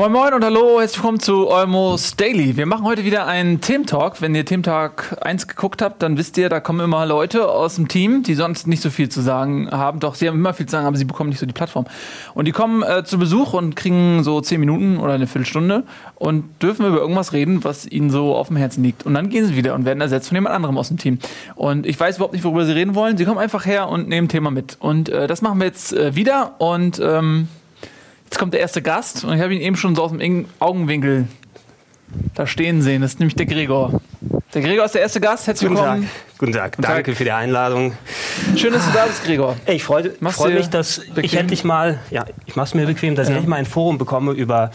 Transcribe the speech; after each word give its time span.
Moin 0.00 0.12
Moin 0.12 0.32
und 0.32 0.42
hallo, 0.42 0.80
herzlich 0.80 0.96
willkommen 0.96 1.20
zu 1.20 1.50
Almost 1.50 2.18
Daily. 2.18 2.56
Wir 2.56 2.64
machen 2.64 2.86
heute 2.86 3.04
wieder 3.04 3.26
einen 3.26 3.60
Thementalk. 3.60 4.22
Wenn 4.22 4.34
ihr 4.34 4.46
Thementalk 4.46 5.18
1 5.20 5.46
geguckt 5.46 5.82
habt, 5.82 6.00
dann 6.00 6.16
wisst 6.16 6.38
ihr, 6.38 6.48
da 6.48 6.58
kommen 6.58 6.80
immer 6.80 7.04
Leute 7.04 7.46
aus 7.46 7.74
dem 7.74 7.86
Team, 7.86 8.22
die 8.22 8.34
sonst 8.34 8.66
nicht 8.66 8.80
so 8.80 8.88
viel 8.88 9.10
zu 9.10 9.20
sagen 9.20 9.70
haben. 9.70 10.00
Doch, 10.00 10.14
sie 10.14 10.26
haben 10.26 10.36
immer 10.36 10.54
viel 10.54 10.64
zu 10.64 10.70
sagen, 10.70 10.86
aber 10.86 10.96
sie 10.96 11.04
bekommen 11.04 11.28
nicht 11.28 11.38
so 11.38 11.44
die 11.44 11.52
Plattform. 11.52 11.84
Und 12.32 12.46
die 12.46 12.52
kommen 12.52 12.82
äh, 12.82 13.04
zu 13.04 13.18
Besuch 13.18 13.52
und 13.52 13.76
kriegen 13.76 14.24
so 14.24 14.40
10 14.40 14.58
Minuten 14.58 14.96
oder 14.96 15.12
eine 15.12 15.26
Viertelstunde 15.26 15.84
und 16.14 16.44
dürfen 16.62 16.86
über 16.86 16.96
irgendwas 16.96 17.34
reden, 17.34 17.62
was 17.62 17.84
ihnen 17.84 18.08
so 18.08 18.34
auf 18.34 18.48
dem 18.48 18.56
Herzen 18.56 18.82
liegt. 18.82 19.04
Und 19.04 19.12
dann 19.12 19.28
gehen 19.28 19.44
sie 19.44 19.54
wieder 19.54 19.74
und 19.74 19.84
werden 19.84 20.00
ersetzt 20.00 20.28
von 20.28 20.36
jemand 20.36 20.54
anderem 20.54 20.78
aus 20.78 20.88
dem 20.88 20.96
Team. 20.96 21.18
Und 21.56 21.84
ich 21.84 22.00
weiß 22.00 22.16
überhaupt 22.16 22.32
nicht, 22.32 22.44
worüber 22.44 22.64
sie 22.64 22.72
reden 22.72 22.94
wollen. 22.94 23.18
Sie 23.18 23.26
kommen 23.26 23.36
einfach 23.36 23.66
her 23.66 23.90
und 23.90 24.08
nehmen 24.08 24.28
Thema 24.28 24.50
mit. 24.50 24.78
Und 24.80 25.10
äh, 25.10 25.26
das 25.26 25.42
machen 25.42 25.58
wir 25.58 25.66
jetzt 25.66 25.92
äh, 25.92 26.16
wieder 26.16 26.54
und 26.56 26.98
ähm, 27.04 27.48
Jetzt 28.30 28.38
kommt 28.38 28.54
der 28.54 28.60
erste 28.60 28.80
Gast 28.80 29.24
und 29.24 29.34
ich 29.34 29.42
habe 29.42 29.52
ihn 29.52 29.60
eben 29.60 29.74
schon 29.74 29.96
so 29.96 30.04
aus 30.04 30.12
dem 30.12 30.46
Augenwinkel 30.60 31.26
da 32.34 32.46
stehen 32.46 32.80
sehen. 32.80 33.02
Das 33.02 33.14
ist 33.14 33.18
nämlich 33.18 33.34
der 33.34 33.44
Gregor. 33.44 34.00
Der 34.54 34.62
Gregor 34.62 34.84
ist 34.84 34.94
der 34.94 35.02
erste 35.02 35.20
Gast. 35.20 35.48
Herzlich 35.48 35.68
Guten 35.68 35.80
willkommen. 35.80 36.02
Tag. 36.02 36.38
Guten 36.38 36.52
Tag. 36.52 36.76
Guten 36.76 36.82
Danke 36.82 37.10
Tag. 37.10 37.16
für 37.16 37.24
die 37.24 37.32
Einladung. 37.32 37.92
Schön, 38.54 38.72
dass 38.72 38.86
du 38.86 38.92
da 38.92 39.06
bist, 39.06 39.24
Gregor. 39.24 39.56
Ich 39.66 39.82
freue 39.82 40.12
freu 40.30 40.52
mich, 40.52 40.70
dass 40.70 41.00
bequem? 41.08 41.24
ich 41.24 41.34
endlich 41.34 41.64
mal, 41.64 41.98
ja, 42.12 42.24
ich 42.46 42.54
mache 42.54 42.66
es 42.66 42.74
mir 42.74 42.86
bequem, 42.86 43.16
dass 43.16 43.26
ja. 43.26 43.32
ich 43.32 43.38
endlich 43.38 43.50
mal 43.50 43.56
ein 43.56 43.66
Forum 43.66 43.98
bekomme, 43.98 44.30
über 44.30 44.70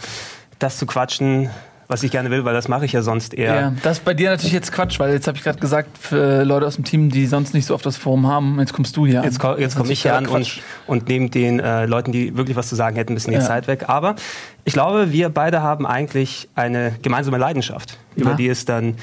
das 0.58 0.76
zu 0.76 0.84
quatschen, 0.84 1.48
was 1.88 2.02
ich 2.02 2.10
gerne 2.10 2.30
will, 2.30 2.44
weil 2.44 2.54
das 2.54 2.68
mache 2.68 2.84
ich 2.84 2.92
ja 2.92 3.02
sonst 3.02 3.34
eher. 3.34 3.54
Ja, 3.54 3.72
das 3.82 3.98
ist 3.98 4.04
bei 4.04 4.14
dir 4.14 4.30
natürlich 4.30 4.52
jetzt 4.52 4.72
Quatsch, 4.72 4.98
weil 4.98 5.12
jetzt 5.12 5.26
habe 5.26 5.38
ich 5.38 5.44
gerade 5.44 5.58
gesagt, 5.58 5.96
für 5.98 6.44
Leute 6.44 6.66
aus 6.66 6.76
dem 6.76 6.84
Team, 6.84 7.10
die 7.10 7.26
sonst 7.26 7.54
nicht 7.54 7.66
so 7.66 7.74
oft 7.74 7.86
das 7.86 7.96
Forum 7.96 8.26
haben, 8.26 8.58
jetzt 8.60 8.72
kommst 8.72 8.96
du 8.96 9.06
hier 9.06 9.22
Jetzt, 9.22 9.38
ko 9.38 9.56
jetzt 9.56 9.76
komme 9.76 9.92
ich 9.92 10.02
hier 10.02 10.14
an 10.14 10.26
und, 10.26 10.60
und 10.86 11.08
nehme 11.08 11.30
den 11.30 11.60
äh, 11.60 11.86
Leuten, 11.86 12.12
die 12.12 12.36
wirklich 12.36 12.56
was 12.56 12.68
zu 12.68 12.74
sagen 12.74 12.96
hätten, 12.96 13.12
ein 13.12 13.14
bisschen 13.16 13.32
die 13.32 13.38
ja. 13.38 13.44
Zeit 13.44 13.66
weg. 13.68 13.88
Aber 13.88 14.16
ich 14.64 14.72
glaube, 14.72 15.12
wir 15.12 15.28
beide 15.28 15.62
haben 15.62 15.86
eigentlich 15.86 16.48
eine 16.54 16.94
gemeinsame 17.02 17.38
Leidenschaft, 17.38 17.98
über 18.16 18.30
ja. 18.30 18.36
die 18.36 18.48
es 18.48 18.64
dann 18.64 18.96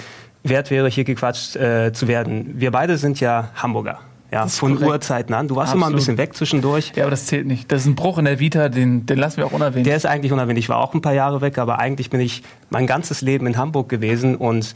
wert 0.44 0.72
wäre, 0.72 0.90
hier 0.90 1.06
gequatscht 1.06 1.56
äh, 1.56 1.94
zu 1.94 2.08
werden. 2.08 2.60
Wir 2.60 2.72
beide 2.72 2.98
sind 2.98 3.20
ja 3.20 3.50
Hamburger. 3.56 4.00
Ja, 4.34 4.48
von 4.48 4.74
korrekt. 4.76 4.92
Urzeiten 4.92 5.36
an. 5.36 5.48
Du 5.48 5.56
warst 5.56 5.74
Absolut. 5.74 5.88
immer 5.88 5.94
ein 5.94 5.96
bisschen 5.96 6.18
weg 6.18 6.36
zwischendurch. 6.36 6.94
Ja, 6.96 7.04
aber 7.04 7.12
das 7.12 7.28
zählt 7.28 7.46
nicht. 7.46 7.72
Das 7.72 7.82
ist 7.82 7.86
ein 7.86 7.94
Bruch 7.94 8.18
in 8.18 8.26
der 8.26 8.40
Vita, 8.40 8.68
den, 8.68 9.06
den 9.06 9.20
lassen 9.20 9.38
wir 9.38 9.46
auch 9.46 9.52
unerwähnt. 9.52 9.86
Der 9.86 9.96
ist 9.96 10.08
eigentlich 10.08 10.32
unerwähnt. 10.32 10.58
Ich 10.58 10.70
war 10.70 10.78
auch 10.80 10.96
ein 10.96 11.02
paar 11.02 11.14
Jahre 11.14 11.42
weg, 11.42 11.60
aber 11.60 11.78
eigentlich 11.78 12.10
bin 12.10 12.20
ich 12.20 12.42
mein 12.72 12.88
ganzes 12.88 13.22
Leben 13.22 13.46
in 13.46 13.58
Hamburg 13.58 13.90
gewesen 13.90 14.36
und 14.36 14.74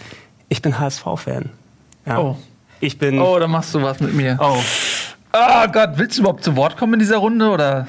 ich 0.47 0.61
bin 0.61 0.77
HSV-Fan. 0.77 1.49
Ja. 2.05 2.19
Oh. 2.19 2.37
Ich 2.79 2.99
bin. 2.99 3.19
Oh, 3.19 3.39
da 3.39 3.47
machst 3.47 3.73
du 3.73 3.81
was 3.81 3.99
mit 3.99 4.13
mir. 4.13 4.37
Oh. 4.39 4.57
Oh 5.33 5.67
Gott, 5.71 5.93
willst 5.95 6.17
du 6.17 6.21
überhaupt 6.21 6.43
zu 6.43 6.55
Wort 6.55 6.77
kommen 6.77 6.93
in 6.93 6.99
dieser 6.99 7.17
Runde 7.17 7.49
oder? 7.49 7.87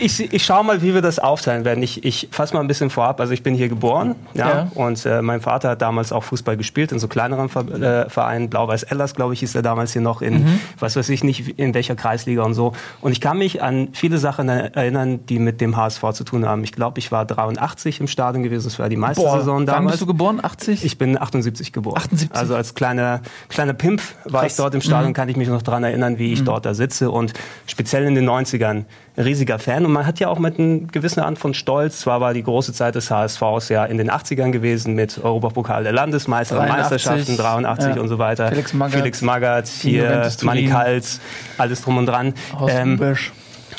Ich, 0.00 0.32
ich 0.32 0.44
schaue 0.44 0.64
mal, 0.64 0.82
wie 0.82 0.94
wir 0.94 1.02
das 1.02 1.18
aufteilen 1.18 1.64
werden. 1.64 1.82
Ich, 1.82 2.04
ich 2.04 2.28
fasse 2.30 2.54
mal 2.54 2.60
ein 2.60 2.68
bisschen 2.68 2.90
vorab. 2.90 3.20
Also 3.20 3.32
ich 3.32 3.42
bin 3.42 3.54
hier 3.54 3.68
geboren 3.68 4.14
ja, 4.34 4.48
ja. 4.48 4.70
und 4.74 5.04
äh, 5.06 5.22
mein 5.22 5.40
Vater 5.40 5.70
hat 5.70 5.82
damals 5.82 6.12
auch 6.12 6.24
Fußball 6.24 6.56
gespielt 6.56 6.92
in 6.92 6.98
so 6.98 7.08
kleineren 7.08 7.48
äh, 7.48 8.08
Vereinen. 8.08 8.50
Blau-Weiß 8.50 8.84
Ellers, 8.84 9.14
glaube 9.14 9.34
ich, 9.34 9.40
hieß 9.40 9.54
er 9.54 9.62
damals 9.62 9.92
hier 9.92 10.02
noch 10.02 10.22
in, 10.22 10.44
mhm. 10.44 10.60
was 10.78 10.96
weiß 10.96 11.08
ich 11.08 11.24
nicht, 11.24 11.58
in 11.58 11.74
welcher 11.74 11.94
Kreisliga 11.96 12.42
und 12.42 12.54
so. 12.54 12.72
Und 13.00 13.12
ich 13.12 13.20
kann 13.20 13.38
mich 13.38 13.62
an 13.62 13.88
viele 13.92 14.18
Sachen 14.18 14.48
erinnern, 14.48 15.26
die 15.26 15.38
mit 15.38 15.60
dem 15.60 15.76
HSV 15.76 16.02
zu 16.12 16.24
tun 16.24 16.46
haben. 16.46 16.64
Ich 16.64 16.72
glaube, 16.72 16.98
ich 16.98 17.12
war 17.12 17.24
83 17.24 18.00
im 18.00 18.08
Stadion 18.08 18.42
gewesen. 18.42 18.64
Das 18.64 18.78
war 18.78 18.88
die 18.88 18.96
Meistersaison 18.96 19.64
Boah, 19.64 19.72
damals. 19.72 19.84
Wann 19.84 19.86
bist 19.86 20.02
du 20.02 20.06
geboren? 20.06 20.40
80? 20.42 20.84
Ich 20.84 20.98
bin 20.98 21.20
78 21.20 21.72
geboren. 21.72 21.96
78. 21.98 22.36
Also 22.36 22.54
als 22.54 22.74
kleiner, 22.74 23.20
kleiner 23.48 23.74
Pimp 23.74 24.02
war 24.24 24.42
Krass. 24.42 24.52
ich 24.52 24.56
dort 24.56 24.74
im 24.74 24.80
Stadion, 24.80 25.10
mhm. 25.10 25.14
kann 25.14 25.28
ich 25.28 25.36
mich 25.36 25.48
noch 25.48 25.62
daran 25.62 25.84
erinnern, 25.84 26.18
wie 26.18 26.32
ich 26.32 26.40
mhm. 26.40 26.46
dort 26.46 26.66
da 26.66 26.74
sitze. 26.74 27.10
Und 27.10 27.32
speziell 27.66 28.04
in 28.04 28.14
den 28.14 28.28
90ern 28.28 28.84
riesiger 29.18 29.58
Fan. 29.58 29.85
Und 29.86 29.92
man 29.92 30.04
hat 30.04 30.18
ja 30.18 30.26
auch 30.26 30.40
mit 30.40 30.58
einem 30.58 30.88
gewissen 30.88 31.20
Art 31.20 31.38
von 31.38 31.54
Stolz, 31.54 32.00
zwar 32.00 32.20
war 32.20 32.34
die 32.34 32.42
große 32.42 32.72
Zeit 32.72 32.96
des 32.96 33.08
HSVs 33.08 33.68
ja 33.68 33.84
in 33.84 33.98
den 33.98 34.10
80ern 34.10 34.50
gewesen 34.50 34.94
mit 34.94 35.22
Europapokal 35.22 35.84
der 35.84 35.92
Landesmeister, 35.92 36.56
83, 36.56 36.76
Meisterschaften 36.76 37.36
83 37.36 37.94
ja. 37.94 38.02
und 38.02 38.08
so 38.08 38.18
weiter. 38.18 38.48
Felix 38.48 38.72
Magath, 38.74 38.98
Felix 38.98 39.22
Magath 39.22 39.68
hier, 39.68 40.28
Manny 40.42 40.66
Kals, 40.66 41.20
alles 41.56 41.82
drum 41.82 41.98
und 41.98 42.06
dran. 42.06 42.34
Ähm, 42.68 43.00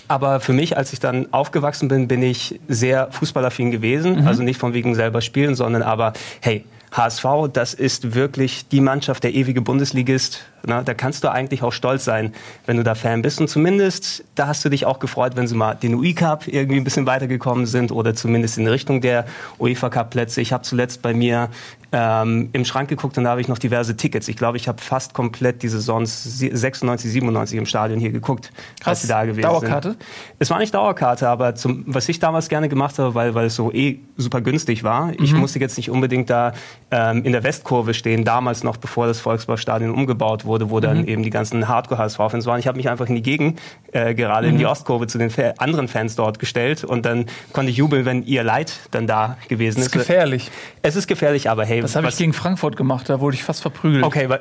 aber 0.07 0.39
für 0.39 0.53
mich, 0.53 0.77
als 0.77 0.93
ich 0.93 1.01
dann 1.01 1.33
aufgewachsen 1.33 1.89
bin, 1.89 2.07
bin 2.07 2.23
ich 2.23 2.57
sehr 2.69 3.09
fußballaffin 3.11 3.71
gewesen. 3.71 4.21
Mhm. 4.21 4.27
Also 4.27 4.43
nicht 4.43 4.61
von 4.61 4.73
wegen 4.73 4.95
selber 4.95 5.19
spielen, 5.19 5.55
sondern 5.55 5.83
aber, 5.83 6.13
hey, 6.39 6.63
HSV, 6.97 7.25
das 7.53 7.73
ist 7.75 8.15
wirklich 8.15 8.67
die 8.69 8.81
Mannschaft, 8.81 9.23
der 9.23 9.33
ewige 9.33 9.61
Bundesligist. 9.61 10.43
Na, 10.65 10.81
da 10.81 10.93
kannst 10.93 11.23
du 11.23 11.31
eigentlich 11.31 11.61
auch 11.61 11.71
stolz 11.71 12.03
sein, 12.03 12.33
wenn 12.65 12.77
du 12.77 12.83
da 12.83 12.95
Fan 12.95 13.21
bist. 13.21 13.39
Und 13.39 13.47
zumindest, 13.47 14.23
da 14.35 14.47
hast 14.47 14.65
du 14.65 14.69
dich 14.69 14.85
auch 14.85 14.99
gefreut, 14.99 15.35
wenn 15.35 15.47
sie 15.47 15.55
mal 15.55 15.75
den 15.75 15.93
UI 15.93 16.13
Cup 16.13 16.47
irgendwie 16.47 16.77
ein 16.77 16.83
bisschen 16.83 17.05
weitergekommen 17.05 17.67
sind 17.67 17.91
oder 17.91 18.15
zumindest 18.15 18.57
in 18.57 18.67
Richtung 18.67 18.99
der 18.99 19.25
UEFA 19.59 19.89
Cup 19.89 20.09
Plätze. 20.09 20.41
Ich 20.41 20.51
habe 20.51 20.63
zuletzt 20.63 21.01
bei 21.03 21.13
mir 21.13 21.49
ähm, 21.91 22.49
im 22.51 22.65
Schrank 22.65 22.89
geguckt 22.89 23.17
und 23.17 23.23
da 23.23 23.29
habe 23.29 23.41
ich 23.41 23.47
noch 23.47 23.57
diverse 23.57 23.95
Tickets. 23.95 24.27
Ich 24.27 24.35
glaube, 24.35 24.57
ich 24.57 24.67
habe 24.67 24.81
fast 24.81 25.13
komplett 25.13 25.63
die 25.63 25.69
Saisons 25.69 26.23
96, 26.39 27.11
97 27.11 27.57
im 27.57 27.65
Stadion 27.65 27.99
hier 27.99 28.11
geguckt, 28.11 28.51
Krass. 28.79 28.87
als 28.87 29.01
sie 29.03 29.07
da 29.07 29.23
gewesen 29.23 29.43
Dauerkarte? 29.43 29.91
sind. 29.91 30.03
Es 30.39 30.49
war 30.49 30.59
nicht 30.59 30.73
Dauerkarte, 30.73 31.29
aber 31.29 31.55
zum, 31.55 31.83
was 31.87 32.09
ich 32.09 32.19
damals 32.19 32.49
gerne 32.49 32.67
gemacht 32.67 32.99
habe, 32.99 33.15
weil, 33.15 33.35
weil 33.35 33.45
es 33.45 33.55
so 33.55 33.71
eh 33.71 33.99
super 34.17 34.41
günstig 34.41 34.83
war, 34.83 35.07
mhm. 35.07 35.15
ich 35.21 35.33
musste 35.33 35.59
jetzt 35.59 35.77
nicht 35.77 35.89
unbedingt 35.89 36.29
da 36.29 36.53
in 36.89 37.33
der 37.33 37.43
Westkurve 37.43 37.93
stehen, 37.93 38.23
damals 38.23 38.63
noch 38.63 38.77
bevor 38.77 39.07
das 39.07 39.19
Volksparkstadion 39.19 39.91
umgebaut 39.91 40.45
wurde, 40.45 40.69
wo 40.69 40.79
dann 40.79 41.01
mhm. 41.01 41.07
eben 41.07 41.23
die 41.23 41.29
ganzen 41.29 41.67
Hardcore-HSV-Fans 41.67 42.45
waren. 42.45 42.61
Ich 42.61 42.67
habe 42.67 42.77
mich 42.77 42.87
einfach 42.87 43.07
in 43.07 43.15
die 43.15 43.21
Gegend, 43.21 43.59
äh, 43.91 44.13
gerade 44.13 44.47
mhm. 44.47 44.53
in 44.53 44.59
die 44.59 44.63
mhm. 44.63 44.71
Ostkurve 44.71 45.07
zu 45.07 45.17
den 45.17 45.29
Fa 45.29 45.53
anderen 45.57 45.89
Fans 45.89 46.15
dort 46.15 46.39
gestellt 46.39 46.85
und 46.85 47.05
dann 47.05 47.25
konnte 47.51 47.71
ich 47.71 47.77
jubeln, 47.77 48.05
wenn 48.05 48.23
ihr 48.23 48.41
Leid 48.41 48.71
dann 48.91 49.05
da 49.05 49.37
gewesen 49.49 49.79
ist. 49.79 49.87
Es 49.87 49.95
ist 49.95 49.99
gefährlich. 50.07 50.49
Es 50.81 50.95
ist 50.95 51.07
gefährlich, 51.07 51.49
aber 51.49 51.65
hey. 51.65 51.81
Das 51.81 51.97
habe 51.97 52.07
ich 52.07 52.15
gegen 52.15 52.31
Frankfurt 52.31 52.77
gemacht, 52.77 53.09
da 53.09 53.19
wurde 53.19 53.35
ich 53.35 53.43
fast 53.43 53.61
verprügelt. 53.61 54.05
Okay, 54.05 54.29
weil 54.29 54.39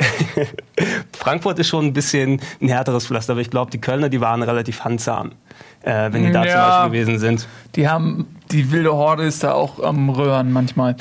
Frankfurt 1.12 1.58
ist 1.58 1.66
schon 1.66 1.86
ein 1.86 1.92
bisschen 1.94 2.40
ein 2.62 2.68
härteres 2.68 3.08
Pflaster, 3.08 3.32
aber 3.32 3.40
ich 3.40 3.50
glaube, 3.50 3.72
die 3.72 3.80
Kölner, 3.80 4.08
die 4.08 4.20
waren 4.20 4.44
relativ 4.44 4.84
handsam, 4.84 5.32
äh, 5.82 6.12
wenn 6.12 6.22
die 6.22 6.30
da 6.30 6.44
ja, 6.44 6.52
zum 6.52 6.60
Beispiel 6.60 6.90
gewesen 6.90 7.18
sind. 7.18 7.48
Die 7.74 7.88
haben, 7.88 8.26
die 8.52 8.70
wilde 8.70 8.94
Horde 8.94 9.24
ist 9.24 9.42
da 9.42 9.52
auch 9.52 9.82
am 9.82 10.10
Röhren 10.10 10.52
manchmal. 10.52 10.94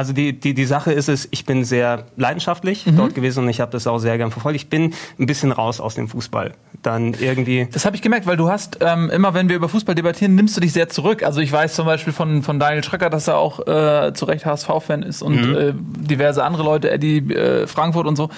Also 0.00 0.14
die, 0.14 0.32
die, 0.32 0.54
die 0.54 0.64
Sache 0.64 0.94
ist 0.94 1.10
es, 1.10 1.28
ich 1.30 1.44
bin 1.44 1.62
sehr 1.62 2.06
leidenschaftlich 2.16 2.86
mhm. 2.86 2.96
dort 2.96 3.14
gewesen 3.14 3.44
und 3.44 3.50
ich 3.50 3.60
habe 3.60 3.70
das 3.70 3.86
auch 3.86 3.98
sehr 3.98 4.16
gern 4.16 4.30
verfolgt. 4.30 4.56
Ich 4.56 4.70
bin 4.70 4.94
ein 5.18 5.26
bisschen 5.26 5.52
raus 5.52 5.78
aus 5.78 5.94
dem 5.94 6.08
Fußball. 6.08 6.52
Dann 6.82 7.12
irgendwie. 7.20 7.68
Das 7.70 7.84
habe 7.84 7.96
ich 7.96 8.00
gemerkt, 8.00 8.26
weil 8.26 8.38
du 8.38 8.48
hast 8.48 8.78
ähm, 8.80 9.10
immer, 9.10 9.34
wenn 9.34 9.50
wir 9.50 9.56
über 9.56 9.68
Fußball 9.68 9.94
debattieren, 9.94 10.34
nimmst 10.36 10.56
du 10.56 10.62
dich 10.62 10.72
sehr 10.72 10.88
zurück. 10.88 11.22
Also 11.22 11.42
ich 11.42 11.52
weiß 11.52 11.74
zum 11.74 11.84
Beispiel 11.84 12.14
von, 12.14 12.42
von 12.42 12.58
Daniel 12.58 12.82
Schröcker, 12.82 13.10
dass 13.10 13.28
er 13.28 13.36
auch 13.36 13.60
äh, 13.66 14.14
zu 14.14 14.24
Recht 14.24 14.46
HSV-Fan 14.46 15.02
ist 15.02 15.20
und 15.20 15.50
mhm. 15.50 15.54
äh, 15.54 15.72
diverse 15.74 16.44
andere 16.44 16.62
Leute, 16.62 16.90
Eddie 16.90 17.18
äh, 17.34 17.66
Frankfurt 17.66 18.06
und 18.06 18.16
so. 18.16 18.30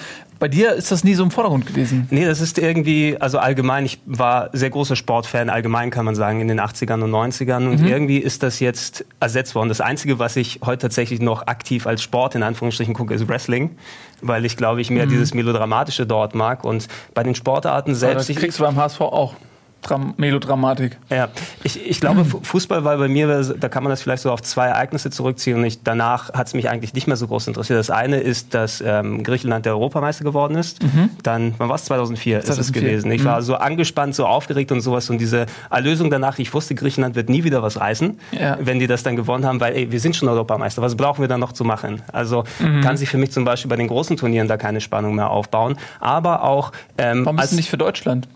Bei 0.43 0.49
dir 0.49 0.73
ist 0.73 0.91
das 0.91 1.05
nie 1.05 1.13
so 1.13 1.23
im 1.23 1.31
Vordergrund 1.31 1.65
gewesen? 1.65 2.05
Nee, 2.09 2.25
das 2.25 2.41
ist 2.41 2.59
irgendwie, 2.59 3.15
also 3.17 3.37
allgemein, 3.37 3.85
ich 3.85 3.99
war 4.05 4.49
sehr 4.51 4.69
großer 4.69 4.97
Sportfan, 4.97 5.49
allgemein 5.49 5.89
kann 5.89 6.03
man 6.03 6.15
sagen, 6.15 6.41
in 6.41 6.49
den 6.49 6.59
80ern 6.59 7.01
und 7.01 7.11
90ern. 7.11 7.69
Und 7.69 7.79
mhm. 7.79 7.87
irgendwie 7.87 8.17
ist 8.17 8.43
das 8.43 8.59
jetzt 8.59 9.05
ersetzt 9.21 9.55
worden. 9.55 9.69
Das 9.69 9.79
Einzige, 9.79 10.19
was 10.19 10.35
ich 10.35 10.59
heute 10.65 10.79
tatsächlich 10.79 11.21
noch 11.21 11.45
aktiv 11.53 11.87
als 11.87 12.01
Sport 12.01 12.35
in 12.35 12.43
Anführungsstrichen 12.43 12.93
gucke, 12.93 13.13
ist 13.13 13.27
Wrestling. 13.27 13.77
Weil 14.21 14.45
ich, 14.45 14.57
glaube 14.57 14.81
ich, 14.81 14.89
mehr 14.89 15.05
mhm. 15.05 15.11
dieses 15.11 15.33
Melodramatische 15.33 16.05
dort 16.05 16.33
mag. 16.33 16.63
Und 16.63 16.87
bei 17.13 17.23
den 17.23 17.35
Sportarten 17.35 17.93
selbst. 17.93 18.25
Aber 18.29 18.33
das 18.33 18.41
kriegst 18.41 18.59
du 18.59 18.63
beim 18.63 18.75
HSV 18.75 19.01
auch. 19.01 19.35
Dram 19.83 20.13
Melodramatik. 20.17 20.97
Ja, 21.09 21.29
ich, 21.63 21.85
ich 21.85 21.99
glaube, 21.99 22.25
Fußball 22.25 22.83
war 22.83 22.97
bei 22.97 23.07
mir, 23.07 23.43
da 23.59 23.69
kann 23.69 23.83
man 23.83 23.89
das 23.89 24.01
vielleicht 24.01 24.23
so 24.23 24.31
auf 24.31 24.41
zwei 24.41 24.67
Ereignisse 24.67 25.09
zurückziehen 25.09 25.57
und 25.57 25.65
ich, 25.65 25.83
danach 25.83 26.33
hat 26.33 26.47
es 26.47 26.53
mich 26.53 26.69
eigentlich 26.69 26.93
nicht 26.93 27.07
mehr 27.07 27.17
so 27.17 27.27
groß 27.27 27.47
interessiert. 27.47 27.79
Das 27.79 27.89
eine 27.89 28.17
ist, 28.17 28.53
dass 28.53 28.81
ähm, 28.81 29.23
Griechenland 29.23 29.65
der 29.65 29.73
Europameister 29.73 30.23
geworden 30.23 30.55
ist. 30.55 30.83
Mhm. 30.83 31.11
Dann, 31.21 31.53
wann 31.57 31.69
war 31.69 31.75
es? 31.75 31.85
2004, 31.85 32.41
2004 32.41 32.53
ist 32.53 32.67
es 32.67 32.73
gewesen. 32.73 33.11
Ich 33.11 33.21
mhm. 33.21 33.27
war 33.27 33.41
so 33.41 33.55
angespannt, 33.55 34.15
so 34.15 34.25
aufgeregt 34.25 34.71
und 34.71 34.81
sowas 34.81 35.09
und 35.09 35.19
diese 35.19 35.45
Erlösung 35.69 36.09
danach, 36.09 36.39
ich 36.39 36.53
wusste, 36.53 36.75
Griechenland 36.75 37.15
wird 37.15 37.29
nie 37.29 37.43
wieder 37.43 37.61
was 37.61 37.79
reißen, 37.79 38.19
ja. 38.31 38.57
wenn 38.61 38.79
die 38.79 38.87
das 38.87 39.03
dann 39.03 39.15
gewonnen 39.15 39.45
haben, 39.45 39.59
weil 39.59 39.75
ey, 39.75 39.91
wir 39.91 39.99
sind 39.99 40.15
schon 40.15 40.29
Europameister, 40.29 40.81
was 40.81 40.95
brauchen 40.95 41.21
wir 41.21 41.27
dann 41.27 41.39
noch 41.39 41.51
zu 41.51 41.63
machen? 41.63 42.01
Also 42.11 42.43
mhm. 42.59 42.81
kann 42.81 42.97
sich 42.97 43.09
für 43.09 43.17
mich 43.17 43.31
zum 43.31 43.45
Beispiel 43.45 43.69
bei 43.69 43.75
den 43.75 43.87
großen 43.87 44.17
Turnieren 44.17 44.47
da 44.47 44.57
keine 44.57 44.81
Spannung 44.81 45.15
mehr 45.15 45.29
aufbauen, 45.29 45.77
aber 45.99 46.43
auch... 46.43 46.71
Ähm, 46.97 47.25
Warum 47.25 47.39
ist 47.39 47.45
es 47.45 47.51
nicht 47.53 47.69
für 47.69 47.77
Deutschland? 47.77 48.27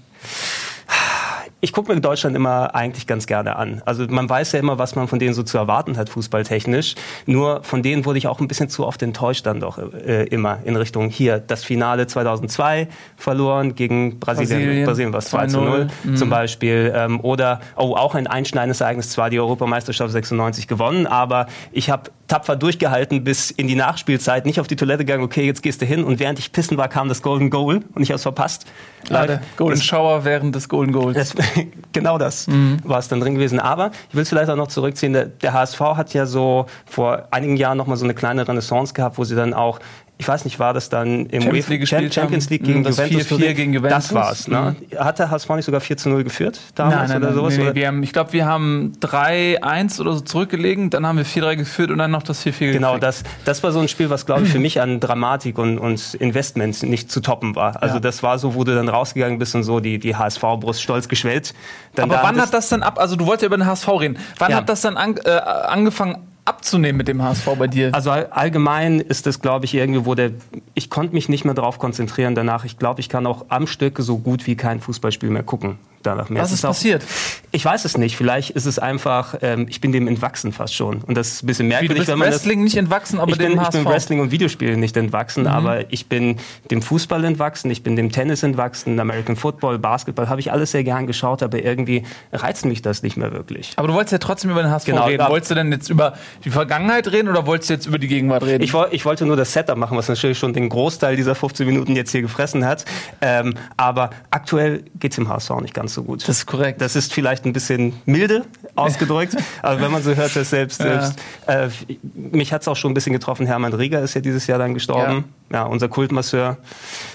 Ich 1.60 1.74
gucke 1.74 1.94
mir 1.94 2.00
Deutschland 2.00 2.36
immer 2.36 2.76
eigentlich 2.76 3.08
ganz 3.08 3.26
gerne 3.26 3.56
an. 3.56 3.82
Also 3.86 4.06
man 4.08 4.30
weiß 4.30 4.52
ja 4.52 4.60
immer, 4.60 4.78
was 4.78 4.96
man 4.96 5.08
von 5.08 5.18
denen 5.18 5.34
so 5.34 5.42
zu 5.42 5.58
erwarten 5.58 5.98
hat, 5.98 6.10
fußballtechnisch. 6.10 6.96
Nur 7.26 7.64
von 7.64 7.82
denen 7.82 8.06
wurde 8.06 8.20
ich 8.20 8.28
auch 8.28 8.40
ein 8.40 8.48
bisschen 8.48 8.70
zu 8.70 8.86
oft 8.86 9.02
enttäuscht 9.02 9.46
dann 9.46 9.60
doch 9.60 9.80
äh, 9.80 10.26
immer 10.26 10.60
in 10.66 10.76
Richtung 10.76 11.10
hier. 11.10 11.40
Das 11.40 11.64
Finale 11.64 12.06
2002 12.06 12.88
verloren 13.16 13.74
gegen 13.74 14.20
Brasilien. 14.20 14.60
Brasilien, 14.60 14.86
Brasilien 14.86 15.14
was 15.14 15.30
2 15.30 15.48
zu 15.48 15.62
0 15.62 15.88
mhm. 16.04 16.16
zum 16.16 16.30
Beispiel. 16.30 16.94
Ähm, 16.96 17.20
oder, 17.22 17.60
oh, 17.76 17.96
auch 17.96 18.14
ein 18.14 18.28
einschneidendes 18.28 18.82
Ereignis, 18.82 19.10
zwar 19.10 19.30
die 19.32 19.40
Europameisterschaft 19.40 20.12
96 20.12 20.68
gewonnen, 20.68 21.08
aber 21.08 21.48
ich 21.72 21.90
habe 21.90 22.12
tapfer 22.28 22.56
durchgehalten 22.56 23.24
bis 23.24 23.52
in 23.52 23.68
die 23.68 23.76
Nachspielzeit, 23.76 24.46
nicht 24.46 24.60
auf 24.60 24.68
die 24.68 24.76
Toilette 24.76 25.06
gegangen, 25.06 25.24
okay, 25.24 25.46
jetzt 25.46 25.64
gehst 25.64 25.82
du 25.82 25.86
hin. 25.86 26.04
Und 26.04 26.20
während 26.20 26.40
ich 26.40 26.52
pissen 26.52 26.78
war, 26.78 26.90
kam 26.90 27.10
das 27.10 27.22
Golden 27.22 27.50
Goal 27.50 27.82
und 27.96 28.04
ich 28.04 28.10
habe 28.10 28.18
es 28.18 28.24
verpasst. 28.24 28.66
Leider. 29.08 29.42
Golden 29.56 29.82
Shower 29.82 30.26
während 30.26 30.54
des 30.54 30.68
Golden 30.68 30.92
Goals. 30.92 31.16
Das, 31.16 31.36
genau 31.94 32.18
das 32.18 32.48
mhm. 32.48 32.80
war 32.84 33.00
es 33.00 33.08
dann 33.08 33.22
drin 33.22 33.36
gewesen. 33.36 33.60
Aber 33.60 33.92
ich 34.10 34.16
will 34.16 34.24
es 34.24 34.30
vielleicht 34.30 34.50
auch 34.50 34.58
noch 34.58 34.68
zurückziehen. 34.68 35.14
Der, 35.14 35.26
der 35.26 35.54
HSV 35.54 35.80
hat 35.80 36.14
ja 36.14 36.26
so 36.26 36.66
vor 36.86 37.28
einigen 37.32 37.56
Jahren 37.56 37.78
noch 37.78 37.88
mal 37.88 37.96
so 37.96 38.04
eine 38.04 38.14
kleine 38.14 38.48
Renaissance 38.48 38.94
gehabt, 38.94 39.18
wo 39.18 39.24
sie 39.24 39.36
dann 39.36 39.54
auch 39.54 39.80
ich 40.20 40.28
weiß 40.28 40.46
nicht, 40.46 40.58
war 40.58 40.74
das 40.74 40.90
dann 40.90 41.28
im 41.28 41.44
Champions 41.44 41.68
League, 41.68 41.88
Champions, 41.88 42.16
Champions 42.16 42.50
League 42.50 42.64
gegen 42.64 42.84
das 42.84 42.98
Juventus? 42.98 43.28
4 43.28 43.38
-4 43.38 43.54
gegen 43.54 43.74
Juventus. 43.74 44.08
Das 44.08 44.14
war's. 44.14 44.48
Ne? 44.48 44.76
Mhm. 44.92 45.00
Hat 45.00 45.20
der 45.20 45.30
HSV 45.30 45.50
nicht 45.52 45.66
sogar 45.66 45.80
4 45.80 45.98
zu 45.98 46.10
0 46.10 46.24
geführt 46.24 46.60
damals 46.74 47.10
nein, 47.10 47.22
nein, 47.22 47.24
oder 47.24 47.34
sowas? 47.34 47.54
Nee, 47.54 47.58
nee, 47.58 47.64
oder? 47.66 47.76
wir 47.76 47.88
haben, 47.88 48.02
ich 48.02 48.14
glaube, 48.14 48.34
wir 48.34 48.46
haben 48.48 48.94
3-1 49.00 50.02
oder 50.02 50.14
so 50.14 50.22
zurückgelegen, 50.22 50.90
dann 50.90 51.06
haben 51.06 51.18
wir 51.18 51.26
4-3 51.26 51.56
geführt 51.58 51.92
und 51.92 52.00
dann 52.00 52.10
noch 52.10 52.24
das 52.24 52.44
4-4 52.44 52.72
Genau, 52.72 52.98
das, 52.98 53.24
das 53.46 53.62
war 53.62 53.72
so 53.72 53.80
ein 53.80 53.88
Spiel, 53.88 54.10
was, 54.10 54.26
glaube 54.26 54.44
ich, 54.44 54.50
für 54.50 54.60
mich 54.60 54.82
an 54.82 55.00
Dramatik 55.00 55.60
und, 55.60 55.78
und 55.78 56.16
Investment 56.16 56.82
nicht 56.82 57.12
zu 57.12 57.22
toppen 57.22 57.56
war. 57.56 57.84
Also 57.84 57.96
ja. 57.96 58.00
das 58.00 58.24
war 58.24 58.40
so, 58.40 58.56
wo 58.56 58.64
du 58.64 58.74
dann 58.74 58.90
rausgegangen 58.90 59.38
bist 59.38 59.54
und 59.54 59.64
so 59.64 59.80
die, 59.80 60.00
die 60.00 60.16
HSV-Brust 60.16 60.82
stolz 60.82 61.08
geschwellt. 61.08 61.54
Dann 61.94 62.10
Aber 62.10 62.24
wann 62.24 62.42
hat 62.42 62.54
das 62.56 62.70
dann 62.70 62.82
ab, 62.82 62.98
also 63.00 63.16
du 63.16 63.28
wolltest 63.28 63.44
ja 63.44 63.48
über 63.48 63.58
den 63.58 63.68
HSV 63.68 63.88
reden, 63.88 64.18
wann 64.40 64.50
ja. 64.50 64.58
hat 64.58 64.70
das 64.70 64.82
dann 64.82 64.98
an, 64.98 65.18
äh, 65.24 65.30
angefangen 65.30 66.24
abzunehmen 66.48 66.98
mit 66.98 67.08
dem 67.08 67.22
HSV 67.22 67.46
bei 67.58 67.68
dir? 67.68 67.94
Also 67.94 68.12
allgemein 68.12 69.00
ist 69.00 69.26
das, 69.26 69.42
glaube 69.42 69.66
ich, 69.66 69.74
irgendwie, 69.74 70.06
wo 70.06 70.16
der. 70.16 70.32
Ich 70.74 70.90
konnte 70.90 71.14
mich 71.14 71.30
nicht 71.30 71.46
mehr 71.46 71.54
darauf 71.54 71.80
konzentrieren 71.80 72.36
danach. 72.36 72.66
Ich 72.66 72.78
glaube, 72.78 73.02
ich 73.02 73.10
kann 73.10 73.26
auch 73.28 73.46
am 73.50 73.68
Stück 73.68 73.98
so 74.00 74.18
gut 74.18 74.48
wie 74.48 74.56
kein 74.56 74.80
Fußballspiel 74.80 75.30
mehr 75.30 75.44
gucken 75.44 75.78
danach 76.08 76.30
mehr. 76.30 76.42
Was 76.42 76.52
ist, 76.52 76.60
ist 76.60 76.62
passiert? 76.64 77.04
ich 77.52 77.64
weiß 77.64 77.86
es 77.86 77.98
nicht. 77.98 78.18
Vielleicht 78.18 78.52
ist 78.52 78.66
es 78.66 78.80
einfach, 78.80 79.36
ähm, 79.42 79.68
ich 79.70 79.82
bin 79.82 79.92
dem 79.92 80.08
entwachsen 80.08 80.52
fast 80.52 80.76
schon. 80.76 81.02
Und 81.02 81.16
das 81.16 81.34
ist 81.34 81.44
ein 81.44 81.48
bisschen 81.48 81.68
merkwürdig. 81.68 81.90
Wie, 81.90 81.94
du 81.94 82.00
bist 82.00 82.12
wenn 82.12 82.20
man 82.20 82.30
Wrestling 82.30 82.60
das, 82.60 82.64
nicht 82.64 82.78
entwachsen, 82.78 83.20
aber 83.20 83.32
ich 83.32 83.38
dem 83.38 83.52
bin, 83.52 83.60
HSV. 83.60 83.76
Ich 83.76 83.84
bin 83.84 83.92
Wrestling 83.92 84.20
und 84.20 84.32
Videospielen 84.32 84.80
nicht 84.80 84.98
entwachsen, 84.98 85.44
mhm. 85.44 85.50
aber 85.50 85.92
ich 85.92 86.08
bin 86.08 86.38
dem 86.72 86.82
Fußball 86.82 87.24
entwachsen, 87.24 87.72
ich 87.72 87.84
bin 87.84 87.96
dem 87.96 88.12
Tennis 88.12 88.44
entwachsen, 88.44 89.00
American 89.00 89.36
Football, 89.36 89.80
Basketball, 89.80 90.30
habe 90.30 90.40
ich 90.40 90.52
alles 90.52 90.72
sehr 90.72 90.84
gern 90.84 91.08
geschaut, 91.08 91.44
aber 91.44 91.64
irgendwie 91.64 92.04
reizt 92.32 92.66
mich 92.66 92.82
das 92.82 93.04
nicht 93.04 93.18
mehr 93.18 93.32
wirklich. 93.32 93.74
Aber 93.76 93.88
du 93.88 93.94
wolltest 93.94 94.12
ja 94.12 94.18
trotzdem 94.18 94.52
über 94.52 94.64
den 94.64 94.72
HSV 94.72 94.86
genau, 94.86 95.06
reden. 95.06 95.26
Wolltest 95.28 95.52
du 95.52 95.56
denn 95.56 95.72
jetzt 95.72 95.90
über 95.90 96.14
die 96.44 96.50
Vergangenheit 96.50 97.12
reden 97.12 97.30
oder 97.30 97.46
wolltest 97.46 97.70
du 97.70 97.74
jetzt 97.74 97.86
über 97.86 98.00
die 98.00 98.08
Gegenwart 98.08 98.44
reden? 98.44 98.64
Ich, 98.64 98.74
ich 98.92 99.06
wollte 99.06 99.26
nur 99.26 99.36
das 99.36 99.54
Setup 99.54 99.78
machen, 99.78 99.98
was 99.98 100.08
natürlich 100.08 100.38
schon 100.38 100.54
den 100.54 100.70
Großteil 100.70 101.16
dieser 101.16 101.36
15 101.36 101.66
Minuten 101.66 101.96
jetzt 101.96 102.12
hier 102.12 102.22
gefressen 102.22 102.66
hat. 102.66 102.86
Ähm, 103.22 103.54
aber 103.76 104.10
aktuell 104.32 104.84
geht 105.00 105.12
es 105.12 105.18
im 105.18 105.30
HSV 105.30 105.62
nicht 105.62 105.74
ganz 105.74 105.94
so 105.94 106.04
gut. 106.04 106.28
Das 106.28 106.38
ist 106.38 106.46
korrekt. 106.46 106.82
Das 106.82 106.96
ist 106.96 107.14
vielleicht 107.14 107.46
ein 107.46 107.54
bisschen 107.54 107.94
milde 108.06 108.46
ausgedrückt, 108.78 109.36
aber 109.62 109.82
wenn 109.82 109.92
man 109.92 110.04
so 110.04 110.16
hört, 110.16 110.36
dass 110.36 110.50
selbst, 110.50 110.80
ja. 110.80 111.02
selbst 111.02 111.20
äh, 111.48 111.70
mich 112.14 112.54
hat 112.54 112.62
es 112.62 112.68
auch 112.68 112.76
schon 112.76 112.92
ein 112.92 112.94
bisschen 112.94 113.14
getroffen. 113.14 113.46
Hermann 113.46 113.74
Rieger 113.74 114.02
ist 114.02 114.14
ja 114.14 114.22
dieses 114.22 114.48
Jahr 114.48 114.60
dann 114.60 114.74
gestorben, 114.74 115.26
ja, 115.52 115.60
ja 115.60 115.64
unser 115.66 115.90
Kultmasseur 115.90 116.58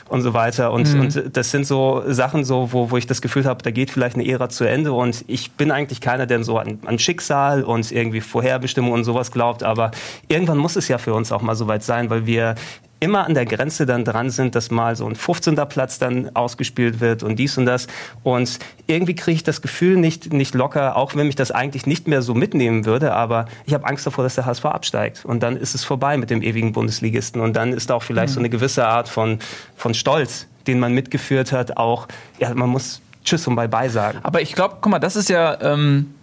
und 0.08 0.22
so 0.22 0.34
weiter. 0.34 0.72
Und, 0.72 0.92
mhm. 0.92 1.00
und 1.00 1.36
das 1.36 1.50
sind 1.50 1.66
so 1.66 2.02
Sachen, 2.06 2.44
so, 2.44 2.72
wo, 2.72 2.90
wo 2.90 2.96
ich 2.96 3.06
das 3.06 3.22
Gefühl 3.22 3.44
habe, 3.44 3.62
da 3.62 3.70
geht 3.70 3.90
vielleicht 3.90 4.16
eine 4.16 4.28
Ära 4.28 4.48
zu 4.48 4.64
Ende. 4.64 4.92
Und 4.92 5.24
ich 5.26 5.52
bin 5.52 5.70
eigentlich 5.70 6.00
keiner, 6.00 6.26
der 6.26 6.44
so 6.44 6.58
an, 6.58 6.80
an 6.84 6.98
Schicksal 6.98 7.62
und 7.62 7.90
irgendwie 7.90 8.20
Vorherbestimmung 8.20 8.92
und 8.92 9.04
sowas 9.04 9.32
glaubt. 9.32 9.62
Aber 9.62 9.90
irgendwann 10.28 10.58
muss 10.58 10.76
es 10.76 10.88
ja 10.88 10.98
für 10.98 11.14
uns 11.14 11.32
auch 11.32 11.42
mal 11.42 11.56
so 11.56 11.66
weit 11.66 11.82
sein, 11.82 12.10
weil 12.10 12.26
wir 12.26 12.54
immer 13.02 13.26
an 13.26 13.34
der 13.34 13.46
Grenze 13.46 13.84
dann 13.84 14.04
dran 14.04 14.30
sind, 14.30 14.54
dass 14.54 14.70
mal 14.70 14.94
so 14.94 15.06
ein 15.06 15.16
15. 15.16 15.56
Platz 15.68 15.98
dann 15.98 16.34
ausgespielt 16.36 17.00
wird 17.00 17.24
und 17.24 17.36
dies 17.36 17.58
und 17.58 17.66
das. 17.66 17.88
Und 18.22 18.60
irgendwie 18.86 19.16
kriege 19.16 19.34
ich 19.34 19.42
das 19.42 19.60
Gefühl 19.60 19.96
nicht, 19.96 20.32
nicht 20.32 20.54
locker, 20.54 20.96
auch 20.96 21.16
wenn 21.16 21.26
mich 21.26 21.34
das 21.34 21.50
eigentlich 21.50 21.84
nicht 21.84 22.06
mehr 22.06 22.22
so 22.22 22.32
mitnehmen 22.32 22.86
würde, 22.86 23.12
aber 23.12 23.46
ich 23.66 23.74
habe 23.74 23.86
Angst 23.86 24.06
davor, 24.06 24.22
dass 24.22 24.36
der 24.36 24.46
HSV 24.46 24.64
absteigt. 24.66 25.24
Und 25.24 25.42
dann 25.42 25.56
ist 25.56 25.74
es 25.74 25.82
vorbei 25.82 26.16
mit 26.16 26.30
dem 26.30 26.42
ewigen 26.42 26.72
Bundesligisten. 26.72 27.40
Und 27.40 27.54
dann 27.56 27.72
ist 27.72 27.90
auch 27.90 28.04
vielleicht 28.04 28.30
mhm. 28.30 28.34
so 28.34 28.40
eine 28.40 28.50
gewisse 28.50 28.86
Art 28.86 29.08
von, 29.08 29.40
von 29.74 29.94
Stolz, 29.94 30.46
den 30.68 30.78
man 30.78 30.92
mitgeführt 30.92 31.50
hat, 31.50 31.76
auch, 31.76 32.06
ja, 32.38 32.54
man 32.54 32.70
muss 32.70 33.00
Tschüss 33.24 33.48
und 33.48 33.56
Bye-bye 33.56 33.90
sagen. 33.90 34.20
Aber 34.22 34.40
ich 34.42 34.52
glaube, 34.52 34.76
guck 34.80 34.92
mal, 34.92 35.00
das 35.00 35.16
ist 35.16 35.28
ja, 35.28 35.60
ähm, 35.60 36.14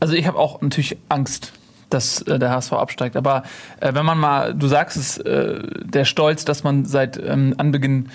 also 0.00 0.14
ich 0.14 0.26
habe 0.26 0.38
auch 0.38 0.62
natürlich 0.62 0.96
Angst 1.10 1.52
dass 1.90 2.22
äh, 2.22 2.38
der 2.38 2.50
HSV 2.50 2.72
absteigt. 2.72 3.16
Aber 3.16 3.42
äh, 3.80 3.94
wenn 3.94 4.04
man 4.04 4.18
mal, 4.18 4.54
du 4.54 4.68
sagst 4.68 4.96
es, 4.96 5.18
äh, 5.18 5.62
der 5.82 6.04
Stolz, 6.04 6.44
dass 6.44 6.64
man 6.64 6.84
seit 6.84 7.16
ähm, 7.16 7.54
Anbeginn 7.58 8.08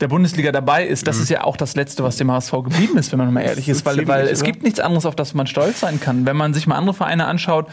der 0.00 0.08
Bundesliga 0.08 0.52
dabei 0.52 0.86
ist, 0.86 1.06
das 1.06 1.16
mhm. 1.16 1.22
ist 1.22 1.28
ja 1.28 1.44
auch 1.44 1.56
das 1.56 1.76
Letzte, 1.76 2.02
was 2.02 2.16
dem 2.16 2.30
HSV 2.30 2.52
geblieben 2.52 2.98
ist, 2.98 3.12
wenn 3.12 3.18
man 3.18 3.32
mal 3.32 3.42
ehrlich 3.42 3.68
ist, 3.68 3.86
weil, 3.86 4.06
weil 4.08 4.26
es 4.26 4.42
gibt 4.42 4.62
nichts 4.62 4.80
anderes, 4.80 5.06
auf 5.06 5.14
das 5.14 5.34
man 5.34 5.46
stolz 5.46 5.80
sein 5.80 6.00
kann. 6.00 6.26
Wenn 6.26 6.36
man 6.36 6.52
sich 6.52 6.66
mal 6.66 6.76
andere 6.76 6.94
Vereine 6.94 7.26
anschaut, 7.26 7.68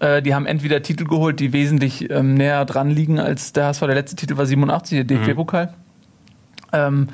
äh, 0.00 0.22
die 0.22 0.34
haben 0.34 0.46
entweder 0.46 0.82
Titel 0.82 1.04
geholt, 1.04 1.38
die 1.38 1.52
wesentlich 1.52 2.10
ähm, 2.10 2.34
näher 2.34 2.64
dran 2.64 2.90
liegen 2.90 3.20
als 3.20 3.52
der 3.52 3.66
HSV. 3.66 3.80
Der 3.80 3.94
letzte 3.94 4.16
Titel 4.16 4.36
war 4.36 4.46
87, 4.46 5.04
der 5.04 5.04
DFB-Pokal. 5.04 5.66
Mhm. 5.66 5.72
Ähm, 6.72 7.08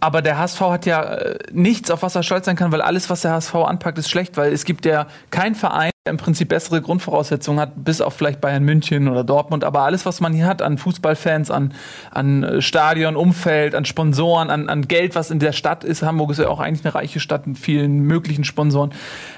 aber 0.00 0.22
der 0.22 0.38
HSV 0.38 0.60
hat 0.60 0.86
ja 0.86 1.02
äh, 1.02 1.38
nichts, 1.52 1.90
auf 1.90 2.02
was 2.02 2.14
er 2.14 2.22
stolz 2.22 2.46
sein 2.46 2.54
kann, 2.54 2.70
weil 2.70 2.82
alles, 2.82 3.10
was 3.10 3.22
der 3.22 3.32
HSV 3.32 3.54
anpackt, 3.56 3.98
ist 3.98 4.08
schlecht, 4.08 4.36
weil 4.36 4.52
es 4.52 4.64
gibt 4.64 4.84
ja 4.84 5.08
keinen 5.30 5.56
Verein, 5.56 5.90
im 6.08 6.16
Prinzip 6.16 6.48
bessere 6.48 6.80
Grundvoraussetzungen 6.80 7.60
hat, 7.60 7.72
bis 7.84 8.00
auf 8.00 8.14
vielleicht 8.14 8.40
Bayern 8.40 8.64
München 8.64 9.08
oder 9.08 9.24
Dortmund. 9.24 9.64
Aber 9.64 9.80
alles, 9.82 10.06
was 10.06 10.20
man 10.20 10.32
hier 10.32 10.46
hat 10.46 10.62
an 10.62 10.78
Fußballfans, 10.78 11.50
an, 11.50 11.74
an 12.10 12.42
äh, 12.42 12.62
Stadion, 12.62 13.16
Umfeld, 13.16 13.74
an 13.74 13.84
Sponsoren, 13.84 14.50
an, 14.50 14.68
an 14.68 14.88
Geld, 14.88 15.14
was 15.14 15.30
in 15.30 15.38
der 15.38 15.52
Stadt 15.52 15.84
ist, 15.84 16.02
Hamburg 16.02 16.30
ist 16.30 16.38
ja 16.38 16.48
auch 16.48 16.60
eigentlich 16.60 16.84
eine 16.84 16.94
reiche 16.94 17.20
Stadt 17.20 17.46
mit 17.46 17.58
vielen 17.58 18.00
möglichen 18.00 18.44
Sponsoren, 18.44 18.92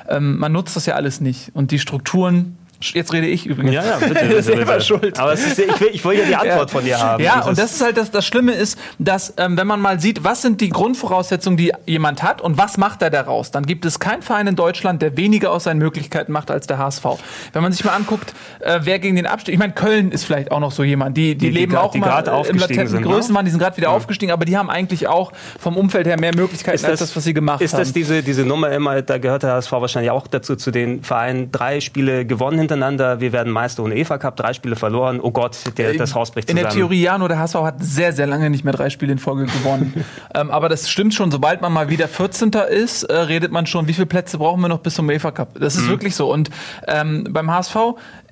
ähm, 0.08 0.38
man 0.38 0.52
nutzt 0.52 0.76
das 0.76 0.86
ja 0.86 0.94
alles 0.94 1.20
nicht. 1.20 1.50
Und 1.54 1.70
die 1.70 1.78
Strukturen 1.78 2.56
Jetzt 2.82 3.12
rede 3.12 3.26
ich 3.26 3.46
übrigens. 3.46 3.74
Ja, 3.74 3.84
ja, 3.84 3.96
bitte. 3.98 4.14
bitte, 4.26 4.42
selber 4.42 4.72
bitte. 4.72 4.84
schuld. 4.84 5.18
Aber 5.18 5.34
ist, 5.34 5.58
ich, 5.58 5.80
will, 5.80 5.90
ich 5.92 6.04
will 6.04 6.18
ja 6.18 6.24
die 6.24 6.36
Antwort 6.36 6.70
ja. 6.70 6.76
von 6.76 6.84
dir 6.84 6.98
haben. 6.98 7.22
Ja, 7.22 7.44
und 7.44 7.58
das 7.58 7.72
ist 7.72 7.82
halt 7.82 7.96
das, 7.96 8.10
das 8.10 8.26
Schlimme 8.26 8.52
ist, 8.52 8.78
dass 8.98 9.34
ähm, 9.36 9.56
wenn 9.58 9.66
man 9.66 9.80
mal 9.80 10.00
sieht, 10.00 10.24
was 10.24 10.40
sind 10.40 10.60
die 10.60 10.70
Grundvoraussetzungen, 10.70 11.58
die 11.58 11.72
jemand 11.86 12.22
hat 12.22 12.40
und 12.40 12.56
was 12.56 12.78
macht 12.78 13.02
er 13.02 13.10
daraus, 13.10 13.50
dann 13.50 13.66
gibt 13.66 13.84
es 13.84 14.00
keinen 14.00 14.22
Verein 14.22 14.46
in 14.46 14.56
Deutschland, 14.56 15.02
der 15.02 15.16
weniger 15.16 15.52
aus 15.52 15.64
seinen 15.64 15.78
Möglichkeiten 15.78 16.32
macht 16.32 16.50
als 16.50 16.66
der 16.66 16.78
HSV. 16.78 17.04
Wenn 17.52 17.62
man 17.62 17.72
sich 17.72 17.84
mal 17.84 17.92
anguckt, 17.92 18.32
äh, 18.60 18.80
wer 18.82 18.98
gegen 18.98 19.16
den 19.16 19.26
Abstieg, 19.26 19.52
ich 19.52 19.58
meine, 19.58 19.74
Köln 19.74 20.10
ist 20.10 20.24
vielleicht 20.24 20.50
auch 20.50 20.60
noch 20.60 20.72
so 20.72 20.82
jemand, 20.82 21.16
die, 21.18 21.34
die, 21.34 21.48
die 21.48 21.50
leben 21.50 21.72
die, 21.72 21.78
auch 21.78 21.90
die 21.90 21.98
mal 21.98 22.24
im 22.48 22.56
latenten 22.56 23.02
Größenwahn, 23.02 23.44
die 23.44 23.50
sind 23.50 23.60
gerade 23.60 23.76
wieder 23.76 23.88
ja. 23.88 23.94
aufgestiegen, 23.94 24.32
aber 24.32 24.46
die 24.46 24.56
haben 24.56 24.70
eigentlich 24.70 25.06
auch 25.06 25.32
vom 25.58 25.76
Umfeld 25.76 26.06
her 26.06 26.18
mehr 26.18 26.34
Möglichkeiten 26.34 26.80
das, 26.80 26.90
als 26.90 27.00
das, 27.00 27.16
was 27.16 27.24
sie 27.24 27.34
gemacht 27.34 27.60
ist 27.60 27.74
haben. 27.74 27.82
Ist 27.82 27.88
das 27.88 27.92
diese, 27.92 28.22
diese 28.22 28.46
Nummer 28.46 28.70
immer, 28.70 29.02
da 29.02 29.18
gehört 29.18 29.42
der 29.42 29.52
HSV 29.52 29.72
wahrscheinlich 29.72 30.10
auch 30.10 30.26
dazu, 30.26 30.56
zu 30.56 30.70
den 30.70 31.02
Vereinen, 31.02 31.52
drei 31.52 31.80
Spiele 31.80 32.24
gewonnen 32.24 32.69
hintereinander, 32.70 33.20
wir 33.20 33.32
werden 33.32 33.52
Meister 33.52 33.82
ohne 33.82 33.96
EFA 33.96 34.18
Cup, 34.18 34.36
drei 34.36 34.52
Spiele 34.52 34.76
verloren. 34.76 35.20
Oh 35.20 35.30
Gott, 35.30 35.58
der, 35.76 35.94
das 35.94 36.14
Haus 36.14 36.30
bricht 36.30 36.48
zusammen. 36.48 36.64
In 36.64 36.70
der 36.70 36.74
Theorie 36.74 37.02
ja, 37.02 37.18
nur 37.18 37.28
der 37.28 37.38
HSV 37.38 37.54
hat 37.56 37.76
sehr, 37.82 38.12
sehr 38.12 38.26
lange 38.26 38.50
nicht 38.50 38.64
mehr 38.64 38.72
drei 38.72 38.90
Spiele 38.90 39.12
in 39.12 39.18
Folge 39.18 39.46
gewonnen. 39.46 40.04
ähm, 40.34 40.50
aber 40.50 40.68
das 40.68 40.88
stimmt 40.88 41.14
schon, 41.14 41.30
sobald 41.30 41.60
man 41.60 41.72
mal 41.72 41.88
wieder 41.88 42.08
14. 42.08 42.52
ist, 42.70 43.04
äh, 43.04 43.14
redet 43.14 43.52
man 43.52 43.66
schon, 43.66 43.88
wie 43.88 43.92
viele 43.92 44.06
Plätze 44.06 44.38
brauchen 44.38 44.60
wir 44.60 44.68
noch 44.68 44.80
bis 44.80 44.94
zum 44.94 45.10
EFA 45.10 45.30
Cup. 45.30 45.58
Das 45.58 45.76
ist 45.76 45.84
mhm. 45.84 45.90
wirklich 45.90 46.14
so. 46.14 46.32
Und 46.32 46.50
ähm, 46.86 47.26
beim 47.30 47.50
HSV 47.50 47.76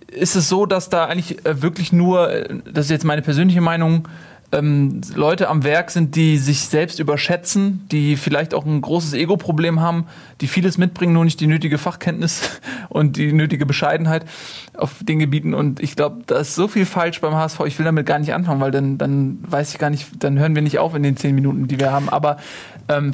ist 0.09 0.37
es 0.37 0.49
so, 0.49 0.67
dass 0.67 0.89
da 0.89 1.07
eigentlich 1.07 1.45
äh, 1.45 1.63
wirklich 1.63 1.93
nur, 1.93 2.31
äh, 2.31 2.49
das 2.73 2.87
ist 2.87 2.91
jetzt 2.91 3.05
meine 3.05 3.23
persönliche 3.23 3.61
Meinung, 3.61 4.09
ähm, 4.51 5.03
Leute 5.15 5.49
am 5.49 5.63
Werk 5.63 5.91
sind, 5.91 6.17
die 6.17 6.39
sich 6.39 6.61
selbst 6.61 6.99
überschätzen, 6.99 7.87
die 7.93 8.17
vielleicht 8.17 8.55
auch 8.55 8.65
ein 8.65 8.81
großes 8.81 9.13
Ego-Problem 9.13 9.81
haben, 9.81 10.07
die 10.41 10.49
vieles 10.49 10.79
mitbringen, 10.79 11.13
nur 11.13 11.25
nicht 11.25 11.41
die 11.41 11.47
nötige 11.47 11.77
Fachkenntnis 11.77 12.61
und 12.89 13.17
die 13.17 13.33
nötige 13.33 13.67
Bescheidenheit 13.67 14.25
auf 14.75 14.97
den 15.03 15.19
Gebieten. 15.19 15.53
Und 15.53 15.81
ich 15.81 15.97
glaube, 15.97 16.23
da 16.27 16.39
ist 16.39 16.55
so 16.55 16.67
viel 16.67 16.87
falsch 16.87 17.21
beim 17.21 17.35
HSV. 17.35 17.61
Ich 17.67 17.79
will 17.79 17.85
damit 17.85 18.07
gar 18.07 18.19
nicht 18.19 18.33
anfangen, 18.33 18.61
weil 18.61 18.71
dann, 18.71 18.97
dann 18.97 19.39
weiß 19.43 19.73
ich 19.73 19.79
gar 19.79 19.91
nicht, 19.91 20.09
dann 20.23 20.39
hören 20.39 20.55
wir 20.55 20.63
nicht 20.63 20.79
auf 20.79 20.95
in 20.95 21.03
den 21.03 21.17
zehn 21.17 21.35
Minuten, 21.35 21.69
die 21.69 21.79
wir 21.79 21.93
haben. 21.93 22.09
Aber 22.09 22.39
ähm, 22.89 23.13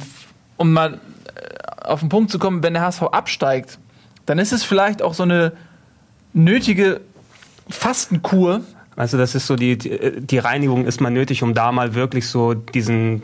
um 0.55 0.71
mal 0.71 0.93
äh, 0.93 1.85
auf 1.85 1.99
den 1.99 2.09
Punkt 2.09 2.31
zu 2.31 2.39
kommen, 2.39 2.63
wenn 2.63 2.73
der 2.73 2.83
HSV 2.83 3.03
absteigt, 3.03 3.77
dann 4.25 4.39
ist 4.39 4.53
es 4.53 4.63
vielleicht 4.63 5.01
auch 5.01 5.13
so 5.13 5.23
eine 5.23 5.51
nötige 6.33 7.01
Fastenkur, 7.69 8.61
also 8.95 9.17
das 9.17 9.35
ist 9.35 9.45
so 9.45 9.55
die, 9.55 9.77
die 9.77 10.37
Reinigung 10.37 10.85
ist 10.85 11.01
mal 11.01 11.09
nötig, 11.09 11.43
um 11.43 11.53
da 11.53 11.71
mal 11.71 11.95
wirklich 11.95 12.29
so 12.29 12.53
diesen, 12.53 13.21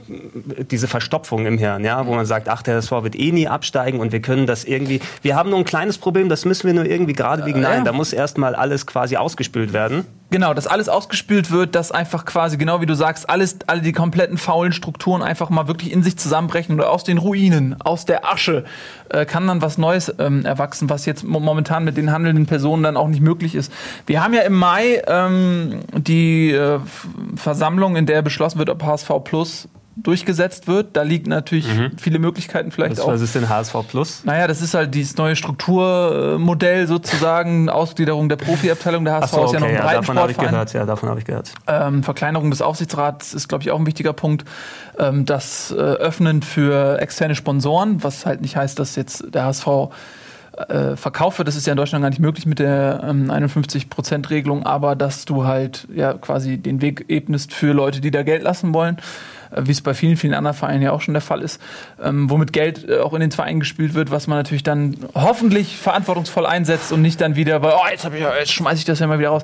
diese 0.70 0.88
Verstopfung 0.88 1.46
im 1.46 1.58
Hirn, 1.58 1.86
ja, 1.86 2.06
wo 2.06 2.14
man 2.14 2.26
sagt, 2.26 2.50
ach, 2.50 2.62
der 2.62 2.78
SV 2.78 3.04
wird 3.04 3.18
eh 3.18 3.32
nie 3.32 3.48
absteigen 3.48 4.00
und 4.00 4.12
wir 4.12 4.22
können 4.22 4.46
das 4.48 4.66
irgendwie, 4.66 5.00
wir 5.22 5.36
haben 5.36 5.50
nur 5.50 5.60
ein 5.60 5.66
kleines 5.66 5.98
Problem, 5.98 6.28
das 6.28 6.44
müssen 6.44 6.68
wir 6.68 6.74
nur 6.74 6.86
irgendwie 6.86 7.14
gerade 7.14 7.44
biegen. 7.44 7.62
Nein, 7.62 7.80
ja. 7.80 7.84
da 7.86 7.94
muss 7.94 8.12
erstmal 8.12 8.54
alles 8.54 8.86
quasi 8.86 9.16
ausgespült 9.16 9.72
werden. 9.72 10.06
Genau, 10.32 10.54
dass 10.54 10.66
alles 10.66 10.88
ausgespült 10.88 11.52
wird, 11.52 11.76
dass 11.76 11.92
einfach 11.92 12.24
quasi, 12.24 12.56
genau 12.56 12.80
wie 12.80 12.86
du 12.86 12.96
sagst, 12.96 13.30
alles, 13.30 13.58
alle 13.68 13.82
die 13.82 13.92
kompletten 13.92 14.38
faulen 14.38 14.72
Strukturen 14.72 15.22
einfach 15.22 15.50
mal 15.50 15.68
wirklich 15.68 15.92
in 15.92 16.04
sich 16.04 16.18
zusammenbrechen 16.18 16.76
oder 16.76 16.90
aus 16.90 17.04
den 17.04 17.18
Ruinen, 17.18 17.82
aus 17.82 18.06
der 18.06 18.32
Asche, 18.32 18.64
äh, 19.10 19.26
kann 19.26 19.46
dann 19.46 19.62
was 19.62 19.78
Neues 19.78 20.14
ähm, 20.20 20.46
erwachsen, 20.46 20.90
was 20.90 21.06
jetzt 21.06 21.26
momentan 21.26 21.84
mit 21.84 21.98
den 21.98 22.14
handelnden 22.14 22.46
Personen 22.46 22.82
dann 22.82 22.96
auch 22.96 23.10
nicht 23.10 23.22
möglich 23.22 23.56
ist. 23.56 23.74
Wir 24.06 24.24
haben 24.24 24.34
ja 24.34 24.44
im 24.44 24.54
Mai 24.54 25.02
ähm, 25.06 25.61
die 25.98 26.52
äh, 26.52 26.80
Versammlung, 27.36 27.96
in 27.96 28.06
der 28.06 28.22
beschlossen 28.22 28.60
wird, 28.60 28.70
ob 28.70 28.84
HSV 28.84 29.10
Plus 29.24 29.68
durchgesetzt 29.96 30.68
wird. 30.68 30.96
Da 30.96 31.02
liegen 31.04 31.30
natürlich 31.30 31.68
mhm. 31.68 31.92
viele 31.98 32.20
Möglichkeiten 32.20 32.72
vielleicht 32.72 32.94
was, 32.94 33.00
auch. 33.02 33.10
Was 33.10 33.22
ist 33.22 33.36
denn 33.36 33.50
HSV 33.50 33.76
Plus? 33.90 34.22
Naja, 34.24 34.48
das 34.48 34.62
ist 34.62 34.74
halt 34.74 34.94
dieses 34.96 35.18
neue 35.18 35.36
Strukturmodell 35.36 36.88
sozusagen, 36.88 37.70
Ausgliederung 37.70 38.30
der 38.30 38.38
Profiabteilung. 38.38 39.06
Der 39.06 39.16
HSV 39.16 39.32
so, 39.32 39.38
okay, 39.38 39.46
ist 39.46 39.54
ja 39.54 39.60
noch 39.60 39.68
ein 39.68 39.76
ja, 39.76 39.94
davon 39.94 40.20
habe 40.20 40.32
ich 40.32 40.38
gehört. 40.38 40.74
Ja, 40.74 40.86
davon 40.86 41.10
habe 41.10 41.20
ich 41.20 41.26
gehört. 41.26 41.54
Ähm, 41.68 42.04
Verkleinerung 42.04 42.50
des 42.52 42.62
Aufsichtsrats 42.62 43.34
ist, 43.34 43.48
glaube 43.48 43.64
ich, 43.64 43.72
auch 43.72 43.80
ein 43.80 43.86
wichtiger 43.86 44.14
Punkt. 44.14 44.46
Ähm, 44.98 45.26
das 45.26 45.72
äh, 45.72 45.76
Öffnen 45.76 46.42
für 46.42 47.00
externe 47.00 47.36
Sponsoren, 47.36 48.04
was 48.04 48.26
halt 48.26 48.42
nicht 48.42 48.56
heißt, 48.56 48.80
dass 48.80 48.96
jetzt 48.96 49.26
der 49.34 49.46
HSV 49.46 49.68
äh, 50.58 50.96
verkauft. 50.96 51.42
Das 51.46 51.56
ist 51.56 51.66
ja 51.66 51.74
in 51.74 51.78
Deutschland 51.78 52.04
gar 52.04 52.10
nicht 52.10 52.20
möglich 52.20 52.46
mit 52.46 52.60
der 52.60 53.04
ähm, 53.08 53.32
51%-Regelung, 53.32 54.66
aber 54.66 54.96
dass 54.96 55.26
du 55.26 55.46
halt 55.46 55.88
ja 55.94 56.14
quasi 56.14 56.58
den 56.58 56.82
Weg 56.82 57.06
ebnest 57.08 57.54
für 57.54 57.74
Leute, 57.74 58.02
die 58.02 58.12
da 58.12 58.24
Geld 58.24 58.44
lassen 58.44 58.74
wollen. 58.74 58.98
Äh, 59.52 59.62
wie 59.66 59.72
es 59.72 59.82
bei 59.82 59.94
vielen, 59.94 60.18
vielen 60.18 60.34
anderen 60.34 60.56
Vereinen 60.56 60.82
ja 60.82 60.92
auch 60.92 61.02
schon 61.02 61.14
der 61.14 61.22
Fall 61.22 61.42
ist, 61.42 61.62
ähm, 62.02 62.30
womit 62.30 62.54
Geld 62.54 62.88
äh, 62.90 63.00
auch 63.00 63.14
in 63.14 63.22
den 63.22 63.32
Verein 63.32 63.60
gespielt 63.60 63.94
wird, 63.94 64.12
was 64.12 64.28
man 64.28 64.38
natürlich 64.38 64.64
dann 64.64 64.98
hoffentlich 65.14 65.78
verantwortungsvoll 65.78 66.46
einsetzt 66.46 66.92
und 66.92 67.02
nicht 67.02 67.22
dann 67.22 67.36
wieder, 67.36 67.62
weil, 67.62 67.74
oh, 67.74 67.90
jetzt, 67.90 68.06
ich, 68.06 68.20
jetzt 68.20 68.52
schmeiße 68.52 68.80
ich 68.80 68.86
das 68.86 69.00
ja 69.00 69.08
mal 69.08 69.20
wieder 69.20 69.30
raus. 69.30 69.44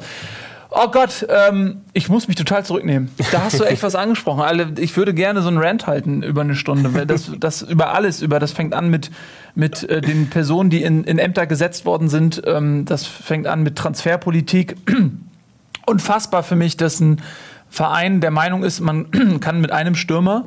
Oh 0.70 0.90
Gott, 0.90 1.26
ähm, 1.30 1.82
ich 1.94 2.10
muss 2.10 2.28
mich 2.28 2.36
total 2.36 2.66
zurücknehmen. 2.66 3.10
Da 3.32 3.44
hast 3.44 3.60
du 3.60 3.64
echt 3.64 3.84
was 3.84 3.96
angesprochen. 3.96 4.42
Alle, 4.42 4.74
ich 4.80 4.96
würde 4.98 5.14
gerne 5.14 5.42
so 5.42 5.48
einen 5.48 5.58
Rant 5.58 5.88
halten 5.88 6.24
über 6.24 6.42
eine 6.42 6.56
Stunde. 6.56 6.94
Weil 6.94 7.06
das, 7.06 7.32
das 7.40 7.62
über 7.62 7.94
alles, 7.94 8.22
über 8.22 8.40
das 8.40 8.52
fängt 8.52 8.74
an 8.74 8.90
mit, 8.90 9.12
mit 9.56 9.84
äh, 9.90 10.02
den 10.02 10.30
Personen, 10.30 10.70
die 10.70 10.84
in, 10.84 11.04
in 11.04 11.20
Ämter 11.20 11.48
gesetzt 11.48 11.86
worden 11.86 12.10
sind. 12.10 12.42
Ähm, 12.46 12.86
das 12.86 13.06
fängt 13.06 13.48
an 13.48 13.64
mit 13.64 13.78
Transferpolitik. 13.78 14.76
Unfassbar 15.86 16.44
für 16.44 16.56
mich, 16.56 16.76
dass 16.76 17.00
ein 17.00 17.22
Verein 17.70 18.22
der 18.22 18.32
Meinung 18.32 18.64
ist, 18.64 18.82
man 18.82 19.12
kann 19.40 19.62
mit 19.62 19.72
einem 19.72 19.96
Stürmer 19.96 20.46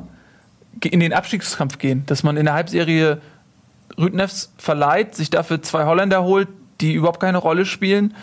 in 0.83 0.99
den 0.99 1.13
Abstiegskampf 1.13 1.79
gehen, 1.79 2.03
dass 2.05 2.23
man 2.23 2.37
in 2.37 2.45
der 2.45 2.53
Halbserie 2.53 3.19
Rüdnefs 3.97 4.53
verleiht, 4.57 5.15
sich 5.15 5.29
dafür 5.29 5.61
zwei 5.61 5.85
Holländer 5.85 6.23
holt, 6.23 6.47
die 6.79 6.93
überhaupt 6.93 7.19
keine 7.19 7.37
Rolle 7.37 7.65
spielen. 7.65 8.13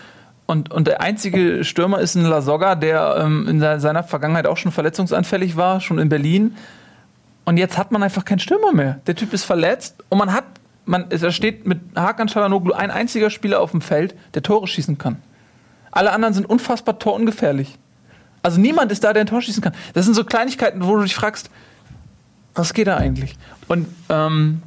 Und, 0.51 0.73
und 0.73 0.87
der 0.87 1.03
einzige 1.03 1.63
Stürmer 1.63 2.01
ist 2.01 2.15
ein 2.15 2.25
Lasogga, 2.25 2.75
der 2.75 3.19
ähm, 3.21 3.47
in 3.49 3.61
seiner 3.61 4.03
Vergangenheit 4.03 4.47
auch 4.47 4.57
schon 4.57 4.73
verletzungsanfällig 4.73 5.57
war, 5.57 5.83
schon 5.83 5.99
in 5.99 6.09
Berlin. 6.09 6.57
Und 7.45 7.59
jetzt 7.59 7.77
hat 7.77 7.93
man 7.93 8.03
einfach 8.03 8.25
keinen 8.25 8.39
Stürmer 8.39 8.73
mehr. 8.73 8.99
Der 9.07 9.15
Typ 9.15 9.35
ist 9.35 9.45
verletzt 9.45 10.03
und 10.09 10.17
man 10.17 10.33
hat, 10.33 10.45
man, 10.87 11.05
da 11.11 11.31
steht 11.33 11.67
mit 11.67 11.81
Hakan 11.95 12.29
Çalhanoğlu 12.29 12.73
ein 12.73 12.91
einziger 12.91 13.29
Spieler 13.29 13.61
auf 13.61 13.73
dem 13.73 13.83
Feld, 13.83 14.15
der 14.33 14.43
Tore 14.43 14.67
schießen 14.67 14.97
kann. 14.97 15.17
Alle 15.91 16.13
anderen 16.13 16.33
sind 16.33 16.49
unfassbar 16.49 16.99
torungefährlich. 16.99 17.77
Also 18.43 18.59
niemand 18.59 18.91
ist 18.91 19.05
da, 19.05 19.13
der 19.13 19.25
ein 19.25 19.27
Tor 19.27 19.43
schießen 19.43 19.63
kann. 19.63 19.75
Das 19.93 20.07
sind 20.07 20.15
so 20.15 20.25
Kleinigkeiten, 20.25 20.83
wo 20.83 20.97
du 20.97 21.03
dich 21.03 21.15
fragst, 21.15 21.51
was 22.55 22.73
geht 22.73 22.87
da 22.87 22.97
eigentlich? 22.97 23.37
Und 23.67 23.87
ähm, 24.09 24.63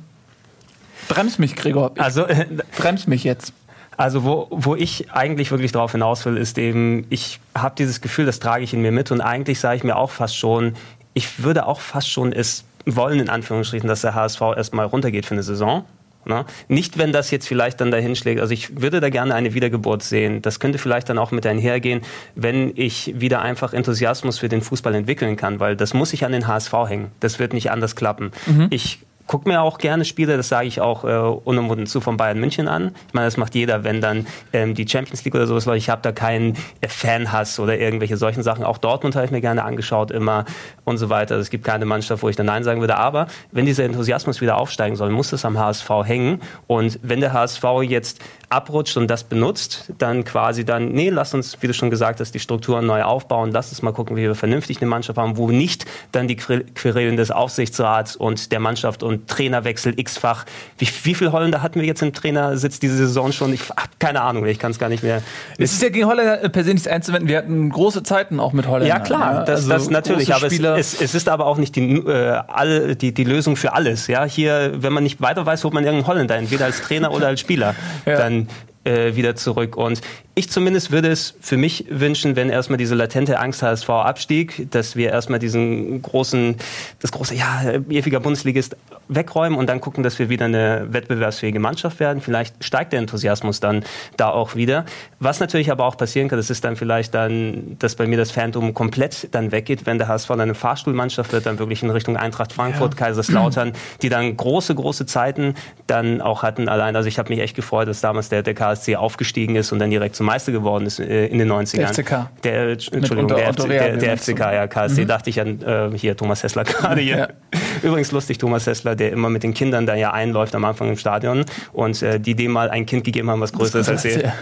bremst 1.08 1.40
mich, 1.40 1.56
Gregor. 1.56 1.94
Ich 1.96 2.02
also 2.02 2.28
äh, 2.28 2.46
bremst 2.78 3.08
mich 3.08 3.24
jetzt. 3.24 3.52
Also 3.98 4.24
wo, 4.24 4.48
wo 4.50 4.76
ich 4.76 5.12
eigentlich 5.12 5.52
wirklich 5.52 5.72
darauf 5.72 5.92
hinaus 5.92 6.26
will, 6.26 6.38
ist 6.38 6.58
eben, 6.58 7.06
ich 7.10 7.40
habe 7.56 7.76
dieses 7.78 8.02
Gefühl, 8.02 8.26
das 8.26 8.40
trage 8.40 8.64
ich 8.64 8.74
in 8.74 8.82
mir 8.82 8.92
mit 8.92 9.12
und 9.12 9.22
eigentlich 9.22 9.60
sage 9.60 9.78
ich 9.78 9.84
mir 9.84 9.96
auch 9.96 10.12
fast 10.12 10.36
schon, 10.36 10.76
ich 11.14 11.44
würde 11.44 11.68
auch 11.68 11.82
fast 11.82 12.10
schon 12.10 12.32
es 12.32 12.64
wollen, 12.86 13.20
in 13.20 13.30
Anführungsstrichen, 13.30 13.88
dass 13.88 14.02
der 14.02 14.16
HSV 14.16 14.42
erstmal 14.56 14.86
runtergeht 14.86 15.26
für 15.26 15.36
eine 15.36 15.44
Saison. 15.44 15.86
Ne? 16.26 16.46
Nicht, 16.68 16.98
wenn 16.98 17.12
das 17.12 17.32
jetzt 17.32 17.48
vielleicht 17.48 17.82
dann 17.82 17.90
dahin 17.90 18.16
schlägt. 18.16 18.42
Also 18.42 18.54
ich 18.54 18.82
würde 18.82 19.00
da 19.00 19.10
gerne 19.10 19.34
eine 19.34 19.54
Wiedergeburt 19.54 20.04
sehen. 20.04 20.42
Das 20.42 20.60
könnte 20.60 20.78
vielleicht 20.78 21.10
dann 21.10 21.18
auch 21.18 21.32
mit 21.32 21.46
einhergehen, 21.48 22.02
wenn 22.36 22.74
ich 22.76 23.20
wieder 23.20 23.42
einfach 23.42 23.74
Enthusiasmus 23.74 24.40
für 24.40 24.50
den 24.50 24.62
Fußball 24.62 24.94
entwickeln 24.94 25.36
kann, 25.36 25.60
weil 25.60 25.76
das 25.76 25.94
muss 25.94 26.14
ich 26.14 26.24
an 26.24 26.32
den 26.32 26.48
HSV 26.48 26.74
hängen. 26.88 27.12
Das 27.20 27.40
wird 27.40 27.54
nicht 27.54 27.72
anders 27.72 27.96
klappen. 27.96 28.32
Mhm. 28.46 28.68
Ich 28.70 29.00
gucke 29.32 29.48
mir 29.48 29.62
auch 29.62 29.78
gerne 29.78 30.04
Spiele, 30.04 30.36
das 30.36 30.50
sage 30.50 30.68
ich 30.68 30.82
auch 30.82 31.06
äh, 31.06 31.40
unumwunden 31.46 31.88
zu 31.88 32.02
von 32.02 32.18
Bayern 32.18 32.38
München 32.38 32.68
an. 32.68 32.92
Ich 33.08 33.14
meine, 33.14 33.28
das 33.28 33.38
macht 33.38 33.56
jeder, 33.56 33.86
wenn 33.86 34.02
dann 34.02 34.28
ähm, 34.52 34.76
die 34.76 34.86
Champions 34.86 35.24
League 35.24 35.34
oder 35.34 35.48
sowas 35.48 35.66
läuft. 35.66 35.78
Ich 35.78 35.90
habe 35.90 36.02
da 36.02 36.12
keinen 36.12 36.58
äh, 36.82 36.90
Fanhass 36.90 37.58
oder 37.58 37.80
irgendwelche 37.80 38.18
solchen 38.18 38.44
Sachen. 38.44 38.66
Auch 38.66 38.78
Dortmund 38.78 39.16
habe 39.16 39.24
ich 39.24 39.32
mir 39.32 39.40
gerne 39.40 39.64
angeschaut 39.64 40.12
immer 40.12 40.44
und 40.84 40.98
so 40.98 41.10
weiter. 41.10 41.38
Es 41.38 41.50
gibt 41.50 41.64
keine 41.64 41.86
Mannschaft, 41.86 42.24
wo 42.24 42.28
ich 42.28 42.36
dann 42.36 42.48
Nein 42.48 42.66
sagen 42.66 42.82
würde. 42.82 42.98
Aber 42.98 43.28
wenn 43.54 43.66
dieser 43.66 43.86
Enthusiasmus 43.86 44.42
wieder 44.42 44.58
aufsteigen 44.58 44.98
soll, 44.98 45.10
muss 45.12 45.30
das 45.30 45.46
am 45.46 45.58
HSV 45.58 45.90
hängen. 46.04 46.42
Und 46.68 47.00
wenn 47.02 47.22
der 47.22 47.32
HSV 47.32 47.64
jetzt 47.84 48.20
abrutscht 48.52 48.98
und 48.98 49.08
das 49.08 49.24
benutzt, 49.24 49.86
dann 49.98 50.24
quasi 50.26 50.66
dann, 50.66 50.90
nee, 50.90 51.10
lass 51.10 51.34
uns, 51.34 51.58
wie 51.62 51.68
du 51.68 51.74
schon 51.74 51.90
gesagt 51.90 52.20
hast, 52.20 52.34
die 52.34 52.40
Strukturen 52.40 52.86
neu 52.86 53.04
aufbauen, 53.04 53.52
lass 53.52 53.70
uns 53.70 53.82
mal 53.82 53.94
gucken, 53.94 54.18
wie 54.18 54.24
wir 54.24 54.36
vernünftig 54.36 54.82
eine 54.82 54.90
Mannschaft 54.90 55.18
haben, 55.18 55.38
wo 55.38 55.52
nicht 55.52 55.86
dann 56.12 56.28
die 56.28 56.36
Querelen 56.36 57.16
des 57.16 57.32
Aufsichtsrats 57.32 58.16
und 58.16 58.52
der 58.52 58.60
Mannschaft 58.60 59.04
und 59.04 59.28
Trainerwechsel 59.30 59.98
x-fach. 59.98 60.46
Wie, 60.78 60.88
wie 61.04 61.16
viele 61.16 61.32
Holländer 61.32 61.62
hatten 61.62 61.80
wir 61.80 61.88
jetzt 61.88 62.02
im 62.02 62.12
Trainersitz 62.14 62.80
diese 62.80 62.98
Saison 62.98 63.32
schon? 63.32 63.54
Ich 63.54 63.70
habe 63.70 63.90
keine 64.00 64.22
Ahnung, 64.22 64.46
ich 64.46 64.60
kann 64.60 64.72
es 64.72 64.80
gar 64.80 64.90
nicht 64.90 65.04
mehr. 65.04 65.22
Es 65.58 65.72
ist 65.72 65.82
ja 65.82 65.90
gegen 65.90 66.08
Holländer 66.08 66.50
per 66.50 66.64
se 66.64 66.74
nichts 66.74 66.88
einzuwenden. 66.88 67.30
Wir 67.30 67.38
hatten 67.38 67.70
große 67.70 68.04
Zeiten 68.04 68.40
auch 68.40 68.52
mit 68.52 68.68
Holländern. 68.68 68.98
Ja 68.98 69.04
klar, 69.04 69.34
ja? 69.34 69.40
Das, 69.46 69.62
also 69.62 69.70
das 69.70 69.90
natürlich. 69.90 70.34
Aber 70.34 70.48
es, 70.48 70.60
es, 70.60 71.02
es, 71.02 71.16
ist 71.16 71.30
aber 71.30 71.46
auch 71.46 71.58
nicht 71.58 71.76
die, 71.78 71.96
äh, 71.96 72.42
alle, 72.48 72.98
die, 72.98 73.14
die 73.14 73.24
Lösung 73.24 73.56
für 73.56 73.74
alles. 73.74 74.08
Ja, 74.08 74.26
hier, 74.26 74.74
wenn 74.76 74.92
man 74.92 75.04
nicht 75.04 75.22
weiter 75.22 75.46
weiß, 75.46 75.64
holt 75.64 75.74
man 75.74 75.86
irgendeinen 75.86 76.08
Holländer, 76.08 76.36
entweder 76.36 76.66
als 76.66 76.82
Trainer 76.82 77.12
oder 77.12 77.28
als 77.28 77.40
Spieler. 77.40 77.76
ja. 78.06 78.18
Dann 78.18 78.41
äh, 78.84 79.16
wieder 79.16 79.36
zurück. 79.36 79.78
Und 79.78 80.02
ich 80.34 80.50
zumindest 80.50 80.92
würde 80.92 81.10
es 81.10 81.34
für 81.42 81.58
mich 81.58 81.86
wünschen, 81.90 82.38
wenn 82.38 82.50
erstmal 82.50 82.78
diese 82.78 82.96
latente 82.96 83.38
Angst 83.38 83.62
HSV 83.62 83.90
abstieg, 83.90 84.72
dass 84.72 84.96
wir 84.96 85.10
erstmal 85.10 85.40
diesen 85.40 86.02
großen, 86.02 86.56
das 87.00 87.12
große, 87.12 87.36
ja, 87.36 87.74
ewiger 87.90 88.22
Bundesligist 88.22 88.78
wegräumen 89.10 89.60
und 89.60 89.68
dann 89.68 89.82
gucken, 89.82 90.04
dass 90.04 90.20
wir 90.20 90.30
wieder 90.30 90.46
eine 90.46 90.88
wettbewerbsfähige 90.90 91.60
Mannschaft 91.60 92.00
werden. 92.00 92.22
Vielleicht 92.22 92.64
steigt 92.64 92.94
der 92.94 93.00
Enthusiasmus 93.00 93.60
dann 93.60 93.84
da 94.16 94.30
auch 94.30 94.56
wieder. 94.56 94.86
Was 95.20 95.42
natürlich 95.42 95.70
aber 95.70 95.86
auch 95.86 95.98
passieren 95.98 96.30
kann, 96.30 96.40
das 96.40 96.50
ist 96.50 96.64
dann 96.64 96.78
vielleicht 96.78 97.14
dann, 97.14 97.76
dass 97.80 97.96
bei 97.96 98.08
mir 98.08 98.18
das 98.18 98.32
Phantom 98.32 98.74
komplett 98.74 99.28
dann 99.32 99.52
weggeht, 99.52 99.86
wenn 99.86 99.98
der 99.98 100.08
HSV 100.08 100.30
dann 100.30 100.42
eine 100.42 100.56
Fahrstuhlmannschaft 100.56 101.34
wird, 101.34 101.46
dann 101.46 101.60
wirklich 101.60 101.84
in 101.84 101.90
Richtung 101.90 102.16
Eintracht 102.16 102.54
Frankfurt, 102.54 102.94
ja. 102.94 103.06
Kaiserslautern, 103.06 103.74
die 104.02 104.08
dann 104.08 104.38
große, 104.38 104.74
große 104.76 105.06
Zeiten 105.06 105.56
dann 105.88 106.22
auch 106.22 106.42
hatten. 106.42 106.70
Allein, 106.70 106.96
also 106.96 107.10
ich 107.10 107.20
habe 107.20 107.30
mich 107.30 107.40
echt 107.42 107.58
gefreut, 107.58 107.90
dass 107.90 108.00
damals 108.00 108.30
der, 108.30 108.44
der 108.44 108.54
KSC 108.54 108.96
aufgestiegen 108.96 109.58
ist 109.58 109.74
und 109.74 109.80
dann 109.80 109.90
direkt 109.90 110.16
zum 110.22 110.28
Meister 110.28 110.52
geworden 110.52 110.86
ist 110.86 111.00
äh, 111.00 111.26
in 111.26 111.40
den 111.40 111.52
90ern. 111.52 111.78
Der 111.78 111.88
FCK. 111.88 112.30
Der, 112.44 112.70
Entschuldigung, 112.70 113.28
der, 113.28 113.54
FC, 113.54 113.68
der, 113.68 113.98
der 113.98 114.18
FCK, 114.18 114.40
ja, 114.40 114.68
KSC, 114.68 115.02
mhm. 115.02 115.08
dachte 115.08 115.32
ich 115.32 115.42
an 115.42 115.62
äh, 115.64 115.98
hier 115.98 116.16
Thomas 116.16 116.44
Hessler 116.44 116.64
gerade 116.64 117.02
hier. 117.02 117.18
Ja. 117.18 117.28
Übrigens 117.82 118.12
lustig, 118.12 118.38
Thomas 118.38 118.68
Hessler, 118.68 118.96
der 118.96 119.14
immer 119.14 119.32
mit 119.32 119.42
den 119.42 119.56
Kindern 119.56 119.88
da 119.88 119.96
ja 119.96 120.14
einläuft 120.14 120.54
am 120.54 120.64
Anfang 120.64 120.90
im 120.90 120.98
Stadion 120.98 121.44
und 121.74 122.04
äh, 122.04 122.20
die 122.20 122.36
dem 122.36 122.52
mal 122.52 122.70
ein 122.70 122.86
Kind 122.86 123.04
gegeben 123.04 123.32
haben, 123.32 123.42
was 123.42 123.52
größer 123.52 123.80
ist 123.80 123.90
als 123.90 124.06
er. 124.06 124.34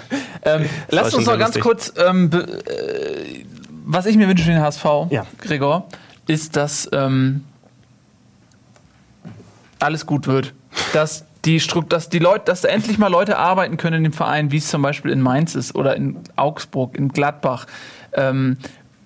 Ähm, 0.43 0.65
lass 0.89 1.13
uns 1.13 1.25
noch 1.25 1.39
ganz 1.39 1.57
kurz, 1.57 1.93
ähm, 1.97 2.29
äh, 2.33 3.45
was 3.85 4.05
ich 4.05 4.17
mir 4.17 4.27
wünsche 4.27 4.43
für 4.43 4.51
den 4.51 4.61
HSV, 4.61 4.83
ja. 5.11 5.25
Gregor, 5.37 5.87
ist, 6.27 6.57
dass 6.57 6.89
ähm, 6.91 7.45
alles 9.79 10.05
gut 10.05 10.27
wird. 10.27 10.53
Dass 10.91 11.25
die 11.45 11.61
dass 11.89 12.09
die 12.09 12.19
Leute, 12.19 12.45
dass 12.45 12.61
da 12.61 12.69
endlich 12.69 12.97
mal 12.97 13.07
Leute 13.07 13.37
arbeiten 13.37 13.77
können 13.77 13.97
in 13.97 14.03
dem 14.03 14.13
Verein, 14.13 14.51
wie 14.51 14.57
es 14.57 14.67
zum 14.67 14.81
Beispiel 14.81 15.11
in 15.11 15.21
Mainz 15.21 15.55
ist 15.55 15.75
oder 15.75 15.95
in 15.95 16.17
Augsburg, 16.35 16.97
in 16.97 17.09
Gladbach, 17.09 17.65
ähm, 18.13 18.57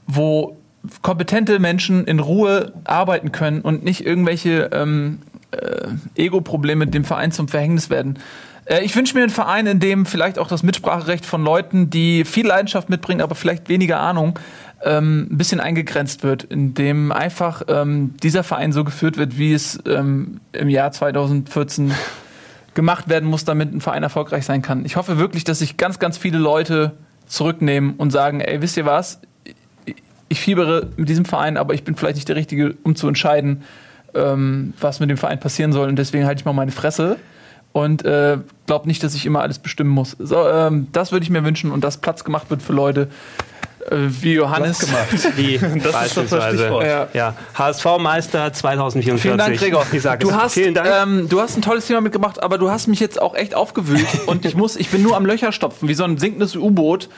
wo 0.08 0.58
kompetente 1.02 1.60
Menschen 1.60 2.06
in 2.06 2.20
Ruhe 2.20 2.74
arbeiten 2.84 3.32
können 3.32 3.62
und 3.62 3.84
nicht 3.84 4.06
irgendwelche 4.06 4.70
ähm, 4.74 5.20
äh, 5.52 5.88
Ego-Probleme 6.16 6.88
dem 6.88 7.06
Verein 7.06 7.32
zum 7.32 7.48
Verhängnis 7.48 7.90
werden. 7.90 8.20
Äh, 8.66 8.84
ich 8.84 8.96
wünsche 8.96 9.16
mir 9.16 9.22
einen 9.22 9.30
Verein, 9.30 9.68
in 9.68 9.80
dem 9.80 10.06
vielleicht 10.06 10.40
auch 10.40 10.48
das 10.48 10.64
Mitspracherecht 10.64 11.26
von 11.26 11.44
Leuten, 11.44 11.90
die 11.90 12.26
viel 12.26 12.48
Leidenschaft 12.48 12.90
mitbringen, 12.90 13.22
aber 13.22 13.36
vielleicht 13.36 13.70
weniger 13.70 14.00
Ahnung, 14.00 14.40
ähm, 14.84 15.28
ein 15.32 15.38
bisschen 15.38 15.60
eingegrenzt 15.60 16.24
wird, 16.24 16.44
in 16.44 16.74
dem 16.74 17.12
einfach 17.12 17.62
ähm, 17.68 18.16
dieser 18.22 18.44
Verein 18.44 18.74
so 18.74 18.84
geführt 18.84 19.18
wird, 19.18 19.38
wie 19.38 19.54
es 19.54 19.80
ähm, 19.86 20.42
im 20.52 20.70
Jahr 20.70 20.92
2014 20.92 21.94
gemacht 22.74 23.10
werden 23.10 23.30
muss, 23.30 23.46
damit 23.46 23.74
ein 23.74 23.82
Verein 23.82 24.04
erfolgreich 24.04 24.46
sein 24.46 24.62
kann. 24.62 24.86
Ich 24.86 24.96
hoffe 24.96 25.18
wirklich, 25.18 25.44
dass 25.44 25.60
sich 25.60 25.78
ganz, 25.78 26.00
ganz 26.00 26.18
viele 26.18 26.38
Leute 26.38 26.94
zurücknehmen 27.28 27.96
und 27.98 28.12
sagen, 28.12 28.42
ey, 28.42 28.62
wisst 28.62 28.78
ihr 28.78 28.86
was? 28.86 29.20
Ich 30.30 30.40
fiebere 30.40 30.90
mit 30.98 31.10
diesem 31.10 31.26
Verein, 31.26 31.58
aber 31.58 31.74
ich 31.74 31.84
bin 31.84 31.96
vielleicht 31.96 32.16
nicht 32.16 32.30
der 32.30 32.36
Richtige, 32.36 32.76
um 32.84 32.96
zu 32.96 33.08
entscheiden, 33.08 33.64
ähm, 34.16 34.74
was 34.80 35.00
mit 35.00 35.10
dem 35.10 35.18
Verein 35.18 35.40
passieren 35.40 35.72
soll. 35.74 35.90
Und 35.90 35.98
deswegen 35.98 36.26
halte 36.26 36.42
ich 36.42 36.46
mal 36.46 36.54
meine 36.54 36.72
Fresse 36.72 37.18
und 37.72 38.06
äh, 38.06 38.38
glaube 38.66 38.88
nicht, 38.88 39.04
dass 39.04 39.16
ich 39.16 39.26
immer 39.26 39.42
alles 39.42 39.60
bestimmen 39.60 39.90
muss. 39.90 40.16
So, 40.20 40.48
ähm, 40.48 40.88
das 40.92 41.12
würde 41.12 41.24
ich 41.24 41.30
mir 41.30 41.44
wünschen 41.44 41.72
und 41.72 41.84
dass 41.84 41.98
Platz 41.98 42.24
gemacht 42.24 42.50
wird 42.50 42.62
für 42.62 42.74
Leute, 42.74 43.10
wie 43.92 44.34
Johannes 44.34 44.80
gemacht. 44.80 45.08
Wie 45.36 45.58
das 45.58 45.92
beispielsweise. 45.92 46.68
Ja. 46.84 47.08
ja. 47.14 47.36
HSV-Meister 47.58 48.54
2044. 48.54 49.22
Vielen 49.22 49.38
Dank, 49.38 49.58
Gregor. 49.58 49.86
Ich 49.92 50.02
sag 50.02 50.20
du, 50.20 50.30
es. 50.30 50.36
hast, 50.36 50.54
Vielen 50.54 50.74
Dank. 50.74 50.90
Ähm, 50.92 51.30
du 51.30 51.42
hast 51.42 51.58
ein 51.58 51.62
tolles 51.62 51.88
Thema 51.88 52.02
mitgebracht, 52.02 52.42
aber 52.42 52.58
du 52.58 52.70
hast 52.70 52.88
mich 52.88 53.00
jetzt 53.00 53.22
auch 53.22 53.36
echt 53.36 53.56
aufgewühlt 53.56 54.06
und 54.26 54.46
ich 54.46 54.56
muss, 54.56 54.76
ich 54.76 54.90
bin 54.90 55.02
nur 55.04 55.16
am 55.16 55.26
Löcher 55.26 55.52
stopfen, 55.52 55.88
wie 55.88 55.94
so 55.94 56.04
ein 56.04 56.18
sinkendes 56.18 56.56
U-Boot. 56.56 57.10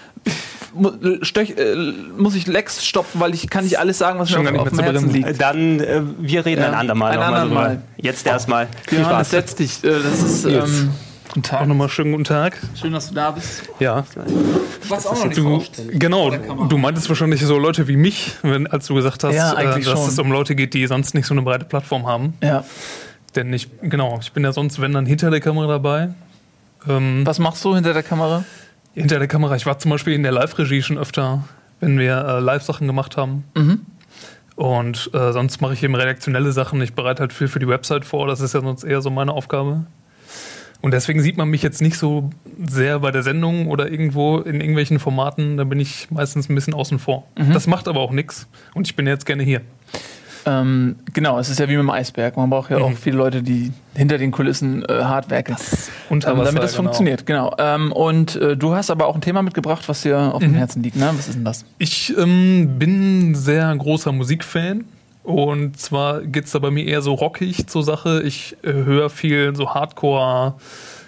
Äh, 0.77 1.75
muss 2.17 2.35
ich 2.35 2.47
Lex 2.47 2.85
stopfen, 2.85 3.21
weil 3.21 3.33
ich 3.33 3.49
kann 3.49 3.63
nicht 3.63 3.79
alles 3.79 3.97
sagen, 3.97 4.19
was 4.19 4.29
Schon 4.29 4.43
mir 4.43 4.51
gar 4.51 4.61
auf, 4.61 4.71
nicht 4.71 4.79
auf 4.79 4.85
dem 4.85 4.91
Herzen 4.93 5.13
liegt. 5.13 5.41
Dann, 5.41 5.79
äh, 5.79 6.01
wir 6.19 6.45
reden 6.45 6.61
Ja. 6.61 6.67
ein 6.67 6.73
andermal 6.73 7.11
Ein 7.13 7.19
andermal. 7.19 7.81
Jetzt 7.97 8.25
erstmal. 8.27 8.67
Viel 8.87 8.99
Johannes, 8.99 9.27
Spaß. 9.27 9.29
setz 9.31 9.55
dich. 9.55 9.83
Äh, 9.83 9.91
das 10.03 10.21
ist 10.21 10.45
ähm, 10.45 10.91
guten 11.35 11.45
Auch 11.55 11.59
Tag. 11.59 11.67
nochmal 11.67 11.89
schönen 11.89 12.11
guten 12.11 12.23
Tag. 12.23 12.57
Schön, 12.79 12.93
dass 12.93 13.09
du 13.09 13.15
da 13.15 13.31
bist. 13.31 13.63
Ja. 13.79 14.03
Was 14.89 15.05
auch 15.07 15.15
noch 15.15 15.25
nicht 15.25 15.37
Du, 15.37 15.43
vorstellen. 15.43 15.99
genau, 15.99 16.29
du 16.31 16.77
meintest 16.77 17.07
wahrscheinlich 17.09 17.41
so 17.45 17.57
Leute 17.57 17.87
wie 17.87 17.95
mich, 17.97 18.33
wenn, 18.41 18.67
als 18.67 18.87
du 18.87 18.95
gesagt 18.95 19.23
hast, 19.23 19.35
Ja, 19.35 19.53
äh, 19.59 19.65
dass 19.75 19.83
schon. 19.85 20.07
es 20.09 20.19
um 20.19 20.31
Leute 20.31 20.55
geht, 20.55 20.73
die 20.73 20.85
sonst 20.87 21.13
nicht 21.13 21.25
so 21.27 21.33
eine 21.33 21.41
breite 21.43 21.65
Plattform 21.65 22.05
haben. 22.07 22.33
Ja. 22.43 22.63
Denn 23.35 23.51
ich, 23.53 23.67
genau, 23.81 24.17
ich 24.21 24.31
bin 24.31 24.43
ja 24.43 24.51
sonst, 24.53 24.79
wenn 24.81 24.93
dann 24.93 25.05
hinter 25.05 25.29
der 25.29 25.41
Kamera 25.41 25.67
dabei. 25.67 26.09
Ähm, 26.87 27.21
Was 27.25 27.39
machst 27.39 27.63
du 27.65 27.75
hinter 27.75 27.93
der 27.93 28.03
Kamera? 28.03 28.43
hinter 28.93 29.19
der 29.19 29.27
Kamera, 29.27 29.55
ich 29.57 29.65
war 29.65 29.77
zum 29.77 29.91
Beispiel 29.91 30.13
in 30.13 30.23
der 30.23 30.31
Live-Regie 30.31 30.81
schon 30.81 30.97
öfter, 30.97 31.43
wenn 31.81 31.99
wir 31.99 32.17
äh, 32.25 32.39
Live-Sachen 32.39 32.87
gemacht 32.87 33.17
haben. 33.17 33.43
Mhm. 33.55 33.81
Und 34.55 35.09
äh, 35.13 35.33
sonst 35.33 35.59
mache 35.59 35.73
ich 35.73 35.83
eben 35.83 35.95
redaktionelle 35.95 36.53
Sachen. 36.53 36.81
Ich 36.81 36.93
bereite 36.93 37.19
halt 37.19 37.33
viel 37.33 37.49
für 37.49 37.59
die 37.59 37.67
Website 37.67 38.05
vor. 38.05 38.25
Das 38.27 38.39
ist 38.39 38.53
ja 38.53 38.61
sonst 38.61 38.85
eher 38.85 39.01
so 39.01 39.09
meine 39.09 39.33
Aufgabe. 39.33 39.85
Und 40.81 40.93
deswegen 40.93 41.21
sieht 41.21 41.37
man 41.37 41.49
mich 41.49 41.63
jetzt 41.63 41.81
nicht 41.81 41.97
so 41.97 42.29
sehr 42.67 42.99
bei 42.99 43.11
der 43.11 43.23
Sendung 43.23 43.67
oder 43.67 43.89
irgendwo 43.89 44.37
in 44.39 44.59
irgendwelchen 44.61 44.99
Formaten. 44.99 45.57
Da 45.57 45.63
bin 45.63 45.79
ich 45.79 46.09
meistens 46.11 46.49
ein 46.49 46.55
bisschen 46.55 46.73
außen 46.73 46.99
vor. 46.99 47.25
Mhm. 47.37 47.53
Das 47.53 47.65
macht 47.67 47.87
aber 47.87 48.01
auch 48.01 48.11
nichts. 48.11 48.47
Und 48.75 48.87
ich 48.87 48.95
bin 48.95 49.07
jetzt 49.07 49.25
gerne 49.25 49.43
hier. 49.43 49.61
Ähm, 50.47 50.97
genau, 51.11 51.39
es 51.39 51.49
ist 51.49 51.59
ja 51.59 51.65
wie 51.67 51.71
mit 51.71 51.79
dem 51.79 51.89
Eisberg. 51.89 52.37
Man 52.37 52.51
braucht 52.51 52.69
ja 52.69 52.77
auch 52.77 52.91
Mhm. 52.91 52.97
viele 52.97 53.17
Leute, 53.17 53.41
die 53.41 53.71
hinter 53.95 54.19
den 54.19 54.29
Kulissen 54.29 54.85
äh, 54.85 54.93
hart 55.01 55.31
werkeln, 55.31 55.57
Unter 56.11 56.33
ähm, 56.33 56.37
damit 56.43 56.61
das 56.61 56.73
genau. 56.73 56.83
funktioniert. 56.83 57.25
Genau. 57.25 57.55
Ähm, 57.57 57.91
und 57.91 58.35
äh, 58.35 58.55
du 58.55 58.75
hast 58.75 58.91
aber 58.91 59.07
auch 59.07 59.15
ein 59.15 59.21
Thema 59.21 59.41
mitgebracht, 59.41 59.89
was 59.89 60.03
dir 60.03 60.19
auf 60.35 60.43
dem 60.43 60.51
Mhm. 60.51 60.55
Herzen 60.57 60.83
liegt. 60.83 60.97
Ne? 60.97 61.09
Was 61.17 61.27
ist 61.29 61.33
denn 61.35 61.45
das? 61.45 61.65
Ich 61.79 62.15
ähm, 62.15 62.75
bin 62.77 63.31
ein 63.31 63.35
sehr 63.35 63.75
großer 63.75 64.11
Musikfan. 64.11 64.83
Und 65.25 65.79
zwar 65.79 66.21
geht 66.21 66.45
es 66.45 66.51
da 66.51 66.59
bei 66.59 66.69
mir 66.69 66.85
eher 66.85 67.01
so 67.01 67.13
rockig 67.15 67.67
zur 67.67 67.83
Sache. 67.83 68.21
Ich 68.23 68.55
äh, 68.63 68.71
höre 68.71 69.09
viel 69.09 69.55
so 69.55 69.73
Hardcore, 69.73 70.55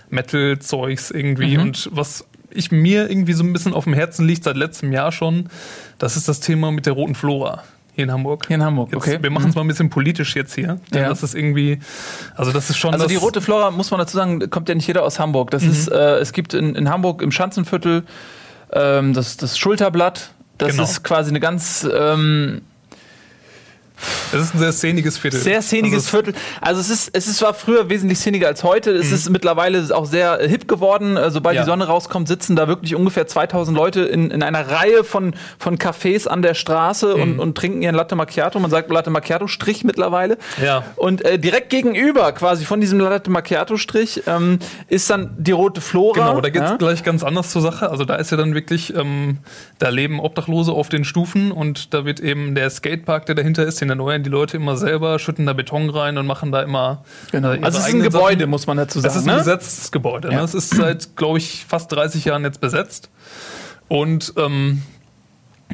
Metal-Zeugs 0.09 1.11
irgendwie. 1.11 1.57
Mhm. 1.57 1.63
Und 1.63 1.89
was 1.91 2.25
ich 2.49 2.71
mir 2.71 3.09
irgendwie 3.09 3.33
so 3.33 3.43
ein 3.43 3.53
bisschen 3.53 3.73
auf 3.73 3.83
dem 3.83 3.93
Herzen 3.93 4.25
liegt 4.25 4.43
seit 4.43 4.57
letztem 4.57 4.91
Jahr 4.91 5.11
schon, 5.11 5.49
das 5.99 6.17
ist 6.17 6.27
das 6.27 6.39
Thema 6.39 6.71
mit 6.71 6.85
der 6.87 6.93
roten 6.93 7.13
Flora 7.13 7.63
hier 7.93 8.05
in 8.05 8.11
Hamburg. 8.11 8.45
Hier 8.47 8.55
in 8.55 8.63
Hamburg, 8.63 8.89
Jetzt, 8.91 8.97
okay. 9.07 9.17
Wir 9.21 9.29
machen 9.31 9.49
es 9.49 9.55
mal 9.55 9.61
ein 9.61 9.67
bisschen 9.67 9.89
politisch 9.89 10.35
jetzt 10.35 10.55
hier. 10.55 10.79
Denn 10.93 11.01
Ja. 11.03 11.09
das 11.09 11.23
ist 11.23 11.35
irgendwie, 11.35 11.79
also 12.35 12.51
das 12.51 12.69
ist 12.69 12.77
schon. 12.77 12.93
Also 12.93 13.07
die 13.07 13.15
rote 13.15 13.41
Flora, 13.41 13.69
muss 13.71 13.91
man 13.91 13.99
dazu 13.99 14.17
sagen, 14.17 14.49
kommt 14.49 14.69
ja 14.69 14.75
nicht 14.75 14.87
jeder 14.87 15.03
aus 15.03 15.19
Hamburg. 15.19 15.47
Mhm. 15.47 15.51
Das 15.51 15.63
ist, 15.63 15.87
äh, 15.91 16.17
es 16.19 16.31
gibt 16.31 16.53
in, 16.53 16.75
in 16.75 16.89
Hamburg 16.89 17.21
im 17.21 17.31
Schanzenviertel 17.31 18.03
ähm, 18.71 19.13
das, 19.13 19.37
das 19.37 19.57
Schulterblatt. 19.57 20.31
Das 20.57 20.71
Genau. 20.71 20.83
ist 20.83 21.03
quasi 21.03 21.29
eine 21.29 21.39
ganz 21.39 21.87
ähm, 21.91 22.61
Das 24.31 24.41
ist 24.41 24.53
ein 24.55 24.59
sehr 24.59 24.71
szeniges 24.71 25.17
Viertel. 25.17 25.39
Sehr 25.39 25.61
szeniges 25.61 26.05
also, 26.05 26.09
Viertel. 26.09 26.33
Also 26.61 26.81
es 26.81 26.89
ist, 26.89 27.09
es 27.13 27.27
ist 27.27 27.37
zwar 27.37 27.53
früher 27.53 27.89
wesentlich 27.89 28.19
szeniger 28.19 28.47
als 28.47 28.63
heute. 28.63 28.91
Es 28.91 29.11
ist 29.11 29.29
mittlerweile 29.29 29.83
auch 29.95 30.05
sehr 30.05 30.41
äh, 30.41 30.49
hip 30.49 30.67
geworden. 30.67 31.17
Äh, 31.17 31.31
Sobald 31.31 31.55
Ja. 31.55 31.63
die 31.63 31.65
Sonne 31.65 31.85
rauskommt, 31.85 32.27
sitzen 32.27 32.55
da 32.55 32.67
wirklich 32.67 32.95
ungefähr 32.95 33.27
2000 33.27 33.75
Leute 33.75 34.01
in, 34.01 34.31
in 34.31 34.43
einer 34.43 34.69
Reihe 34.69 35.03
von, 35.03 35.33
von 35.57 35.77
Cafés 35.77 36.27
an 36.27 36.41
der 36.41 36.53
Straße 36.53 37.15
und, 37.15 37.39
und 37.39 37.55
trinken 37.55 37.81
ihren 37.81 37.95
Latte 37.95 38.15
Macchiato. 38.15 38.59
Man 38.59 38.71
sagt 38.71 38.91
Latte 38.91 39.09
Macchiato 39.09 39.47
Strich 39.47 39.83
mittlerweile. 39.83 40.37
Ja. 40.63 40.83
Und 40.95 41.23
äh, 41.25 41.39
direkt 41.39 41.69
gegenüber 41.69 42.31
quasi 42.33 42.65
von 42.65 42.81
diesem 42.81 42.99
Latte 42.99 43.31
Macchiato 43.31 43.77
Strich 43.77 44.23
ähm, 44.27 44.59
ist 44.87 45.09
dann 45.09 45.35
die 45.37 45.51
rote 45.51 45.81
Flora. 45.81 46.29
Genau, 46.29 46.41
da 46.41 46.49
geht 46.49 46.61
es 46.61 46.71
ja? 46.71 46.77
gleich 46.77 47.03
ganz 47.03 47.23
anders 47.23 47.49
zur 47.51 47.61
Sache. 47.61 47.89
Also 47.89 48.05
da 48.05 48.15
ist 48.15 48.31
ja 48.31 48.37
dann 48.37 48.53
wirklich, 48.53 48.95
ähm, 48.95 49.37
da 49.79 49.89
leben 49.89 50.19
Obdachlose 50.19 50.71
auf 50.71 50.89
den 50.89 51.03
Stufen 51.03 51.51
und 51.51 51.93
da 51.93 52.05
wird 52.05 52.19
eben 52.19 52.55
der 52.55 52.69
Skatepark, 52.69 53.25
der 53.25 53.35
dahinter 53.35 53.63
ist, 53.65 53.81
den 53.81 53.86
erneuern 53.89 54.23
die 54.23 54.29
Leute 54.29 54.57
immer 54.57 54.77
selber, 54.77 55.19
schütten 55.19 55.45
da 55.45 55.53
Beton 55.53 55.89
rein 55.89 56.17
und 56.17 56.25
machen 56.25 56.51
da 56.51 56.61
immer. 56.61 57.03
Genau. 57.31 57.53
äh, 57.53 57.59
Also 57.61 57.79
es 57.79 57.87
ist 57.87 57.93
ein 57.93 58.01
Gebäude, 58.01 58.41
Sachen. 58.41 58.49
muss 58.49 58.67
man 58.67 58.77
dazu 58.77 58.99
sagen. 58.99 59.15
ist 59.15 59.27
ein 59.27 59.33
ne? 59.33 59.37
besetztes 59.37 59.91
Gebäude. 59.91 60.29
Ja. 60.31 60.37
Ne? 60.39 60.43
Es 60.43 60.53
ist 60.53 60.75
seit, 60.75 61.15
glaube 61.15 61.37
ich, 61.37 61.65
fast 61.67 61.91
30 61.91 62.25
Jahren 62.25 62.43
jetzt 62.43 62.61
besetzt. 62.61 63.09
Und 63.87 64.33
ähm, 64.37 64.81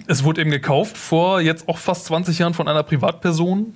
es 0.08 0.24
wurde 0.24 0.42
eben 0.42 0.52
gekauft 0.52 0.98
vor 0.98 1.42
jetzt 1.42 1.68
auch 1.68 1.78
fast 1.78 2.06
20 2.06 2.40
Jahren 2.40 2.54
von 2.54 2.68
einer 2.68 2.84
Privatperson, 2.84 3.76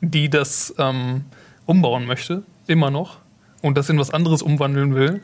die 0.00 0.28
das 0.28 0.74
ähm, 0.78 1.24
umbauen 1.66 2.06
möchte, 2.06 2.42
immer 2.66 2.90
noch, 2.90 3.18
und 3.62 3.76
das 3.76 3.88
in 3.88 3.98
was 3.98 4.10
anderes 4.10 4.42
umwandeln 4.42 4.94
will. 4.94 5.20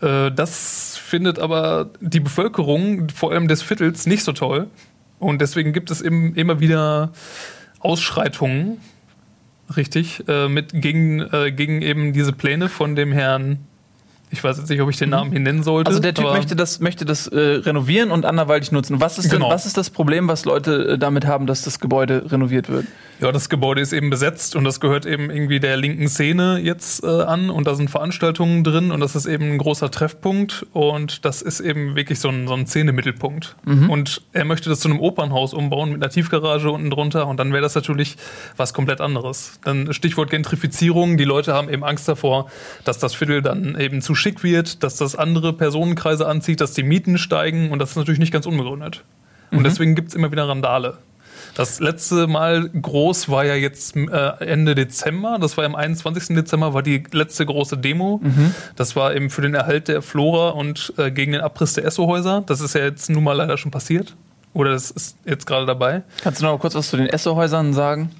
Äh, 0.00 0.32
das 0.32 0.96
findet 0.96 1.38
aber 1.38 1.90
die 2.00 2.20
Bevölkerung, 2.20 3.08
vor 3.10 3.32
allem 3.32 3.48
des 3.48 3.62
Viertels, 3.62 4.06
nicht 4.06 4.24
so 4.24 4.32
toll. 4.32 4.68
Und 5.18 5.40
deswegen 5.40 5.72
gibt 5.72 5.90
es 5.90 6.02
eben 6.02 6.34
immer 6.34 6.60
wieder 6.60 7.12
Ausschreitungen, 7.84 8.78
richtig, 9.76 10.24
äh, 10.28 10.48
mit 10.48 10.70
gegen, 10.72 11.20
äh, 11.20 11.52
gegen 11.52 11.82
eben 11.82 12.12
diese 12.12 12.32
Pläne 12.32 12.68
von 12.68 12.96
dem 12.96 13.12
Herrn. 13.12 13.58
Ich 14.34 14.44
weiß 14.44 14.58
jetzt 14.58 14.68
nicht, 14.68 14.80
ob 14.80 14.90
ich 14.90 14.96
den 14.98 15.10
Namen 15.10 15.30
hier 15.30 15.40
nennen 15.40 15.62
sollte. 15.62 15.88
Also 15.88 16.00
der 16.00 16.12
Typ 16.12 16.26
möchte 16.26 16.56
das, 16.56 16.80
möchte 16.80 17.04
das 17.04 17.26
äh, 17.28 17.38
renovieren 17.38 18.10
und 18.10 18.26
anderweitig 18.26 18.72
nutzen. 18.72 19.00
Was 19.00 19.16
ist, 19.18 19.30
Genau. 19.30 19.46
denn, 19.46 19.54
was 19.54 19.64
ist 19.64 19.76
das 19.76 19.90
Problem, 19.90 20.28
was 20.28 20.44
Leute 20.44 20.94
äh, 20.94 20.98
damit 20.98 21.26
haben, 21.26 21.46
dass 21.46 21.62
das 21.62 21.78
Gebäude 21.80 22.30
renoviert 22.30 22.68
wird? 22.68 22.86
Ja, 23.20 23.30
das 23.30 23.48
Gebäude 23.48 23.80
ist 23.80 23.92
eben 23.92 24.10
besetzt 24.10 24.56
und 24.56 24.64
das 24.64 24.80
gehört 24.80 25.06
eben 25.06 25.30
irgendwie 25.30 25.60
der 25.60 25.76
linken 25.76 26.08
Szene 26.08 26.58
jetzt 26.58 27.04
äh, 27.04 27.06
an 27.06 27.48
und 27.48 27.64
da 27.66 27.76
sind 27.76 27.88
Veranstaltungen 27.88 28.64
drin 28.64 28.90
und 28.90 28.98
das 29.00 29.14
ist 29.14 29.26
eben 29.26 29.52
ein 29.52 29.58
großer 29.58 29.90
Treffpunkt 29.90 30.66
und 30.72 31.24
das 31.24 31.40
ist 31.40 31.60
eben 31.60 31.94
wirklich 31.94 32.18
so 32.18 32.28
ein, 32.28 32.48
so 32.48 32.54
ein 32.54 32.66
Szenemittelpunkt. 32.66 33.54
Und 33.64 34.22
er 34.32 34.44
möchte 34.44 34.68
das 34.68 34.80
zu 34.80 34.88
einem 34.88 34.98
Opernhaus 34.98 35.54
umbauen 35.54 35.92
mit 35.92 36.02
einer 36.02 36.10
Tiefgarage 36.10 36.70
unten 36.70 36.90
drunter 36.90 37.28
und 37.28 37.38
dann 37.38 37.52
wäre 37.52 37.62
das 37.62 37.74
natürlich 37.76 38.16
was 38.56 38.74
komplett 38.74 39.00
anderes. 39.00 39.60
Dann 39.64 39.92
Stichwort 39.92 40.30
Gentrifizierung, 40.30 41.16
die 41.16 41.24
Leute 41.24 41.54
haben 41.54 41.68
eben 41.68 41.84
Angst 41.84 42.08
davor, 42.08 42.48
dass 42.84 42.98
das 42.98 43.14
Viertel 43.14 43.42
dann 43.42 43.78
eben 43.78 44.02
zu 44.02 44.14
schick 44.24 44.42
wird, 44.42 44.82
dass 44.82 44.96
das 44.96 45.14
andere 45.14 45.52
Personenkreise 45.52 46.26
anzieht, 46.26 46.60
dass 46.60 46.72
die 46.72 46.82
Mieten 46.82 47.18
steigen 47.18 47.70
und 47.70 47.78
das 47.78 47.90
ist 47.90 47.96
natürlich 47.96 48.18
nicht 48.18 48.32
ganz 48.32 48.46
unbegründet. 48.46 49.04
Und 49.50 49.64
deswegen 49.64 49.94
gibt 49.94 50.08
es 50.08 50.14
immer 50.14 50.32
wieder 50.32 50.48
Randale. 50.48 50.98
Das 51.54 51.78
letzte 51.78 52.26
Mal 52.26 52.68
groß 52.70 53.28
war 53.28 53.44
ja 53.44 53.54
jetzt 53.54 53.96
äh, 53.96 54.44
Ende 54.44 54.74
Dezember. 54.74 55.38
Das 55.38 55.56
war 55.56 55.64
am 55.64 55.74
21. 55.74 56.34
Dezember, 56.34 56.74
war 56.74 56.82
die 56.82 57.04
letzte 57.12 57.44
große 57.46 57.76
Demo. 57.76 58.20
Das 58.76 58.96
war 58.96 59.14
eben 59.14 59.30
für 59.30 59.42
den 59.42 59.54
Erhalt 59.54 59.88
der 59.88 60.00
Flora 60.02 60.50
und 60.50 60.94
äh, 60.96 61.10
gegen 61.10 61.32
den 61.32 61.42
Abriss 61.42 61.74
der 61.74 61.84
Esso-Häuser. 61.84 62.42
Das 62.46 62.60
ist 62.60 62.74
ja 62.74 62.82
jetzt 62.82 63.10
nun 63.10 63.22
mal 63.22 63.34
leider 63.34 63.58
schon 63.58 63.70
passiert. 63.70 64.16
Oder 64.54 64.72
das 64.72 64.90
ist 64.90 65.18
jetzt 65.24 65.46
gerade 65.46 65.66
dabei. 65.66 66.02
Kannst 66.22 66.40
du 66.40 66.46
noch 66.46 66.52
mal 66.52 66.58
kurz 66.58 66.74
was 66.74 66.88
zu 66.88 66.96
den 66.96 67.06
Esso-Häusern 67.06 67.74
sagen? 67.74 68.10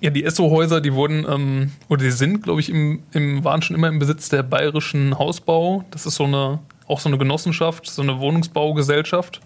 Ja, 0.00 0.10
die 0.10 0.24
Esso-Häuser, 0.24 0.80
die 0.80 0.94
wurden, 0.94 1.26
ähm, 1.28 1.72
oder 1.88 2.04
die 2.04 2.10
sind, 2.10 2.42
glaube 2.42 2.60
ich, 2.60 2.70
im, 2.70 3.02
im, 3.12 3.44
waren 3.44 3.60
schon 3.62 3.76
immer 3.76 3.88
im 3.88 3.98
Besitz 3.98 4.28
der 4.30 4.42
Bayerischen 4.42 5.18
Hausbau. 5.18 5.84
Das 5.90 6.06
ist 6.06 6.14
so 6.14 6.24
eine, 6.24 6.60
auch 6.86 7.00
so 7.00 7.08
eine 7.08 7.18
Genossenschaft, 7.18 7.86
so 7.86 8.02
eine 8.02 8.18
Wohnungsbaugesellschaft. 8.18 9.40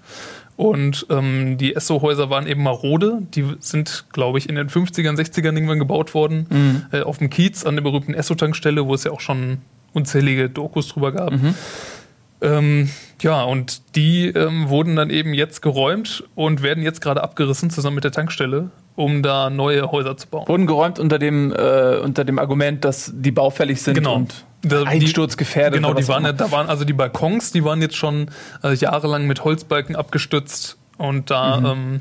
Und 0.57 1.07
ähm, 1.11 1.59
die 1.59 1.75
Esso-Häuser 1.75 2.31
waren 2.31 2.47
eben 2.47 2.63
marode. 2.63 3.23
Die 3.35 3.45
sind, 3.59 4.07
glaube 4.13 4.39
ich, 4.39 4.49
in 4.49 4.55
den 4.55 4.69
50ern, 4.69 5.19
60ern 5.19 5.55
irgendwann 5.55 5.81
gebaut 5.81 6.15
worden. 6.15 6.47
Äh, 6.93 7.03
auf 7.03 7.19
dem 7.19 7.31
Kiez 7.31 7.65
an 7.67 7.75
der 7.75 7.83
berühmten 7.83 8.15
Esso-Tankstelle, 8.15 8.87
wo 8.87 8.95
es 8.95 9.03
ja 9.03 9.11
auch 9.11 9.21
schon 9.21 9.59
unzählige 9.93 10.49
Dokus 10.49 10.89
drüber 10.89 11.11
gab. 11.11 11.33
Ähm, 12.41 12.91
ja, 13.23 13.43
und 13.43 13.97
die 13.97 14.27
ähm, 14.27 14.69
wurden 14.69 14.97
dann 14.97 15.11
eben 15.11 15.35
jetzt 15.35 15.63
geräumt 15.63 16.25
und 16.35 16.63
werden 16.63 16.85
jetzt 16.85 17.01
gerade 17.01 17.23
abgerissen 17.23 17.71
zusammen 17.71 17.95
mit 17.97 18.05
der 18.05 18.13
Tankstelle, 18.13 18.71
um 18.97 19.23
da 19.23 19.51
neue 19.51 19.91
Häuser 19.91 20.17
zu 20.17 20.29
bauen. 20.29 20.47
Wurden 20.49 20.67
geräumt 20.67 20.99
unter 20.99 21.19
dem, 21.19 21.53
äh, 21.53 21.97
unter 22.03 22.25
dem 22.25 22.39
Argument, 22.39 22.85
dass 22.85 23.13
die 23.15 23.33
baufällig 23.33 23.83
sind 23.83 23.95
Genau. 23.95 24.15
und 24.17 24.45
Da- 24.63 24.83
die- 24.83 24.87
einsturzgefährdet. 24.89 25.75
Genau, 25.75 25.95
die 25.95 26.07
waren 26.09 26.25
ja, 26.25 26.33
da 26.33 26.51
waren 26.53 26.69
also 26.69 26.85
die 26.85 26.93
Balkons, 26.93 27.53
die 27.53 27.65
waren 27.65 27.83
jetzt 27.83 27.97
schon 27.97 28.31
äh, 28.63 28.75
jahrelang 28.75 29.27
mit 29.27 29.45
Holzbalken 29.45 29.97
abgestützt 29.97 30.77
und 30.97 31.31
da 31.31 31.61
Mhm. 31.61 31.67
ähm, 31.67 32.01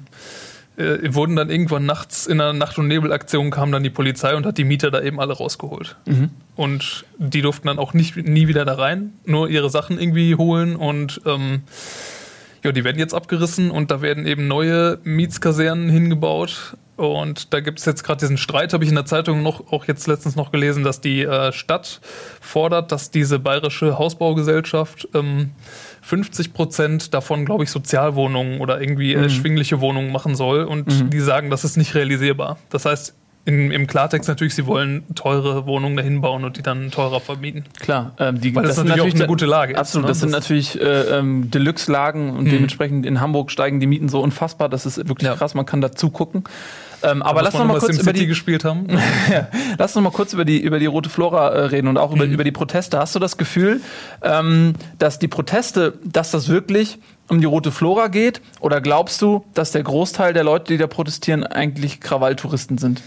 äh, 0.78 1.14
wurden 1.14 1.36
dann 1.36 1.50
irgendwann 1.52 1.86
nachts 1.86 2.26
in 2.26 2.40
einer 2.42 2.54
Nacht- 2.54 2.80
und 2.80 2.88
Nebelaktion 2.88 3.52
kam 3.52 3.72
dann 3.72 3.84
die 3.84 3.90
Polizei 3.92 4.36
und 4.36 4.46
hat 4.46 4.58
die 4.58 4.64
Mieter 4.64 4.90
da 4.92 5.02
eben 5.02 5.20
alle 5.20 5.34
rausgeholt. 5.34 5.98
Mhm. 6.06 6.30
Und 6.56 7.06
die 7.20 7.42
durften 7.42 7.68
dann 7.68 7.78
auch 7.80 7.94
nicht, 7.94 8.16
nie 8.18 8.48
wieder 8.48 8.66
da 8.66 8.74
rein, 8.76 9.14
nur 9.26 9.50
ihre 9.50 9.70
Sachen 9.70 10.00
irgendwie 10.00 10.36
holen 10.36 10.76
und 10.76 11.22
ähm, 11.26 11.62
ja, 12.64 12.72
die 12.72 12.84
werden 12.86 12.98
jetzt 12.98 13.14
abgerissen 13.14 13.70
und 13.72 13.92
da 13.92 14.02
werden 14.02 14.26
eben 14.26 14.48
neue 14.48 14.98
Mietskasernen 15.04 15.90
hingebaut 15.90 16.76
Und 16.96 17.54
da 17.54 17.60
gibt 17.60 17.80
es 17.80 17.86
jetzt 17.86 18.04
gerade 18.04 18.20
diesen 18.20 18.38
Streit, 18.38 18.72
habe 18.74 18.84
ich 18.84 18.90
in 18.90 18.96
der 18.96 19.06
Zeitung 19.06 19.42
noch, 19.42 19.72
auch 19.72 19.86
jetzt 19.86 20.06
letztens 20.06 20.36
noch 20.36 20.52
gelesen, 20.52 20.84
dass 20.84 21.02
die 21.02 21.24
äh, 21.24 21.52
Stadt 21.52 22.02
fordert, 22.40 22.92
dass 22.92 23.10
diese 23.10 23.40
bayerische 23.40 23.98
Hausbaugesellschaft 23.98 25.08
ähm, 25.16 25.52
50 26.02 26.54
Prozent 26.54 27.14
davon, 27.14 27.46
glaube 27.46 27.64
ich, 27.64 27.72
Sozialwohnungen 27.72 28.62
oder 28.62 28.80
irgendwie 28.80 29.16
mhm. 29.16 29.24
erschwingliche 29.24 29.82
Wohnungen 29.82 30.12
machen 30.12 30.36
soll. 30.36 30.66
Und 30.66 30.88
mhm. 30.88 31.10
die 31.10 31.20
sagen, 31.20 31.50
das 31.50 31.64
ist 31.64 31.78
nicht 31.78 31.96
realisierbar. 31.96 32.58
Das 32.70 32.86
heißt, 32.86 33.16
in, 33.46 33.72
Im 33.72 33.88
Klartext 33.88 34.30
natürlich, 34.30 34.56
sie 34.56 34.66
wollen 34.66 35.04
teure 35.16 35.66
Wohnungen 35.66 35.98
dahin 35.98 36.22
bauen 36.22 36.46
und 36.46 36.56
die 36.56 36.62
dann 36.62 36.92
teurer 36.92 37.20
vermieten. 37.20 37.66
Klar, 37.78 38.14
ähm, 38.18 38.40
die, 38.40 38.56
Weil 38.56 38.64
das, 38.64 38.78
das 38.78 38.86
natürlich, 38.86 39.16
auch 39.16 39.20
eine 39.20 39.28
gute 39.28 39.46
Lage 39.46 39.78
absolut, 39.78 40.06
ist. 40.06 40.08
Ne? 40.08 40.12
das 40.12 40.20
sind 40.20 40.32
natürlich 40.32 40.82
äh, 40.82 41.18
ähm, 41.18 41.52
Deluxe-Lagen 41.52 42.30
und 42.30 42.46
mhm. 42.46 42.52
dementsprechend 42.52 43.06
in 43.06 43.20
Hamburg 43.20 43.52
steigen 43.52 43.82
die 43.82 43.88
Mieten 43.88 44.08
so 44.08 44.22
unfassbar, 44.22 44.70
das 44.70 44.86
ist 44.86 44.98
wirklich 45.10 45.28
ja. 45.28 45.36
krass, 45.36 45.56
man 45.56 45.66
kann 45.66 45.82
da 45.82 45.92
zugucken. 45.92 46.46
Ähm, 47.04 47.22
aber 47.22 47.42
lass 47.42 47.54
noch 47.54 47.66
mal 47.66 47.80
kurz 47.80 48.00
über 48.00 48.14
die 48.14 48.28
gespielt 48.28 48.64
haben. 48.64 48.88
ja, 49.30 49.50
lass 49.78 49.94
noch 49.94 50.02
mal 50.02 50.12
kurz 50.12 50.32
über 50.32 50.46
die 50.46 50.62
über 50.62 50.80
die 50.80 50.86
rote 50.86 51.10
Flora 51.10 51.50
äh, 51.50 51.66
reden 51.66 51.90
und 51.90 51.98
auch 51.98 52.12
mhm. 52.12 52.22
über, 52.22 52.26
über 52.26 52.44
die 52.46 52.54
Proteste. 52.54 52.98
Hast 52.98 53.14
du 53.14 53.20
das 53.20 53.36
Gefühl, 53.36 53.82
ähm, 54.22 54.74
dass 55.00 55.20
die 55.20 55.28
Proteste, 55.28 55.96
dass 56.06 56.32
das 56.32 56.48
wirklich 56.48 56.98
um 57.28 57.42
die 57.42 57.46
rote 57.46 57.74
Flora 57.74 58.08
geht? 58.08 58.40
Oder 58.62 58.80
glaubst 58.80 59.22
du, 59.22 59.44
dass 59.54 59.72
der 59.72 59.84
Großteil 59.84 60.32
der 60.32 60.46
Leute, 60.46 60.72
die 60.72 60.78
da 60.78 60.88
protestieren, 60.88 61.44
eigentlich 61.44 62.00
Krawalltouristen 62.00 62.78
sind? 62.78 63.02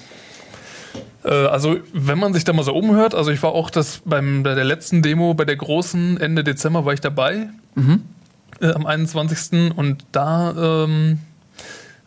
Äh, 1.26 1.30
also, 1.30 1.76
wenn 1.92 2.18
man 2.18 2.32
sich 2.32 2.44
da 2.44 2.52
mal 2.52 2.62
so 2.62 2.74
umhört, 2.74 3.14
also 3.14 3.30
ich 3.30 3.42
war 3.42 3.52
auch 3.52 3.70
das 3.70 4.02
beim 4.04 4.42
bei 4.42 4.54
der 4.54 4.64
letzten 4.64 5.02
Demo, 5.02 5.34
bei 5.34 5.44
der 5.44 5.56
großen 5.56 6.18
Ende 6.20 6.44
Dezember 6.44 6.84
war 6.84 6.92
ich 6.92 7.00
dabei. 7.00 7.48
Mhm. 7.74 8.02
Äh, 8.60 8.72
am 8.72 8.86
21. 8.86 9.76
Und 9.76 10.04
da 10.12 10.84
ähm, 10.84 11.18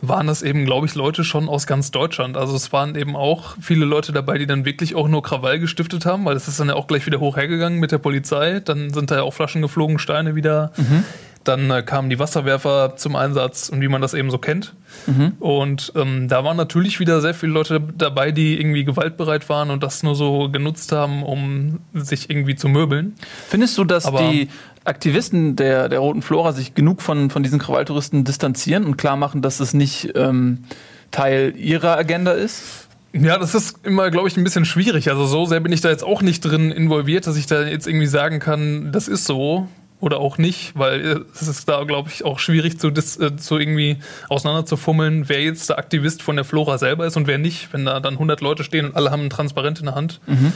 waren 0.02 0.28
das 0.28 0.42
eben, 0.42 0.66
glaube 0.66 0.88
ich, 0.88 0.96
Leute 0.96 1.24
schon 1.24 1.50
aus 1.50 1.68
ganz 1.68 1.92
Deutschland. 1.92 2.38
Also 2.38 2.56
es 2.56 2.72
waren 2.72 2.96
eben 2.96 3.16
auch 3.16 3.58
viele 3.60 3.86
Leute 3.86 4.14
dabei, 4.14 4.38
die 4.38 4.48
dann 4.48 4.64
wirklich 4.64 4.96
auch 4.96 5.10
nur 5.10 5.22
Krawall 5.22 5.60
gestiftet 5.60 6.06
haben, 6.06 6.24
weil 6.26 6.38
es 6.38 6.48
ist 6.48 6.60
dann 6.60 6.70
ja 6.70 6.76
auch 6.76 6.88
gleich 6.88 7.06
wieder 7.06 7.20
hochhergegangen 7.20 7.80
mit 7.80 7.92
der 7.92 7.98
Polizei. 7.98 8.62
Dann 8.62 8.94
sind 8.94 9.12
da 9.12 9.18
ja 9.18 9.24
auch 9.24 9.34
Flaschen 9.34 9.62
geflogen, 9.62 10.00
Steine 10.00 10.36
wieder. 10.36 10.72
Mhm. 10.78 11.04
Dann 11.50 11.72
äh, 11.72 11.82
kamen 11.82 12.12
die 12.12 12.20
Wasserwerfer 12.20 12.96
zum 12.96 13.16
Einsatz 13.16 13.70
und 13.70 13.82
wie 13.82 13.88
man 13.88 14.04
das 14.04 14.14
eben 14.14 14.30
so 14.30 14.38
kennt. 14.38 14.76
Mhm. 15.08 15.34
Und 15.40 15.92
ähm, 15.96 16.28
da 16.28 16.44
waren 16.44 16.56
natürlich 16.56 17.00
wieder 17.00 17.22
sehr 17.22 17.34
viele 17.34 17.54
Leute 17.54 17.82
dabei, 17.98 18.32
die 18.32 18.60
irgendwie 18.60 18.86
gewaltbereit 18.86 19.50
waren 19.50 19.72
und 19.72 19.82
das 19.82 20.04
nur 20.04 20.14
so 20.14 20.52
genutzt 20.52 20.92
haben, 20.92 21.24
um 21.24 21.80
sich 21.96 22.30
irgendwie 22.30 22.56
zu 22.56 22.70
möbeln. 22.70 23.16
Findest 23.48 23.76
du, 23.80 23.84
dass 23.84 24.06
Aber 24.06 24.20
die 24.20 24.50
Aktivisten 24.84 25.56
der, 25.56 25.90
der 25.90 25.98
Roten 25.98 26.22
Flora 26.22 26.52
sich 26.52 26.76
genug 26.76 27.02
von, 27.02 27.32
von 27.32 27.42
diesen 27.42 27.58
Krawalltouristen 27.58 28.26
distanzieren 28.26 28.86
und 28.86 28.98
klar 28.98 29.16
machen, 29.16 29.42
dass 29.42 29.60
es 29.60 29.74
nicht 29.74 30.12
ähm, 30.14 30.66
Teil 31.10 31.56
ihrer 31.58 31.98
Agenda 31.98 32.34
ist? 32.34 32.88
Ja, 33.12 33.40
das 33.40 33.56
ist 33.56 33.80
immer, 33.88 34.12
glaube 34.12 34.28
ich, 34.28 34.38
ein 34.38 34.44
bisschen 34.44 34.66
schwierig. 34.66 35.10
Also 35.10 35.26
so 35.26 35.46
sehr 35.46 35.62
bin 35.62 35.72
ich 35.72 35.82
da 35.82 35.90
jetzt 35.90 36.04
auch 36.04 36.22
nicht 36.22 36.42
drin 36.42 36.70
involviert, 36.70 37.26
dass 37.26 37.38
ich 37.38 37.48
da 37.48 37.64
jetzt 37.64 37.88
irgendwie 37.88 38.06
sagen 38.06 38.38
kann, 38.38 38.92
das 38.92 39.08
ist 39.08 39.26
so 39.26 39.68
oder 40.00 40.20
auch 40.20 40.38
nicht, 40.38 40.72
weil 40.76 41.26
es 41.34 41.42
ist 41.42 41.68
da, 41.68 41.84
glaube 41.84 42.10
ich, 42.10 42.24
auch 42.24 42.40
schwierig 42.40 42.80
zu, 42.80 42.88
äh, 42.88 43.36
zu 43.36 43.58
irgendwie 43.58 43.98
auseinanderzufummeln, 44.30 45.28
wer 45.28 45.44
jetzt 45.44 45.70
der 45.70 45.78
Aktivist 45.78 46.22
von 46.22 46.36
der 46.36 46.46
Flora 46.46 46.78
selber 46.78 47.06
ist 47.06 47.18
und 47.18 47.28
wer 47.28 47.38
nicht, 47.38 47.74
wenn 47.74 47.86
da 47.86 48.00
dann 48.00 48.14
100 48.14 48.42
Leute 48.42 48.64
stehen 48.64 48.86
und 48.86 48.96
alle 48.96 49.12
haben 49.12 49.24
ein 49.24 49.30
Transparent 49.30 49.80
in 49.80 49.86
der 49.86 49.96
Hand. 49.96 50.22
Mhm. 50.26 50.54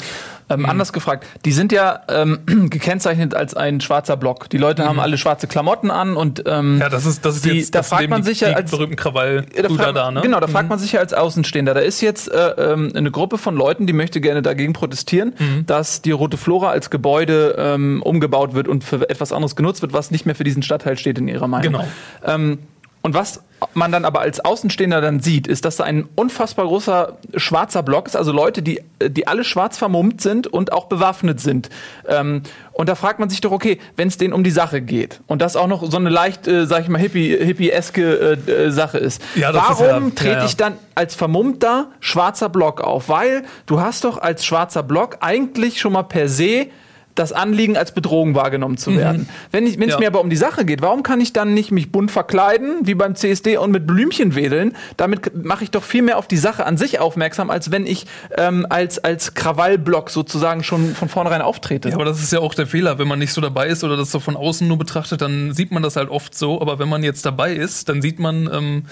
Ähm, 0.50 0.62
mhm. 0.62 0.66
Anders 0.66 0.94
gefragt, 0.94 1.26
die 1.46 1.52
sind 1.52 1.72
ja 1.72 2.02
ähm, 2.08 2.40
gekennzeichnet 2.70 3.36
als 3.36 3.54
ein 3.54 3.82
schwarzer 3.82 4.18
Block. 4.18 4.50
Die 4.50 4.58
Leute 4.58 4.84
mhm. 4.84 4.88
haben 4.88 5.00
alle 5.00 5.18
schwarze 5.18 5.48
Klamotten 5.48 5.92
an 5.92 6.16
und 6.16 6.44
ähm, 6.46 6.80
ja, 6.80 6.90
das 6.90 7.06
ist 7.06 7.26
das 7.26 7.38
ist 7.38 7.46
die, 7.46 7.52
jetzt 7.52 7.76
da 7.76 7.80
das 7.80 7.90
fragt 7.90 8.10
man 8.10 8.24
sich 8.24 8.42
ja 8.42 8.54
als 8.54 8.72
berühmten 8.72 8.96
Krawall 8.96 9.46
da, 9.56 9.70
fragt, 9.70 9.96
da, 9.96 10.12
ne? 10.12 10.22
Genau, 10.22 10.40
da 10.40 10.48
fragt 10.48 10.66
mhm. 10.66 10.70
man 10.70 10.80
sich 10.80 10.94
ja 10.94 11.00
als 11.00 11.14
Außenstehender. 11.14 11.74
Da 11.74 11.80
ist 11.80 12.02
jetzt 12.02 12.32
äh, 12.32 12.50
ähm, 12.58 12.92
eine 12.96 13.12
Gruppe 13.12 13.38
von 13.38 13.56
Leuten, 13.56 13.88
die 13.88 13.94
möchte 13.94 14.22
gerne 14.22 14.42
dagegen 14.42 14.74
protestieren, 14.74 15.34
mhm. 15.38 15.66
dass 15.66 16.02
die 16.02 16.12
Rote 16.12 16.38
Flora 16.38 16.70
als 16.70 16.90
Gebäude 16.90 17.56
ähm, 17.58 18.02
umgebaut 18.04 18.54
wird 18.54 18.68
und 18.68 18.84
für 18.84 19.10
etwas 19.10 19.32
anderes 19.32 19.56
genutzt 19.56 19.82
wird, 19.82 19.94
was 19.94 20.12
nicht 20.12 20.26
mehr 20.26 20.36
für 20.36 20.44
diesen 20.44 20.64
Stadtteil 20.64 20.98
steht 20.98 21.18
in 21.18 21.28
ihrer 21.28 21.48
Meinung. 21.48 21.74
Genau. 21.74 21.88
Ähm, 22.26 22.60
und 23.04 23.14
was 23.14 23.42
man 23.74 23.92
dann 23.92 24.06
aber 24.06 24.22
als 24.22 24.40
Außenstehender 24.40 25.02
dann 25.02 25.20
sieht, 25.20 25.46
ist, 25.46 25.66
dass 25.66 25.76
da 25.76 25.84
ein 25.84 26.08
unfassbar 26.16 26.66
großer 26.66 27.18
schwarzer 27.36 27.84
Block 27.84 28.08
ist, 28.08 28.16
also 28.16 28.32
Leute, 28.32 28.62
die, 28.62 28.82
die 29.06 29.28
alle 29.28 29.44
schwarz 29.44 29.78
vermummt 29.78 30.22
sind 30.22 30.48
und 30.48 30.72
auch 30.72 30.86
bewaffnet 30.86 31.42
sind. 31.42 31.70
Ähm, 32.08 32.44
und 32.72 32.88
da 32.88 32.96
fragt 32.96 33.20
man 33.20 33.30
sich 33.30 33.42
doch, 33.42 33.52
okay, 33.52 33.80
wenn 33.98 34.08
es 34.08 34.18
denen 34.18 34.34
um 34.34 34.46
die 34.46 34.52
Sache 34.52 34.82
geht 34.82 35.20
und 35.28 35.42
das 35.42 35.58
auch 35.58 35.68
noch 35.68 35.90
so 35.92 35.98
eine 35.98 36.10
leicht, 36.10 36.48
äh, 36.48 36.66
sag 36.66 36.84
ich 36.84 36.90
mal, 36.90 36.98
hippie, 36.98 37.38
hippieske 37.38 38.38
äh, 38.48 38.72
Sache 38.72 39.00
ist, 39.00 39.22
ja, 39.36 39.54
warum 39.54 40.08
ja, 40.08 40.16
trete 40.16 40.38
ja, 40.38 40.46
ich 40.46 40.56
dann 40.56 40.78
als 40.96 41.14
vermummter 41.14 41.88
schwarzer 42.00 42.48
Block 42.48 42.80
auf? 42.80 43.10
Weil 43.10 43.44
du 43.66 43.82
hast 43.82 44.06
doch 44.06 44.18
als 44.18 44.46
schwarzer 44.46 44.82
Block 44.82 45.18
eigentlich 45.20 45.82
schon 45.82 45.92
mal 45.92 46.04
per 46.04 46.30
se 46.30 46.68
das 47.16 47.32
Anliegen 47.32 47.78
als 47.78 47.94
Bedrohung 47.94 48.36
wahrgenommen 48.36 48.78
zu 48.78 48.96
werden. 48.96 49.22
Mhm. 49.22 49.28
Wenn 49.52 49.68
es 49.68 49.76
ja. 49.76 50.00
mir 50.00 50.08
aber 50.08 50.22
um 50.22 50.30
die 50.30 50.36
Sache 50.36 50.66
geht, 50.66 50.82
warum 50.82 51.04
kann 51.04 51.22
ich 51.22 51.34
dann 51.34 51.54
nicht 51.54 51.72
mich 51.72 51.92
bunt 51.92 52.12
verkleiden, 52.12 52.80
wie 52.84 52.96
beim 52.96 53.16
CSD, 53.16 53.58
und 53.58 53.72
mit 53.72 53.86
Blümchen 53.86 54.36
wedeln? 54.36 54.76
Damit 54.98 55.44
mache 55.44 55.64
ich 55.64 55.72
doch 55.72 55.84
viel 55.84 56.02
mehr 56.02 56.18
auf 56.18 56.28
die 56.28 56.38
Sache 56.38 56.66
an 56.66 56.78
sich 56.78 57.00
aufmerksam, 57.00 57.50
als 57.50 57.72
wenn 57.72 57.86
ich 57.86 58.06
ähm, 58.38 58.66
als, 58.70 59.00
als 59.00 59.34
Krawallblock 59.34 60.10
sozusagen 60.10 60.64
schon 60.64 60.96
von 60.96 61.10
vornherein 61.10 61.42
auftrete. 61.42 61.90
Ja, 61.90 61.96
aber 61.96 62.06
das 62.06 62.22
ist 62.22 62.32
ja 62.32 62.40
auch 62.40 62.54
der 62.56 62.68
Fehler. 62.68 62.98
Wenn 62.98 63.08
man 63.08 63.20
nicht 63.20 63.34
so 63.34 63.42
dabei 63.42 63.68
ist 63.68 63.84
oder 63.84 63.98
das 63.98 64.12
so 64.12 64.20
von 64.20 64.36
außen 64.36 64.68
nur 64.68 64.78
betrachtet, 64.78 65.22
dann 65.22 65.54
sieht 65.54 65.72
man 65.72 65.84
das 65.84 65.96
halt 65.96 66.10
oft 66.10 66.36
so. 66.36 66.62
Aber 66.62 66.80
wenn 66.80 66.90
man 66.90 67.04
jetzt 67.04 67.26
dabei 67.26 67.54
ist, 67.54 67.90
dann 67.90 68.02
sieht 68.02 68.20
man, 68.20 68.50
ähm, 68.52 68.86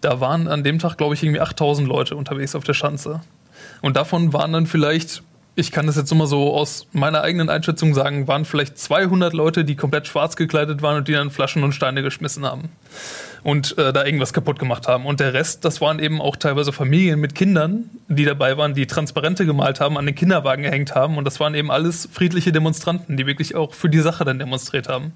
da 0.00 0.20
waren 0.20 0.48
an 0.48 0.64
dem 0.64 0.78
Tag, 0.78 0.96
glaube 0.96 1.14
ich, 1.14 1.22
irgendwie 1.22 1.40
8000 1.40 1.86
Leute 1.86 2.16
unterwegs 2.16 2.54
auf 2.54 2.64
der 2.64 2.74
Schanze. 2.74 3.20
Und 3.82 3.96
davon 3.96 4.32
waren 4.32 4.52
dann 4.52 4.66
vielleicht 4.66 5.22
ich 5.56 5.72
kann 5.72 5.86
das 5.86 5.96
jetzt 5.96 6.12
immer 6.12 6.26
so 6.26 6.54
aus 6.54 6.86
meiner 6.92 7.22
eigenen 7.22 7.48
Einschätzung 7.48 7.94
sagen, 7.94 8.28
waren 8.28 8.44
vielleicht 8.44 8.78
200 8.78 9.32
Leute, 9.32 9.64
die 9.64 9.74
komplett 9.74 10.06
schwarz 10.06 10.36
gekleidet 10.36 10.82
waren 10.82 10.98
und 10.98 11.08
die 11.08 11.12
dann 11.12 11.30
Flaschen 11.30 11.64
und 11.64 11.72
Steine 11.72 12.02
geschmissen 12.02 12.44
haben 12.44 12.68
und 13.46 13.78
äh, 13.78 13.92
da 13.92 14.04
irgendwas 14.04 14.32
kaputt 14.32 14.58
gemacht 14.58 14.88
haben. 14.88 15.06
Und 15.06 15.20
der 15.20 15.32
Rest, 15.32 15.64
das 15.64 15.80
waren 15.80 16.00
eben 16.00 16.20
auch 16.20 16.34
teilweise 16.34 16.72
Familien 16.72 17.20
mit 17.20 17.36
Kindern, 17.36 17.88
die 18.08 18.24
dabei 18.24 18.58
waren, 18.58 18.74
die 18.74 18.88
Transparente 18.88 19.46
gemalt 19.46 19.78
haben, 19.78 19.96
an 19.96 20.04
den 20.04 20.16
Kinderwagen 20.16 20.64
gehängt 20.64 20.96
haben. 20.96 21.16
Und 21.16 21.24
das 21.24 21.38
waren 21.38 21.54
eben 21.54 21.70
alles 21.70 22.08
friedliche 22.12 22.50
Demonstranten, 22.50 23.16
die 23.16 23.24
wirklich 23.24 23.54
auch 23.54 23.72
für 23.72 23.88
die 23.88 24.00
Sache 24.00 24.24
dann 24.24 24.40
demonstriert 24.40 24.88
haben. 24.88 25.12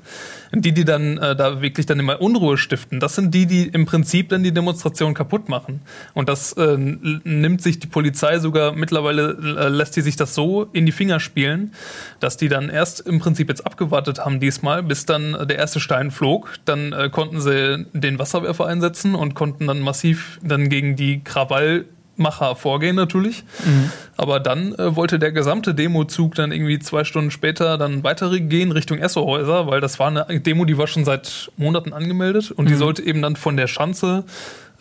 Und 0.53 0.65
die, 0.65 0.71
die 0.71 0.85
dann 0.85 1.19
äh, 1.19 1.35
da 1.35 1.61
wirklich 1.61 1.87
dann 1.87 1.99
immer 1.99 2.23
Unruhe 2.23 2.57
stiften, 2.57 3.01
das 3.01 3.17
sind 3.17 3.35
die, 3.35 3.47
die 3.47 3.67
im 3.67 3.85
Prinzip 3.85 4.29
dann 4.29 4.45
die 4.45 4.53
Demonstration 4.53 5.13
kaputt 5.13 5.49
machen. 5.49 5.81
Und 6.15 6.29
das 6.29 6.53
äh, 6.53 6.77
nimmt 6.79 7.63
sich 7.63 7.81
die 7.81 7.89
Polizei 7.89 8.39
sogar 8.39 8.75
mittlerweile, 8.75 9.37
äh, 9.59 9.69
lässt 9.69 9.97
die 9.97 10.03
sich 10.03 10.15
das 10.15 10.30
so 10.35 10.69
in 10.73 10.87
die 10.87 10.93
Finger 10.93 11.21
spielen, 11.21 11.73
dass 12.21 12.37
die 12.37 12.49
dann 12.49 12.69
erst 12.69 13.01
im 13.01 13.19
Prinzip 13.19 13.49
jetzt 13.49 13.67
abgewartet 13.67 14.19
haben 14.19 14.41
diesmal, 14.41 14.83
bis 14.83 15.07
dann 15.07 15.37
der 15.49 15.59
erste 15.59 15.81
Stein 15.81 16.11
flog. 16.11 16.55
Dann 16.65 16.93
äh, 16.93 17.11
konnten 17.11 17.41
sie 17.41 17.87
den 17.93 18.19
Wasserwerfer 18.19 18.67
einsetzen 18.67 19.15
und 19.15 19.35
konnten 19.35 19.67
dann 19.67 19.81
massiv 19.81 20.39
dann 20.43 20.69
gegen 20.69 20.97
die 20.97 21.23
Krawallmacher 21.23 22.57
vorgehen 22.57 22.97
natürlich. 22.97 23.45
Mhm. 23.65 23.91
Aber 24.17 24.41
dann 24.41 24.75
äh, 24.75 24.97
wollte 24.97 25.19
der 25.19 25.33
gesamte 25.33 25.75
Demozug 25.75 26.35
dann 26.35 26.53
irgendwie 26.53 26.79
zwei 26.79 27.05
Stunden 27.05 27.31
später 27.31 27.79
dann 27.79 28.05
weitergehen 28.05 28.73
Richtung 28.73 28.99
Essohäuser, 28.99 29.67
weil 29.67 29.81
das 29.81 29.99
war 29.99 30.09
eine 30.09 30.41
Demo, 30.41 30.65
die 30.65 30.79
war 30.79 30.87
schon 30.87 31.05
seit 31.05 31.51
Monaten 31.57 31.93
angemeldet 31.93 32.51
und 32.51 32.65
mhm. 32.67 32.69
die 32.69 32.77
sollte 32.77 33.03
eben 33.03 33.23
dann 33.23 33.37
von 33.37 33.57
der 33.57 33.67
Schanze 33.67 34.25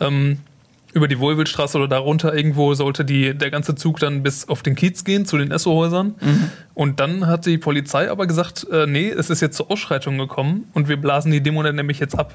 ähm, 0.00 0.38
über 0.92 1.08
die 1.08 1.18
Wohlwildstraße 1.18 1.78
oder 1.78 1.88
darunter 1.88 2.34
irgendwo 2.34 2.74
sollte 2.74 3.04
die, 3.04 3.34
der 3.34 3.50
ganze 3.50 3.74
Zug 3.74 4.00
dann 4.00 4.22
bis 4.22 4.48
auf 4.48 4.62
den 4.62 4.74
Kiez 4.74 5.04
gehen, 5.04 5.24
zu 5.26 5.38
den 5.38 5.50
Esso-Häusern. 5.50 6.14
Mhm. 6.20 6.50
Und 6.80 6.98
dann 6.98 7.26
hat 7.26 7.44
die 7.44 7.58
Polizei 7.58 8.10
aber 8.10 8.26
gesagt, 8.26 8.66
äh, 8.72 8.86
nee, 8.86 9.10
es 9.10 9.28
ist 9.28 9.42
jetzt 9.42 9.54
zur 9.54 9.70
Ausschreitung 9.70 10.16
gekommen 10.16 10.64
und 10.72 10.88
wir 10.88 10.96
blasen 10.96 11.30
die 11.30 11.42
Demo 11.42 11.62
dann 11.62 11.76
nämlich 11.76 11.98
jetzt 11.98 12.18
ab. 12.18 12.32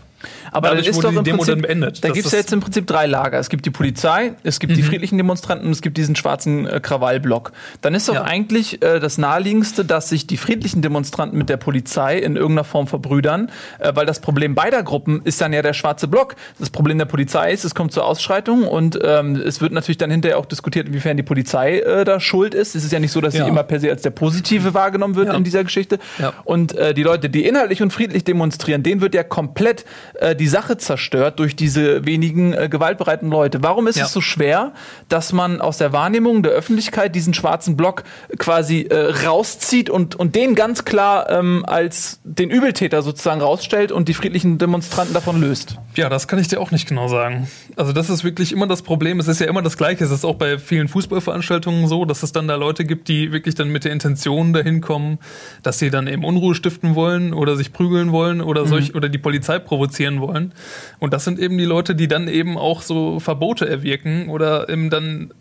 Aber 0.51 0.67
Dadurch 0.67 0.86
ist 0.86 0.97
wurde 0.97 1.15
doch 1.15 1.23
die 1.23 1.31
Demo 1.31 1.38
Prinzip, 1.38 1.55
dann 1.55 1.62
beendet. 1.63 2.03
Da 2.03 2.10
gibt 2.10 2.27
es 2.27 2.31
ja 2.31 2.38
jetzt 2.38 2.53
im 2.53 2.60
Prinzip 2.60 2.86
drei 2.86 3.08
Lager. 3.08 3.39
Es 3.39 3.49
gibt 3.49 3.65
die 3.65 3.71
Polizei, 3.71 4.34
es 4.43 4.60
gibt 4.60 4.73
mhm. 4.73 4.75
die 4.75 4.84
friedlichen 4.84 5.17
Demonstranten 5.17 5.65
und 5.65 5.71
es 5.71 5.81
gibt 5.81 5.97
diesen 5.97 6.15
schwarzen 6.15 6.67
äh, 6.67 6.79
Krawallblock. 6.79 7.53
Dann 7.81 7.95
ist 7.95 8.08
doch 8.08 8.13
ja. 8.13 8.23
eigentlich 8.23 8.84
äh, 8.84 8.99
das 8.99 9.17
Naheliegendste, 9.17 9.84
dass 9.84 10.10
sich 10.10 10.27
die 10.27 10.38
friedlichen 10.38 10.84
Demonstranten 10.84 11.39
mit 11.39 11.49
der 11.49 11.58
Polizei 11.58 12.19
in 12.19 12.36
irgendeiner 12.36 12.65
Form 12.65 12.86
verbrüdern, 12.86 13.49
äh, 13.79 13.93
weil 13.95 14.05
das 14.05 14.19
Problem 14.19 14.53
beider 14.53 14.84
Gruppen 14.84 15.21
ist 15.23 15.41
dann 15.41 15.53
ja 15.53 15.63
der 15.63 15.73
schwarze 15.73 16.08
Block. 16.08 16.36
Das 16.60 16.69
Problem 16.69 16.99
der 16.99 17.05
Polizei 17.05 17.51
ist, 17.51 17.63
es 17.63 17.73
kommt 17.73 17.93
zur 17.93 18.05
Ausschreitung 18.05 18.67
und 18.67 18.99
ähm, 19.03 19.38
es 19.38 19.60
wird 19.60 19.71
natürlich 19.71 19.97
dann 19.97 20.12
hinterher 20.12 20.38
auch 20.38 20.45
diskutiert, 20.45 20.88
inwiefern 20.88 21.17
die 21.17 21.23
Polizei 21.23 21.79
äh, 21.79 22.05
da 22.05 22.19
schuld 22.19 22.53
ist. 22.53 22.75
Es 22.75 22.84
ist 22.84 22.91
ja 22.91 22.99
nicht 22.99 23.12
so, 23.12 23.21
dass 23.21 23.34
ja. 23.34 23.43
sie 23.43 23.49
immer 23.49 23.63
per 23.63 23.79
se 23.79 23.89
als 23.89 24.03
der 24.03 24.12
Positive 24.12 24.34
Positive 24.35 24.73
wahrgenommen 24.73 25.15
wird 25.15 25.27
Ja. 25.27 25.33
in 25.35 25.43
dieser 25.43 25.63
Geschichte. 25.63 25.99
Ja. 26.19 26.33
Und 26.43 26.75
äh, 26.75 26.93
die 26.93 27.03
Leute, 27.03 27.29
die 27.29 27.45
inhaltlich 27.45 27.81
und 27.81 27.91
friedlich 27.91 28.23
demonstrieren, 28.23 28.83
denen 28.83 29.01
wird 29.01 29.15
ja 29.15 29.23
komplett 29.23 29.85
äh, 30.15 30.35
die 30.35 30.47
Sache 30.47 30.77
zerstört 30.77 31.39
durch 31.39 31.55
diese 31.55 32.05
wenigen 32.05 32.53
äh, 32.53 32.67
gewaltbereiten 32.69 33.29
Leute. 33.29 33.63
Warum 33.63 33.87
ist 33.87 33.97
Ja. 33.97 34.05
es 34.05 34.11
so 34.13 34.21
schwer, 34.21 34.73
dass 35.09 35.31
man 35.33 35.61
aus 35.61 35.77
der 35.77 35.93
Wahrnehmung 35.93 36.43
der 36.43 36.51
Öffentlichkeit 36.51 37.15
diesen 37.15 37.33
schwarzen 37.33 37.77
Block 37.77 38.03
quasi 38.37 38.81
äh, 38.81 39.11
rauszieht 39.25 39.89
und, 39.89 40.15
und 40.15 40.35
den 40.35 40.55
ganz 40.55 40.85
klar 40.85 41.29
ähm, 41.29 41.63
als 41.65 42.19
den 42.23 42.49
Übeltäter 42.49 43.01
sozusagen 43.01 43.41
rausstellt 43.41 43.91
und 43.91 44.07
die 44.09 44.13
friedlichen 44.13 44.57
Demonstranten 44.57 45.13
davon 45.13 45.39
löst? 45.39 45.77
Ja, 45.95 46.09
das 46.09 46.27
kann 46.27 46.39
ich 46.39 46.47
dir 46.49 46.59
auch 46.59 46.71
nicht 46.71 46.87
genau 46.89 47.07
sagen. 47.07 47.47
Also 47.77 47.93
das 47.93 48.09
ist 48.09 48.23
wirklich 48.23 48.51
immer 48.51 48.67
das 48.67 48.81
Problem. 48.81 49.19
Es 49.19 49.27
ist 49.27 49.39
ja 49.39 49.47
immer 49.47 49.61
das 49.61 49.77
Gleiche. 49.77 50.03
Es 50.03 50.11
ist 50.11 50.25
auch 50.25 50.35
bei 50.35 50.57
vielen 50.57 50.87
Fußballveranstaltungen 50.87 51.87
so, 51.87 52.03
dass 52.05 52.23
es 52.23 52.31
dann 52.31 52.47
da 52.47 52.55
Leute 52.55 52.83
gibt, 52.85 53.07
die 53.07 53.31
wirklich 53.31 53.55
dann 53.55 53.69
mit 53.69 53.85
der 53.85 53.91
Intention 53.91 54.24
dahin 54.53 54.81
kommen, 54.81 55.19
dass 55.63 55.79
sie 55.79 55.89
dann 55.89 56.07
eben 56.07 56.23
Unruhe 56.23 56.55
stiften 56.55 56.95
wollen 56.95 57.33
oder 57.33 57.55
sich 57.55 57.73
prügeln 57.73 58.11
wollen 58.11 58.41
oder 58.41 58.65
solch 58.65 58.95
oder 58.95 59.09
die 59.09 59.17
Polizei 59.17 59.59
provozieren 59.59 60.19
wollen. 60.21 60.53
Und 60.99 61.13
das 61.13 61.23
sind 61.23 61.39
eben 61.39 61.57
die 61.57 61.65
Leute, 61.65 61.95
die 61.95 62.07
dann 62.07 62.27
eben 62.27 62.57
auch 62.57 62.81
so 62.81 63.19
Verbote 63.19 63.67
erwirken 63.67 64.29
oder 64.29 64.69
eben 64.69 64.89
dann 64.89 65.33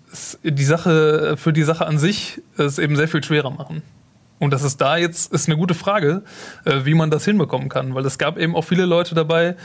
die 0.43 0.65
Sache 0.65 1.37
für 1.37 1.53
die 1.53 1.63
Sache 1.63 1.87
an 1.87 1.99
sich 1.99 2.41
es 2.57 2.79
eben 2.79 2.97
sehr 2.97 3.09
viel 3.09 3.23
schwerer 3.23 3.51
machen. 3.51 3.83
Und 4.41 4.53
das 4.53 4.63
ist 4.63 4.81
da 4.81 4.97
jetzt 4.97 5.33
ist 5.33 5.49
eine 5.49 5.57
gute 5.57 5.75
Frage, 5.75 6.23
äh, 6.65 6.85
wie 6.85 6.95
man 6.95 7.11
das 7.11 7.25
hinbekommen 7.25 7.69
kann, 7.69 7.95
weil 7.95 8.05
es 8.05 8.19
gab 8.19 8.37
eben 8.37 8.57
auch 8.57 8.65
viele 8.65 8.85
Leute 8.85 9.15
dabei, 9.15 9.57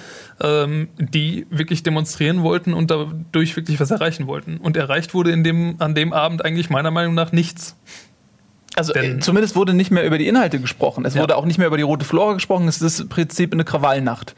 ähm, 0.42 0.90
die 0.98 1.48
wirklich 1.50 1.84
demonstrieren 1.84 2.44
wollten 2.44 2.74
und 2.74 2.92
dadurch 2.92 3.56
wirklich 3.56 3.80
was 3.80 3.92
erreichen 3.92 4.28
wollten. 4.28 4.58
Und 4.58 4.78
erreicht 4.78 5.14
wurde 5.14 5.32
in 5.32 5.44
dem, 5.44 5.76
an 5.80 5.96
dem 5.96 6.14
Abend 6.14 6.46
eigentlich 6.46 6.70
meiner 6.70 6.92
Meinung 6.92 7.16
nach 7.16 7.32
nichts. 7.32 7.76
Also 8.76 8.94
Denn- 8.94 9.18
äh, 9.18 9.20
zumindest 9.20 9.56
wurde 9.56 9.74
nicht 9.74 9.92
mehr 9.92 10.06
über 10.06 10.18
die 10.18 10.28
Inhalte 10.28 10.60
gesprochen. 10.60 11.04
Es 11.04 11.16
Ja. 11.16 11.22
wurde 11.22 11.36
auch 11.36 11.46
nicht 11.46 11.58
mehr 11.58 11.68
über 11.68 11.76
die 11.78 11.84
rote 11.84 12.06
Flora 12.06 12.34
gesprochen. 12.34 12.68
Es 12.68 12.82
ist 12.82 13.00
im 13.02 13.10
Prinzip 13.10 13.52
eine 13.52 13.66
Krawallnacht. 13.66 14.36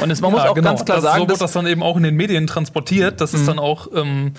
Und 0.00 0.10
es, 0.10 0.20
man 0.20 0.32
muss 0.32 0.42
Ja, 0.42 0.50
auch 0.50 0.54
ganz 0.56 0.84
klar 0.84 0.96
das, 0.98 1.04
sagen, 1.04 1.20
so 1.22 1.28
wird 1.28 1.30
dass, 1.30 1.38
Mhm. 1.40 1.44
das 1.44 1.52
dann 1.52 1.66
eben 1.66 1.82
auch 1.82 1.96
in 1.96 2.02
den 2.02 2.16
Medien 2.16 2.46
transportiert. 2.46 3.20
Das 3.20 3.32
ist 3.32 3.46
dann 3.46 3.58
auch, 3.58 3.86
ähm, 3.94 4.32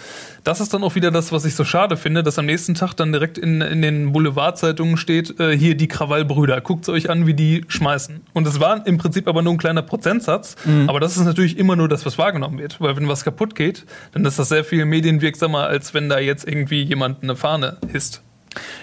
das 0.43 0.59
ist 0.59 0.73
dann 0.73 0.83
auch 0.83 0.95
wieder 0.95 1.11
das, 1.11 1.31
was 1.31 1.45
ich 1.45 1.55
so 1.55 1.63
schade 1.63 1.97
finde, 1.97 2.23
dass 2.23 2.37
am 2.39 2.45
nächsten 2.45 2.75
Tag 2.75 2.93
dann 2.93 3.13
direkt 3.13 3.37
in, 3.37 3.61
in 3.61 3.81
den 3.81 4.11
Boulevardzeitungen 4.11 4.97
steht, 4.97 5.39
äh, 5.39 5.57
hier 5.57 5.75
die 5.75 5.87
Krawallbrüder, 5.87 6.59
guckt 6.61 6.87
euch 6.89 7.09
an, 7.09 7.25
wie 7.25 7.33
die 7.33 7.63
schmeißen. 7.67 8.21
Und 8.33 8.45
es 8.47 8.59
war 8.59 8.85
im 8.85 8.97
Prinzip 8.97 9.27
aber 9.27 9.41
nur 9.41 9.53
ein 9.53 9.57
kleiner 9.57 9.81
Prozentsatz, 9.81 10.55
Mhm. 10.65 10.89
aber 10.89 10.99
das 10.99 11.15
ist 11.17 11.23
natürlich 11.23 11.57
immer 11.57 11.75
nur 11.75 11.87
das, 11.87 12.05
was 12.05 12.17
wahrgenommen 12.17 12.59
wird. 12.59 12.79
Weil 12.81 12.95
wenn 12.97 13.07
was 13.07 13.23
kaputt 13.23 13.55
geht, 13.55 13.85
dann 14.11 14.25
ist 14.25 14.37
das 14.37 14.49
sehr 14.49 14.63
viel 14.65 14.85
medienwirksamer, 14.85 15.67
als 15.67 15.93
wenn 15.93 16.09
da 16.09 16.19
jetzt 16.19 16.47
irgendwie 16.47 16.83
jemand 16.83 17.23
eine 17.23 17.35
Fahne 17.35 17.77
hisst. 17.91 18.21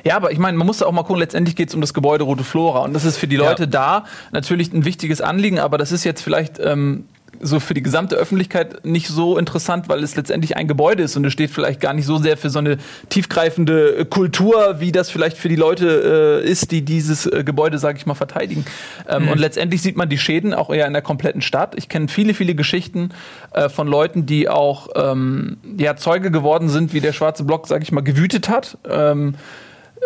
Ja, 0.05 0.17
aber 0.17 0.33
ich 0.33 0.39
meine, 0.39 0.57
man 0.57 0.67
muss 0.67 0.79
da 0.79 0.87
auch 0.87 0.93
mal 0.93 1.03
gucken, 1.03 1.19
letztendlich 1.21 1.57
geht 1.57 1.69
es 1.69 1.75
um 1.75 1.81
das 1.81 1.93
Gebäude 1.95 2.25
Rote 2.25 2.45
Flora. 2.45 2.81
Und 2.81 2.95
das 2.95 3.05
ist 3.05 3.19
für 3.19 3.29
die 3.29 3.37
Leute 3.37 3.65
Ja. 3.65 3.67
da 3.67 4.05
natürlich 4.33 4.73
ein 4.73 4.85
wichtiges 4.85 5.21
Anliegen, 5.21 5.59
aber 5.59 5.79
das 5.79 5.93
ist 5.93 6.05
jetzt 6.05 6.23
vielleicht 6.23 6.59
ähm, 6.59 7.07
so 7.41 7.61
für 7.61 7.75
die 7.75 7.83
gesamte 7.83 8.17
Öffentlichkeit 8.17 8.85
nicht 8.85 9.09
so 9.09 9.39
interessant, 9.39 9.89
weil 9.89 10.03
es 10.03 10.17
letztendlich 10.17 10.57
ein 10.57 10.67
Gebäude 10.67 11.03
ist 11.03 11.17
und 11.17 11.25
es 11.25 11.33
steht 11.33 11.51
vielleicht 11.51 11.81
gar 11.81 11.93
nicht 11.93 12.07
so 12.07 12.19
sehr 12.19 12.37
für 12.37 12.51
so 12.51 12.59
eine 12.59 12.79
tiefgreifende 13.09 13.97
äh, 13.97 14.05
Kultur, 14.05 14.77
wie 14.81 14.93
das 14.93 15.11
vielleicht 15.11 15.37
für 15.37 15.49
die 15.49 15.57
Leute 15.57 16.43
äh, 16.45 16.49
ist, 16.49 16.71
die 16.71 16.83
dieses 16.83 17.27
äh, 17.27 17.45
Gebäude, 17.45 17.79
sage 17.79 17.99
ich 17.99 18.07
mal, 18.07 18.15
verteidigen. 18.15 18.65
Ähm, 19.09 19.29
Und 19.29 19.39
letztendlich 19.39 19.83
sieht 19.83 19.97
man 19.97 20.09
die 20.09 20.19
Schäden 20.19 20.55
auch 20.55 20.71
eher 20.71 20.87
in 20.87 20.93
der 20.93 21.03
kompletten 21.03 21.43
Stadt. 21.43 21.75
Ich 21.77 21.89
kenne 21.89 22.09
viele, 22.09 22.35
viele 22.35 22.55
Geschichten 22.55 23.11
äh, 23.53 23.69
von 23.69 23.87
Leuten, 23.89 24.27
die 24.27 24.49
auch 24.49 24.89
ähm, 24.97 25.59
ja, 25.77 25.97
Zeuge 25.97 26.31
geworden 26.31 26.69
sind, 26.69 26.93
wie 26.93 27.01
der 27.01 27.13
schwarze 27.13 27.45
Block, 27.45 27.69
sage 27.69 27.83
ich 27.83 27.93
mal, 27.93 28.03
gewütet 28.03 28.49
hat. 28.49 28.79
Ähm, 28.89 29.35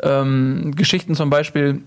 ähm, 0.02 0.72
Geschichten 0.76 1.14
zum 1.14 1.30
Beispiel, 1.30 1.82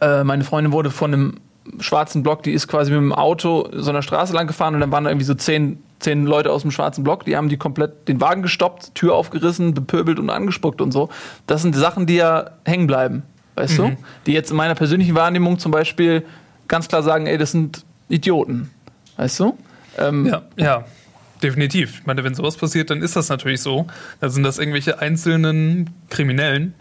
äh, 0.00 0.24
meine 0.24 0.44
Freundin 0.44 0.72
wurde 0.72 0.90
von 0.90 1.12
einem 1.12 1.34
schwarzen 1.80 2.22
Block, 2.22 2.42
die 2.42 2.52
ist 2.52 2.68
quasi 2.68 2.90
mit 2.90 2.98
dem 3.00 3.12
Auto 3.12 3.68
so 3.72 3.90
einer 3.90 4.02
Straße 4.02 4.32
lang 4.32 4.46
gefahren 4.46 4.74
und 4.74 4.80
dann 4.80 4.92
waren 4.92 5.04
da 5.04 5.10
irgendwie 5.10 5.26
so 5.26 5.34
zehn, 5.34 5.78
zehn 6.00 6.26
Leute 6.26 6.52
aus 6.52 6.62
dem 6.62 6.70
schwarzen 6.70 7.04
Block, 7.04 7.24
die 7.24 7.36
haben 7.36 7.48
die 7.48 7.56
komplett 7.56 8.08
den 8.08 8.20
Wagen 8.20 8.42
gestoppt, 8.42 8.94
Tür 8.94 9.14
aufgerissen, 9.14 9.74
bepöbelt 9.74 10.18
und 10.18 10.30
angespuckt 10.30 10.80
und 10.80 10.92
so. 10.92 11.08
Das 11.46 11.62
sind 11.62 11.74
Sachen, 11.76 12.06
die 12.06 12.16
ja 12.16 12.50
hängen 12.64 12.86
bleiben, 12.86 13.22
weißt 13.54 13.78
du? 13.78 13.96
Die 14.26 14.32
jetzt 14.32 14.50
in 14.50 14.56
meiner 14.56 14.74
persönlichen 14.74 15.14
Wahrnehmung 15.14 15.58
zum 15.58 15.72
Beispiel 15.72 16.24
ganz 16.68 16.88
klar 16.88 17.02
sagen, 17.02 17.26
ey, 17.26 17.38
das 17.38 17.52
sind 17.52 17.84
Idioten, 18.08 18.70
weißt 19.16 19.40
du? 19.40 19.56
Ähm, 19.98 20.26
Ja, 20.26 20.42
ja, 20.56 20.84
definitiv. 21.42 22.00
Ich 22.00 22.06
meine, 22.06 22.22
wenn 22.24 22.34
sowas 22.34 22.56
passiert, 22.56 22.90
dann 22.90 23.02
ist 23.02 23.16
das 23.16 23.28
natürlich 23.28 23.60
so. 23.62 23.86
Dann 24.20 24.30
sind 24.30 24.42
das 24.42 24.58
irgendwelche 24.58 25.00
einzelnen 25.00 25.90
Kriminellen, 26.10 26.74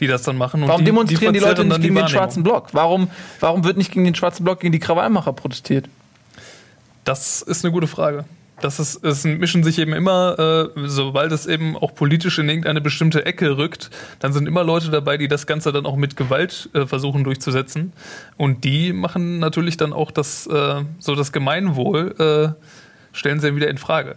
die 0.00 0.06
das 0.06 0.22
dann 0.22 0.36
machen. 0.36 0.62
Und. 0.62 0.68
Warum 0.68 0.80
die, 0.80 0.86
demonstrieren 0.86 1.32
die, 1.32 1.40
Leute 1.40 1.56
verzerren 1.56 1.68
nicht 1.68 1.82
gegen 1.82 1.94
die 1.94 2.00
den 2.00 2.08
schwarzen. 2.08 2.42
Block? 2.42 2.68
Warum, 2.72 3.10
warum 3.38 3.64
wird 3.64 3.76
nicht 3.76 3.92
gegen 3.92 4.04
den 4.04 4.14
schwarzen 4.14 4.44
Block, 4.44 4.60
gegen 4.60 4.72
die 4.72 4.78
Krawallmacher 4.78 5.32
protestiert? 5.32 5.88
Das 7.04 7.42
ist 7.42 7.64
eine 7.64 7.72
gute 7.72 7.86
Frage. 7.86 8.24
Das 8.60 8.78
ist, 8.78 9.02
es 9.04 9.24
mischen 9.24 9.64
sich 9.64 9.78
eben 9.78 9.92
immer, 9.92 10.38
äh, 10.76 10.80
sobald 10.86 11.32
es 11.32 11.46
eben 11.46 11.76
auch 11.76 11.94
politisch 11.94 12.38
in 12.38 12.48
irgendeine 12.48 12.80
bestimmte 12.80 13.24
Ecke 13.24 13.56
rückt, 13.56 13.90
dann 14.18 14.32
sind 14.32 14.46
immer 14.46 14.64
Leute 14.64 14.90
dabei, 14.90 15.16
die 15.16 15.28
das 15.28 15.46
Ganze 15.46 15.72
dann 15.72 15.86
auch 15.86 15.96
mit 15.96 16.16
Gewalt 16.16 16.68
äh, 16.74 16.86
versuchen 16.86 17.24
durchzusetzen. 17.24 17.92
Und 18.36 18.64
die 18.64 18.92
machen 18.92 19.38
natürlich 19.38 19.76
dann 19.76 19.92
auch 19.92 20.10
das, 20.10 20.46
äh, 20.46 20.82
so 20.98 21.14
das 21.14 21.32
Gemeinwohl, 21.32 22.14
äh, 22.18 23.16
stellen 23.16 23.40
sie 23.40 23.48
dann 23.48 23.56
wieder 23.56 23.68
in 23.68 23.78
Frage. 23.78 24.16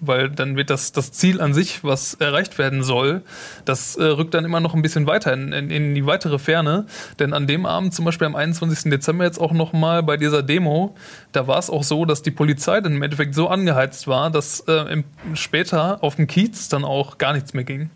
Weil 0.00 0.28
dann 0.28 0.56
wird 0.56 0.68
das, 0.68 0.92
das 0.92 1.12
Ziel 1.12 1.40
an 1.40 1.54
sich, 1.54 1.82
was 1.82 2.14
erreicht 2.14 2.58
werden 2.58 2.82
soll, 2.82 3.22
das 3.64 3.96
äh, 3.96 4.04
rückt 4.04 4.34
dann 4.34 4.44
immer 4.44 4.60
noch 4.60 4.74
ein 4.74 4.82
bisschen 4.82 5.06
weiter 5.06 5.32
in, 5.32 5.52
in, 5.52 5.70
in 5.70 5.94
die 5.94 6.04
weitere 6.04 6.38
Ferne. 6.38 6.86
Denn 7.18 7.32
an 7.32 7.46
dem 7.46 7.64
Abend, 7.64 7.94
zum 7.94 8.04
Beispiel 8.04 8.26
am 8.26 8.36
21. 8.36 8.90
Dezember 8.90 9.24
jetzt 9.24 9.40
auch 9.40 9.52
nochmal 9.52 10.02
bei 10.02 10.16
dieser 10.16 10.42
Demo, 10.42 10.94
da 11.32 11.46
war 11.46 11.58
es 11.58 11.70
auch 11.70 11.82
so, 11.82 12.04
dass 12.04 12.22
die 12.22 12.30
Polizei 12.30 12.80
dann 12.80 12.96
im 12.96 13.02
Endeffekt 13.02 13.34
so 13.34 13.48
angeheizt 13.48 14.06
war, 14.06 14.30
dass 14.30 14.60
äh, 14.60 14.92
im, 14.92 15.04
später 15.34 16.02
auf 16.02 16.16
dem 16.16 16.26
Kiez 16.26 16.68
dann 16.68 16.84
auch 16.84 17.18
gar 17.18 17.32
nichts 17.32 17.54
mehr 17.54 17.64
ging. 17.64 17.90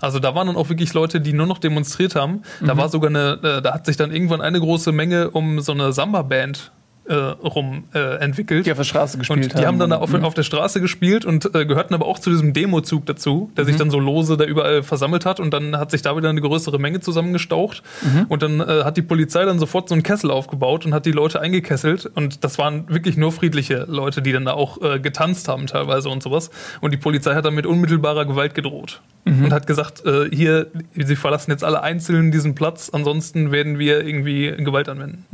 Also 0.00 0.18
da 0.18 0.34
waren 0.34 0.46
dann 0.46 0.56
auch 0.56 0.68
wirklich 0.68 0.92
Leute, 0.94 1.20
die 1.20 1.32
nur 1.32 1.46
noch 1.46 1.58
demonstriert 1.58 2.14
haben. 2.14 2.42
Da 2.60 2.76
war 2.76 2.88
sogar 2.88 3.10
eine, 3.10 3.38
äh, 3.42 3.62
da 3.62 3.74
hat 3.74 3.86
sich 3.86 3.96
dann 3.96 4.12
irgendwann 4.12 4.40
eine 4.40 4.60
große 4.60 4.92
Menge 4.92 5.30
um 5.30 5.60
so 5.60 5.72
eine 5.72 5.92
Samba-Band 5.92 6.72
äh, 7.08 7.14
rum 7.14 7.84
äh, 7.94 8.18
entwickelt. 8.18 8.66
Die 8.66 8.72
auf 8.72 8.78
der 8.78 8.84
Straße 8.84 9.18
gespielt 9.18 9.54
Und 9.54 9.60
die 9.60 9.66
haben 9.66 9.78
dann 9.78 9.90
da 9.90 9.96
auf, 9.96 10.12
auf 10.14 10.34
der 10.34 10.42
Straße 10.42 10.80
gespielt 10.80 11.24
und 11.24 11.54
äh, 11.54 11.66
gehörten 11.66 11.94
aber 11.94 12.06
auch 12.06 12.18
zu 12.18 12.30
diesem 12.30 12.52
Demozug 12.52 13.06
dazu, 13.06 13.50
der 13.56 13.64
sich 13.64 13.76
dann 13.76 13.90
so 13.90 13.98
lose 13.98 14.36
da 14.36 14.44
überall 14.44 14.82
versammelt 14.82 15.24
hat. 15.26 15.40
Und 15.40 15.52
dann 15.52 15.76
hat 15.76 15.90
sich 15.90 16.02
da 16.02 16.16
wieder 16.16 16.28
eine 16.28 16.40
größere 16.40 16.78
Menge 16.78 17.00
zusammengestaucht. 17.00 17.82
Und 18.28 18.42
dann 18.42 18.60
äh, 18.60 18.84
hat 18.84 18.96
die 18.96 19.02
Polizei 19.02 19.44
dann 19.44 19.58
sofort 19.58 19.88
so 19.88 19.94
einen 19.94 20.02
Kessel 20.02 20.30
aufgebaut 20.30 20.86
und 20.86 20.94
hat 20.94 21.06
die 21.06 21.12
Leute 21.12 21.40
eingekesselt. 21.40 22.10
Und 22.14 22.44
das 22.44 22.58
waren 22.58 22.88
wirklich 22.88 23.16
nur 23.16 23.32
friedliche 23.32 23.84
Leute, 23.88 24.22
die 24.22 24.32
dann 24.32 24.44
da 24.44 24.52
auch 24.52 24.80
äh, 24.82 25.00
getanzt 25.00 25.48
haben 25.48 25.66
teilweise 25.66 26.08
und 26.08 26.22
sowas. 26.22 26.50
Und 26.80 26.92
die 26.92 26.98
Polizei 26.98 27.34
hat 27.34 27.44
dann 27.44 27.54
mit 27.54 27.66
unmittelbarer 27.66 28.24
Gewalt 28.24 28.54
gedroht 28.54 29.00
und 29.24 29.52
hat 29.52 29.66
gesagt, 29.66 30.04
äh, 30.04 30.28
hier, 30.30 30.68
sie 30.94 31.16
verlassen 31.16 31.50
jetzt 31.50 31.64
alle 31.64 31.82
einzeln 31.82 32.30
diesen 32.30 32.54
Platz, 32.54 32.90
ansonsten 32.92 33.50
werden 33.50 33.78
wir 33.78 34.06
irgendwie 34.06 34.52
Gewalt 34.56 34.88
anwenden. 34.88 35.24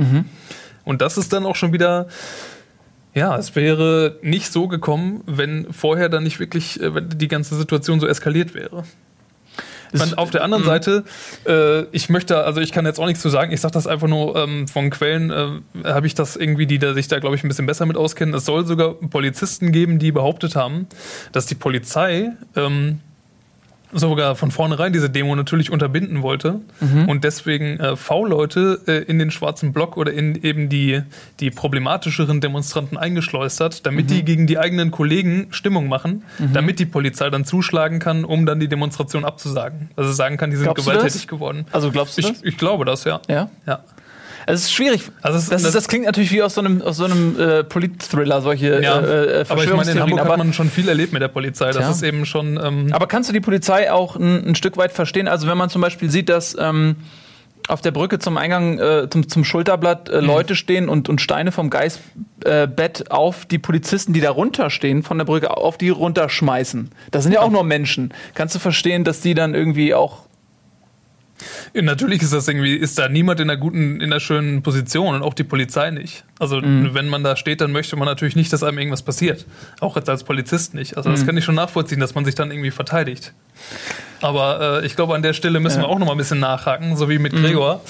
Und 0.85 1.01
das 1.01 1.19
ist 1.19 1.33
dann 1.33 1.47
auch 1.47 1.57
schon 1.57 1.73
wieder, 1.73 2.09
ja, 3.15 3.37
es 3.37 3.55
wäre 3.55 4.19
nicht 4.23 4.53
so 4.53 4.69
gekommen, 4.69 5.23
wenn 5.27 5.73
vorher 5.73 6.09
dann 6.09 6.25
nicht 6.25 6.41
wirklich, 6.41 6.81
äh, 6.81 6.95
wenn 6.95 7.09
die 7.09 7.29
ganze 7.29 7.57
Situation 7.57 8.01
so 8.01 8.07
eskaliert 8.07 8.55
wäre. 8.55 8.85
Meine, 9.93 10.17
auf 10.17 10.31
der 10.31 10.43
anderen 10.43 10.65
Seite, 10.65 11.05
äh, 11.47 11.83
ich 11.93 12.09
möchte, 12.09 12.45
also 12.45 12.61
ich 12.61 12.73
kann 12.73 12.87
jetzt 12.87 12.99
auch 12.99 13.07
nichts 13.07 13.21
zu 13.21 13.29
sagen, 13.29 13.53
ich 13.53 13.61
sage 13.61 13.75
das 13.75 13.87
einfach 13.87 14.09
nur 14.09 14.37
ähm, 14.37 14.67
von 14.67 14.91
Quellen, 14.91 15.31
äh, 15.31 15.85
habe 15.85 16.07
ich 16.07 16.15
das 16.15 16.37
irgendwie, 16.37 16.67
die 16.67 16.79
da 16.79 16.95
sich 16.95 17.09
da, 17.09 17.19
glaube 17.19 17.37
ich, 17.37 17.45
ein 17.45 17.49
bisschen 17.49 17.67
besser 17.67 17.85
mit 17.87 17.97
auskennen. 17.97 18.35
Es 18.35 18.47
soll 18.47 18.67
sogar 18.67 18.95
Polizisten 18.95 19.71
geben, 19.71 19.99
die 19.99 20.13
behauptet 20.13 20.57
haben, 20.57 20.87
dass 21.33 21.47
die 21.47 21.55
Polizei 21.55 22.33
ähm, 22.57 23.01
sogar 23.93 24.37
von 24.37 24.51
vornherein 24.51 24.93
diese 24.93 25.11
Demo 25.11 25.35
natürlich 25.37 25.71
unterbinden 25.71 26.23
wollte 26.23 26.61
und 27.07 27.25
deswegen 27.25 27.79
äh, 27.79 27.97
V-Leute 27.97 28.81
äh, 28.87 28.99
in 29.03 29.19
den 29.19 29.31
schwarzen 29.31 29.73
Block 29.73 29.97
oder 29.97 30.13
in 30.13 30.35
eben 30.43 30.69
die, 30.69 31.03
die 31.41 31.51
problematischeren 31.51 32.41
Demonstranten 32.41 32.97
eingeschleust 32.97 33.61
hat, 33.61 33.87
damit 33.87 34.11
die 34.11 34.25
gegen 34.25 34.47
die 34.47 34.59
eigenen 34.59 34.91
Kollegen 34.91 35.49
Stimmung 35.51 35.89
machen, 35.89 36.23
damit 36.53 36.79
die 36.79 36.87
Polizei 36.87 37.31
dann 37.31 37.45
zuschlagen 37.45 37.99
kann, 37.99 38.25
um 38.25 38.47
dann 38.47 38.61
die 38.61 38.69
Demonstration 38.69 39.25
abzusagen. 39.25 39.91
Also 39.97 40.13
sagen 40.13 40.37
kann, 40.37 40.51
die 40.51 40.57
sind 40.57 40.65
Glaubst 40.65 40.85
gewalttätig 40.85 41.29
geworden. 41.29 41.67
Also 41.73 41.91
glaubst 41.91 42.17
du 42.17 42.23
Ich, 42.23 42.29
das? 42.29 42.43
ich 42.43 42.57
glaube 42.57 42.85
das, 42.85 43.05
ja. 43.05 43.21
Ja. 43.29 43.51
ja. 43.67 43.85
Es 44.47 44.63
ist 44.63 44.73
schwierig. 44.73 45.03
Also 45.23 45.39
es- 45.39 45.49
das, 45.49 45.63
das- 45.63 45.73
das 45.73 45.89
klingt 45.89 46.07
natürlich 46.07 46.31
wie 46.33 46.43
aus 46.43 46.55
so 46.55 46.61
einem, 46.61 46.83
aus 46.83 46.97
so 46.97 47.05
einem 47.05 47.39
äh, 47.39 47.65
Polit-Thriller, 47.65 48.41
solche 48.43 48.83
Ja, 48.83 49.01
äh, 49.01 49.41
äh, 49.43 49.45
aber 49.49 49.63
ich 49.65 49.73
meine, 49.73 49.91
in. 49.91 50.01
Hamburg 50.01 50.21
aber, 50.21 50.31
hat 50.33 50.39
man 50.39 50.53
schon 50.53 50.71
viel 50.71 50.89
erlebt 50.89 51.13
mit 51.13 51.23
der 51.23 51.29
Polizei. 51.29 51.67
Das 51.67 51.77
Tja. 51.77 51.91
ist 51.91 52.03
eben 52.03 52.27
schon. 52.27 52.59
Ähm, 52.63 52.89
aber 52.93 53.07
kannst 53.07 53.29
du 53.29 53.33
die 53.33 53.41
Polizei 53.41 53.91
auch 53.93 54.17
ein, 54.17 54.49
ein 54.49 54.55
Stück 54.55 54.77
weit 54.77 54.93
verstehen? 54.93 55.29
Also 55.29 55.47
wenn 55.49 55.57
man 55.59 55.71
zum 55.71 55.81
Beispiel 55.83 56.11
sieht, 56.11 56.29
dass 56.29 56.57
ähm, 56.59 56.97
auf 57.69 57.81
der 57.81 57.93
Brücke 57.93 58.19
zum 58.19 58.37
Eingang, 58.39 58.81
äh, 58.81 59.09
zum, 59.09 59.29
zum 59.29 59.45
Schulterblatt 59.45 60.09
Mhm. 60.09 60.15
äh, 60.15 60.21
Leute 60.21 60.57
stehen 60.57 60.89
und, 60.89 61.09
und 61.09 61.21
Steine 61.21 61.53
vom 61.53 61.71
Geißbett 61.71 62.03
Bett 62.75 63.11
auf 63.13 63.47
die 63.47 63.59
Polizisten, 63.61 64.13
die 64.13 64.21
da 64.21 64.33
runterstehen, 64.33 65.05
von 65.05 65.17
der 65.17 65.25
Brücke 65.25 65.57
auf 65.57 65.79
die 65.79 65.91
runterschmeißen. 65.91 66.91
Das 67.13 67.23
sind 67.23 67.33
ja 67.33 67.41
auch 67.41 67.51
nur 67.53 67.63
Menschen. 67.63 68.13
Kannst 68.35 68.57
du 68.57 68.59
verstehen, 68.59 69.05
dass 69.05 69.21
die 69.21 69.35
dann 69.35 69.55
irgendwie 69.55 69.95
auch 69.95 70.25
Ja, 71.75 71.83
natürlich 71.83 72.23
ist 72.23 72.33
das 72.33 72.49
irgendwie, 72.49 72.75
ist 72.75 72.99
da 72.99 73.09
niemand 73.09 73.41
in 73.41 73.49
einer 73.51 73.59
guten, 73.59 73.97
in 74.01 74.13
einer 74.13 74.21
schönen 74.21 74.63
Position 74.63 75.15
und 75.15 75.23
auch 75.23 75.35
die 75.35 75.45
Polizei 75.45 75.91
nicht. 75.91 76.25
Also 76.39 76.61
Mhm. 76.61 76.91
wenn 76.95 77.09
man 77.09 77.23
da 77.25 77.37
steht, 77.37 77.61
dann 77.61 77.73
möchte 77.73 77.97
man 77.97 78.07
natürlich 78.07 78.37
nicht, 78.37 78.53
dass 78.53 78.63
einem 78.63 78.79
irgendwas 78.79 79.03
passiert. 79.03 79.47
Auch 79.81 79.97
jetzt 79.97 80.09
als 80.11 80.25
Polizist 80.25 80.75
nicht. 80.75 80.97
Also 80.97 81.09
Mhm. 81.09 81.15
das 81.15 81.27
kann 81.27 81.37
ich 81.37 81.45
schon 81.45 81.55
nachvollziehen, 81.55 82.01
dass 82.01 82.15
man 82.15 82.25
sich 82.25 82.35
dann 82.35 82.51
irgendwie 82.51 82.71
verteidigt. 82.71 83.33
Aber 84.21 84.81
äh, 84.83 84.87
ich 84.87 84.95
glaube, 84.95 85.15
an 85.15 85.23
der 85.23 85.33
Stelle 85.33 85.59
müssen 85.61 85.81
Ja. 85.81 85.87
Mhm. 85.87 85.91
wir 85.91 85.95
auch 85.95 85.99
noch 85.99 86.07
mal 86.07 86.13
ein 86.13 86.19
bisschen 86.19 86.39
nachhaken, 86.41 86.97
so 86.97 87.09
wie 87.09 87.19
mit 87.19 87.33
Gregor, 87.33 87.81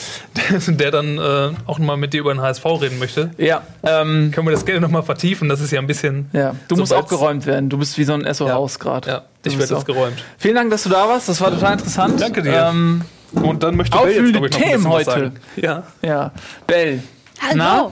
der, 0.50 0.58
der 0.76 0.90
dann 0.90 1.18
äh, 1.18 1.50
auch 1.66 1.78
noch 1.78 1.86
mal 1.86 1.96
mit 1.96 2.14
dir 2.14 2.20
über 2.20 2.32
den 2.32 2.40
HSV 2.40 2.64
reden 2.80 2.98
möchte. 2.98 3.30
Ja, 3.36 3.62
ähm, 3.82 4.30
Können 4.32 4.46
wir 4.46 4.52
das 4.52 4.64
gerne 4.64 4.80
noch 4.80 4.90
mal 4.90 5.02
vertiefen? 5.02 5.48
Das 5.48 5.60
ist 5.60 5.70
ja 5.70 5.80
ein 5.80 5.86
bisschen. 5.86 6.30
ja. 6.32 6.54
du 6.68 6.76
musst 6.76 6.90
Sobald's- 6.92 7.04
auch 7.04 7.08
geräumt 7.08 7.46
werden. 7.46 7.68
Du 7.68 7.76
bist 7.78 7.98
wie 7.98 8.04
so 8.04 8.14
ein 8.14 8.24
SO-Haus 8.34 8.78
gerade. 8.78 9.08
Ja, 9.10 9.22
ich 9.44 9.58
werde 9.58 9.74
jetzt 9.74 9.86
geräumt. 9.86 10.22
Vielen 10.38 10.54
Dank, 10.54 10.70
dass 10.70 10.84
du 10.84 10.88
da 10.88 11.06
warst. 11.08 11.28
Das 11.28 11.40
war 11.40 11.50
total 11.50 11.74
interessant. 11.74 12.20
Danke 12.20 12.42
dir. 12.42 12.68
Ähm, 12.70 13.02
Und 13.34 13.62
dann 13.62 13.76
möchte 13.76 13.98
Aufwühlende 13.98 14.32
glaub 14.40 14.44
ich, 14.46 14.50
noch 14.52 14.60
ein 14.60 14.70
Themen 14.70 14.88
heute. 14.88 15.04
sagen. 15.10 15.32
Ja. 15.56 15.82
ja, 16.02 16.32
Bell, 16.66 17.02
Hallo. 17.40 17.54
Na? 17.56 17.90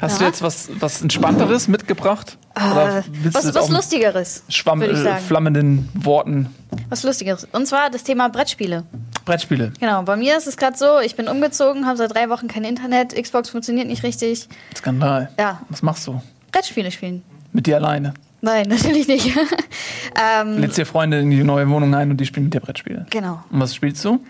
hast 0.00 0.18
du 0.18 0.24
Ja. 0.24 0.28
jetzt 0.28 0.42
was, 0.42 0.68
was 0.78 1.02
Entspannteres 1.02 1.68
mitgebracht? 1.68 2.36
Du 2.54 2.60
was 2.62 3.06
jetzt 3.44 3.54
was 3.54 3.68
Lustigeres. 3.68 4.44
Schwamm, 4.48 4.80
ich 4.82 4.90
äh, 4.90 4.96
sagen. 4.96 5.24
flammenden 5.24 5.88
Worten? 5.94 6.54
Was 6.88 7.02
Lustigeres. 7.02 7.48
Und 7.50 7.66
zwar 7.66 7.90
das 7.90 8.04
Thema 8.04 8.28
Brettspiele. 8.28 8.84
Brettspiele. 9.24 9.72
Genau, 9.80 10.02
bei 10.02 10.16
mir 10.16 10.36
ist 10.36 10.46
es 10.46 10.56
gerade 10.56 10.76
so, 10.76 11.00
ich 11.00 11.16
bin 11.16 11.26
umgezogen, 11.26 11.86
habe 11.86 11.96
seit 11.96 12.14
drei 12.14 12.28
Wochen 12.28 12.46
kein 12.46 12.62
Internet, 12.64 13.14
Xbox 13.20 13.50
funktioniert 13.50 13.88
nicht 13.88 14.02
richtig. 14.04 14.48
Skandal. 14.76 15.30
Ja, 15.38 15.62
Was 15.68 15.82
machst 15.82 16.06
du? 16.06 16.20
Brettspiele 16.52 16.92
spielen. 16.92 17.22
Mit 17.52 17.66
dir 17.66 17.76
alleine? 17.76 18.14
Nein, 18.44 18.66
natürlich 18.68 19.08
nicht. 19.08 19.32
ähm, 20.20 20.58
Lädst 20.58 20.76
dir 20.78 20.86
Freunde 20.86 21.18
in 21.20 21.30
die 21.30 21.42
neue 21.42 21.68
Wohnung 21.68 21.94
ein 21.94 22.10
und 22.10 22.18
die 22.18 22.26
spielen 22.26 22.44
mit 22.44 22.54
dir 22.54 22.60
Brettspiele. 22.60 23.06
genau. 23.10 23.42
Und 23.50 23.60
was 23.60 23.74
spielst 23.74 24.04
du? 24.04 24.20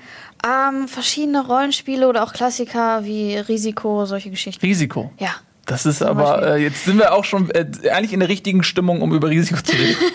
Ähm, 0.46 0.88
verschiedene 0.88 1.44
Rollenspiele 1.46 2.07
oder 2.09 2.22
auch 2.22 2.33
Klassiker 2.33 3.05
wie 3.05 3.37
Risiko, 3.37 4.05
solche 4.07 4.31
Geschichten. 4.31 4.64
Risiko. 4.64 5.11
Ja. 5.18 5.31
Das 5.66 5.87
ist 5.87 5.98
Zum 6.00 6.09
aber, 6.09 6.46
äh, 6.57 6.62
jetzt 6.62 6.85
sind 6.85 6.98
wir 6.98 7.14
auch 7.14 7.24
schon 7.24 7.50
äh, 7.50 7.64
eigentlich 7.90 8.12
in 8.12 8.20
der 8.20 8.29
richtigen 8.29 8.62
Stimmung, 8.62 9.00
um 9.03 9.12
über 9.14 9.31
Risiko 9.31 9.61
zu 9.62 9.72
reden. 9.77 9.96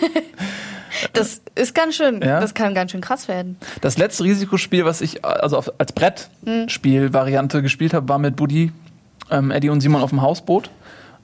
Das 1.12 1.40
ist 1.54 1.74
ganz 1.74 1.94
schön, 1.96 2.20
Ja? 2.20 2.40
das 2.40 2.52
kann 2.52 2.74
ganz 2.74 2.90
schön 2.90 3.00
krass 3.00 3.28
werden. 3.28 3.56
Das 3.80 3.96
letzte 3.96 4.24
Risikospiel, 4.24 4.84
was 4.84 5.00
ich 5.00 5.18
äh, 5.18 5.26
also 5.26 5.56
auf, 5.56 5.70
als 5.78 5.92
Brettspiel-Variante 5.92 7.62
gespielt 7.62 7.94
habe, 7.94 8.08
war 8.08 8.18
mit 8.18 8.36
Buddy, 8.36 8.72
ähm, 9.30 9.50
Eddie 9.50 9.70
und 9.70 9.80
Simon 9.80 10.02
auf 10.02 10.10
dem 10.10 10.20
Hausboot. 10.20 10.68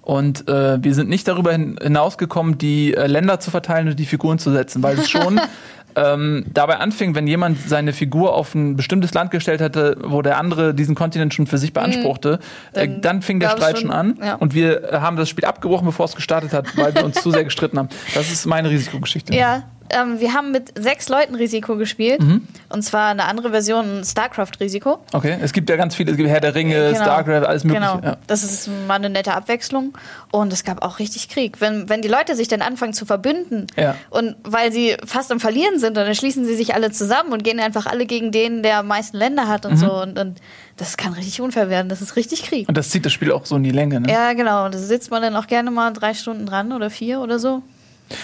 Und 0.07 0.49
äh, 0.49 0.83
wir 0.83 0.95
sind 0.95 1.09
nicht 1.09 1.27
darüber 1.27 1.51
hin, 1.51 1.77
hinausgekommen, 1.83 2.59
die 2.59 2.95
äh, 2.95 3.09
Länder 3.09 3.41
zu 3.41 3.51
verteilen 3.51 3.89
und 3.89 3.99
die 3.99 4.07
Figuren 4.07 4.39
zu 4.39 4.53
setzen, 4.53 4.81
weil 4.85 4.97
es 4.97 5.11
schon 5.11 5.41
ähm, 5.97 6.45
dabei 6.55 6.77
anfing, 6.77 7.17
wenn 7.17 7.27
jemand 7.27 7.59
seine 7.67 7.93
Figur 7.93 8.33
auf 8.33 8.55
ein 8.55 8.77
bestimmtes 8.77 9.13
Land 9.15 9.33
gestellt 9.33 9.61
hatte, 9.61 9.97
wo 10.05 10.23
der 10.23 10.39
andere 10.39 10.75
diesen 10.75 10.95
Kontinent 10.95 11.35
schon 11.35 11.49
für 11.49 11.59
sich 11.59 11.73
beanspruchte, 11.73 12.39
äh, 12.73 12.87
Dann 12.87 13.01
dann 13.01 13.23
fing 13.23 13.41
der 13.41 13.49
Streit 13.51 13.79
schon- 13.81 13.89
schon 13.89 13.91
an. 13.91 14.19
ja. 14.23 14.35
Und 14.37 14.55
wir 14.55 14.93
äh, 14.93 14.99
haben 15.01 15.17
das 15.17 15.29
Spiel 15.29 15.45
abgebrochen, 15.45 15.87
bevor 15.87 16.05
es 16.07 16.15
gestartet 16.15 16.53
hat, 16.53 16.77
weil 16.77 16.95
wir 16.95 17.05
uns 17.05 17.21
zu 17.21 17.33
sehr 17.33 17.43
gestritten 17.51 17.77
haben. 17.77 17.89
Das 18.15 18.31
ist 18.31 18.47
meine 18.47 18.71
Risikogeschichte. 18.71 19.35
Ja, 19.35 19.65
ähm, 19.91 20.21
wir 20.21 20.33
haben 20.35 20.51
mit 20.53 20.73
sechs 20.79 21.09
Leuten 21.09 21.35
Risiko 21.35 21.77
gespielt. 21.77 22.21
Mhm. 22.23 22.47
Und 22.69 22.83
zwar 22.83 23.09
eine 23.11 23.25
andere 23.25 23.51
Version, 23.51 24.03
StarCraft-Risiko. 24.05 24.99
Okay, 25.13 25.37
es 25.41 25.53
gibt 25.53 25.71
ja 25.71 25.77
ganz 25.77 25.95
viele, 25.95 26.11
es 26.11 26.17
gibt 26.17 26.29
Herr 26.29 26.41
der 26.41 26.55
Ringe, 26.55 26.93
Genau. 26.93 27.03
Starcraft, 27.03 27.47
alles 27.47 27.65
mögliche. 27.65 27.91
Genau, 27.93 28.05
Ja. 28.05 28.17
das 28.27 28.43
ist 28.45 28.69
mal 28.87 28.95
eine 28.95 29.11
nette 29.11 29.35
Abwechslung. 29.35 29.97
Und 30.33 30.53
es 30.53 30.65
gab 30.65 30.85
auch 30.85 30.99
richtig 30.99 31.29
Krieg. 31.29 31.61
Wenn, 31.61 31.89
wenn 31.89 32.03
die 32.03 32.09
Leute 32.09 32.35
sich 32.35 32.49
dann 32.49 32.63
anfangen 32.63 32.93
zu 32.93 33.07
verbünden 33.07 33.67
Ja. 33.77 33.95
und 34.11 34.37
weil 34.43 34.73
sie 34.73 34.97
fast 35.05 35.31
am 35.33 35.41
Verlieren 35.41 35.79
sind, 35.79 35.97
dann 35.97 36.15
schließen 36.15 36.45
sie 36.45 36.55
sich 36.57 36.75
alle 36.75 36.91
zusammen 36.91 37.33
und 37.33 37.45
gehen 37.45 37.61
einfach 37.61 37.87
alle 37.87 38.07
gegen 38.07 38.33
den, 38.33 38.63
der 38.63 38.79
am 38.79 38.89
meisten 38.89 39.17
Länder 39.17 39.49
hat 39.49 39.65
und 39.67 39.73
Mhm. 39.73 39.77
so. 39.77 39.93
Und, 40.03 40.19
und 40.19 40.39
das 40.77 40.97
kann 40.97 41.13
richtig 41.15 41.41
unfair 41.41 41.71
werden. 41.71 41.89
Das 41.89 42.03
ist 42.03 42.17
richtig 42.17 42.43
Krieg. 42.43 42.69
Und 42.69 42.77
das 42.77 42.91
zieht 42.91 43.07
das 43.07 43.13
Spiel 43.13 43.33
auch 43.33 43.47
so 43.47 43.57
in 43.57 43.63
die 43.63 43.71
Länge. 43.71 44.01
Ne? 44.01 44.11
Ja, 44.13 44.33
genau. 44.35 44.69
Da 44.69 44.77
sitzt 44.79 45.11
man 45.11 45.23
dann 45.23 45.37
auch 45.37 45.47
gerne 45.47 45.71
mal 45.71 45.93
drei 45.93 46.13
Stunden 46.13 46.45
dran 46.47 46.73
oder 46.73 46.91
vier 46.91 47.21
oder 47.21 47.39
so. 47.39 47.63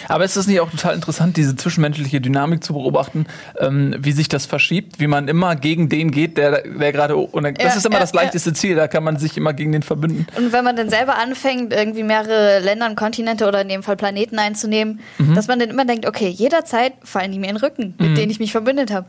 Aber 0.08 0.24
ist 0.24 0.36
es 0.36 0.46
nicht 0.46 0.60
auch 0.60 0.70
total 0.70 0.94
interessant, 0.94 1.36
diese 1.36 1.56
zwischenmenschliche 1.56 2.20
Dynamik 2.20 2.62
zu 2.62 2.72
beobachten, 2.72 3.26
ähm, 3.58 3.94
wie 3.98 4.12
sich 4.12 4.28
das 4.28 4.46
verschiebt, 4.46 5.00
wie 5.00 5.06
man 5.08 5.26
immer 5.28 5.56
gegen 5.56 5.88
den 5.88 6.10
geht, 6.12 6.38
der, 6.38 6.62
der 6.62 6.92
gerade. 6.92 7.16
Und 7.16 7.42
das 7.44 7.54
Ja, 7.58 7.74
ist 7.78 7.86
immer 7.86 7.96
ja, 7.96 8.00
das 8.00 8.12
leichteste 8.12 8.52
Ziel, 8.52 8.76
da 8.76 8.86
kann 8.88 9.02
man 9.02 9.16
sich 9.18 9.36
immer 9.36 9.52
gegen 9.52 9.72
den 9.72 9.82
verbünden. 9.82 10.26
Und 10.36 10.52
wenn 10.52 10.64
man 10.64 10.76
dann 10.76 10.88
selber 10.88 11.16
anfängt, 11.18 11.72
irgendwie 11.72 12.04
mehrere 12.04 12.60
Länder 12.60 12.86
und 12.88 12.96
Kontinente 12.96 13.46
oder 13.48 13.62
in 13.62 13.68
dem 13.68 13.82
Fall 13.82 13.96
Planeten 13.96 14.38
einzunehmen, 14.38 15.00
Mhm. 15.18 15.34
dass 15.34 15.48
man 15.48 15.58
dann 15.58 15.70
immer 15.70 15.84
denkt, 15.84 16.06
okay, 16.06 16.28
jederzeit 16.28 16.92
fallen 17.02 17.32
die 17.32 17.38
mir 17.38 17.48
in 17.48 17.56
den 17.56 17.64
Rücken, 17.64 17.94
mit 17.98 18.16
denen 18.16 18.30
ich 18.30 18.38
mich 18.38 18.52
verbündet 18.52 18.90
habe. 18.92 19.06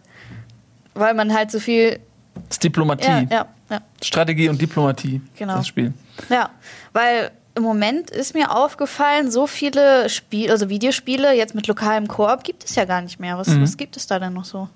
Weil 0.95 1.13
man 1.13 1.33
halt 1.33 1.51
so 1.51 1.59
viel. 1.59 1.99
Das 2.47 2.57
ist 2.57 2.63
Diplomatie. 2.63 3.07
Ja, 3.07 3.21
ja, 3.29 3.45
ja. 3.69 3.81
Strategie 4.01 4.49
und 4.49 4.59
Diplomatie. 4.61 5.21
Genau. 5.37 5.55
Das 5.57 5.67
Spiel. 5.67 5.93
Ja, 6.29 6.49
weil 6.93 7.31
im 7.55 7.63
Moment 7.63 8.09
ist 8.09 8.33
mir 8.33 8.55
aufgefallen, 8.55 9.29
so 9.31 9.45
viele 9.47 10.09
Spiele, 10.09 10.51
also 10.51 10.69
Videospiele 10.69 11.33
jetzt 11.35 11.53
mit 11.55 11.67
lokalem 11.67 12.07
Koop 12.07 12.43
gibt 12.43 12.63
es 12.65 12.75
ja 12.75 12.85
gar 12.85 13.01
nicht 13.01 13.19
mehr. 13.19 13.37
Was, 13.37 13.47
Mhm. 13.47 13.61
was 13.61 13.77
gibt 13.77 13.95
es 13.97 14.07
da 14.07 14.19
denn 14.19 14.33
noch 14.33 14.45
so? 14.45 14.69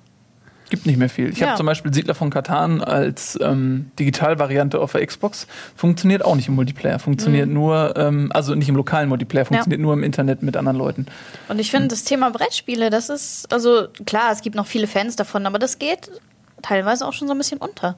Gibt 0.70 0.86
nicht 0.86 0.98
mehr 0.98 1.08
viel. 1.10 1.30
Ich 1.30 1.40
Ja. 1.40 1.48
habe 1.48 1.58
zum 1.58 1.66
Beispiel 1.66 1.94
Siedler 1.94 2.14
von 2.14 2.30
Katan 2.30 2.84
als 2.84 3.40
ähm, 3.42 3.90
Digitalvariante 3.98 4.80
auf 4.82 4.92
der 4.92 5.06
Xbox. 5.08 5.48
Funktioniert 5.78 6.26
auch 6.26 6.36
nicht 6.36 6.50
im 6.50 6.56
Multiplayer. 6.56 7.00
Funktioniert 7.00 7.48
nur, 7.48 7.96
ähm, 7.96 8.32
also 8.34 8.54
nicht 8.54 8.68
im 8.68 8.76
lokalen 8.76 9.08
Multiplayer, 9.08 9.46
funktioniert 9.46 9.80
nur 9.80 9.94
im 9.94 10.04
Internet 10.04 10.44
mit 10.44 10.58
anderen 10.58 10.78
Leuten. 10.78 11.06
Und 11.48 11.60
ich 11.60 11.72
finde, 11.72 11.88
das 11.88 12.04
Thema 12.04 12.32
Brettspiele, 12.32 12.90
das 12.90 13.08
ist, 13.10 13.52
also 13.54 13.88
klar, 14.06 14.32
es 14.34 14.42
gibt 14.42 14.58
noch 14.58 14.68
viele 14.68 14.88
Fans 14.88 15.16
davon, 15.16 15.46
aber 15.46 15.58
das 15.58 15.80
geht 15.80 16.12
teilweise 16.62 17.08
auch 17.08 17.14
schon 17.14 17.30
so 17.30 17.34
ein 17.34 17.38
bisschen 17.38 17.60
unter. 17.60 17.96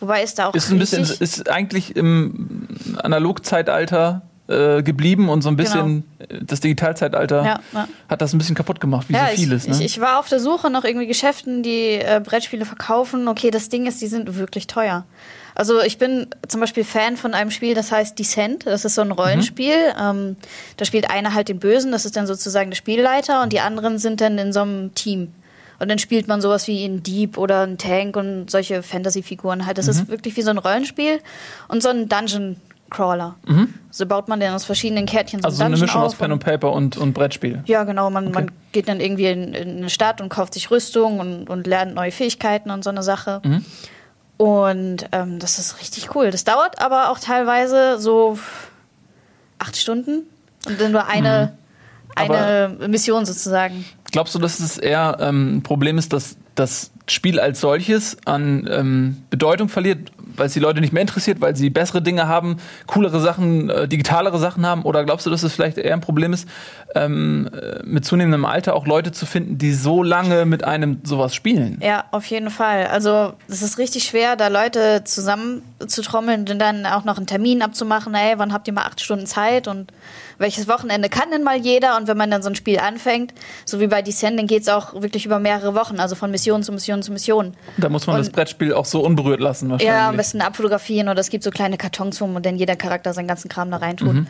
Wobei 0.00 0.22
es 0.22 0.34
da 0.34 0.48
auch 0.48 0.54
Ist 0.54 0.70
ein 0.70 0.78
bisschen, 0.78 1.02
ist 1.02 1.48
eigentlich 1.48 1.94
im 1.94 2.68
Analogzeitalter 3.02 4.22
äh, 4.50 4.82
geblieben 4.82 5.28
und 5.28 5.42
so 5.42 5.48
ein 5.48 5.56
bisschen 5.56 6.04
äh, 6.18 6.38
das 6.42 6.60
Digitalzeitalter 6.60 7.44
Ja, 7.44 7.60
ja. 7.72 7.88
hat 8.08 8.20
das 8.20 8.32
ein 8.32 8.38
bisschen 8.38 8.56
kaputt 8.56 8.80
gemacht, 8.80 9.08
wie 9.08 9.12
ja, 9.12 9.28
so 9.28 9.36
vieles. 9.36 9.66
ich, 9.66 9.78
ne? 9.78 9.84
ich, 9.84 10.00
war 10.00 10.18
auf 10.18 10.28
der 10.28 10.40
Suche 10.40 10.70
nach 10.70 10.82
irgendwie 10.84 11.06
Geschäften, 11.06 11.62
die 11.62 11.92
äh, 11.92 12.20
Brettspiele 12.24 12.64
verkaufen. 12.64 13.28
Okay, 13.28 13.50
das 13.50 13.68
Ding 13.68 13.86
ist, 13.86 14.02
die 14.02 14.08
sind 14.08 14.36
wirklich 14.36 14.66
teuer. 14.66 15.04
Also 15.54 15.80
ich 15.80 15.98
bin 15.98 16.26
zum 16.48 16.60
Beispiel 16.60 16.84
Fan 16.84 17.16
von 17.16 17.34
einem 17.34 17.50
Spiel, 17.50 17.74
das 17.74 17.92
heißt 17.92 18.18
Descent. 18.18 18.66
Das 18.66 18.84
ist 18.84 18.94
so 18.94 19.02
ein 19.02 19.10
Rollenspiel. 19.12 19.76
Ähm, 20.00 20.36
da 20.76 20.84
spielt 20.84 21.10
einer 21.10 21.34
halt 21.34 21.48
den 21.48 21.58
Bösen, 21.58 21.92
das 21.92 22.04
ist 22.04 22.16
dann 22.16 22.26
sozusagen 22.26 22.70
der 22.70 22.76
Spielleiter 22.76 23.42
und 23.42 23.52
die 23.52 23.60
anderen 23.60 23.98
sind 23.98 24.20
dann 24.20 24.38
in 24.38 24.52
so 24.52 24.62
einem 24.62 24.94
Team. 24.94 25.32
Und 25.80 25.88
dann 25.88 25.98
spielt 25.98 26.28
man 26.28 26.40
sowas 26.40 26.66
wie 26.68 26.84
ein 26.84 27.02
Dieb 27.02 27.38
oder 27.38 27.62
ein 27.66 27.78
Tank 27.78 28.14
und 28.16 28.50
solche 28.50 28.82
Fantasy-Figuren 28.82 29.66
halt. 29.66 29.78
Das 29.78 29.86
Mhm. 29.86 29.90
ist 29.92 30.08
wirklich 30.08 30.36
wie 30.36 30.42
so 30.42 30.50
ein 30.50 30.58
Rollenspiel 30.58 31.20
und 31.68 31.82
so 31.82 31.88
ein 31.88 32.08
Dungeon 32.08 32.56
Crawler. 32.90 33.36
So 33.90 34.04
baut 34.04 34.28
man 34.28 34.40
dann 34.40 34.52
aus 34.52 34.64
verschiedenen 34.64 35.06
Kärtchen 35.06 35.40
so 35.40 35.42
Mhm. 35.42 35.46
also 35.46 35.56
so 35.58 35.64
einen 35.64 35.74
eine 35.74 35.80
Dungeon 35.80 35.86
Mischung 35.86 36.02
aus 36.02 36.14
Pen 36.16 36.26
und- 36.26 36.32
und 36.32 36.44
Paper 36.44 36.72
und, 36.72 36.96
und 36.96 37.12
Brettspiel. 37.14 37.62
ja, 37.66 37.84
genau. 37.84 38.10
Man, 38.10 38.26
Okay. 38.26 38.34
man 38.34 38.50
geht 38.72 38.88
dann 38.88 39.00
irgendwie 39.00 39.26
in, 39.26 39.54
in 39.54 39.76
eine 39.78 39.90
Stadt 39.90 40.20
und 40.20 40.28
kauft 40.28 40.54
sich 40.54 40.70
Rüstung 40.70 41.18
und, 41.20 41.48
und 41.48 41.66
lernt 41.66 41.94
neue 41.94 42.10
Fähigkeiten 42.10 42.70
und 42.70 42.82
so 42.84 42.90
eine 42.90 43.02
Sache. 43.02 43.40
Mhm. 43.44 43.64
Und 44.36 45.06
ähm, 45.12 45.38
das 45.38 45.58
ist 45.58 45.80
richtig 45.80 46.14
cool. 46.14 46.30
Das 46.30 46.44
dauert 46.44 46.80
aber 46.80 47.10
auch 47.10 47.18
teilweise 47.18 47.98
so 48.00 48.38
acht 49.58 49.76
Stunden 49.76 50.22
und 50.66 50.80
dann 50.80 50.92
nur 50.92 51.06
eine, 51.06 51.52
Mhm. 52.18 52.30
eine 52.32 52.88
Mission 52.88 53.24
sozusagen. 53.24 53.84
Glaubst 54.10 54.34
du, 54.34 54.38
dass 54.38 54.60
es 54.60 54.78
eher 54.78 55.18
ähm, 55.20 55.58
ein 55.58 55.62
Problem 55.62 55.98
ist, 55.98 56.12
dass 56.12 56.36
das 56.54 56.90
Spiel 57.06 57.40
als 57.40 57.60
solches 57.60 58.16
an 58.24 58.68
ähm, 58.70 59.22
Bedeutung 59.30 59.68
verliert, 59.68 60.12
weil 60.36 60.46
es 60.46 60.52
die 60.52 60.60
Leute 60.60 60.80
nicht 60.80 60.92
mehr 60.92 61.00
interessiert, 61.00 61.40
weil 61.40 61.56
sie 61.56 61.70
bessere 61.70 62.02
Dinge 62.02 62.28
haben, 62.28 62.58
coolere 62.86 63.20
Sachen, 63.20 63.68
äh, 63.68 63.88
digitalere 63.88 64.38
Sachen 64.38 64.64
haben? 64.64 64.82
Oder 64.82 65.04
glaubst 65.04 65.26
du, 65.26 65.30
dass 65.30 65.42
es 65.42 65.52
vielleicht 65.52 65.78
eher 65.78 65.94
ein 65.94 66.00
Problem 66.00 66.32
ist, 66.32 66.48
ähm, 66.94 67.48
äh, 67.52 67.82
mit 67.84 68.04
zunehmendem 68.04 68.44
Alter 68.44 68.74
auch 68.74 68.86
Leute 68.86 69.10
zu 69.12 69.26
finden, 69.26 69.58
die 69.58 69.72
so 69.72 70.02
lange 70.02 70.44
mit 70.44 70.62
einem 70.62 71.00
sowas 71.02 71.34
spielen? 71.34 71.78
Ja, 71.82 72.04
auf 72.10 72.26
jeden 72.26 72.50
Fall. 72.50 72.86
Also 72.86 73.32
es 73.48 73.62
ist 73.62 73.78
richtig 73.78 74.04
schwer, 74.04 74.36
da 74.36 74.48
Leute 74.48 75.02
zusammenzutrommeln 75.04 76.48
und 76.48 76.58
dann 76.58 76.86
auch 76.86 77.04
noch 77.04 77.16
einen 77.16 77.26
Termin 77.26 77.62
abzumachen. 77.62 78.14
Hey, 78.14 78.34
wann 78.36 78.52
habt 78.52 78.68
ihr 78.68 78.74
mal 78.74 78.84
acht 78.84 79.00
Stunden 79.00 79.26
Zeit 79.26 79.66
und 79.66 79.92
welches 80.40 80.66
Wochenende 80.66 81.08
kann 81.08 81.30
denn 81.30 81.44
mal 81.44 81.56
jeder? 81.56 81.96
Und 81.96 82.08
wenn 82.08 82.16
man 82.16 82.30
dann 82.30 82.42
so 82.42 82.48
ein 82.48 82.56
Spiel 82.56 82.80
anfängt, 82.80 83.32
so 83.64 83.78
wie 83.78 83.86
bei 83.86 84.02
Descent, 84.02 84.38
dann 84.38 84.46
geht 84.48 84.62
es 84.62 84.68
auch 84.68 84.94
wirklich 85.00 85.24
über 85.26 85.38
mehrere 85.38 85.74
Wochen, 85.76 86.00
also 86.00 86.16
von 86.16 86.30
Mission 86.32 86.62
zu 86.64 86.72
Mission 86.72 87.02
zu 87.02 87.12
Mission. 87.12 87.54
Da 87.76 87.88
muss 87.88 88.06
man 88.08 88.16
Und- 88.16 88.22
das 88.26 88.30
Brettspiel 88.30 88.72
auch 88.74 88.86
so 88.86 89.04
unberührt 89.04 89.40
lassen 89.40 89.70
wahrscheinlich. 89.70 89.94
Ja, 89.94 90.08
am 90.08 90.16
besten 90.16 90.40
abfotografieren 90.40 91.08
oder 91.08 91.20
es 91.20 91.30
gibt 91.30 91.44
so 91.44 91.50
kleine 91.50 91.76
Kartons, 91.76 92.20
wo 92.20 92.26
man 92.26 92.42
dann 92.42 92.56
jeder 92.56 92.74
Charakter 92.74 93.12
seinen 93.14 93.28
ganzen 93.28 93.48
Kram 93.48 93.70
da 93.70 93.76
reintut. 93.76 94.12
Mhm. 94.14 94.26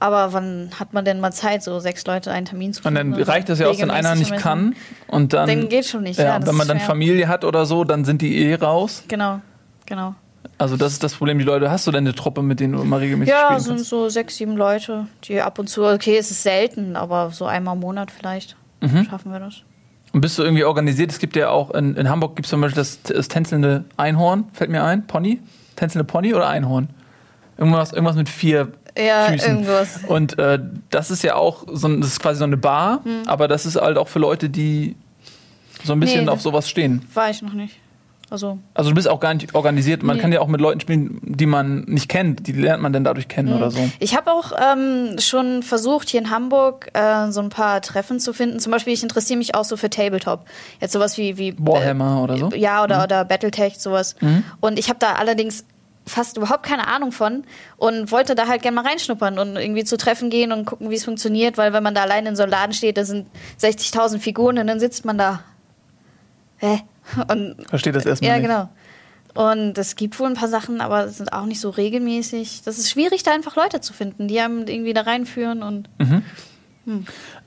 Aber 0.00 0.32
wann 0.32 0.70
hat 0.78 0.92
man 0.92 1.04
denn 1.04 1.20
mal 1.20 1.32
Zeit, 1.32 1.62
so 1.62 1.78
sechs 1.78 2.04
Leute 2.04 2.30
einen 2.32 2.46
Termin 2.46 2.72
zu 2.72 2.80
Und 2.86 2.94
dann 2.96 3.14
finden? 3.14 3.22
reicht 3.30 3.48
das 3.48 3.60
ja 3.60 3.68
aus, 3.68 3.78
wenn 3.80 3.90
einer 3.92 4.16
nicht 4.16 4.36
kann. 4.36 4.74
Und 5.06 5.32
dann, 5.32 5.46
Dann 5.48 5.68
geht 5.68 5.86
schon 5.86 6.02
nicht, 6.02 6.18
Ja, 6.18 6.38
ja, 6.40 6.46
wenn 6.46 6.56
man 6.56 6.66
dann 6.66 6.78
schwer. 6.78 6.86
Familie 6.88 7.28
hat 7.28 7.44
oder 7.44 7.64
so, 7.64 7.84
dann 7.84 8.04
sind 8.04 8.20
die 8.20 8.36
eh 8.44 8.54
raus. 8.56 9.04
Genau, 9.08 9.40
genau. 9.86 10.14
Also 10.58 10.76
das 10.76 10.92
ist 10.92 11.02
das 11.02 11.14
Problem. 11.14 11.38
Die 11.38 11.44
Leute, 11.44 11.70
hast 11.70 11.86
du 11.86 11.90
denn 11.90 12.04
eine 12.06 12.14
Truppe, 12.14 12.42
mit 12.42 12.60
denen 12.60 12.74
du 12.74 12.82
immer 12.82 13.00
regelmäßig 13.00 13.32
Ja, 13.34 13.46
spielen 13.46 13.60
sind 13.60 13.74
kannst? 13.76 13.90
so 13.90 14.08
sechs, 14.08 14.36
sieben 14.36 14.56
Leute, 14.56 15.08
die 15.24 15.40
ab 15.40 15.58
und 15.58 15.68
zu, 15.68 15.84
okay, 15.84 16.16
es 16.16 16.30
ist 16.30 16.42
selten, 16.42 16.96
aber 16.96 17.30
so 17.30 17.44
einmal 17.46 17.74
im 17.74 17.80
Monat 17.80 18.10
vielleicht 18.10 18.56
Mhm. 18.80 19.06
schaffen 19.06 19.32
wir 19.32 19.40
das. 19.40 19.62
Und 20.12 20.20
bist 20.20 20.38
du 20.38 20.42
irgendwie 20.44 20.64
organisiert? 20.64 21.10
Es 21.10 21.18
gibt 21.18 21.34
ja 21.34 21.48
auch 21.48 21.70
in, 21.72 21.96
in 21.96 22.08
Hamburg 22.08 22.36
gibt 22.36 22.46
es 22.46 22.50
zum 22.50 22.60
Beispiel 22.60 22.76
das, 22.76 23.02
das 23.02 23.26
tänzelnde 23.28 23.84
Einhorn, 23.96 24.44
fällt 24.52 24.70
mir 24.70 24.84
ein. 24.84 25.06
Pony? 25.06 25.40
Tänzelnde 25.74 26.04
Pony 26.04 26.34
oder 26.34 26.48
Einhorn? 26.48 26.88
Irgendwas, 27.56 27.92
irgendwas 27.92 28.14
mit 28.14 28.28
vier 28.28 28.68
Ja, 28.96 29.26
Füßen. 29.26 29.50
irgendwas. 29.50 30.04
Und 30.06 30.38
äh, 30.38 30.60
das 30.90 31.10
ist 31.10 31.24
ja 31.24 31.34
auch 31.34 31.64
so, 31.72 31.88
ein- 31.88 32.00
das 32.00 32.10
ist 32.10 32.20
quasi 32.20 32.38
so 32.38 32.44
eine 32.44 32.56
Bar, 32.56 33.02
aber 33.26 33.48
das 33.48 33.66
ist 33.66 33.74
halt 33.76 33.96
auch 33.98 34.06
für 34.08 34.20
Leute, 34.20 34.48
die 34.50 34.94
so 35.82 35.92
ein 35.94 36.00
bisschen 36.00 36.24
Nee, 36.26 36.30
auf 36.30 36.40
sowas 36.40 36.68
stehen. 36.70 37.04
War 37.12 37.30
ich 37.30 37.42
noch 37.42 37.52
nicht. 37.54 37.80
Also, 38.34 38.58
Also 38.74 38.90
du 38.90 38.94
bist 38.96 39.08
auch 39.08 39.20
gar 39.20 39.32
nicht 39.32 39.54
organisiert. 39.54 40.02
Man 40.02 40.16
Nee. 40.16 40.22
kann 40.22 40.32
ja 40.32 40.40
auch 40.40 40.48
mit 40.48 40.60
Leuten 40.60 40.80
spielen, 40.80 41.18
die 41.22 41.46
man 41.46 41.80
nicht 41.86 42.08
kennt. 42.08 42.46
Die 42.46 42.52
lernt 42.52 42.82
man 42.82 42.92
dann 42.92 43.04
dadurch 43.04 43.28
kennen 43.28 43.52
oder 43.54 43.70
so. 43.70 43.78
ich 44.00 44.16
habe 44.16 44.30
auch 44.32 44.52
ähm, 44.60 45.16
schon 45.18 45.62
versucht, 45.62 46.08
hier 46.08 46.20
in 46.20 46.30
Hamburg 46.30 46.90
äh, 46.94 47.30
so 47.30 47.40
ein 47.40 47.48
paar 47.48 47.80
Treffen 47.80 48.20
zu 48.20 48.32
finden. 48.32 48.58
Zum 48.60 48.72
Beispiel, 48.72 48.92
ich 48.92 49.02
interessiere 49.02 49.38
mich 49.38 49.54
auch 49.54 49.64
so 49.64 49.76
für 49.76 49.88
Tabletop. 49.88 50.44
Jetzt 50.80 50.92
sowas 50.92 51.16
wie, 51.16 51.38
wie 51.38 51.54
Warhammer 51.58 52.22
oder 52.22 52.36
so? 52.36 52.50
Ja, 52.54 52.82
oder, 52.84 53.04
oder 53.04 53.24
Battletech, 53.24 53.78
sowas. 53.78 54.16
Und 54.60 54.78
ich 54.78 54.88
habe 54.88 54.98
da 54.98 55.14
allerdings 55.14 55.64
fast 56.06 56.36
überhaupt 56.36 56.64
keine 56.64 56.86
Ahnung 56.86 57.12
von 57.12 57.44
und 57.78 58.12
wollte 58.12 58.34
da 58.34 58.46
halt 58.46 58.60
gerne 58.60 58.74
mal 58.74 58.86
reinschnuppern 58.86 59.38
und 59.38 59.56
irgendwie 59.56 59.84
zu 59.84 59.96
Treffen 59.96 60.28
gehen 60.28 60.52
und 60.52 60.66
gucken, 60.66 60.90
wie 60.90 60.96
es 60.96 61.04
funktioniert, 61.06 61.56
weil 61.56 61.72
wenn 61.72 61.82
man 61.82 61.94
da 61.94 62.02
allein 62.02 62.26
in 62.26 62.36
so 62.36 62.42
einem 62.42 62.52
Laden 62.52 62.72
steht, 62.74 62.98
da 62.98 63.04
sind 63.06 63.26
60.000 63.62 64.18
Figuren 64.18 64.58
und 64.58 64.66
dann 64.66 64.80
sitzt 64.80 65.06
man 65.06 65.16
da. 65.16 65.40
Hä? 66.58 66.80
Und 67.30 67.56
Versteht 67.68 67.94
das 67.94 68.06
erstmal 68.06 68.30
ja, 68.30 68.38
nicht. 68.38 68.48
genau. 68.48 68.68
Und 69.34 69.76
es 69.78 69.96
gibt 69.96 70.18
wohl 70.20 70.28
ein 70.28 70.34
paar 70.34 70.48
Sachen, 70.48 70.80
aber 70.80 71.06
es 71.06 71.18
sind 71.18 71.32
auch 71.32 71.46
nicht 71.46 71.60
so 71.60 71.70
regelmäßig. 71.70 72.62
Das 72.64 72.78
ist 72.78 72.90
schwierig, 72.90 73.24
da 73.24 73.32
einfach 73.32 73.56
Leute 73.56 73.80
zu 73.80 73.92
finden, 73.92 74.28
die 74.28 74.38
einem 74.40 74.66
irgendwie 74.66 74.94
da 74.94 75.02
reinführen 75.02 75.62
und 75.62 75.88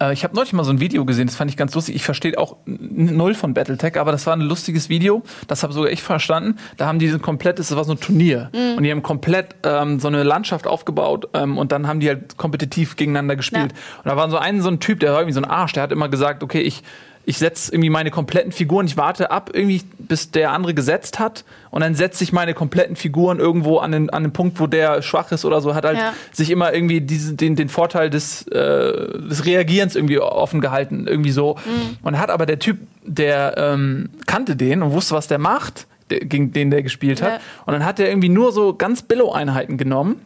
Äh, 0.01 0.13
ich 0.13 0.23
habe 0.23 0.35
neulich 0.35 0.53
mal 0.53 0.63
so 0.63 0.71
ein 0.71 0.79
Video 0.79 1.05
gesehen, 1.05 1.27
das 1.27 1.35
fand 1.35 1.51
ich 1.51 1.57
ganz 1.57 1.73
lustig. 1.75 1.95
Ich 1.95 2.03
verstehe 2.03 2.37
auch 2.37 2.57
null 2.65 3.35
von 3.35 3.53
Battletech, 3.53 3.99
aber 3.99 4.11
das 4.11 4.25
war 4.25 4.35
ein 4.35 4.41
lustiges 4.41 4.89
Video. 4.89 5.23
Das 5.47 5.63
habe 5.63 5.73
sogar 5.73 5.91
ich 5.91 6.01
verstanden. 6.01 6.57
Da 6.77 6.87
haben 6.87 6.99
die 6.99 7.07
so 7.07 7.17
ein 7.17 7.21
komplettes, 7.21 7.67
das 7.67 7.77
war 7.77 7.83
so 7.83 7.93
ein 7.93 7.99
Turnier. 7.99 8.49
Und 8.77 8.83
die 8.83 8.91
haben 8.91 9.03
komplett 9.03 9.55
ähm, 9.63 9.99
so 9.99 10.07
eine 10.07 10.23
Landschaft 10.23 10.67
aufgebaut 10.67 11.29
ähm, 11.33 11.57
und 11.57 11.71
dann 11.71 11.87
haben 11.87 11.99
die 11.99 12.07
halt 12.07 12.37
kompetitiv 12.37 12.95
gegeneinander 12.95 13.35
gespielt. 13.35 13.73
Ja. 13.73 13.97
Und 13.99 14.05
da 14.05 14.17
war 14.17 14.29
so 14.29 14.37
ein, 14.37 14.61
so 14.61 14.69
ein 14.69 14.79
Typ, 14.79 14.99
der 14.99 15.11
war 15.11 15.19
irgendwie 15.19 15.33
so 15.33 15.41
ein 15.41 15.49
Arsch, 15.49 15.73
der 15.73 15.83
hat 15.83 15.91
immer 15.91 16.09
gesagt, 16.09 16.43
okay, 16.43 16.61
ich, 16.61 16.83
ich 17.29 17.39
setze 17.39 17.73
irgendwie 17.73 17.89
meine 17.89 18.09
kompletten 18.09 18.53
Figuren, 18.53 18.85
ich 18.85 18.95
warte 18.95 19.31
ab, 19.31 19.49
irgendwie, 19.51 19.81
bis 19.99 20.31
der 20.31 20.53
andere 20.53 20.73
gesetzt 20.73 21.19
hat. 21.19 21.43
Und 21.71 21.81
dann 21.81 21.93
setze 21.93 22.23
ich 22.23 22.31
meine 22.31 22.53
kompletten 22.53 22.95
Figuren 22.95 23.37
irgendwo 23.37 23.79
an 23.79 23.91
den, 23.91 24.09
an 24.09 24.23
den 24.23 24.31
Punkt, 24.31 24.61
wo 24.61 24.65
der 24.65 25.01
schwach 25.01 25.29
ist 25.33 25.43
oder 25.43 25.59
so, 25.59 25.75
hat 25.75 25.83
halt 25.83 25.97
Ja. 25.97 26.13
sich 26.31 26.49
immer 26.49 26.73
irgendwie 26.73 27.01
diesen, 27.01 27.35
den, 27.35 27.57
den 27.57 27.67
Vorteil 27.67 28.09
des, 28.09 28.47
äh, 28.47 28.53
des 29.19 29.45
Reagierens 29.45 29.97
irgendwie 29.97 30.19
offen 30.19 30.61
gehalten, 30.61 31.05
irgendwie 31.05 31.31
so. 31.31 31.57
Und 32.01 32.17
hat 32.17 32.29
aber 32.29 32.45
der 32.45 32.59
Typ, 32.59 32.77
der 33.03 33.55
ähm, 33.57 34.07
kannte 34.25 34.55
den 34.55 34.81
und 34.81 34.93
wusste, 34.93 35.13
was 35.13 35.27
der 35.27 35.37
macht, 35.37 35.85
der, 36.09 36.21
gegen 36.21 36.53
den 36.53 36.71
der 36.71 36.81
gespielt 36.81 37.21
hat. 37.21 37.33
Ja. 37.33 37.39
Und 37.65 37.73
dann 37.73 37.83
hat 37.83 37.99
er 37.99 38.07
irgendwie 38.07 38.29
nur 38.29 38.53
so 38.53 38.73
ganz 38.73 39.01
Billo-Einheiten 39.01 39.77
genommen 39.77 40.21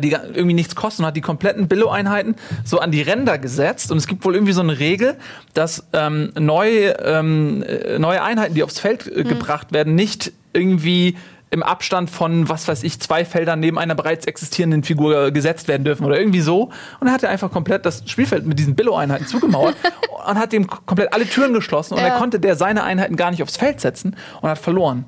die 0.00 0.10
ga- 0.10 0.22
irgendwie 0.32 0.54
nichts 0.54 0.74
kosten 0.74 1.02
und 1.02 1.06
hat 1.08 1.16
die 1.16 1.20
kompletten 1.20 1.68
Billo-Einheiten 1.68 2.34
so 2.64 2.78
an 2.80 2.90
die 2.90 3.02
Ränder 3.02 3.38
gesetzt. 3.38 3.90
Und 3.92 3.98
es 3.98 4.06
gibt 4.06 4.24
wohl 4.24 4.34
irgendwie 4.34 4.52
so 4.52 4.60
eine 4.60 4.78
Regel, 4.78 5.16
dass 5.54 5.86
ähm, 5.92 6.32
neue, 6.38 6.90
ähm, 7.04 7.62
äh, 7.62 7.98
neue 7.98 8.22
Einheiten, 8.22 8.54
die 8.54 8.62
aufs 8.62 8.78
Feld 8.80 9.06
äh, 9.06 9.24
gebracht 9.24 9.72
werden, 9.72 9.94
nicht 9.94 10.32
irgendwie 10.52 11.16
im 11.50 11.62
Abstand 11.62 12.10
von, 12.10 12.46
was 12.50 12.68
weiß 12.68 12.82
ich, 12.82 13.00
zwei 13.00 13.24
Feldern 13.24 13.58
neben 13.60 13.78
einer 13.78 13.94
bereits 13.94 14.26
existierenden 14.26 14.82
Figur 14.82 15.30
gesetzt 15.30 15.66
werden 15.66 15.82
dürfen 15.82 16.04
oder 16.04 16.18
irgendwie 16.18 16.42
so. 16.42 16.64
Und 16.64 16.72
dann 17.06 17.12
hat 17.12 17.22
er 17.22 17.30
einfach 17.30 17.50
komplett 17.50 17.86
das 17.86 18.02
Spielfeld 18.04 18.44
mit 18.44 18.58
diesen 18.58 18.74
Billo-Einheiten 18.74 19.26
zugemauert 19.26 19.74
und 20.28 20.38
hat 20.38 20.52
dem 20.52 20.66
komplett 20.66 21.14
alle 21.14 21.24
Türen 21.24 21.54
geschlossen 21.54 21.94
und 21.94 22.00
Ja. 22.00 22.08
dann 22.10 22.18
konnte 22.18 22.38
der 22.38 22.54
seine 22.56 22.82
Einheiten 22.84 23.16
gar 23.16 23.30
nicht 23.30 23.42
aufs 23.42 23.56
Feld 23.56 23.80
setzen 23.80 24.14
und 24.42 24.50
hat 24.50 24.58
verloren. 24.58 25.06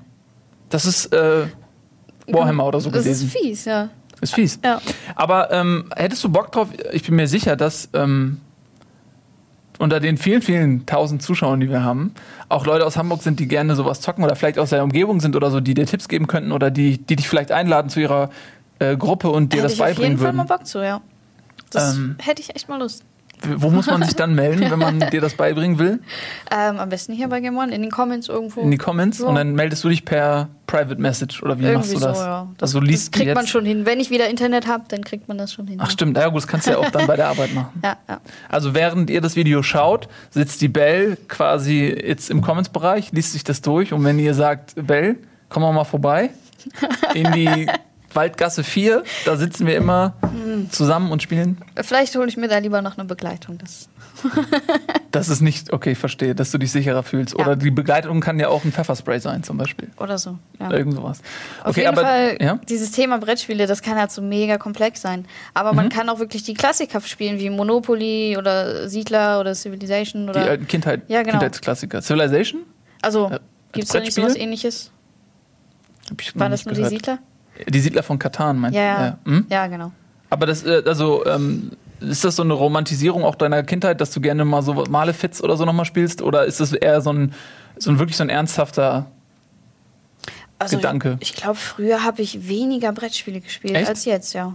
Das 0.71 0.87
ist 0.87 1.13
äh, 1.13 1.47
Warhammer 2.29 2.67
oder 2.69 2.81
so 2.81 2.91
das 2.91 3.05
gewesen. 3.05 3.27
ist 3.27 3.37
fies, 3.37 3.65
ja. 3.67 3.91
Ist 4.21 4.35
fies. 4.35 4.59
Ja. 4.65 4.81
Aber 5.15 5.51
ähm, 5.51 5.91
hättest 5.97 6.23
du 6.25 6.29
Bock 6.29 6.53
drauf? 6.53 6.69
Ich 6.93 7.05
bin 7.05 7.17
mir 7.17 7.27
sicher, 7.27 7.57
dass 7.57 7.89
ähm, 7.95 8.41
unter 9.79 9.99
den 9.99 10.19
vielen, 10.19 10.43
vielen 10.43 10.85
tausend 10.85 11.23
Zuschauern, 11.23 11.61
die 11.61 11.71
wir 11.71 11.83
haben, 11.83 12.15
auch 12.51 12.67
Leute 12.67 12.85
aus 12.85 12.97
Hamburg 12.97 13.23
sind, 13.23 13.41
die 13.41 13.49
gerne 13.49 13.75
sowas 13.77 14.01
zocken 14.03 14.23
oder 14.25 14.37
vielleicht 14.37 14.59
aus 14.59 14.71
der 14.71 14.85
Umgebung 14.85 15.21
sind 15.21 15.37
oder 15.37 15.51
so, 15.51 15.61
die 15.61 15.73
dir 15.75 15.87
Tipps 15.87 16.09
geben 16.09 16.27
könnten 16.27 16.53
oder 16.53 16.71
die, 16.71 16.99
die 16.99 17.17
dich 17.17 17.29
vielleicht 17.29 17.51
einladen 17.51 17.89
zu 17.89 18.01
ihrer 18.01 18.29
äh, 18.79 18.97
Gruppe 18.97 19.31
und 19.31 19.53
dir 19.53 19.59
Hätte 19.59 19.63
das 19.69 19.73
ich 19.75 19.81
auf 19.83 19.89
jeden 19.89 19.97
beibringen 19.97 20.19
Fall 20.19 20.33
mal 20.33 20.49
würden. 20.49 20.59
Bock 20.59 20.67
zu, 20.67 20.85
ja. 20.85 21.01
Das 21.71 21.97
Ähm. 21.97 22.17
hätte 22.19 22.43
ich 22.43 22.55
echt 22.55 22.69
mal 22.69 22.79
Lust. 22.79 23.05
Wo 23.57 23.71
muss 23.71 23.87
man 23.87 24.03
sich 24.03 24.15
dann 24.15 24.35
melden, 24.35 24.71
wenn 24.71 24.79
man 24.79 25.01
dir 25.11 25.21
das 25.21 25.35
beibringen 25.35 25.79
will? 25.79 26.01
Ähm, 26.51 26.79
am 26.79 26.89
besten 26.91 27.13
hier 27.15 27.29
bei 27.29 27.41
Game 27.41 27.57
One, 27.57 27.75
in 27.75 27.81
den 27.83 27.91
Comments 27.91 28.29
irgendwo. 28.29 28.61
In 28.61 28.71
die 28.71 28.77
Comments 28.79 29.19
Ja. 29.19 29.27
und 29.27 29.35
dann 29.37 29.55
meldest 29.55 29.83
du 29.83 29.89
dich 29.89 30.05
per 30.05 30.49
Private 30.67 31.01
Message 31.01 31.43
oder 31.43 31.59
wie 31.59 31.63
machst 31.63 31.91
Irgendwie 31.91 31.95
du 31.95 32.07
das? 32.07 32.19
so, 32.19 32.25
ja. 32.25 32.49
Also 32.61 32.81
du 32.81 32.87
liest 32.87 33.07
das 33.09 33.11
kriegt 33.13 33.27
jetzt. 33.29 33.35
man 33.35 33.47
schon 33.47 33.65
hin. 33.65 33.87
Wenn 33.87 33.99
ich 33.99 34.11
wieder 34.11 34.29
Internet 34.29 34.67
habe, 34.67 34.85
dann 34.89 35.03
kriegt 35.03 35.27
man 35.27 35.39
das 35.39 35.53
schon 35.53 35.67
hin. 35.67 35.79
Ach 35.81 35.91
stimmt, 35.91 36.17
ja 36.17 36.27
gut, 36.29 36.37
das 36.37 36.47
kannst 36.49 36.67
du 36.67 36.73
ja 36.73 36.79
auch 36.79 36.91
dann 36.91 37.07
bei 37.07 37.17
der 37.17 37.29
Arbeit 37.29 37.55
machen. 37.55 37.71
Ja, 37.83 37.97
ja. 38.09 38.21
Also 38.49 38.75
während 38.75 39.09
ihr 39.11 39.21
das 39.23 39.37
Video 39.37 39.63
schaut, 39.63 40.09
sitzt 40.31 40.61
die 40.61 40.69
Bell 40.69 41.17
quasi 41.29 41.87
jetzt 41.87 42.31
im 42.31 42.43
Comments-Bereich, 42.43 43.11
liest 43.13 43.33
sich 43.33 43.43
das 43.45 43.63
durch 43.63 43.93
und 43.93 44.05
wenn 44.05 44.19
ihr 44.19 44.35
sagt, 44.35 44.75
Bell, 44.87 45.17
komm 45.49 45.63
mal 45.63 45.85
vorbei 45.85 46.31
in 47.15 47.33
die 47.33 47.67
Waldgasse 48.15 48.65
4, 48.65 49.03
da 49.25 49.37
sitzen 49.37 49.67
wir 49.67 49.77
immer 49.77 50.15
zusammen 50.71 51.13
und 51.13 51.23
spielen. 51.23 51.59
Vielleicht 51.81 52.15
hole 52.17 52.29
ich 52.29 52.37
mir 52.37 52.49
da 52.49 52.59
lieber 52.59 52.83
noch 52.83 52.97
eine 52.99 53.07
Begleitung. 53.07 53.59
Das 53.59 53.89
Das 55.13 55.29
ist 55.29 55.41
nicht, 55.41 55.73
okay, 55.73 55.93
ich 55.93 55.99
verstehe, 55.99 56.35
dass 56.35 56.51
du 56.53 56.59
dich 56.59 56.71
sicherer 56.71 57.03
fühlst. 57.03 57.35
Ja. 57.37 57.45
Oder 57.45 57.57
die 57.57 57.71
Begleitung 57.71 58.21
kann 58.21 58.39
ja 58.39 58.49
auch 58.49 58.65
ein 58.65 58.71
Pfefferspray 58.73 59.19
sein 59.19 59.43
zum 59.43 59.57
Beispiel. 59.57 59.89
oder 59.99 60.19
so. 60.19 60.39
Ja. 60.61 60.71
Irgend 60.71 60.95
sowas. 60.95 61.21
Auf 61.63 61.71
okay, 61.71 61.81
jeden 61.81 61.89
aber 61.99 62.03
Fall, 62.03 62.37
ja? 62.41 62.59
dieses 62.69 62.93
Thema 62.93 63.19
Brettspiele, 63.19 63.67
das 63.67 63.83
kann 63.83 63.97
halt 63.99 64.13
so 64.13 64.23
mega 64.23 64.57
komplex 64.59 65.01
sein. 65.03 65.27
Aber 65.55 65.71
Mhm. 65.73 65.77
man 65.77 65.89
kann 65.89 66.09
auch 66.11 66.19
wirklich 66.21 66.43
die 66.45 66.55
Klassiker 66.55 67.01
spielen, 67.01 67.39
wie 67.41 67.51
Monopoly 67.51 68.37
oder 68.39 68.89
Siedler 68.89 69.41
oder 69.41 69.55
Civilization 69.55 70.25
die 70.27 70.31
oder. 70.31 70.43
alten 70.51 70.69
Kindheit, 70.69 71.03
Ja, 71.09 71.23
genau. 71.23 71.33
Kindheitsklassiker. 71.39 72.03
Civilization? 72.03 72.63
also, 73.03 73.31
äh, 73.31 73.39
gibt 73.73 73.87
es 73.87 73.93
da 73.93 74.01
nicht 74.01 74.15
sowas 74.15 74.37
ähnliches? 74.37 74.93
War 76.35 76.49
das 76.49 76.65
nur 76.67 76.75
gehört. 76.75 76.91
die 76.93 76.97
Siedler? 76.97 77.19
Die 77.69 77.81
Siedler 77.81 78.03
von 78.03 78.19
Katan, 78.19 78.59
meinst 78.59 78.77
Ja, 78.77 78.97
du? 78.97 79.03
ja. 79.05 79.19
Hm? 79.37 79.47
Ja, 79.51 79.67
genau. 79.67 79.93
Aber 80.31 80.47
das, 80.47 80.65
äh, 80.65 80.83
also, 80.87 81.25
ähm, 81.27 81.73
ist 82.01 82.25
das 82.25 82.37
so 82.37 82.43
eine 82.43 82.55
Romantisierung 82.55 83.25
auch 83.25 83.35
deiner 83.35 83.63
Kindheit, 83.63 84.01
dass 84.01 84.11
du 84.11 84.21
gerne 84.21 84.45
mal 84.45 84.63
so 84.63 84.73
Malefiz 84.89 85.43
oder 85.43 85.57
so 85.57 85.65
nochmal 85.65 85.85
spielst? 85.85 86.23
Oder 86.23 86.45
ist 86.47 86.61
das 86.61 86.73
eher 86.73 87.01
so 87.01 87.13
ein, 87.13 87.35
so 87.79 87.91
ein 87.91 87.99
wirklich 87.99 88.17
so 88.17 88.23
ein 88.23 88.31
ernsthafter. 88.31 89.07
Also, 90.59 90.77
Gedanke. 90.77 91.17
Ich 91.21 91.35
glaube, 91.35 91.57
früher 91.57 92.05
habe 92.05 92.21
ich 92.23 92.47
weniger 92.49 92.93
Brettspiele 92.93 93.41
gespielt 93.41 93.75
Echt? 93.75 93.89
als 93.89 94.05
jetzt, 94.05 94.35
ja. 94.35 94.55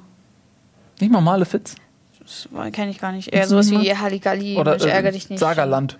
Nicht 0.99 1.11
mal 1.11 1.21
Malefiz? 1.21 1.75
Das 2.19 2.47
kenne 2.73 2.91
ich 2.91 2.99
gar 2.99 3.11
nicht. 3.11 3.33
Eher 3.33 3.47
sowas 3.47 3.69
wie 3.69 3.95
Halligalli, 3.95 4.55
Oder 4.57 4.71
Mensch, 4.71 4.85
ärger 4.85 5.09
äh, 5.09 5.11
dich 5.11 5.29
nicht. 5.29 5.39
Sagerland. 5.39 5.97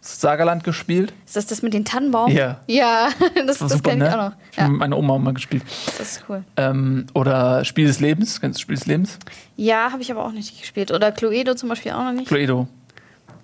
Sagerland 0.00 0.64
gespielt? 0.64 1.12
Ist 1.26 1.36
das 1.36 1.46
das 1.46 1.62
mit 1.62 1.74
den 1.74 1.84
Tannenbaum? 1.84 2.30
Ja. 2.30 2.60
Ja, 2.66 3.10
das, 3.46 3.58
das 3.58 3.72
super, 3.72 3.90
kenne 3.90 4.06
ich 4.06 4.10
ne? 4.10 4.18
auch 4.18 4.30
noch. 4.30 4.36
Ja, 4.56 4.68
mit 4.68 4.78
meiner 4.78 4.96
Oma 4.96 5.18
mal 5.18 5.34
gespielt. 5.34 5.62
das 5.98 6.12
ist 6.12 6.24
cool. 6.28 6.42
Ähm, 6.56 7.06
oder 7.14 7.64
Spiel 7.64 7.86
des 7.86 8.00
Lebens. 8.00 8.40
Kennst 8.40 8.58
du 8.58 8.62
Spiel 8.62 8.76
des 8.76 8.86
Lebens? 8.86 9.18
Ja, 9.56 9.92
habe 9.92 10.00
ich 10.00 10.10
aber 10.10 10.24
auch 10.24 10.32
nicht 10.32 10.58
gespielt. 10.58 10.90
Oder 10.90 11.12
Cluedo 11.12 11.54
zum 11.54 11.68
Beispiel 11.68 11.92
auch 11.92 12.04
noch 12.04 12.12
nicht. 12.12 12.28
Cluedo. 12.28 12.66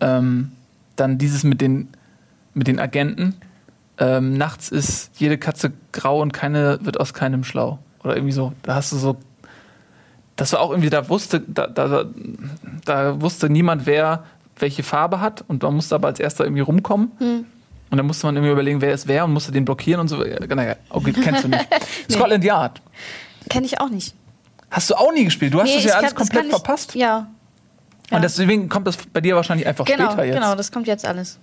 Ähm, 0.01 0.53
dann 0.97 1.19
dieses 1.19 1.45
mit 1.45 1.61
den, 1.61 1.89
mit 2.55 2.69
den 2.69 2.81
Agenten. 2.81 3.35
Ähm, 3.99 4.37
nachts 4.37 4.71
ist 4.71 5.11
jede 5.19 5.37
Katze 5.37 5.73
grau 5.93 6.21
und 6.21 6.33
keine 6.33 6.79
wird 6.83 6.99
aus 6.99 7.13
keinem 7.13 7.45
schlau. 7.45 7.79
Oder 8.03 8.17
irgendwie 8.17 8.33
so. 8.33 8.53
Da 8.63 8.77
hast 8.77 8.93
du 8.93 8.97
so. 8.97 9.17
Das 10.37 10.53
war 10.53 10.61
auch 10.61 10.71
irgendwie, 10.71 10.91
da 10.91 11.09
wusste, 11.09 11.41
da, 11.41 11.67
da, 11.67 12.05
da 12.85 13.21
wusste 13.23 13.49
niemand, 13.49 13.87
wer 13.87 14.25
welche 14.59 14.83
Farbe 14.83 15.21
hat 15.21 15.45
und 15.49 15.63
man 15.63 15.75
musste 15.75 15.95
aber 15.95 16.09
als 16.09 16.21
erster 16.21 16.45
irgendwie 16.45 16.63
rumkommen. 16.63 17.11
Und 17.89 17.97
dann 17.99 18.07
musste 18.07 18.27
man 18.27 18.35
irgendwie 18.37 18.53
überlegen, 18.53 18.81
wer 18.81 18.93
ist 18.93 19.07
wer 19.07 19.25
und 19.25 19.33
musste 19.33 19.53
den 19.53 19.65
blockieren 19.65 20.01
und 20.01 20.09
so. 20.09 20.25
Ja, 20.25 20.39
Naja, 20.55 20.77
okay, 20.91 21.13
kennst 21.13 21.45
du 21.45 21.49
nicht. 21.49 21.67
Scotland 22.11 22.43
Yard. 22.45 22.81
Kenne 23.49 23.67
ich 23.67 23.81
auch 23.81 23.89
nicht. 23.91 24.15
Hast 24.71 24.91
du 24.91 24.95
auch 24.97 25.13
nie 25.13 25.25
gespielt. 25.25 25.55
Du 25.55 25.61
hast 25.61 25.71
es 25.71 25.77
ich 25.77 25.85
ja 25.85 25.91
kann- 25.93 25.99
alles 26.01 26.11
das 26.15 26.19
komplett 26.19 26.39
kann 26.43 26.47
ich- 26.47 26.53
verpasst. 26.57 26.95
Ja, 26.95 27.29
ja. 28.11 28.17
Und 28.17 28.23
deswegen 28.23 28.69
kommt 28.69 28.87
das 28.87 28.97
bei 28.97 29.21
dir 29.21 29.37
wahrscheinlich 29.37 29.67
einfach 29.67 29.85
genau, 29.85 30.07
später 30.11 30.25
jetzt. 30.25 30.35
genau, 30.35 30.55
das 30.55 30.73
kommt 30.73 30.87
jetzt 30.89 31.07
alles. 31.07 31.39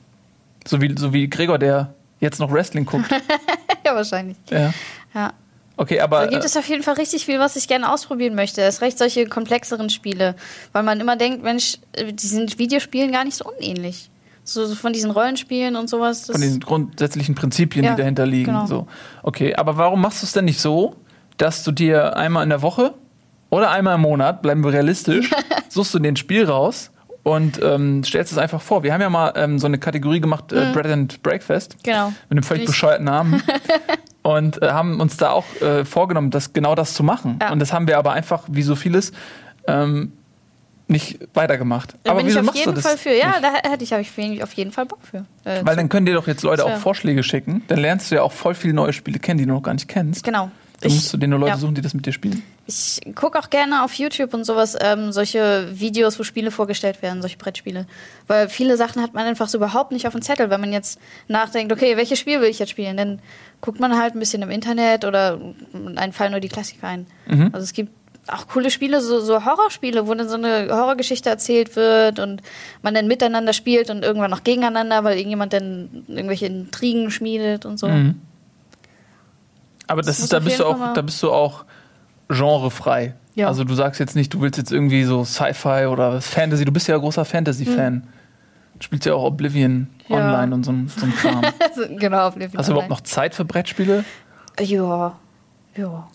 So 0.67 0.81
wie, 0.81 0.93
so 0.97 1.13
wie 1.13 1.29
Gregor, 1.29 1.57
der 1.59 1.93
jetzt 2.19 2.39
noch 2.39 2.51
Wrestling 2.51 2.85
guckt. 2.85 3.09
ja, 3.85 3.95
wahrscheinlich. 3.95 4.37
ja. 4.49 4.73
Ja. 5.13 5.33
Okay, 5.75 5.99
aber. 5.99 6.21
Da 6.21 6.27
gibt 6.27 6.43
äh, 6.43 6.45
es 6.45 6.55
auf 6.57 6.67
jeden 6.67 6.83
Fall 6.83 6.95
richtig 6.95 7.25
viel, 7.25 7.39
was 7.39 7.55
ich 7.55 7.67
gerne 7.67 7.91
ausprobieren 7.91 8.35
möchte. 8.35 8.61
Es 8.61 8.81
recht 8.81 8.97
solche 8.97 9.25
komplexeren 9.27 9.89
Spiele, 9.89 10.35
weil 10.71 10.83
man 10.83 10.99
immer 10.99 11.15
denkt, 11.15 11.43
Mensch, 11.43 11.77
äh, 11.93 12.13
die 12.13 12.27
sind 12.27 12.59
Videospielen 12.59 13.11
gar 13.11 13.23
nicht 13.23 13.37
so 13.37 13.45
unähnlich. 13.45 14.09
So, 14.45 14.65
so 14.65 14.75
von 14.75 14.91
diesen 14.91 15.09
Rollenspielen 15.11 15.75
und 15.75 15.89
sowas. 15.89 16.25
Von 16.29 16.41
den 16.41 16.59
grundsätzlichen 16.59 17.33
Prinzipien, 17.33 17.85
Ja, 17.85 17.91
die 17.91 18.01
dahinter 18.01 18.25
liegen. 18.25 18.45
genau. 18.51 18.65
So. 18.65 18.87
Okay, 19.23 19.55
aber 19.55 19.77
warum 19.77 20.01
machst 20.01 20.21
du 20.21 20.25
es 20.25 20.33
denn 20.33 20.45
nicht 20.45 20.59
so, 20.59 20.95
dass 21.37 21.63
du 21.63 21.71
dir 21.71 22.17
einmal 22.17 22.43
in 22.43 22.49
der 22.49 22.61
Woche 22.61 22.93
oder 23.49 23.71
einmal 23.71 23.95
im 23.95 24.01
Monat, 24.01 24.41
bleiben 24.41 24.63
wir 24.63 24.73
realistisch, 24.73 25.31
suchst 25.69 25.93
du 25.93 25.99
den 25.99 26.17
Spiel 26.17 26.43
raus 26.43 26.91
und 27.23 27.61
ähm, 27.63 28.03
stellst 28.03 28.33
es 28.33 28.37
einfach 28.37 28.61
vor. 28.61 28.83
Wir 28.83 28.93
haben 28.93 28.99
ja 29.01 29.09
mal 29.09 29.31
ähm, 29.37 29.59
so 29.59 29.67
eine 29.67 29.77
Kategorie 29.77 30.19
gemacht, 30.19 30.51
äh, 30.51 30.71
Bread 30.73 30.87
and 30.87 31.23
Breakfast. 31.23 31.77
Genau. 31.83 32.07
Mit 32.07 32.31
einem 32.31 32.43
völlig 32.43 32.65
bescheuerten 32.65 33.05
Namen. 33.05 33.41
und 34.23 34.61
äh, 34.61 34.69
haben 34.71 34.99
uns 34.99 35.17
da 35.17 35.31
auch 35.31 35.45
äh, 35.61 35.85
vorgenommen, 35.85 36.31
das, 36.31 36.53
genau 36.53 36.75
das 36.75 36.93
zu 36.93 37.03
machen. 37.03 37.39
Ja. 37.41 37.51
Und 37.51 37.59
das 37.59 37.71
haben 37.71 37.87
wir 37.87 37.97
aber 37.97 38.13
einfach, 38.13 38.43
wie 38.49 38.63
so 38.63 38.75
vieles, 38.75 39.11
ähm, 39.67 40.13
nicht 40.87 41.19
weitergemacht. 41.33 41.95
Da 42.03 42.11
aber 42.11 42.21
bin 42.21 42.29
ich 42.29 42.37
auf 42.37 42.55
jeden 42.55 42.75
Fall 42.75 42.97
für. 42.97 43.11
Ja, 43.11 43.39
nicht? 43.39 43.43
da 43.43 43.69
hätte 43.69 43.83
ich, 43.83 43.91
ich 44.17 44.43
auf 44.43 44.53
jeden 44.53 44.71
Fall 44.71 44.85
Bock 44.85 44.99
für. 45.01 45.25
Äh, 45.43 45.61
Weil 45.63 45.75
dann 45.75 45.89
können 45.89 46.05
dir 46.05 46.13
doch 46.13 46.27
jetzt 46.27 46.43
Leute 46.43 46.65
auch 46.65 46.77
Vorschläge 46.77 47.23
schicken. 47.23 47.63
Dann 47.67 47.79
lernst 47.79 48.11
du 48.11 48.15
ja 48.15 48.21
auch 48.23 48.31
voll 48.31 48.55
viele 48.55 48.73
neue 48.73 48.93
Spiele 48.93 49.19
kennen, 49.19 49.37
die 49.37 49.45
du 49.45 49.53
noch 49.53 49.63
gar 49.63 49.73
nicht 49.73 49.87
kennst. 49.87 50.23
genau. 50.23 50.51
Ich- 50.87 50.93
musst 50.93 51.13
du 51.13 51.17
dir 51.17 51.27
nur 51.27 51.39
Leute 51.39 51.51
ja. 51.53 51.57
suchen, 51.57 51.75
die 51.75 51.81
das 51.81 51.93
mit 51.93 52.05
dir 52.05 52.13
spielen. 52.13 52.41
Ich 52.65 53.01
gucke 53.15 53.37
auch 53.39 53.49
gerne 53.49 53.83
auf 53.83 53.93
YouTube 53.93 54.33
und 54.33 54.45
sowas, 54.45 54.77
ähm, 54.79 55.11
solche 55.11 55.67
Videos, 55.73 56.17
wo 56.19 56.23
Spiele 56.23 56.51
vorgestellt 56.51 57.01
werden, 57.01 57.21
solche 57.21 57.37
Brettspiele. 57.37 57.85
Weil 58.27 58.47
viele 58.49 58.77
Sachen 58.77 59.01
hat 59.01 59.13
man 59.13 59.25
einfach 59.25 59.47
so 59.49 59.57
überhaupt 59.57 59.91
nicht 59.91 60.07
auf 60.07 60.13
dem 60.13 60.21
Zettel. 60.21 60.49
Wenn 60.49 60.61
man 60.61 60.71
jetzt 60.71 60.99
nachdenkt, 61.27 61.71
okay, 61.73 61.97
welches 61.97 62.19
Spiel 62.19 62.39
will 62.41 62.49
ich 62.49 62.59
jetzt 62.59 62.69
spielen, 62.69 62.95
dann 62.97 63.19
guckt 63.61 63.79
man 63.79 63.97
halt 63.97 64.15
ein 64.15 64.19
bisschen 64.19 64.41
im 64.41 64.49
Internet 64.51 65.05
oder 65.05 65.39
in 65.73 65.97
einem 65.97 66.13
Fall 66.13 66.29
nur 66.29 66.39
die 66.39 66.49
Klassiker 66.49 66.87
ein. 66.87 67.07
Mhm. 67.27 67.49
Also 67.51 67.63
es 67.63 67.73
gibt 67.73 67.91
auch 68.27 68.47
coole 68.47 68.71
Spiele, 68.71 69.01
so, 69.01 69.19
so 69.19 69.43
Horrorspiele, 69.45 70.07
wo 70.07 70.13
dann 70.13 70.29
so 70.29 70.35
eine 70.35 70.69
Horrorgeschichte 70.69 71.29
erzählt 71.29 71.75
wird 71.75 72.19
und 72.19 72.41
man 72.81 72.93
dann 72.93 73.07
miteinander 73.07 73.51
spielt 73.51 73.89
und 73.89 74.03
irgendwann 74.03 74.31
noch 74.31 74.45
gegeneinander, 74.45 75.03
weil 75.03 75.17
irgendjemand 75.17 75.51
dann 75.51 76.05
irgendwelche 76.07 76.45
Intrigen 76.45 77.11
schmiedet 77.11 77.65
und 77.65 77.77
so. 77.77 77.89
Mhm. 77.89 78.21
Aber 79.93 80.01
das, 80.01 80.17
Das 80.17 80.19
ist, 80.25 80.33
da 80.33 80.39
bist 80.39 80.59
du 80.59 80.65
auch, 80.65 80.93
da 80.93 81.01
bist 81.01 81.21
du 81.23 81.31
auch 81.31 81.65
genrefrei. 82.27 83.13
Ja. 83.35 83.47
Also 83.47 83.63
du 83.63 83.73
sagst 83.73 83.99
jetzt 83.99 84.15
nicht, 84.15 84.33
du 84.33 84.41
willst 84.41 84.57
jetzt 84.57 84.71
irgendwie 84.71 85.03
so 85.03 85.23
Sci-Fi 85.23 85.85
oder 85.87 86.21
Fantasy. 86.21 86.65
Du 86.65 86.71
bist 86.71 86.87
ja 86.87 86.97
großer 86.97 87.25
Fantasy-Fan. 87.25 88.07
Du 88.77 88.83
spielst 88.83 89.05
ja 89.05 89.13
auch 89.13 89.23
Oblivion 89.23 89.87
Ja. 90.07 90.17
online 90.17 90.53
und 90.55 90.63
so, 90.65 90.71
ein- 90.71 90.87
so 90.87 91.05
ein 91.05 91.13
Kram. 91.15 91.41
genau, 91.99 92.27
auf 92.27 92.35
jeden 92.37 92.57
Hast 92.57 92.67
du 92.67 92.73
überhaupt 92.73 92.89
noch 92.89 93.01
Zeit 93.01 93.33
für 93.35 93.45
Brettspiele? 93.45 94.03
Ja, 94.59 95.15
ja. 95.75 96.07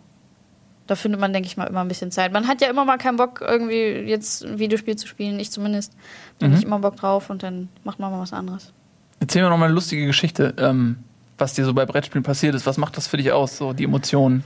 Da 0.86 0.94
findet 0.94 1.20
man, 1.20 1.32
denke 1.32 1.46
ich 1.46 1.56
mal, 1.56 1.64
immer 1.64 1.80
ein 1.80 1.88
bisschen 1.88 2.10
Zeit. 2.10 2.32
Man 2.32 2.48
hat 2.48 2.60
ja 2.62 2.68
immer 2.70 2.84
mal 2.84 2.96
keinen 2.98 3.16
Bock, 3.16 3.44
irgendwie 3.46 3.76
jetzt 4.08 4.44
ein 4.44 4.58
Videospiel 4.58 4.96
zu 4.96 5.06
spielen. 5.06 5.38
Ich 5.38 5.50
zumindest. 5.50 5.92
Da 6.38 6.46
Mhm. 6.46 6.52
hab 6.52 6.58
ich 6.58 6.64
immer 6.64 6.78
Bock 6.78 6.96
drauf 6.96 7.30
und 7.30 7.42
dann 7.42 7.68
macht 7.84 7.98
man 7.98 8.10
mal 8.10 8.20
was 8.20 8.32
anderes. 8.32 8.72
Erzähl 9.20 9.42
mir 9.42 9.50
noch 9.50 9.58
mal 9.58 9.66
eine 9.66 9.74
lustige 9.74 10.06
Geschichte, 10.06 10.54
ähm, 10.58 10.98
was 11.38 11.54
dir 11.54 11.64
so 11.64 11.72
bei 11.74 11.86
Brettspielen 11.86 12.22
passiert 12.24 12.54
ist. 12.54 12.66
Was 12.66 12.76
macht 12.76 12.96
das 12.96 13.06
für 13.06 13.16
dich 13.16 13.32
aus, 13.32 13.56
so 13.56 13.72
die 13.72 13.84
Emotionen? 13.84 14.44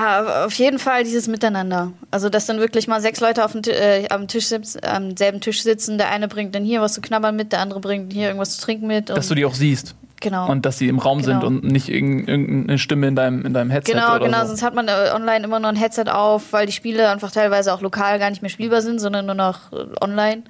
Ja, 0.00 0.46
auf 0.46 0.54
jeden 0.54 0.78
Fall 0.78 1.04
dieses 1.04 1.28
Miteinander. 1.28 1.92
Also, 2.10 2.30
dass 2.30 2.46
dann 2.46 2.58
wirklich 2.58 2.88
mal 2.88 3.00
sechs 3.02 3.20
Leute 3.20 3.44
auf 3.44 3.52
dem, 3.52 3.60
äh, 3.66 4.08
am, 4.08 4.28
Tisch 4.28 4.46
sitzen, 4.46 4.80
am 4.82 5.14
selben 5.16 5.40
Tisch 5.42 5.62
sitzen. 5.62 5.98
Der 5.98 6.10
eine 6.10 6.26
bringt 6.26 6.54
dann 6.54 6.64
hier 6.64 6.80
was 6.80 6.94
zu 6.94 7.02
knabbern 7.02 7.36
mit, 7.36 7.52
der 7.52 7.60
andere 7.60 7.80
bringt 7.80 8.12
hier 8.12 8.28
irgendwas 8.28 8.56
zu 8.56 8.62
trinken 8.62 8.86
mit. 8.86 9.10
Dass 9.10 9.28
du 9.28 9.34
die 9.34 9.44
auch 9.44 9.52
siehst 9.54 9.94
genau. 10.20 10.50
und 10.50 10.64
dass 10.64 10.78
sie 10.78 10.88
im 10.88 10.98
Raum 10.98 11.20
sind 11.22 11.34
Genau. 11.40 11.46
und 11.48 11.64
nicht 11.64 11.90
irgend- 11.90 12.28
irgendeine 12.30 12.78
Stimme 12.78 13.08
in 13.08 13.14
deinem, 13.16 13.44
in 13.44 13.52
deinem 13.52 13.70
Headset 13.70 13.92
Genau, 13.92 14.16
oder 14.16 14.24
genau. 14.24 14.40
so. 14.40 14.46
Sonst 14.48 14.62
hat 14.62 14.74
man 14.74 14.88
äh, 14.88 15.10
online 15.14 15.44
immer 15.44 15.60
nur 15.60 15.68
ein 15.68 15.76
Headset 15.76 16.04
auf, 16.10 16.54
weil 16.54 16.64
die 16.64 16.72
Spiele 16.72 17.10
einfach 17.10 17.30
teilweise 17.30 17.74
auch 17.74 17.82
lokal 17.82 18.18
gar 18.18 18.30
nicht 18.30 18.40
mehr 18.40 18.50
spielbar 18.50 18.80
sind, 18.80 19.00
sondern 19.00 19.26
nur 19.26 19.34
noch 19.34 19.70
äh, 19.72 19.84
online. 20.00 20.44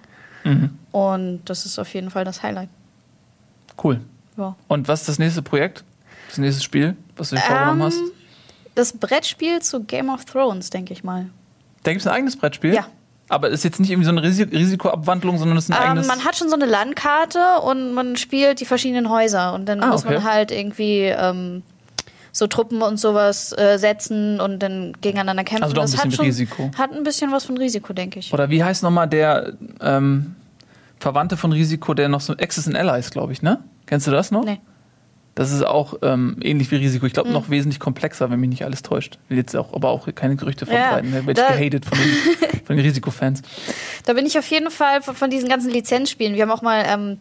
Mhm. 0.45 0.71
Und 0.93 1.41
das 1.47 1.67
ist 1.67 1.81
auf 1.81 1.93
jeden 1.93 2.11
Fall 2.11 2.25
das 2.25 2.45
Highlight. 2.45 2.69
Cool. 3.83 4.01
Ja. 4.37 4.57
Und 4.69 4.89
was 4.89 5.01
ist 5.01 5.09
das 5.09 5.19
nächste 5.19 5.43
Projekt? 5.43 5.85
Das 6.29 6.39
nächste 6.39 6.63
Spiel, 6.63 6.97
was 7.17 7.31
du 7.31 7.37
dir 7.37 7.43
vorgenommen 7.43 7.81
Ähm, 7.81 7.87
hast? 7.87 8.01
Das 8.75 8.93
Brettspiel 8.93 9.61
zu 9.63 9.85
Game 9.85 10.11
of 10.11 10.25
Thrones, 10.25 10.71
denke 10.71 10.93
ich 10.93 11.05
mal. 11.05 11.27
Da 11.85 11.93
gibt 11.93 12.01
es 12.01 12.07
ein 12.07 12.13
eigenes 12.15 12.37
Brettspiel? 12.37 12.75
Ja. 12.75 12.87
Aber 13.29 13.49
ist 13.49 13.63
jetzt 13.65 13.81
nicht 13.81 13.91
irgendwie 13.91 14.05
so 14.07 14.11
eine 14.11 14.23
Risi 14.23 14.43
Risikoabwandlung, 14.43 15.39
sondern 15.39 15.57
es 15.57 15.65
ist 15.65 15.71
ein 15.71 15.81
Ähm, 15.83 15.89
eigenes. 15.91 16.07
man 16.09 16.25
hat 16.25 16.37
schon 16.37 16.49
so 16.49 16.55
eine 16.57 16.67
Landkarte 16.67 17.61
und 17.65 17.95
man 17.95 18.17
spielt 18.17 18.61
die 18.61 18.65
verschiedenen 18.67 19.09
Häuser. 19.09 19.55
Und 19.55 19.67
dann 19.67 19.83
Ah, 19.83 19.89
muss 19.89 20.05
okay. 20.05 20.15
man 20.15 20.25
halt 20.25 20.51
irgendwie 20.51 21.03
ähm, 21.05 21.63
so 22.33 22.47
Truppen 22.49 22.83
und 22.83 22.99
sowas 22.99 23.57
äh, 23.57 23.79
setzen 23.79 24.41
und 24.41 24.59
dann 24.59 24.93
gegeneinander 25.01 25.45
kämpfen. 25.45 25.63
Also 25.65 25.75
doch 25.75 25.83
ein 25.83 25.91
das 25.91 25.97
hat 25.99 26.05
bisschen 26.07 26.17
schon, 26.17 26.25
Risiko. 26.27 26.71
Hat 26.77 26.93
ein 26.93 27.03
bisschen 27.05 27.33
was 27.33 27.45
von 27.45 27.57
Risiko, 27.57 27.93
denke 27.93 28.19
ich. 28.19 28.33
Oder 28.35 28.51
wie 28.51 28.63
heißt 28.65 28.83
nochmal 28.83 29.09
der 29.09 29.55
ähm, 29.81 30.35
Verwandte 31.01 31.37
von 31.37 31.53
Risiko, 31.53 31.95
der 31.95 32.09
noch 32.09 32.21
so 32.21 32.33
Access 32.35 32.67
and 32.67 32.77
Allies, 32.77 33.11
glaube 33.11 33.33
ich, 33.33 33.41
ne? 33.41 33.63
Kennst 33.87 34.07
du 34.07 34.11
das 34.11 34.31
noch? 34.31 34.45
Nee. 34.45 34.61
Das 35.35 35.51
ist 35.51 35.67
auch 35.67 35.95
ähm, 36.03 36.37
ähnlich 36.43 36.71
wie 36.71 36.77
Risiko. 36.77 37.07
Ich 37.07 37.13
glaube, 37.13 37.31
noch 37.31 37.51
wesentlich 37.51 37.81
komplexer, 37.81 38.31
wenn 38.31 38.39
mich 38.39 38.51
nicht 38.51 38.65
alles 38.65 38.83
täuscht. 38.83 39.19
Will 39.29 39.37
jetzt 39.37 39.57
auch, 39.57 39.73
aber 39.75 39.89
auch 39.89 40.07
keine 40.15 40.37
Gerüchte 40.37 40.65
verbreiten. 40.65 41.13
Ja, 41.13 41.27
werde 41.27 41.35
da- 41.41 41.49
ich 41.55 41.59
gehatet 41.59 41.85
von 41.87 41.99
den, 41.99 42.61
von 42.65 42.77
den 42.77 42.85
Risikofans. 42.87 43.43
Da 44.05 44.13
bin 44.13 44.27
ich 44.27 44.39
auf 44.39 44.47
jeden 44.47 44.71
Fall 44.71 45.03
von, 45.03 45.17
von 45.17 45.31
diesen 45.31 45.49
ganzen 45.49 45.71
Lizenzspielen. 45.73 46.35
Wir 46.37 46.43
haben 46.43 46.53
auch 46.53 46.63
mal 46.63 46.85
ähm, 46.87 47.19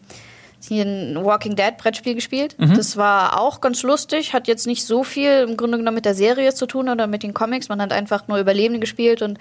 hier 0.68 0.84
ein 0.84 1.24
Walking 1.24 1.56
Dead 1.56 1.76
Brettspiel 1.76 2.14
gespielt. 2.14 2.56
Mhm. 2.58 2.74
Das 2.74 2.96
war 2.96 3.40
auch 3.40 3.60
ganz 3.60 3.82
lustig, 3.82 4.32
hat 4.32 4.48
jetzt 4.48 4.66
nicht 4.66 4.84
so 4.84 5.04
viel 5.04 5.46
im 5.48 5.56
Grunde 5.56 5.78
genommen 5.78 5.96
mit 5.96 6.04
der 6.04 6.14
Serie 6.14 6.54
zu 6.54 6.66
tun 6.66 6.88
oder 6.88 7.06
mit 7.06 7.22
den 7.22 7.34
Comics. 7.34 7.68
Man 7.68 7.80
hat 7.80 7.92
einfach 7.92 8.28
nur 8.28 8.38
Überlebende 8.38 8.80
gespielt 8.80 9.22
und 9.22 9.38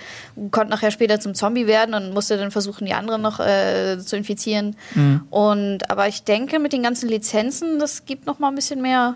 konnte 0.51 0.69
nachher 0.69 0.91
später 0.91 1.19
zum 1.19 1.36
Zombie 1.36 1.67
werden 1.67 1.93
und 1.95 2.13
musste 2.13 2.38
dann 2.38 2.51
versuchen, 2.51 2.86
die 2.86 2.93
anderen 2.93 3.21
noch 3.21 3.39
äh, 3.39 3.97
zu 3.99 4.17
infizieren. 4.17 4.76
Mhm. 4.95 5.21
Und 5.30 5.89
aber 5.89 6.07
ich 6.07 6.24
denke, 6.24 6.59
mit 6.59 6.74
den 6.74 6.84
ganzen 6.84 7.09
Lizenzen, 7.09 7.80
das 7.80 8.05
gibt 8.05 8.26
noch 8.26 8.39
mal 8.39 8.49
ein 8.49 8.55
bisschen 8.55 8.82
mehr. 8.82 9.15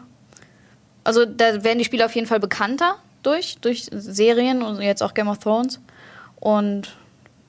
Also 1.03 1.25
da 1.25 1.63
werden 1.63 1.79
die 1.79 1.85
Spiele 1.85 2.05
auf 2.05 2.15
jeden 2.15 2.27
Fall 2.27 2.39
bekannter 2.39 2.95
durch, 3.23 3.57
durch 3.61 3.87
Serien 3.91 4.61
und 4.61 4.81
jetzt 4.81 5.01
auch 5.03 5.13
Game 5.13 5.27
of 5.27 5.39
Thrones. 5.39 5.79
Und 6.39 6.95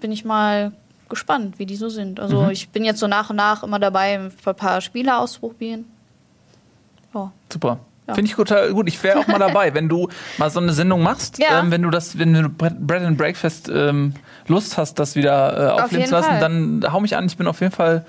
bin 0.01 0.13
ich 0.13 0.25
mal 0.25 0.73
gespannt, 1.09 1.59
wie 1.59 1.67
die 1.67 1.77
so 1.77 1.89
sind. 1.89 2.21
Also 2.21 2.43
Mhm. 2.43 2.51
ich 2.51 2.69
bin 2.69 2.85
jetzt 2.85 3.01
so 3.01 3.07
nach 3.07 3.31
und 3.31 3.37
nach 3.37 3.63
immer 3.63 3.79
dabei, 3.79 4.15
ein 4.19 4.33
paar 4.57 4.81
Spiele 4.81 5.19
auszuprobieren. 5.19 5.85
Ja. 7.15 7.33
Super. 7.53 7.79
Ja. 8.07 8.15
Finde 8.15 8.31
ich 8.31 8.37
total 8.37 8.73
gut. 8.73 8.89
Ich 8.89 9.03
wäre 9.03 9.19
auch 9.19 9.27
mal 9.27 9.39
dabei, 9.39 9.75
wenn 9.75 9.89
du 9.89 10.09
mal 10.39 10.51
so 10.51 10.61
eine 10.61 10.73
Sendung 10.73 11.03
machst, 11.03 11.39
Ja. 11.39 11.61
ähm, 11.61 11.71
wenn 11.71 11.83
du 11.83 11.91
das, 11.91 12.19
wenn 12.19 12.33
du 12.33 12.49
Bread 12.49 13.03
and 13.03 13.19
Breakfast 13.19 13.69
ähm, 13.69 14.15
Lust 14.47 14.79
hast, 14.79 14.95
das 14.99 15.15
wieder 15.15 15.53
äh, 15.59 15.71
aufleben 15.73 15.91
jeden 15.99 16.07
zu 16.09 16.15
lassen, 16.15 16.29
Fall. 16.31 16.41
dann 16.41 16.85
hau 16.93 17.01
mich 17.01 17.17
an. 17.17 17.27
Ich 17.27 17.37
bin 17.37 17.47
auf 17.47 17.61
jeden 17.61 17.73
Fall 17.73 18.05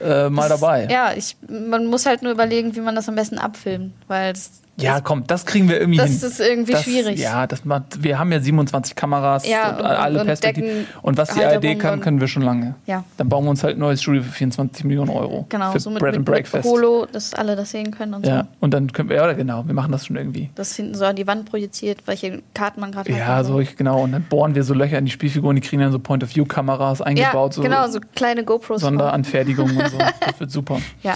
äh, 0.00 0.28
mal 0.30 0.48
dabei. 0.48 0.86
Ja, 0.90 1.12
ich, 1.14 1.36
man 1.48 1.86
muss 1.86 2.06
halt 2.06 2.22
nur 2.22 2.30
überlegen, 2.32 2.76
wie 2.76 2.80
man 2.80 2.94
das 2.94 3.08
am 3.08 3.16
besten 3.16 3.38
abfilmt, 3.38 3.92
weil 4.06 4.32
das, 4.32 4.62
Ja, 4.82 4.94
das, 4.94 5.04
komm, 5.04 5.24
das 5.26 5.46
kriegen 5.46 5.68
wir 5.68 5.78
irgendwie 5.80 5.98
das 5.98 6.10
hin. 6.20 6.28
ist 6.28 6.40
irgendwie 6.40 6.72
Das- 6.72 6.82
schwierig. 6.84 7.18
Ja, 7.18 7.46
das 7.46 7.64
macht, 7.64 8.02
wir 8.02 8.18
haben 8.18 8.32
ja 8.32 8.40
27 8.40 8.94
Kameras 8.94 9.46
Ja, 9.48 9.70
und 9.70 9.76
und- 9.80 9.86
alle 9.86 10.20
und 10.20 10.26
Perspektiven. 10.26 10.86
Und 11.02 11.16
was 11.18 11.30
die 11.34 11.44
ARD 11.44 11.74
kann, 11.78 12.00
können 12.00 12.20
wir 12.20 12.28
schon 12.28 12.42
lange. 12.42 12.74
Ja. 12.86 13.04
Dann 13.16 13.28
bauen 13.28 13.44
wir 13.44 13.50
uns 13.50 13.62
halt 13.64 13.76
ein 13.76 13.80
neues 13.80 14.02
Studio 14.02 14.22
für 14.22 14.32
24 14.32 14.84
Millionen 14.84 15.10
Euro. 15.10 15.46
Genau, 15.48 15.72
für 15.72 15.80
so 15.80 15.90
mit, 15.90 16.00
Bread 16.00 16.12
mit, 16.12 16.18
and 16.18 16.28
mit 16.28 16.34
Breakfast. 16.34 16.64
Holo, 16.68 17.06
dass 17.10 17.34
alle 17.34 17.56
das 17.56 17.70
sehen 17.70 17.90
können 17.90 18.14
und 18.14 18.26
Ja, 18.26 18.42
so. 18.42 18.46
und 18.60 18.72
dann 18.74 18.92
können 18.92 19.08
wir, 19.08 19.16
ja, 19.16 19.32
genau, 19.32 19.66
wir 19.66 19.74
machen 19.74 19.92
das 19.92 20.06
schon 20.06 20.16
irgendwie. 20.16 20.50
Das 20.54 20.74
hinten 20.76 20.94
so 20.94 21.04
an 21.04 21.16
die 21.16 21.26
Wand 21.26 21.48
projiziert, 21.50 21.98
welche 22.06 22.42
Karten 22.54 22.80
man 22.80 22.92
gerade 22.92 23.12
hat. 23.12 23.18
Ja, 23.18 23.44
so 23.44 23.60
ich, 23.60 23.76
genau. 23.76 24.02
Und 24.02 24.12
dann 24.12 24.22
bohren 24.24 24.54
wir 24.54 24.64
so 24.64 24.74
Löcher 24.74 24.98
in 24.98 25.04
die 25.04 25.10
Spielfiguren, 25.10 25.56
die 25.56 25.62
kriegen 25.62 25.82
dann 25.82 25.92
so 25.92 25.98
Point-of-View-Kameras 25.98 27.00
Ja, 27.00 27.04
eingebaut, 27.06 27.54
so 27.54 27.62
genau, 27.62 27.86
so 27.88 28.00
kleine 28.14 28.44
GoPros. 28.44 28.80
Sonderanfertigungen 28.80 29.76
und 29.76 29.88
so. 29.90 29.98
Das 29.98 30.40
wird 30.40 30.50
super. 30.50 30.78
Ja. 31.02 31.14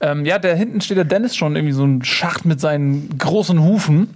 Ähm, 0.00 0.24
ja, 0.26 0.38
da 0.38 0.48
hinten 0.48 0.80
steht 0.80 0.96
der 0.98 1.04
Dennis 1.04 1.34
schon 1.36 1.56
irgendwie 1.56 1.72
so 1.72 1.84
ein 1.84 2.04
Schacht 2.04 2.44
mit 2.44 2.60
seinen 2.60 3.16
großen 3.18 3.62
Hufen. 3.62 4.14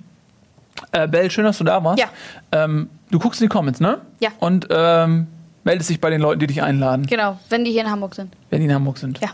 Äh, 0.93 1.09
Bell, 1.09 1.31
schön, 1.31 1.45
dass 1.45 1.59
du 1.59 1.65
da 1.65 1.83
warst. 1.85 2.01
Ja. 2.01 2.09
Ähm, 2.53 2.89
du 3.11 3.19
guckst 3.19 3.41
in 3.41 3.47
die 3.47 3.49
Comments, 3.49 3.81
ne? 3.81 3.99
Ja. 4.21 4.31
Und 4.41 4.67
ähm, 4.71 5.27
meldest 5.65 5.91
dich 5.91 6.01
bei 6.01 6.11
den 6.11 6.21
Leuten, 6.21 6.41
die 6.41 6.47
dich 6.47 6.63
einladen, 6.63 7.07
Genau, 7.07 7.39
wenn 7.49 7.65
die 7.65 7.71
hier 7.73 7.83
in 7.83 7.91
Hamburg 7.91 8.15
sind. 8.15 8.35
wenn 8.51 8.61
die 8.61 8.67
in 8.67 8.75
Hamburg 8.75 8.99
sind. 8.99 9.19
Ja. 9.21 9.29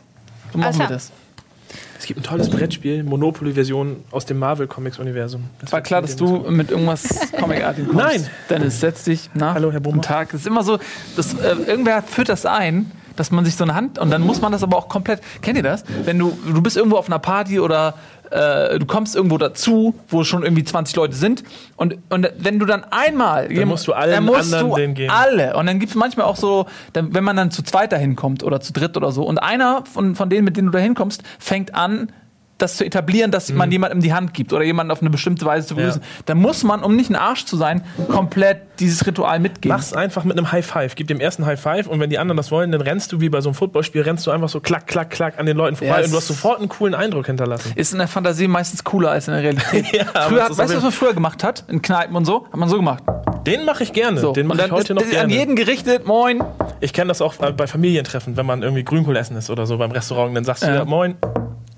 So 0.52 0.58
machen 0.58 0.66
Alles 0.68 0.78
wir 0.78 0.86
klar. 0.86 0.96
das. 0.96 1.12
Es 1.98 2.04
gibt 2.06 2.20
ein 2.20 2.22
tolles 2.22 2.50
Brettspiel, 2.50 3.02
Monopoly-Version 3.04 4.04
aus 4.10 4.26
dem 4.26 4.38
Marvel-Comics-Universum. 4.38 5.44
Das 5.60 5.72
War 5.72 5.80
klar, 5.80 6.02
dass 6.02 6.14
du 6.14 6.38
mit 6.50 6.70
irgendwas 6.70 7.32
Comicartigem 7.40 7.88
kommst. 7.90 8.04
Nein. 8.06 8.26
Dennis, 8.50 8.80
setz 8.80 9.04
dich 9.04 9.30
nach. 9.34 9.54
Hallo, 9.54 9.72
Herr. 9.72 9.80
Guten 9.80 10.02
Tag. 10.02 10.28
Es 10.34 10.40
ist 10.42 10.46
immer 10.46 10.62
so, 10.62 10.78
dass, 11.16 11.34
äh, 11.34 11.54
irgendwer 11.66 12.02
führt 12.02 12.28
das 12.28 12.44
ein, 12.46 12.90
dass 13.16 13.30
man 13.30 13.44
sich 13.44 13.56
so 13.56 13.64
eine 13.64 13.74
Hand 13.74 13.98
und 13.98 14.10
dann 14.10 14.22
muss 14.22 14.40
man 14.40 14.52
das 14.52 14.62
aber 14.62 14.76
auch 14.76 14.88
komplett. 14.88 15.20
Kennt 15.42 15.56
ihr 15.56 15.62
das? 15.62 15.84
Wenn 16.04 16.18
du 16.18 16.36
du 16.46 16.62
bist 16.62 16.76
irgendwo 16.76 16.96
auf 16.96 17.08
einer 17.08 17.18
Party 17.18 17.60
oder 17.60 17.94
äh, 18.30 18.78
du 18.78 18.86
kommst 18.86 19.14
irgendwo 19.14 19.38
dazu, 19.38 19.94
wo 20.08 20.24
schon 20.24 20.42
irgendwie 20.42 20.64
20 20.64 20.96
Leute 20.96 21.14
sind 21.14 21.44
und, 21.76 21.96
und 22.10 22.28
wenn 22.38 22.58
du 22.58 22.66
dann 22.66 22.84
einmal 22.84 23.48
dann 23.48 23.68
musst 23.68 23.86
du 23.86 23.92
allen 23.92 24.12
dann 24.12 24.24
musst 24.24 24.52
anderen 24.52 24.70
du 24.70 24.76
den 24.76 24.94
geben. 24.94 25.12
alle 25.12 25.56
und 25.56 25.66
dann 25.66 25.78
gibt 25.78 25.90
es 25.90 25.96
manchmal 25.96 26.26
auch 26.26 26.36
so, 26.36 26.66
dann, 26.92 27.14
wenn 27.14 27.24
man 27.24 27.36
dann 27.36 27.50
zu 27.50 27.62
zweit 27.62 27.92
dahin 27.92 28.16
kommt 28.16 28.42
oder 28.42 28.60
zu 28.60 28.72
dritt 28.72 28.96
oder 28.96 29.12
so 29.12 29.24
und 29.24 29.38
einer 29.38 29.84
von, 29.92 30.16
von 30.16 30.28
denen, 30.28 30.44
mit 30.44 30.56
denen 30.56 30.66
du 30.66 30.72
da 30.72 30.78
hinkommst, 30.78 31.22
fängt 31.38 31.74
an 31.74 32.10
das 32.58 32.76
zu 32.76 32.84
etablieren, 32.84 33.30
dass 33.30 33.52
man 33.52 33.70
jemandem 33.70 34.00
die 34.00 34.14
Hand 34.14 34.32
gibt 34.32 34.52
oder 34.52 34.64
jemanden 34.64 34.90
auf 34.90 35.00
eine 35.00 35.10
bestimmte 35.10 35.44
Weise 35.44 35.66
zu 35.68 35.74
begrüßen, 35.74 36.00
dann 36.24 36.38
muss 36.38 36.64
man, 36.64 36.82
um 36.82 36.96
nicht 36.96 37.10
ein 37.10 37.16
Arsch 37.16 37.44
zu 37.44 37.56
sein, 37.56 37.82
komplett 38.08 38.62
dieses 38.80 39.06
Ritual 39.06 39.40
mitgehen. 39.40 39.74
Mach's 39.74 39.92
einfach 39.92 40.24
mit 40.24 40.36
einem 40.38 40.52
High 40.52 40.64
Five. 40.64 40.94
Gib 40.94 41.08
dem 41.08 41.20
ersten 41.20 41.44
High 41.44 41.60
Five 41.60 41.86
und 41.86 42.00
wenn 42.00 42.10
die 42.10 42.18
anderen 42.18 42.36
das 42.36 42.50
wollen, 42.50 42.72
dann 42.72 42.80
rennst 42.80 43.12
du 43.12 43.20
wie 43.20 43.28
bei 43.28 43.40
so 43.40 43.50
einem 43.50 43.54
Footballspiel, 43.54 44.02
rennst 44.02 44.26
du 44.26 44.30
einfach 44.30 44.48
so 44.48 44.60
klack, 44.60 44.86
klack, 44.86 45.10
klack 45.10 45.38
an 45.38 45.46
den 45.46 45.56
Leuten 45.56 45.76
vorbei 45.76 45.98
Ja, 45.98 46.04
und 46.04 46.12
du 46.12 46.16
hast 46.16 46.28
sofort 46.28 46.58
einen 46.58 46.68
coolen 46.68 46.94
Eindruck 46.94 47.26
hinterlassen. 47.26 47.72
Ist 47.74 47.92
in 47.92 47.98
der 47.98 48.08
Fantasie 48.08 48.48
meistens 48.48 48.84
cooler 48.84 49.10
als 49.10 49.28
in 49.28 49.34
der 49.34 49.42
Realität. 49.42 49.86
Ja, 49.96 50.04
früher, 50.28 50.44
hat, 50.44 50.56
weißt 50.56 50.72
du, 50.72 50.76
was 50.76 50.82
man 50.82 50.92
früher 50.92 51.14
gemacht 51.14 51.42
hat? 51.42 51.64
In 51.68 51.80
Kneipen 51.80 52.16
und 52.16 52.24
so? 52.24 52.46
Hat 52.46 52.56
man 52.56 52.68
so 52.68 52.76
gemacht. 52.76 53.02
Den 53.46 53.64
mache 53.64 53.84
ich 53.84 53.92
gerne. 53.92 54.18
So. 54.18 54.32
Den 54.32 54.46
mache 54.46 54.64
ich 54.66 54.70
heute 54.70 54.94
noch 54.94 55.02
gerne. 55.02 55.20
an 55.20 55.30
jeden 55.30 55.56
gerichtet, 55.56 56.06
moin. 56.06 56.42
Ich 56.80 56.92
kenne 56.92 57.08
das 57.08 57.22
auch 57.22 57.34
bei 57.34 57.66
Familientreffen, 57.66 58.36
wenn 58.36 58.44
man 58.44 58.62
irgendwie 58.62 58.84
Grünkohl 58.84 59.16
essen 59.16 59.36
ist 59.36 59.48
oder 59.48 59.66
so 59.66 59.78
beim 59.78 59.92
Restaurant, 59.92 60.36
dann 60.36 60.44
sagst 60.44 60.64
du 60.64 60.66
Ja. 60.66 60.74
ja, 60.76 60.84
moin, 60.84 61.16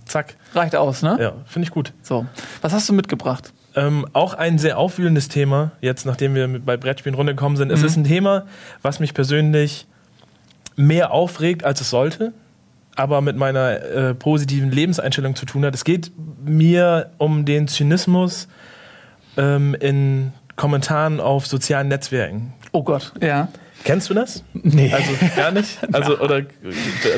zack. 0.09 0.37
Reicht 0.55 0.75
aus, 0.77 1.03
ne? 1.03 1.17
Ja, 1.21 1.33
finde 1.47 1.67
ich 1.67 1.73
gut. 1.73 1.93
So. 2.03 2.27
Was 2.61 2.73
hast 2.73 2.89
du 2.89 2.93
mitgebracht? 2.93 3.53
Ähm, 3.77 4.07
auch 4.13 4.35
ein 4.35 4.59
sehr 4.59 4.79
aufwühlendes 4.79 5.29
Thema, 5.29 5.73
jetzt 5.81 6.07
nachdem 6.07 6.35
wir 6.35 6.49
bei 6.61 6.77
Brettspielen 6.77 7.15
runtergekommen 7.15 7.57
sind. 7.57 7.69
Mhm. 7.69 7.75
Es 7.75 7.83
ist 7.83 7.97
ein 7.97 8.05
Thema, 8.05 8.47
was 8.83 8.99
mich 8.99 9.15
persönlich 9.15 9.87
mehr 10.75 11.13
aufregt, 11.13 11.65
als 11.65 11.81
es 11.81 11.91
sollte, 11.91 12.33
aber 12.97 13.21
mit 13.21 13.37
meiner 13.37 13.81
äh, 13.81 14.15
positiven 14.15 14.71
Lebenseinstellung 14.71 15.37
zu 15.37 15.47
tun 15.47 15.65
hat. 15.65 15.75
Es 15.75 15.85
geht 15.85 16.11
mir 16.45 17.11
um 17.19 17.45
den 17.45 17.69
Zynismus 17.69 18.49
ähm, 19.37 19.75
in 19.75 20.33
Kommentaren 20.57 21.21
auf 21.21 21.47
sozialen 21.47 21.89
Netzwerken. 21.89 22.55
Oh 22.73 22.83
Gott. 22.83 23.13
Ja. 23.21 23.49
Kennst 23.85 24.11
du 24.11 24.15
das? 24.15 24.45
Nee. 24.53 24.93
Also 24.93 25.11
gar 25.37 25.51
nicht? 25.51 25.79
Also 25.93 26.19
oder 26.19 26.43
be- 26.43 26.49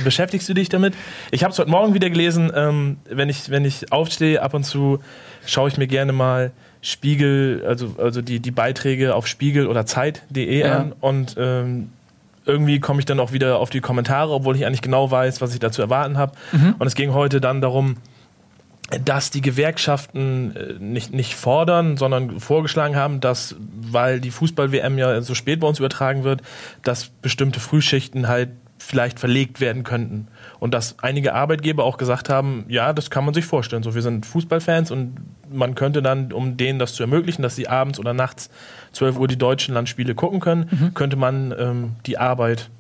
beschäftigst 0.05 0.49
du 0.49 0.55
dich 0.55 0.69
damit? 0.69 0.95
Ich 1.31 1.43
habe 1.43 1.53
es 1.53 1.59
heute 1.59 1.71
Morgen 1.71 1.95
wieder 1.95 2.11
gelesen. 2.11 2.53
Ähm, 2.55 2.99
wenn 3.09 3.29
ich 3.29 3.51
wenn 3.51 3.65
ich 3.65 3.91
aufstehe, 3.93 4.43
ab 4.43 4.55
und 4.55 4.65
zu 4.65 5.01
schaue 5.47 5.69
ich 5.69 5.79
mir 5.79 5.87
gerne 5.87 6.13
mal 6.13 6.53
Spiegel, 6.83 7.65
also 7.67 7.95
also 7.99 8.23
die 8.23 8.41
die 8.41 8.51
Beiträge 8.51 9.15
auf 9.15 9.27
Spiegel 9.27 9.67
oder 9.67 9.87
Zeit.de 9.87 10.61
Ja. 10.61 10.77
an 10.79 10.93
und 11.01 11.35
ähm, 11.39 11.91
irgendwie 12.47 12.81
komme 12.81 13.01
ich 13.01 13.07
dann 13.07 13.21
auch 13.21 13.33
wieder 13.33 13.59
auf 13.59 13.71
die 13.71 13.81
Kommentare, 13.81 14.33
obwohl 14.33 14.57
ich 14.57 14.67
eigentlich 14.67 14.83
genau 14.83 15.11
weiß, 15.11 15.41
was 15.41 15.53
ich 15.53 15.61
da 15.61 15.71
zu 15.71 15.83
erwarten 15.83 16.17
habe. 16.19 16.33
Und 16.79 16.87
es 16.87 16.95
ging 16.95 17.13
heute 17.13 17.41
dann 17.41 17.61
darum, 17.61 17.97
dass 19.05 19.31
die 19.31 19.41
Gewerkschaften 19.41 20.57
äh, 20.57 20.73
nicht, 20.79 21.13
nicht 21.13 21.35
fordern, 21.35 21.97
sondern 21.97 22.41
vorgeschlagen 22.41 22.97
haben, 22.97 23.21
dass, 23.21 23.57
weil 23.59 24.21
die 24.21 24.31
Fußball-WM 24.31 24.99
ja 24.99 25.21
so 25.23 25.35
spät 25.35 25.61
bei 25.61 25.67
uns 25.67 25.79
übertragen 25.79 26.25
wird, 26.25 26.43
dass 26.83 27.09
bestimmte 27.23 27.61
Frühschichten 27.61 28.29
halt 28.29 28.51
vielleicht 28.79 29.21
verlegt 29.21 29.61
werden 29.61 29.85
könnten. 29.85 30.29
Und 30.59 30.75
dass 30.75 30.99
einige 31.01 31.35
Arbeitgeber 31.35 31.85
auch 31.85 31.99
gesagt 31.99 32.29
haben, 32.29 32.65
ja, 32.69 32.93
das 32.93 33.11
kann 33.11 33.25
man 33.25 33.35
sich 33.35 33.45
vorstellen. 33.45 33.83
So, 33.83 33.95
wir 33.95 34.03
sind 34.03 34.27
Fußballfans 34.27 34.91
und 34.91 35.17
man 35.53 35.75
könnte 35.75 36.03
dann, 36.03 36.33
um 36.33 36.57
denen 36.57 36.79
das 36.79 36.95
zu 36.95 37.03
ermöglichen, 37.03 37.43
dass 37.43 37.57
sie 37.57 37.69
abends 37.69 37.99
oder 37.99 38.15
nachts 38.15 38.51
12 38.93 39.19
Uhr 39.19 39.29
die 39.29 39.37
deutschen 39.37 39.75
Landspiele 39.75 40.15
gucken 40.15 40.41
können, 40.41 40.93
könnte 40.95 41.17
man 41.17 41.55
ähm, 41.57 41.93
die 42.07 42.19
Arbeit 42.19 42.71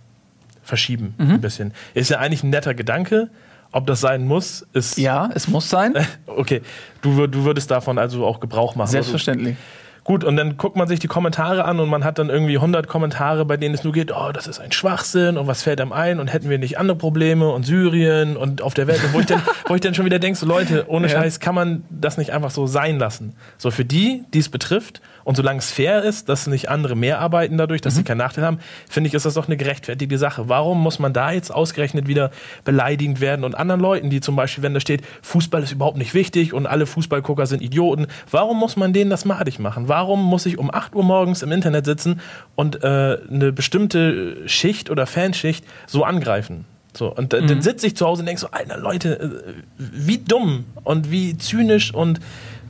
verschieben 0.62 1.14
ein 1.18 1.40
bisschen. 1.40 1.72
Ist 1.94 2.10
ja 2.10 2.18
eigentlich 2.18 2.42
ein 2.44 2.50
netter 2.50 2.74
Gedanke. 2.74 3.28
Ob 3.72 3.86
das 3.86 4.00
sein 4.00 4.26
muss, 4.26 4.66
ist 4.72 4.98
Ja, 4.98 5.30
es 5.34 5.48
muss 5.48 5.70
sein. 5.70 5.94
Okay, 6.26 6.62
du, 7.02 7.26
du 7.26 7.44
würdest 7.44 7.70
davon 7.70 7.98
also 7.98 8.24
auch 8.24 8.40
Gebrauch 8.40 8.74
machen. 8.74 8.90
Selbstverständlich. 8.90 9.56
Also, 9.56 10.04
gut, 10.04 10.24
und 10.24 10.36
dann 10.36 10.56
guckt 10.56 10.74
man 10.76 10.88
sich 10.88 10.98
die 10.98 11.06
Kommentare 11.06 11.64
an 11.64 11.78
und 11.80 11.88
man 11.88 12.02
hat 12.02 12.18
dann 12.18 12.30
irgendwie 12.30 12.56
100 12.56 12.88
Kommentare, 12.88 13.44
bei 13.44 13.56
denen 13.56 13.74
es 13.74 13.84
nur 13.84 13.92
geht, 13.92 14.10
oh, 14.12 14.32
das 14.32 14.46
ist 14.46 14.58
ein 14.58 14.72
Schwachsinn 14.72 15.36
und 15.36 15.46
was 15.46 15.62
fällt 15.62 15.80
einem 15.80 15.92
ein 15.92 16.18
und 16.18 16.32
hätten 16.32 16.48
wir 16.48 16.58
nicht 16.58 16.78
andere 16.78 16.96
Probleme 16.96 17.50
und 17.50 17.64
Syrien 17.66 18.36
und 18.36 18.62
auf 18.62 18.74
der 18.74 18.86
Welt. 18.86 19.02
Und 19.04 19.12
wo 19.12 19.20
ich 19.20 19.26
dann, 19.26 19.42
wo 19.66 19.74
ich 19.74 19.80
dann 19.80 19.94
schon 19.94 20.04
wieder 20.04 20.18
denke, 20.18 20.38
so 20.38 20.46
Leute, 20.46 20.86
ohne 20.88 21.08
Ja. 21.08 21.20
Scheiß 21.20 21.40
kann 21.40 21.54
man 21.54 21.84
das 21.90 22.16
nicht 22.16 22.32
einfach 22.32 22.50
so 22.50 22.66
sein 22.66 22.98
lassen. 22.98 23.34
So 23.58 23.70
für 23.70 23.84
die, 23.84 24.24
die 24.32 24.38
es 24.38 24.48
betrifft 24.48 25.00
und 25.24 25.36
solange 25.36 25.58
es 25.58 25.70
fair 25.70 26.02
ist, 26.02 26.28
dass 26.28 26.46
nicht 26.46 26.68
andere 26.68 26.96
mehr 26.96 27.20
arbeiten 27.20 27.58
dadurch, 27.58 27.80
dass 27.80 27.94
sie 27.94 28.02
keinen 28.04 28.18
Nachteil 28.18 28.44
haben, 28.44 28.58
finde 28.88 29.08
ich, 29.08 29.14
ist 29.14 29.26
das 29.26 29.34
doch 29.34 29.46
eine 29.46 29.56
gerechtfertigte 29.56 30.18
Sache. 30.18 30.48
Warum 30.48 30.80
muss 30.82 30.98
man 30.98 31.12
da 31.12 31.32
jetzt 31.32 31.50
ausgerechnet 31.50 32.06
wieder 32.06 32.30
beleidigend 32.64 33.20
werden 33.20 33.44
und 33.44 33.54
anderen 33.54 33.80
Leuten, 33.80 34.10
die 34.10 34.20
zum 34.20 34.36
Beispiel, 34.36 34.62
wenn 34.62 34.74
da 34.74 34.80
steht, 34.80 35.02
Fußball 35.22 35.62
ist 35.62 35.72
überhaupt 35.72 35.98
nicht 35.98 36.14
wichtig 36.14 36.52
und 36.52 36.66
alle 36.66 36.86
Fußballgucker 36.86 37.46
sind 37.46 37.62
Idioten, 37.62 38.06
warum 38.30 38.58
muss 38.58 38.76
man 38.76 38.92
denen 38.92 39.10
das 39.10 39.24
madig 39.24 39.58
machen? 39.58 39.88
Warum 39.88 40.22
muss 40.22 40.46
ich 40.46 40.58
um 40.58 40.72
8 40.72 40.94
Uhr 40.94 41.04
morgens 41.04 41.42
im 41.42 41.52
Internet 41.52 41.84
sitzen 41.84 42.20
und 42.54 42.82
äh, 42.82 43.18
eine 43.30 43.52
bestimmte 43.52 44.48
Schicht 44.48 44.90
oder 44.90 45.06
Fanschicht 45.06 45.64
so 45.86 46.04
angreifen? 46.04 46.64
So, 46.92 47.14
und 47.14 47.32
äh, 47.34 47.46
dann 47.46 47.62
sitze 47.62 47.86
ich 47.86 47.96
zu 47.96 48.06
Hause 48.06 48.22
und 48.22 48.26
denke 48.26 48.40
so, 48.40 48.48
Alter, 48.50 48.76
Leute, 48.78 49.20
äh, 49.20 49.52
wie 49.78 50.18
dumm 50.18 50.64
und 50.82 51.10
wie 51.10 51.36
zynisch 51.38 51.94
und 51.94 52.20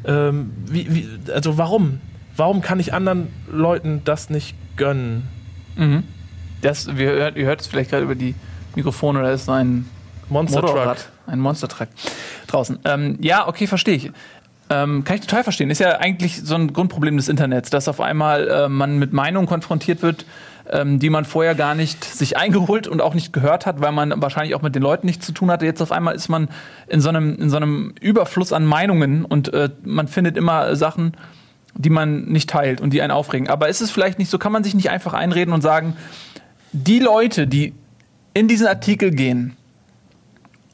ähm, 0.05 0.53
wie, 0.67 0.95
wie, 0.95 1.33
also 1.33 1.59
warum? 1.59 2.01
Warum 2.41 2.63
kann 2.63 2.81
ich 2.81 2.95
anderen 2.95 3.29
Leuten 3.53 4.01
das 4.07 4.31
nicht 4.31 4.57
gönnen? 4.79 5.29
Das, 6.63 6.97
wir, 6.97 7.11
hört- 7.11 7.37
ihr 7.37 7.45
hört 7.45 7.61
es 7.61 7.67
vielleicht 7.67 7.91
gerade 7.91 8.03
über 8.05 8.15
die 8.15 8.35
Mikrofone, 8.75 9.21
da 9.23 9.31
ist 9.31 9.45
so 9.45 9.53
ein 9.53 9.87
Monster 10.31 10.61
Truck. 10.61 10.71
Motorrad, 10.71 11.11
ein 11.27 11.39
Monster 11.39 11.69
Truck 11.69 11.89
draußen. 12.47 12.79
Ähm, 12.87 13.19
ja, 13.21 13.47
okay, 13.47 13.67
verstehe 13.67 13.95
ich. 13.95 14.11
Ähm, 14.71 15.05
kann 15.05 15.17
ich 15.17 15.23
total 15.23 15.43
verstehen. 15.43 15.69
Ist 15.69 15.81
ja 15.81 15.99
eigentlich 15.99 16.41
so 16.43 16.55
ein 16.55 16.73
Grundproblem 16.73 17.19
des 17.19 17.29
Internets, 17.29 17.69
dass 17.69 17.89
auf 17.89 18.01
einmal 18.01 18.49
äh, 18.49 18.69
man 18.71 18.99
mit 18.99 19.13
Meinungen 19.13 19.47
konfrontiert 19.47 20.01
wird, 20.01 20.25
ähm, 20.71 20.99
die 20.99 21.11
man 21.11 21.27
vorher 21.27 21.55
gar 21.55 21.75
nicht 21.75 22.05
sich 22.05 22.37
eingeholt 22.39 22.89
und 22.89 23.03
auch 23.03 23.13
nicht 23.13 23.35
gehört 23.35 23.67
hat, 23.67 23.83
weil 23.83 23.93
man 23.93 24.15
wahrscheinlich 24.23 24.55
auch 24.55 24.63
mit 24.63 24.75
den 24.75 24.83
Leuten 24.83 25.07
nichts 25.07 25.27
zu 25.27 25.33
tun 25.33 25.51
hatte. 25.51 25.67
Jetzt 25.67 25.83
auf 25.83 25.93
einmal 25.93 26.15
ist 26.15 26.29
man 26.29 26.49
in 26.89 27.03
so 27.03 27.11
einem, 27.11 27.37
in 27.37 27.51
so 27.51 27.57
einem 27.59 27.95
Überfluss 28.01 28.53
an 28.55 28.65
Meinungen 28.65 29.27
und 29.27 29.53
äh, 29.53 29.69
man 29.85 30.09
findet 30.09 30.39
immer 30.39 30.75
Sachen, 30.77 31.13
die 31.75 31.91
man 31.91 32.25
nicht 32.25 32.51
teilt 32.51 32.81
und 32.81 32.93
die 32.93 33.03
einen 33.03 33.13
aufregen. 33.13 33.49
Aber 33.49 33.69
ist 33.69 33.81
es 33.81 33.91
vielleicht 33.91 34.19
nicht 34.19 34.31
so, 34.31 34.39
kann 34.39 34.53
man 34.53 34.65
sich 34.65 34.75
nicht 34.75 34.91
einfach 34.91 35.13
einreden 35.13 35.53
und 35.55 35.63
sagen, 35.63 35.97
die 36.73 36.99
Leute, 36.99 37.47
die 37.47 37.75
in 38.35 38.49
diesen 38.49 38.67
Artikel 38.67 39.11
gehen 39.11 39.57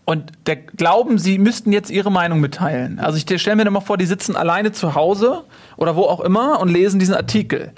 und 0.04 0.32
der 0.46 0.56
glauben, 0.56 1.18
sie 1.18 1.38
müssten 1.38 1.72
jetzt 1.72 1.90
ihre 1.90 2.12
Meinung 2.12 2.40
mitteilen. 2.40 2.98
Also 2.98 3.18
ich 3.18 3.40
stelle 3.40 3.56
mir 3.56 3.64
dann 3.64 3.72
mal 3.72 3.80
vor, 3.80 3.96
die 3.98 4.06
sitzen 4.06 4.36
alleine 4.36 4.72
zu 4.72 4.94
Hause 4.94 5.44
oder 5.76 5.96
wo 5.96 6.02
auch 6.02 6.20
immer 6.20 6.60
und 6.60 6.68
lesen 6.68 6.98
diesen 6.98 7.14
Artikel 7.14 7.72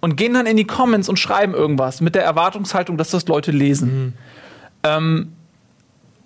und 0.00 0.16
gehen 0.16 0.34
dann 0.34 0.46
in 0.46 0.56
die 0.56 0.66
Comments 0.66 1.08
und 1.08 1.18
schreiben 1.18 1.54
irgendwas 1.54 2.00
mit 2.00 2.14
der 2.14 2.24
Erwartungshaltung, 2.24 2.96
dass 2.96 3.10
das 3.10 3.26
Leute 3.28 3.50
lesen. 3.50 4.14
Ähm, 4.82 5.32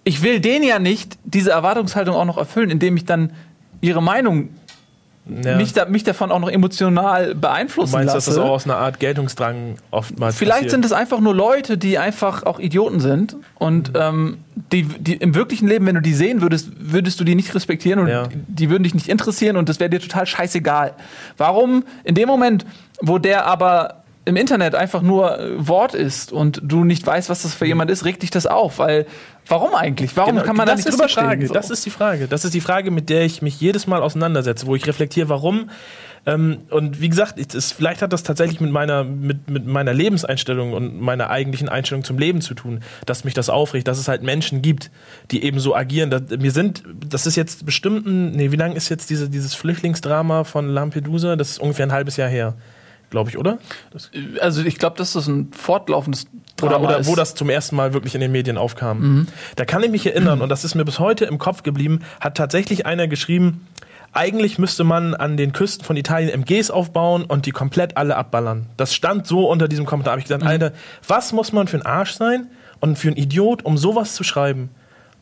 ich 0.04 0.22
will 0.22 0.40
denen 0.40 0.64
ja 0.64 0.78
nicht 0.78 1.18
diese 1.24 1.50
Erwartungshaltung 1.50 2.14
auch 2.14 2.24
noch 2.24 2.38
erfüllen, 2.38 2.70
indem 2.70 2.96
ich 2.96 3.04
dann 3.04 3.32
ihre 3.80 4.02
Meinung 4.02 4.50
Ja. 5.26 5.56
mich, 5.56 5.72
da, 5.72 5.86
mich 5.86 6.04
davon 6.04 6.30
auch 6.30 6.38
noch 6.38 6.50
emotional 6.50 7.28
du 7.28 7.40
beeinflussen 7.40 7.92
meinst, 7.92 8.14
dass 8.14 8.26
lasse. 8.26 8.38
das 8.38 8.46
auch 8.46 8.50
aus 8.50 8.66
einer 8.66 8.76
Art 8.76 9.00
Geltungsdrang 9.00 9.76
oftmals 9.90 10.36
Vielleicht 10.36 10.56
passiert? 10.56 10.70
sind 10.72 10.84
es 10.84 10.92
einfach 10.92 11.18
nur 11.20 11.34
Leute, 11.34 11.78
die 11.78 11.96
einfach 11.98 12.42
auch 12.42 12.58
Idioten 12.58 13.00
sind 13.00 13.36
und 13.54 13.92
ähm, 13.94 14.38
die, 14.70 14.82
die 14.82 15.14
im 15.16 15.34
wirklichen 15.34 15.66
Leben, 15.66 15.86
wenn 15.86 15.94
du 15.94 16.02
die 16.02 16.12
sehen 16.12 16.42
würdest, 16.42 16.68
würdest 16.78 17.18
du 17.20 17.24
die 17.24 17.34
nicht 17.34 17.54
respektieren 17.54 18.00
und 18.00 18.08
Ja. 18.08 18.28
die 18.48 18.68
würden 18.68 18.82
dich 18.82 18.94
nicht 18.94 19.08
interessieren 19.08 19.56
und 19.56 19.70
das 19.70 19.80
wäre 19.80 19.88
dir 19.88 20.00
total 20.00 20.26
scheißegal. 20.26 20.92
Warum 21.38 21.84
in 22.04 22.14
dem 22.14 22.28
Moment, 22.28 22.66
wo 23.00 23.16
der 23.18 23.46
aber 23.46 24.03
im 24.24 24.36
Internet 24.36 24.74
einfach 24.74 25.02
nur 25.02 25.38
äh, 25.38 25.68
Wort 25.68 25.94
ist 25.94 26.32
und 26.32 26.60
du 26.62 26.84
nicht 26.84 27.06
weißt, 27.06 27.28
was 27.28 27.42
das 27.42 27.54
für 27.54 27.66
jemand 27.66 27.90
ist, 27.90 28.04
regt 28.04 28.22
dich 28.22 28.30
das 28.30 28.46
auf, 28.46 28.78
weil 28.78 29.06
warum 29.46 29.74
eigentlich? 29.74 30.16
Warum 30.16 30.34
Genau, 30.34 30.46
kann 30.46 30.56
man 30.56 30.66
da 30.66 30.74
das 30.74 30.84
nicht 30.84 30.94
drüber 30.94 31.08
Frage. 31.08 31.46
So. 31.46 31.54
Das 31.54 31.70
ist 31.70 31.84
die 31.84 31.90
Frage. 31.90 32.26
Das 32.28 32.44
ist 32.44 32.54
die 32.54 32.60
Frage, 32.60 32.90
mit 32.90 33.10
der 33.10 33.24
ich 33.24 33.42
mich 33.42 33.60
jedes 33.60 33.86
Mal 33.86 34.02
auseinandersetze, 34.02 34.66
wo 34.66 34.74
ich 34.74 34.86
reflektiere, 34.86 35.28
warum. 35.28 35.70
Ähm, 36.26 36.60
und 36.70 37.00
wie 37.00 37.08
gesagt, 37.08 37.38
es 37.38 37.54
ist, 37.54 37.72
vielleicht 37.72 38.00
hat 38.00 38.12
das 38.12 38.22
tatsächlich 38.22 38.60
mit 38.60 38.70
meiner, 38.70 39.04
mit, 39.04 39.50
mit 39.50 39.66
meiner 39.66 39.92
Lebenseinstellung 39.92 40.72
und 40.72 41.00
meiner 41.00 41.28
eigentlichen 41.28 41.68
Einstellung 41.68 42.02
zum 42.02 42.18
Leben 42.18 42.40
zu 42.40 42.54
tun, 42.54 42.80
dass 43.04 43.24
mich 43.24 43.34
das 43.34 43.50
aufregt, 43.50 43.88
dass 43.88 43.98
es 43.98 44.08
halt 44.08 44.22
Menschen 44.22 44.62
gibt, 44.62 44.90
die 45.30 45.44
eben 45.44 45.60
so 45.60 45.76
agieren. 45.76 46.10
Das, 46.10 46.22
mir 46.38 46.50
sind, 46.50 46.82
das 47.06 47.26
ist 47.26 47.36
jetzt 47.36 47.66
bestimmt 47.66 48.06
ein, 48.06 48.30
nee, 48.32 48.52
wie 48.52 48.56
lange 48.56 48.74
ist 48.74 48.88
jetzt 48.88 49.10
diese, 49.10 49.28
dieses 49.28 49.54
Flüchtlingsdrama 49.54 50.44
von 50.44 50.68
Lampedusa? 50.68 51.36
Das 51.36 51.50
ist 51.50 51.58
ungefähr 51.58 51.86
ein 51.86 51.92
halbes 51.92 52.16
Jahr 52.16 52.30
her, 52.30 52.54
glaube 53.14 53.30
ich, 53.30 53.38
oder? 53.38 53.58
Das, 53.92 54.10
also 54.40 54.62
ich 54.64 54.76
glaube, 54.78 54.96
das 54.98 55.14
ein 55.28 55.52
fortlaufendes 55.52 56.26
oder, 56.60 56.72
Drama 56.72 56.88
oder 56.88 56.98
ist. 56.98 57.06
wo 57.06 57.14
das 57.14 57.34
zum 57.36 57.48
ersten 57.48 57.76
Mal 57.76 57.94
wirklich 57.94 58.14
in 58.16 58.20
den 58.20 58.32
Medien 58.32 58.58
aufkam. 58.58 58.98
Mhm. 59.00 59.26
Da 59.56 59.64
kann 59.64 59.82
ich 59.84 59.90
mich 59.90 60.04
erinnern, 60.06 60.42
und 60.42 60.48
das 60.48 60.64
ist 60.64 60.74
mir 60.74 60.84
bis 60.84 60.98
heute 60.98 61.24
im 61.26 61.38
Kopf 61.38 61.62
geblieben, 61.62 62.00
hat 62.20 62.36
tatsächlich 62.36 62.86
einer 62.86 63.06
geschrieben, 63.06 63.66
eigentlich 64.12 64.58
müsste 64.58 64.82
man 64.84 65.14
an 65.14 65.36
den 65.36 65.52
Küsten 65.52 65.84
von 65.84 65.96
Italien 65.96 66.28
MGs 66.30 66.70
aufbauen 66.70 67.24
und 67.24 67.46
die 67.46 67.50
komplett 67.52 67.96
alle 67.96 68.16
abballern. 68.16 68.66
Das 68.76 68.94
stand 68.94 69.26
so 69.26 69.48
unter 69.48 69.68
diesem 69.68 69.86
Kommentar. 69.86 70.12
Habe 70.12 70.20
ich 70.20 70.26
Mhm. 70.26 70.34
gesagt, 70.38 70.44
Alter, 70.46 70.72
was 71.06 71.32
muss 71.32 71.52
man 71.52 71.66
für 71.68 71.76
ein 71.78 71.86
Arsch 71.86 72.12
sein 72.14 72.48
und 72.80 72.98
für 72.98 73.08
ein 73.08 73.16
Idiot, 73.16 73.64
um 73.64 73.76
sowas 73.78 74.14
zu 74.14 74.24
schreiben? 74.24 74.70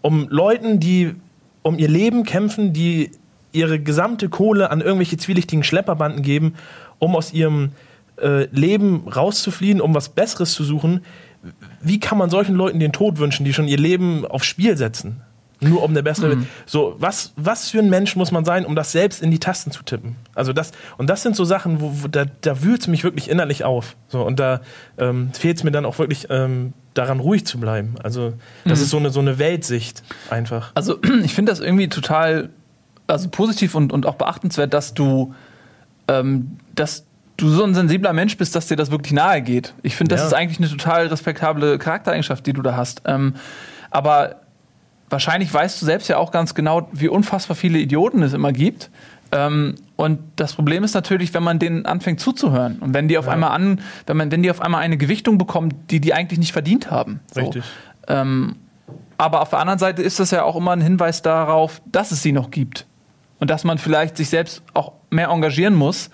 Um 0.00 0.28
Leuten, 0.30 0.80
die 0.80 1.14
um 1.62 1.78
ihr 1.78 1.88
Leben 1.88 2.24
kämpfen, 2.24 2.72
die 2.72 3.12
ihre 3.52 3.78
gesamte 3.78 4.28
Kohle 4.30 4.70
an 4.70 4.80
irgendwelche 4.80 5.16
zwielichtigen 5.18 5.62
Schlepperbanden 5.62 6.22
geben, 6.22 6.54
um 7.02 7.16
aus 7.16 7.32
ihrem 7.32 7.72
äh, 8.16 8.44
Leben 8.52 9.08
rauszufliehen, 9.08 9.80
um 9.80 9.92
was 9.92 10.08
Besseres 10.10 10.52
zu 10.52 10.62
suchen. 10.62 11.04
Wie 11.80 11.98
kann 11.98 12.16
man 12.16 12.30
solchen 12.30 12.54
Leuten 12.54 12.78
den 12.78 12.92
Tod 12.92 13.18
wünschen, 13.18 13.44
die 13.44 13.52
schon 13.52 13.66
ihr 13.66 13.76
Leben 13.76 14.24
aufs 14.24 14.46
Spiel 14.46 14.76
setzen? 14.76 15.20
Nur 15.60 15.82
um 15.82 15.94
der 15.94 16.02
bessere. 16.02 16.38
So, 16.66 16.96
was, 16.98 17.32
was 17.36 17.70
für 17.70 17.78
ein 17.78 17.90
Mensch 17.90 18.16
muss 18.16 18.32
man 18.32 18.44
sein, 18.44 18.64
um 18.64 18.74
das 18.74 18.92
selbst 18.92 19.22
in 19.22 19.30
die 19.30 19.38
Tasten 19.38 19.70
zu 19.70 19.82
tippen? 19.82 20.16
Also 20.34 20.52
das, 20.52 20.72
und 20.96 21.08
das 21.08 21.22
sind 21.22 21.36
so 21.36 21.44
Sachen, 21.44 21.80
wo, 21.80 21.90
wo 22.02 22.08
da, 22.08 22.24
da 22.40 22.62
wühlt 22.62 22.80
es 22.80 22.88
mich 22.88 23.04
wirklich 23.04 23.28
innerlich 23.28 23.64
auf. 23.64 23.96
So, 24.08 24.24
und 24.24 24.38
da 24.40 24.60
ähm, 24.98 25.30
fehlt 25.32 25.58
es 25.58 25.64
mir 25.64 25.70
dann 25.70 25.84
auch 25.84 25.98
wirklich 25.98 26.26
ähm, 26.30 26.72
daran, 26.94 27.20
ruhig 27.20 27.46
zu 27.46 27.58
bleiben. 27.58 27.94
Also, 28.02 28.34
das 28.64 28.80
ist 28.80 28.90
so 28.90 28.98
eine, 28.98 29.10
so 29.10 29.20
eine 29.20 29.38
Weltsicht 29.38 30.02
einfach. 30.30 30.72
Also 30.74 30.98
ich 31.24 31.34
finde 31.34 31.50
das 31.50 31.60
irgendwie 31.60 31.88
total 31.88 32.50
also 33.06 33.28
positiv 33.28 33.74
und, 33.74 33.92
und 33.92 34.06
auch 34.06 34.14
beachtenswert, 34.14 34.74
dass 34.74 34.94
du, 34.94 35.34
ähm, 36.20 36.56
dass 36.74 37.04
du 37.36 37.48
so 37.48 37.64
ein 37.64 37.74
sensibler 37.74 38.12
Mensch 38.12 38.36
bist, 38.36 38.54
dass 38.54 38.66
dir 38.68 38.76
das 38.76 38.90
wirklich 38.90 39.12
nahe 39.12 39.42
geht. 39.42 39.74
Ich 39.82 39.96
finde, 39.96 40.14
das 40.14 40.20
Ja. 40.20 40.26
ist 40.28 40.34
eigentlich 40.34 40.58
eine 40.58 40.68
total 40.68 41.06
respektable 41.08 41.78
Charaktereigenschaft, 41.78 42.46
die 42.46 42.52
du 42.52 42.62
da 42.62 42.76
hast. 42.76 43.02
Ähm, 43.06 43.34
aber 43.90 44.36
wahrscheinlich 45.10 45.52
weißt 45.52 45.80
du 45.80 45.86
selbst 45.86 46.08
ja 46.08 46.16
auch 46.18 46.30
ganz 46.30 46.54
genau, 46.54 46.88
wie 46.92 47.08
unfassbar 47.08 47.56
viele 47.56 47.78
Idioten 47.78 48.22
es 48.22 48.32
immer 48.32 48.52
gibt. 48.52 48.90
Ähm, 49.32 49.74
und 49.96 50.18
das 50.36 50.52
Problem 50.52 50.84
ist 50.84 50.94
natürlich, 50.94 51.32
wenn 51.32 51.42
man 51.42 51.58
denen 51.58 51.86
anfängt 51.86 52.20
zuzuhören 52.20 52.78
und 52.80 52.92
wenn 52.94 53.08
die 53.08 53.16
auf 53.18 53.28
einmal 53.28 53.50
an, 53.52 53.80
wenn 54.06 54.16
man, 54.16 54.30
wenn 54.30 54.42
die 54.42 54.50
auf 54.50 54.60
einmal 54.60 54.82
eine 54.82 54.96
Gewichtung 54.98 55.38
bekommen, 55.38 55.72
die 55.90 56.00
die 56.00 56.12
eigentlich 56.12 56.38
nicht 56.38 56.52
verdient 56.52 56.90
haben. 56.90 57.20
So. 57.34 57.40
Richtig. 57.40 57.64
Ähm, 58.08 58.56
aber 59.18 59.40
auf 59.40 59.50
der 59.50 59.60
anderen 59.60 59.78
Seite 59.78 60.02
ist 60.02 60.20
das 60.20 60.32
ja 60.32 60.42
auch 60.42 60.56
immer 60.56 60.72
ein 60.72 60.80
Hinweis 60.80 61.22
darauf, 61.22 61.80
dass 61.86 62.10
es 62.10 62.22
sie 62.22 62.32
noch 62.32 62.50
gibt. 62.50 62.86
Und 63.42 63.50
dass 63.50 63.64
man 63.64 63.76
vielleicht 63.76 64.16
sich 64.16 64.28
selbst 64.28 64.62
auch 64.72 64.92
mehr 65.10 65.30
engagieren 65.30 65.74
muss. 65.74 66.10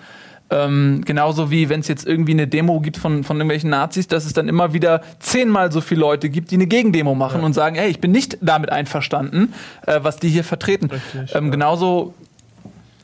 Ähm, 0.49 1.03
genauso 1.05 1.51
wie 1.51 1.69
wenn 1.69 1.79
es 1.81 1.87
jetzt 1.87 2.07
irgendwie 2.07 2.31
eine 2.31 2.47
Demo 2.47 2.79
gibt 2.79 2.97
von, 2.97 3.23
von 3.23 3.37
irgendwelchen 3.37 3.69
Nazis, 3.69 4.07
dass 4.07 4.25
es 4.25 4.33
dann 4.33 4.47
immer 4.47 4.73
wieder 4.73 5.01
zehnmal 5.19 5.71
so 5.71 5.79
viele 5.79 6.01
Leute 6.01 6.31
gibt, 6.31 6.49
die 6.49 6.55
eine 6.55 6.65
Gegendemo 6.65 7.13
machen 7.13 7.41
und 7.41 7.53
sagen, 7.53 7.75
hey, 7.75 7.87
ich 7.87 8.01
bin 8.01 8.09
nicht 8.09 8.39
damit 8.41 8.71
einverstanden, 8.71 9.53
äh, 9.85 9.99
was 10.01 10.17
die 10.17 10.27
hier 10.29 10.43
vertreten. 10.43 10.89
Richtig, 10.89 11.35
ähm, 11.35 11.45
ja. 11.45 11.51
Genauso 11.51 12.15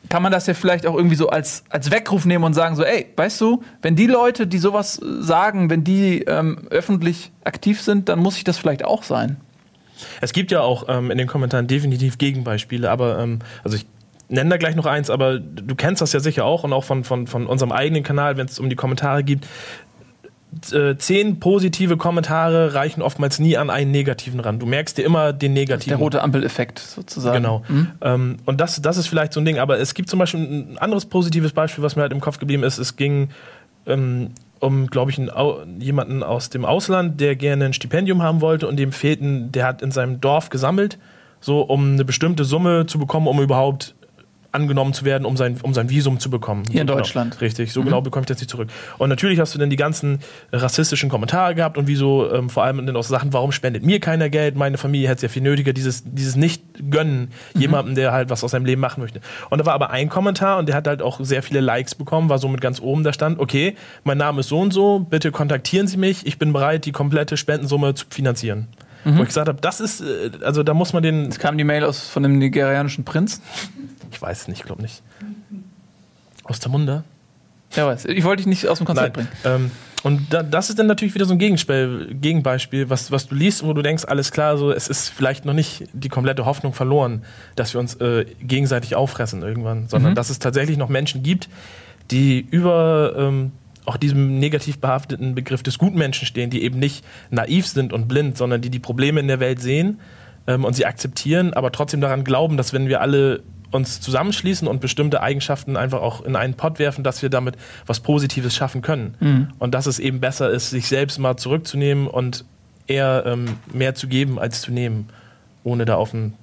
kann 0.09 0.23
man 0.23 0.31
das 0.31 0.47
ja 0.47 0.55
vielleicht 0.55 0.87
auch 0.87 0.95
irgendwie 0.95 1.17
so 1.17 1.29
als, 1.29 1.63
als 1.69 1.91
Weckruf 1.91 2.25
nehmen 2.25 2.45
und 2.45 2.55
sagen 2.55 2.75
so, 2.75 2.83
ey, 2.83 3.05
weißt 3.15 3.39
du, 3.41 3.61
wenn 3.83 3.95
die 3.95 4.07
Leute, 4.07 4.47
die 4.47 4.57
sowas 4.57 4.99
sagen, 5.19 5.69
wenn 5.69 5.83
die 5.83 6.23
ähm, 6.23 6.65
öffentlich 6.71 7.31
aktiv 7.43 7.79
sind, 7.79 8.09
dann 8.09 8.17
muss 8.17 8.37
ich 8.37 8.43
das 8.43 8.57
vielleicht 8.57 8.83
auch 8.85 9.03
sein. 9.03 9.37
Es 10.19 10.33
gibt 10.33 10.51
ja 10.51 10.61
auch 10.61 10.85
ähm, 10.87 11.11
in 11.11 11.19
den 11.19 11.27
Kommentaren 11.27 11.67
definitiv 11.67 12.17
Gegenbeispiele, 12.17 12.89
aber 12.89 13.19
ähm, 13.19 13.39
also 13.63 13.77
ich 13.77 13.85
nenne 14.29 14.49
da 14.49 14.57
gleich 14.57 14.75
noch 14.75 14.85
eins, 14.85 15.09
aber 15.09 15.39
du 15.39 15.75
kennst 15.75 16.01
das 16.01 16.13
ja 16.13 16.19
sicher 16.19 16.45
auch 16.45 16.63
und 16.63 16.73
auch 16.73 16.83
von, 16.83 17.03
von, 17.03 17.27
von 17.27 17.47
unserem 17.47 17.71
eigenen 17.71 18.03
Kanal, 18.03 18.37
wenn 18.37 18.47
es 18.47 18.59
um 18.59 18.69
die 18.69 18.75
Kommentare 18.75 19.23
geht. 19.23 19.41
Äh, 20.71 20.95
Zehn 20.95 21.39
positive 21.39 21.97
Kommentare 21.97 22.73
reichen 22.73 23.01
oftmals 23.01 23.39
nie 23.39 23.57
an 23.57 23.69
einen 23.69 23.91
negativen 23.91 24.39
ran. 24.39 24.57
Du 24.57 24.65
merkst 24.65 24.97
dir 24.97 25.03
immer 25.03 25.33
den 25.33 25.53
negativen. 25.53 25.89
Der 25.91 25.97
rote 25.97 26.21
Ampeleffekt 26.21 26.79
sozusagen. 26.79 27.35
Genau. 27.35 27.63
Ähm, 28.01 28.37
und 28.45 28.61
das, 28.61 28.81
das 28.81 28.97
ist 28.97 29.07
vielleicht 29.07 29.33
so 29.33 29.41
ein 29.41 29.45
Ding. 29.45 29.59
Aber 29.59 29.79
es 29.79 29.93
gibt 29.93 30.09
zum 30.09 30.19
Beispiel 30.19 30.39
ein 30.39 30.77
anderes 30.77 31.07
positives 31.07 31.51
Beispiel, 31.51 31.83
was 31.83 31.95
mir 31.95 32.03
halt 32.03 32.13
im 32.13 32.21
Kopf 32.21 32.39
geblieben 32.39 32.63
ist. 32.63 32.77
Es 32.77 32.95
ging 32.95 33.29
ähm, 33.85 34.31
um, 34.59 34.87
glaube 34.87 35.11
ich, 35.11 35.19
einen, 35.19 35.81
jemanden 35.81 36.23
aus 36.23 36.49
dem 36.49 36.65
Ausland, 36.65 37.19
der 37.19 37.35
gerne 37.35 37.65
ein 37.65 37.73
Stipendium 37.73 38.23
haben 38.23 38.41
wollte 38.41 38.67
und 38.67 38.77
dem 38.77 38.91
fehlten, 38.91 39.51
der 39.51 39.65
hat 39.67 39.81
in 39.81 39.91
seinem 39.91 40.21
Dorf 40.21 40.49
gesammelt, 40.49 40.97
so 41.41 41.61
um 41.61 41.93
eine 41.93 42.05
bestimmte 42.05 42.45
Summe 42.45 42.85
zu 42.85 42.97
bekommen, 42.97 43.27
um 43.27 43.41
überhaupt 43.41 43.93
angenommen 44.55 44.93
zu 44.93 45.05
werden, 45.05 45.25
um 45.25 45.37
sein, 45.37 45.57
um 45.61 45.73
sein 45.73 45.89
Visum 45.89 46.19
zu 46.19 46.29
bekommen. 46.29 46.63
Hier 46.71 46.81
in 46.81 46.87
so 46.87 46.95
Deutschland. 46.95 47.33
Genau, 47.33 47.45
richtig, 47.45 47.73
so 47.73 47.83
genau 47.83 48.01
bekomme 48.01 48.23
ich 48.23 48.27
das 48.27 48.39
nicht 48.39 48.49
zurück. 48.49 48.69
Und 48.97 49.09
natürlich 49.09 49.39
hast 49.39 49.53
du 49.53 49.59
dann 49.59 49.69
die 49.69 49.75
ganzen 49.75 50.19
rassistischen 50.51 51.09
Kommentare 51.09 51.53
gehabt 51.53 51.77
und 51.77 51.87
wieso 51.87 52.31
ähm, 52.31 52.49
vor 52.49 52.63
allem 52.63 52.85
dann 52.85 52.95
auch 52.95 53.03
Sachen, 53.03 53.33
warum 53.33 53.51
spendet 53.51 53.85
mir 53.85 53.99
keiner 53.99 54.29
Geld, 54.29 54.55
meine 54.55 54.77
Familie 54.77 55.07
hätte 55.07 55.17
es 55.17 55.21
ja 55.23 55.29
viel 55.29 55.43
nötiger, 55.43 55.73
dieses, 55.73 56.03
dieses 56.05 56.35
Nicht-Gönnen 56.35 57.31
jemandem, 57.53 57.95
der 57.95 58.11
halt 58.11 58.29
was 58.29 58.43
aus 58.43 58.51
seinem 58.51 58.65
Leben 58.65 58.81
machen 58.81 59.01
möchte. 59.01 59.19
Und 59.49 59.59
da 59.59 59.65
war 59.65 59.73
aber 59.73 59.91
ein 59.91 60.09
Kommentar 60.09 60.57
und 60.57 60.67
der 60.67 60.75
hat 60.75 60.87
halt 60.87 61.01
auch 61.01 61.19
sehr 61.21 61.43
viele 61.43 61.59
Likes 61.59 61.93
bekommen, 61.93 62.29
war 62.29 62.39
somit 62.39 62.61
ganz 62.61 62.79
oben, 62.79 63.03
da 63.03 63.13
stand, 63.13 63.39
okay, 63.39 63.75
mein 64.03 64.17
Name 64.17 64.39
ist 64.39 64.49
so 64.49 64.59
und 64.59 64.71
so, 64.71 64.99
bitte 64.99 65.31
kontaktieren 65.31 65.87
Sie 65.87 65.97
mich, 65.97 66.25
ich 66.25 66.39
bin 66.39 66.53
bereit, 66.53 66.85
die 66.85 66.91
komplette 66.91 67.37
Spendensumme 67.37 67.93
zu 67.93 68.05
finanzieren. 68.09 68.67
Wo 69.05 69.21
ich 69.21 69.27
gesagt 69.27 69.47
habe, 69.47 69.61
das 69.61 69.79
ist, 69.79 70.01
äh, 70.01 70.31
also 70.43 70.63
da 70.63 70.73
muss 70.73 70.91
man 70.93 71.03
den, 71.03 71.27
Es 71.27 71.37
kam 71.39 71.57
die 71.57 71.63
Mail 71.63 71.83
aus 71.83 72.07
von 72.09 72.23
dem 72.23 72.39
nigerianischen 72.39 73.03
Prinz. 73.05 73.39
ich 74.11 74.19
weiß 74.21 74.41
es 74.41 74.47
nicht, 74.47 74.65
glaube 74.65 74.81
nicht. 74.81 75.01
Aus 76.43 76.59
der 76.59 76.71
Munde? 76.71 77.03
Wer 77.71 77.87
weiß. 77.87 78.05
Ich 78.05 78.23
wollte 78.23 78.41
dich 78.43 78.47
nicht 78.47 78.67
aus 78.67 78.77
dem 78.79 78.87
Konzept 78.87 79.13
bringen. 79.13 79.27
Ähm, 79.43 79.71
und 80.03 80.31
da, 80.31 80.43
das 80.43 80.69
ist 80.69 80.77
dann 80.77 80.85
natürlich 80.87 81.15
wieder 81.15 81.25
so 81.25 81.33
ein 81.33 81.39
Gegenspiel, 81.39 82.15
Gegenbeispiel, 82.21 82.89
was, 82.91 83.11
was 83.11 83.27
du 83.27 83.33
liest, 83.35 83.63
wo 83.65 83.73
du 83.73 83.81
denkst, 83.81 84.05
alles 84.07 84.31
klar, 84.31 84.55
so 84.57 84.71
es 84.71 84.87
ist 84.87 85.09
vielleicht 85.09 85.45
noch 85.45 85.53
nicht 85.53 85.85
die 85.93 86.09
komplette 86.09 86.45
Hoffnung 86.45 86.73
verloren, 86.73 87.23
dass 87.55 87.73
wir 87.73 87.79
uns 87.79 87.95
äh, 87.95 88.25
gegenseitig 88.41 88.95
auffressen 88.95 89.41
irgendwann, 89.41 89.87
sondern 89.87 90.11
Mhm. 90.11 90.15
dass 90.15 90.29
es 90.29 90.37
tatsächlich 90.39 90.77
noch 90.77 90.89
Menschen 90.89 91.23
gibt, 91.23 91.49
die 92.11 92.39
über 92.51 93.13
ähm, 93.17 93.51
auch 93.85 93.97
diesem 93.97 94.39
negativ 94.39 94.79
behafteten 94.79 95.35
Begriff 95.35 95.63
des 95.63 95.77
Gutmenschen 95.77 96.25
stehen, 96.25 96.49
die 96.49 96.63
eben 96.63 96.79
nicht 96.79 97.05
naiv 97.29 97.67
sind 97.67 97.93
und 97.93 98.07
blind, 98.07 98.37
sondern 98.37 98.61
die 98.61 98.69
die 98.69 98.79
Probleme 98.79 99.19
in 99.19 99.27
der 99.27 99.39
Welt 99.39 99.59
sehen 99.59 99.99
ähm, 100.47 100.65
und 100.65 100.75
sie 100.75 100.85
akzeptieren, 100.85 101.53
aber 101.53 101.71
trotzdem 101.71 102.01
daran 102.01 102.23
glauben, 102.23 102.57
dass 102.57 102.73
wenn 102.73 102.87
wir 102.87 103.01
alle 103.01 103.43
uns 103.71 103.99
zusammenschließen 103.99 104.67
und 104.67 104.79
bestimmte 104.79 105.21
Eigenschaften 105.21 105.75
einfach 105.75 106.01
auch 106.01 106.21
in 106.21 106.35
einen 106.35 106.53
Pott 106.53 106.79
werfen, 106.79 107.03
dass 107.03 107.21
wir 107.21 107.29
damit 107.29 107.57
was 107.85 107.99
Positives 107.99 108.55
schaffen 108.55 108.81
können. 108.81 109.15
Und 109.59 109.73
dass 109.73 109.85
es 109.85 109.99
eben 109.99 110.19
besser 110.19 110.49
ist, 110.49 110.69
sich 110.69 110.87
selbst 110.87 111.19
mal 111.19 111.35
zurückzunehmen 111.35 112.07
und 112.07 112.45
eher 112.87 113.23
ähm, 113.25 113.57
mehr 113.73 113.95
zu 113.95 114.07
geben 114.07 114.39
als 114.39 114.61
zu 114.61 114.71
nehmen, 114.71 115.09
ohne 115.63 115.85
da 115.85 115.95
auf 115.95 116.13
einen 116.13 116.35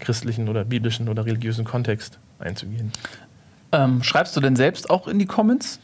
christlichen 0.00 0.48
oder 0.48 0.64
biblischen 0.64 1.08
oder 1.08 1.26
religiösen 1.26 1.64
Kontext 1.64 2.18
einzugehen. 2.38 2.92
Ähm, 3.72 4.02
schreibst 4.02 4.36
du 4.36 4.40
denn 4.40 4.56
selbst 4.56 4.90
auch 4.90 5.08
in 5.08 5.18
die 5.18 5.26
Comments? 5.26 5.80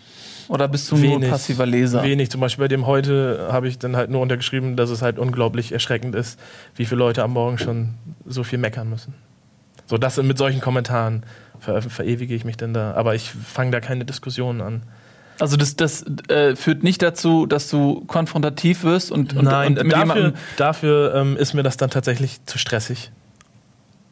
Oder 0.48 0.66
bist 0.66 0.90
du 0.90 0.96
nur 0.96 1.20
passiver 1.20 1.66
Leser? 1.66 2.02
Wenig. 2.02 2.30
Zum 2.30 2.40
Beispiel 2.40 2.64
bei 2.64 2.68
dem 2.68 2.86
heute 2.86 3.48
habe 3.52 3.68
ich 3.68 3.78
dann 3.78 3.96
halt 3.96 4.10
nur 4.10 4.22
untergeschrieben, 4.22 4.76
dass 4.76 4.90
es 4.90 5.02
halt 5.02 5.18
unglaublich 5.18 5.72
erschreckend 5.72 6.14
ist, 6.14 6.40
wie 6.74 6.86
viele 6.86 6.98
Leute 6.98 7.22
am 7.22 7.32
Morgen 7.32 7.58
schon 7.58 7.90
so 8.26 8.42
viel 8.42 8.58
meckern 8.58 8.88
müssen. 8.88 9.14
So, 9.86 9.98
das 9.98 10.16
mit 10.22 10.38
solchen 10.38 10.60
Kommentaren 10.60 11.22
ver 11.60 11.82
verewige 11.82 12.34
ich 12.34 12.44
mich 12.44 12.56
dann 12.56 12.72
da. 12.74 12.94
Aber 12.94 13.14
ich 13.14 13.30
fange 13.30 13.70
da 13.70 13.80
keine 13.80 14.04
Diskussionen 14.04 14.60
an. 14.60 14.82
Also 15.40 15.56
das, 15.56 15.76
das 15.76 16.04
äh, 16.28 16.56
führt 16.56 16.82
nicht 16.82 17.00
dazu, 17.00 17.46
dass 17.46 17.68
du 17.68 18.04
konfrontativ 18.06 18.82
wirst 18.82 19.12
und, 19.12 19.36
und, 19.36 19.44
Nein, 19.44 19.78
und 19.78 19.84
mit 19.84 19.92
dafür, 19.92 20.14
jemandem. 20.16 20.34
dafür 20.56 21.14
ähm, 21.14 21.36
ist 21.36 21.54
mir 21.54 21.62
das 21.62 21.76
dann 21.76 21.90
tatsächlich 21.90 22.44
zu 22.46 22.58
stressig. 22.58 23.12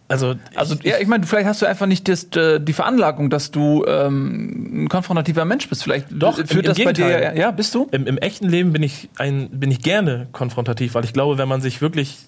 Also, 0.09 0.34
Also 0.54 0.76
ja, 0.84 0.98
ich 1.00 1.09
meine, 1.09 1.26
vielleicht 1.26 1.46
hast 1.48 1.62
du 1.62 1.66
einfach 1.66 1.86
nicht 1.86 2.07
das, 2.09 2.24
äh, 2.36 2.61
die 2.61 2.72
Veranlagung, 2.72 3.28
dass 3.28 3.50
du 3.50 3.84
ähm, 3.86 4.84
ein 4.84 4.88
konfrontativer 4.88 5.44
Mensch 5.44 5.68
bist. 5.68 5.82
Vielleicht 5.82 6.07
Doch, 6.11 6.36
führt 6.36 6.50
im- 6.52 6.59
im 6.59 6.64
das 6.64 6.76
bei 6.78 6.92
dir. 6.92 7.07
Gegenteil. 7.07 7.38
Ja, 7.38 7.50
bist 7.50 7.74
du? 7.74 7.88
Im, 7.90 8.07
Im 8.07 8.18
echten 8.18 8.48
Leben 8.48 8.72
bin 8.72 8.82
ich, 8.84 9.09
ein, 9.18 9.48
bin 9.50 9.70
ich 9.70 9.80
gerne 9.82 10.28
konfrontativ, 10.32 10.94
weil 10.94 11.04
ich 11.04 11.12
glaube, 11.12 11.38
wenn 11.38 11.48
man 11.48 11.61
sich 11.61 11.80
wirklich 11.80 12.18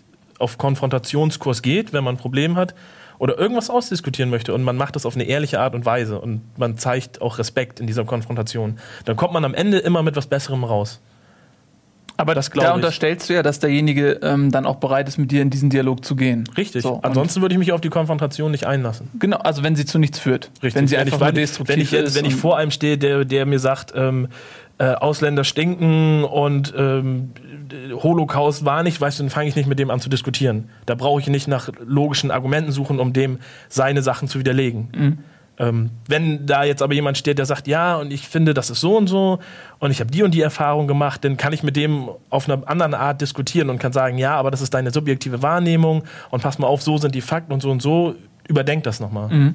auf 0.41 0.59
Konfrontationskurs 0.59 1.63
geht, 1.63 1.93
wenn 1.93 2.03
man 2.05 2.15
ein 2.17 2.19
Problem 2.19 2.57
hat 2.57 2.75
oder 3.19 3.39
irgendwas 3.39 3.71
ausdiskutieren 3.71 4.31
möchte 4.31 4.55
und 4.55 4.63
man 4.63 4.77
macht 4.77 4.95
das 4.97 5.05
auf 5.07 5.15
eine 5.15 5.25
ehrliche 5.25 5.61
Art 5.61 5.75
und 5.75 5.85
Weise 5.85 6.21
und 6.21 6.43
man 6.59 6.79
zeigt 6.79 7.21
auch 7.21 7.39
Respekt 7.39 7.81
in 7.81 7.87
dieser 7.87 8.05
Konfrontation, 8.05 8.79
dann 9.05 9.17
kommt 9.17 9.33
man 9.33 9.45
am 9.45 9.55
Ende 9.55 9.79
immer 9.79 10.03
mit 10.03 10.17
was 10.17 10.27
Besserem 10.27 10.65
raus. 10.65 11.01
Aber 12.19 12.35
das 12.35 12.51
da 12.51 12.53
glaube 12.53 12.69
ich. 12.69 12.75
unterstellst 12.75 13.31
du 13.31 13.35
ja, 13.35 13.43
dass 13.43 13.61
derjenige 13.61 14.19
ähm, 14.23 14.51
dann 14.51 14.67
auch 14.67 14.77
bereit 14.77 15.09
ist, 15.09 15.19
mit 15.19 15.31
dir 15.31 15.41
in 15.41 15.51
diesen 15.51 15.71
Dialog 15.71 16.05
zu 16.05 16.17
gehen. 16.17 16.45
Richtig. 16.57 16.83
So, 16.83 16.99
Ansonsten 17.03 17.41
würde 17.41 17.55
ich 17.55 17.59
mich 17.59 17.73
auf 17.73 17.81
die 17.81 17.91
Konfrontation 17.91 18.51
nicht 18.51 18.67
einlassen. 18.67 19.09
Genau, 19.19 19.39
also 19.39 19.63
wenn 19.63 19.77
sie 19.77 19.87
zu 19.87 19.99
nichts 19.99 20.19
führt. 20.19 20.51
Richtig. 20.63 20.75
Wenn 20.75 20.89
sie 20.89 20.97
wenn 20.97 21.03
einfach 21.03 21.17
ich, 21.17 21.21
nur 21.21 21.29
wenn, 21.29 21.35
destruktiv 21.37 21.77
wenn 21.77 21.81
ich, 21.81 21.93
ist. 21.93 22.15
wenn 22.17 22.25
ich 22.25 22.35
vor 22.35 22.59
einem 22.59 22.73
stehe, 22.73 22.99
der, 22.99 23.25
der 23.25 23.47
mir 23.47 23.61
sagt, 23.61 23.93
ähm, 23.95 24.29
äh, 24.79 24.95
Ausländer 24.95 25.45
stinken 25.45 26.25
und 26.25 26.75
ähm, 26.77 27.31
Holocaust 27.95 28.65
war 28.65 28.83
nicht, 28.83 29.01
weißt 29.01 29.19
du, 29.19 29.25
dann 29.25 29.31
fange 29.31 29.49
ich 29.49 29.57
nicht 29.57 29.69
mit 29.69 29.79
dem 29.79 29.91
an 29.91 30.01
zu 30.01 30.09
diskutieren. 30.09 30.71
Da 30.87 30.95
brauche 30.95 31.21
ich 31.21 31.29
nicht 31.29 31.49
nach 31.49 31.69
logischen 31.85 32.31
Argumenten 32.31 32.73
suchen, 32.73 32.99
um 32.99 33.13
dem 33.13 33.39
seine 33.69 34.03
Sachen 34.03 34.29
zu 34.29 34.39
widerlegen. 34.39 34.89
Mhm. 34.97 35.19
Ähm, 35.61 35.91
wenn 36.07 36.47
da 36.47 36.63
jetzt 36.63 36.83
aber 36.83 36.95
jemand 36.95 37.19
steht, 37.19 37.39
der 37.39 37.47
sagt, 37.47 37.67
ja, 37.67 37.97
und 37.97 38.13
ich 38.13 38.29
finde, 38.29 38.55
das 38.55 38.71
ist 38.71 38.81
so 38.81 38.97
und 38.97 39.09
so, 39.09 39.41
und 39.81 39.91
ich 39.91 39.99
habe 39.99 40.11
die 40.11 40.23
und 40.23 40.33
die 40.33 40.41
Erfahrung 40.41 40.87
gemacht, 40.87 41.25
dann 41.25 41.37
kann 41.37 41.53
ich 41.53 41.65
mit 41.65 41.75
dem 41.75 42.11
auf 42.31 42.49
einer 42.49 42.69
anderen 42.69 42.95
Art 42.95 43.21
diskutieren 43.21 43.69
und 43.69 43.79
kann 43.79 43.93
sagen, 43.93 44.19
ja, 44.19 44.37
aber 44.37 44.53
das 44.53 44.61
ist 44.61 44.73
deine 44.73 44.93
subjektive 44.93 45.43
Wahrnehmung 45.43 46.05
und 46.31 46.43
pass 46.43 46.59
mal 46.59 46.69
auf, 46.69 46.83
so 46.83 46.99
sind 46.99 47.15
die 47.15 47.21
Fakten 47.21 47.53
und 47.53 47.61
so 47.61 47.71
und 47.71 47.83
so, 47.83 48.15
überdenk 48.47 48.85
das 48.85 49.01
nochmal. 49.01 49.29
Mhm. 49.31 49.55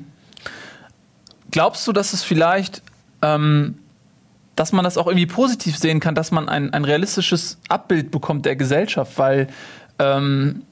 Glaubst 1.52 1.88
du, 1.88 1.94
dass 1.94 2.12
es 2.12 2.24
vielleicht, 2.24 2.82
ähm, 3.22 3.78
dass 4.58 4.74
man 4.74 4.84
das 4.84 4.98
auch 4.98 5.08
irgendwie 5.08 5.28
positiv 5.28 5.78
sehen 5.78 6.02
kann, 6.02 6.16
dass 6.16 6.32
man 6.32 6.50
ein, 6.50 6.74
ein 6.74 6.84
realistisches 6.84 7.60
Abbild 7.70 8.12
bekommt 8.12 8.46
der 8.46 8.58
Gesellschaft? 8.58 9.18
Weil, 9.18 9.48
ähm, 10.00 10.64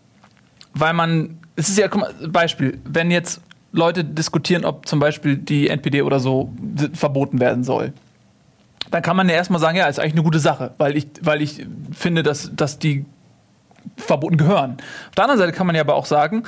weil 0.73 0.93
man, 0.93 1.37
es 1.55 1.69
ist 1.69 1.77
ja, 1.77 1.87
guck 1.87 2.01
mal, 2.01 2.13
Beispiel, 2.27 2.79
wenn 2.83 3.11
jetzt 3.11 3.41
Leute 3.71 4.03
diskutieren, 4.03 4.65
ob 4.65 4.87
zum 4.87 4.99
Beispiel 4.99 5.37
die 5.37 5.69
NPD 5.69 6.01
oder 6.01 6.19
so 6.19 6.51
verboten 6.93 7.39
werden 7.39 7.63
soll. 7.63 7.93
Dann 8.89 9.01
kann 9.01 9.15
man 9.15 9.29
ja 9.29 9.35
erstmal 9.35 9.61
sagen, 9.61 9.77
ja, 9.77 9.87
ist 9.87 9.99
eigentlich 9.99 10.13
eine 10.13 10.23
gute 10.23 10.39
Sache, 10.39 10.73
weil 10.77 10.97
ich, 10.97 11.07
weil 11.21 11.41
ich 11.41 11.65
finde, 11.97 12.23
dass, 12.23 12.51
dass 12.53 12.79
die 12.79 13.05
verboten 13.97 14.37
gehören. 14.37 14.77
Auf 15.09 15.15
der 15.15 15.23
anderen 15.23 15.39
Seite 15.39 15.53
kann 15.53 15.65
man 15.65 15.75
ja 15.75 15.81
aber 15.81 15.95
auch 15.95 16.05
sagen, 16.05 16.43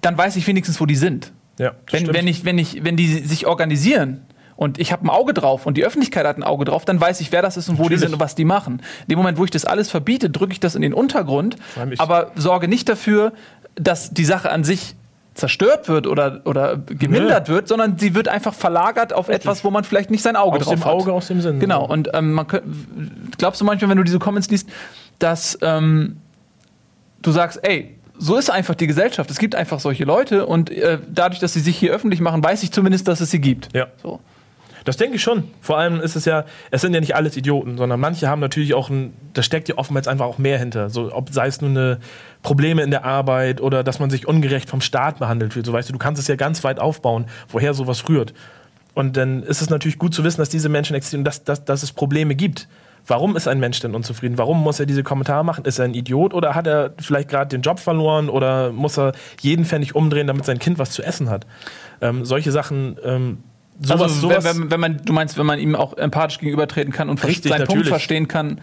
dann 0.00 0.16
weiß 0.16 0.36
ich 0.36 0.46
wenigstens, 0.46 0.80
wo 0.80 0.86
die 0.86 0.96
sind. 0.96 1.32
Ja, 1.58 1.72
Wenn, 1.90 2.00
stimmt. 2.00 2.16
wenn, 2.16 2.26
ich, 2.26 2.44
wenn, 2.46 2.58
ich, 2.58 2.84
wenn 2.84 2.96
die 2.96 3.06
sich 3.06 3.46
organisieren 3.46 4.22
und 4.56 4.78
ich 4.78 4.92
habe 4.92 5.06
ein 5.06 5.10
Auge 5.10 5.34
drauf 5.34 5.66
und 5.66 5.76
die 5.76 5.84
Öffentlichkeit 5.84 6.24
hat 6.24 6.38
ein 6.38 6.42
Auge 6.42 6.64
drauf, 6.64 6.86
dann 6.86 6.98
weiß 6.98 7.20
ich, 7.20 7.32
wer 7.32 7.42
das 7.42 7.58
ist 7.58 7.68
und 7.68 7.74
wo 7.74 7.82
die 7.82 7.90
Natürlich. 7.90 8.00
sind 8.00 8.12
und 8.14 8.20
was 8.20 8.34
die 8.34 8.46
machen. 8.46 8.80
In 9.02 9.08
dem 9.10 9.18
Moment, 9.18 9.36
wo 9.36 9.44
ich 9.44 9.50
das 9.50 9.66
alles 9.66 9.90
verbiete, 9.90 10.30
drücke 10.30 10.52
ich 10.52 10.60
das 10.60 10.74
in 10.74 10.80
den 10.80 10.94
Untergrund, 10.94 11.56
aber 11.98 12.32
sorge 12.34 12.66
nicht 12.66 12.88
dafür, 12.88 13.34
dass 13.74 14.12
die 14.12 14.24
Sache 14.24 14.50
an 14.50 14.64
sich 14.64 14.94
zerstört 15.40 15.88
wird 15.88 16.06
oder, 16.06 16.42
oder 16.44 16.76
gemindert 16.76 17.48
wird, 17.48 17.66
sondern 17.66 17.98
sie 17.98 18.14
wird 18.14 18.28
einfach 18.28 18.54
verlagert 18.54 19.12
auf 19.12 19.28
etwas, 19.28 19.64
wo 19.64 19.70
man 19.70 19.84
vielleicht 19.84 20.10
nicht 20.10 20.22
sein 20.22 20.36
Auge 20.36 20.58
aus 20.58 20.64
drauf 20.64 20.74
dem 20.74 20.84
hat. 20.84 20.92
Auge, 20.92 21.12
aus 21.12 21.26
dem 21.26 21.40
Sinn. 21.40 21.58
Genau, 21.58 21.84
und 21.84 22.10
ähm, 22.14 22.32
man 22.32 22.46
glaubst 23.38 23.60
du 23.60 23.64
manchmal, 23.64 23.90
wenn 23.90 23.98
du 23.98 24.04
diese 24.04 24.18
Comments 24.18 24.48
liest, 24.48 24.68
dass 25.18 25.58
ähm, 25.62 26.18
du 27.22 27.32
sagst, 27.32 27.60
ey, 27.62 27.96
so 28.18 28.36
ist 28.36 28.50
einfach 28.50 28.74
die 28.74 28.86
Gesellschaft. 28.86 29.30
Es 29.30 29.38
gibt 29.38 29.54
einfach 29.54 29.80
solche 29.80 30.04
Leute 30.04 30.46
und 30.46 30.70
äh, 30.70 30.98
dadurch, 31.08 31.40
dass 31.40 31.54
sie 31.54 31.60
sich 31.60 31.76
hier 31.76 31.92
öffentlich 31.92 32.20
machen, 32.20 32.44
weiß 32.44 32.62
ich 32.62 32.70
zumindest, 32.70 33.08
dass 33.08 33.20
es 33.20 33.30
sie 33.30 33.40
gibt. 33.40 33.68
Ja. 33.74 33.88
So. 34.02 34.20
Das 34.84 34.96
denke 34.96 35.16
ich 35.16 35.22
schon. 35.22 35.44
Vor 35.60 35.78
allem 35.78 36.00
ist 36.00 36.16
es 36.16 36.24
ja, 36.24 36.44
es 36.70 36.80
sind 36.80 36.94
ja 36.94 37.00
nicht 37.00 37.14
alles 37.14 37.36
Idioten, 37.36 37.76
sondern 37.76 38.00
manche 38.00 38.28
haben 38.28 38.40
natürlich 38.40 38.74
auch 38.74 38.90
ein, 38.90 39.12
da 39.34 39.42
steckt 39.42 39.68
ja 39.68 39.78
oftmals 39.78 40.08
einfach 40.08 40.26
auch 40.26 40.38
mehr 40.38 40.58
hinter. 40.58 40.90
So, 40.90 41.14
ob 41.14 41.30
sei 41.30 41.46
es 41.46 41.60
nur 41.60 41.70
eine 41.70 41.98
Probleme 42.42 42.82
in 42.82 42.90
der 42.90 43.04
Arbeit 43.04 43.60
oder 43.60 43.84
dass 43.84 43.98
man 43.98 44.10
sich 44.10 44.26
ungerecht 44.26 44.68
vom 44.68 44.80
Staat 44.80 45.18
behandelt 45.18 45.56
wird. 45.56 45.66
So 45.66 45.72
weißt 45.72 45.88
du, 45.88 45.92
du 45.92 45.98
kannst 45.98 46.20
es 46.20 46.28
ja 46.28 46.36
ganz 46.36 46.64
weit 46.64 46.80
aufbauen, 46.80 47.26
woher 47.48 47.74
sowas 47.74 48.08
rührt. 48.08 48.32
Und 48.94 49.16
dann 49.16 49.42
ist 49.42 49.62
es 49.62 49.70
natürlich 49.70 49.98
gut 49.98 50.14
zu 50.14 50.24
wissen, 50.24 50.40
dass 50.40 50.48
diese 50.48 50.68
Menschen 50.68 50.96
existieren, 50.96 51.24
dass, 51.24 51.44
dass, 51.44 51.64
dass 51.64 51.82
es 51.82 51.92
Probleme 51.92 52.34
gibt. 52.34 52.68
Warum 53.06 53.36
ist 53.36 53.48
ein 53.48 53.58
Mensch 53.58 53.80
denn 53.80 53.94
unzufrieden? 53.94 54.38
Warum 54.38 54.62
muss 54.62 54.78
er 54.78 54.86
diese 54.86 55.02
Kommentare 55.02 55.44
machen? 55.44 55.64
Ist 55.64 55.78
er 55.78 55.86
ein 55.86 55.94
Idiot 55.94 56.34
oder 56.34 56.54
hat 56.54 56.66
er 56.66 56.92
vielleicht 56.98 57.28
gerade 57.28 57.48
den 57.48 57.62
Job 57.62 57.78
verloren 57.78 58.28
oder 58.28 58.72
muss 58.72 58.98
er 58.98 59.12
jeden 59.40 59.64
Pfennig 59.64 59.94
umdrehen, 59.94 60.26
damit 60.26 60.44
sein 60.44 60.58
Kind 60.58 60.78
was 60.78 60.90
zu 60.90 61.02
essen 61.02 61.30
hat? 61.30 61.46
Ähm, 62.00 62.24
solche 62.24 62.52
Sachen, 62.52 62.98
ähm, 63.02 63.38
sowas, 63.80 64.02
also, 64.02 64.28
sowas 64.28 64.44
wenn, 64.44 64.70
wenn, 64.70 64.80
man, 64.80 65.00
du 65.04 65.12
meinst, 65.12 65.38
wenn 65.38 65.46
man 65.46 65.58
ihm 65.58 65.74
auch 65.74 65.96
empathisch 65.96 66.38
gegenübertreten 66.38 66.92
kann 66.92 67.08
und 67.08 67.22
Richtig, 67.24 67.50
seinen 67.50 67.58
Punkt 67.58 67.70
natürlich. 67.70 67.88
verstehen 67.88 68.28
kann. 68.28 68.60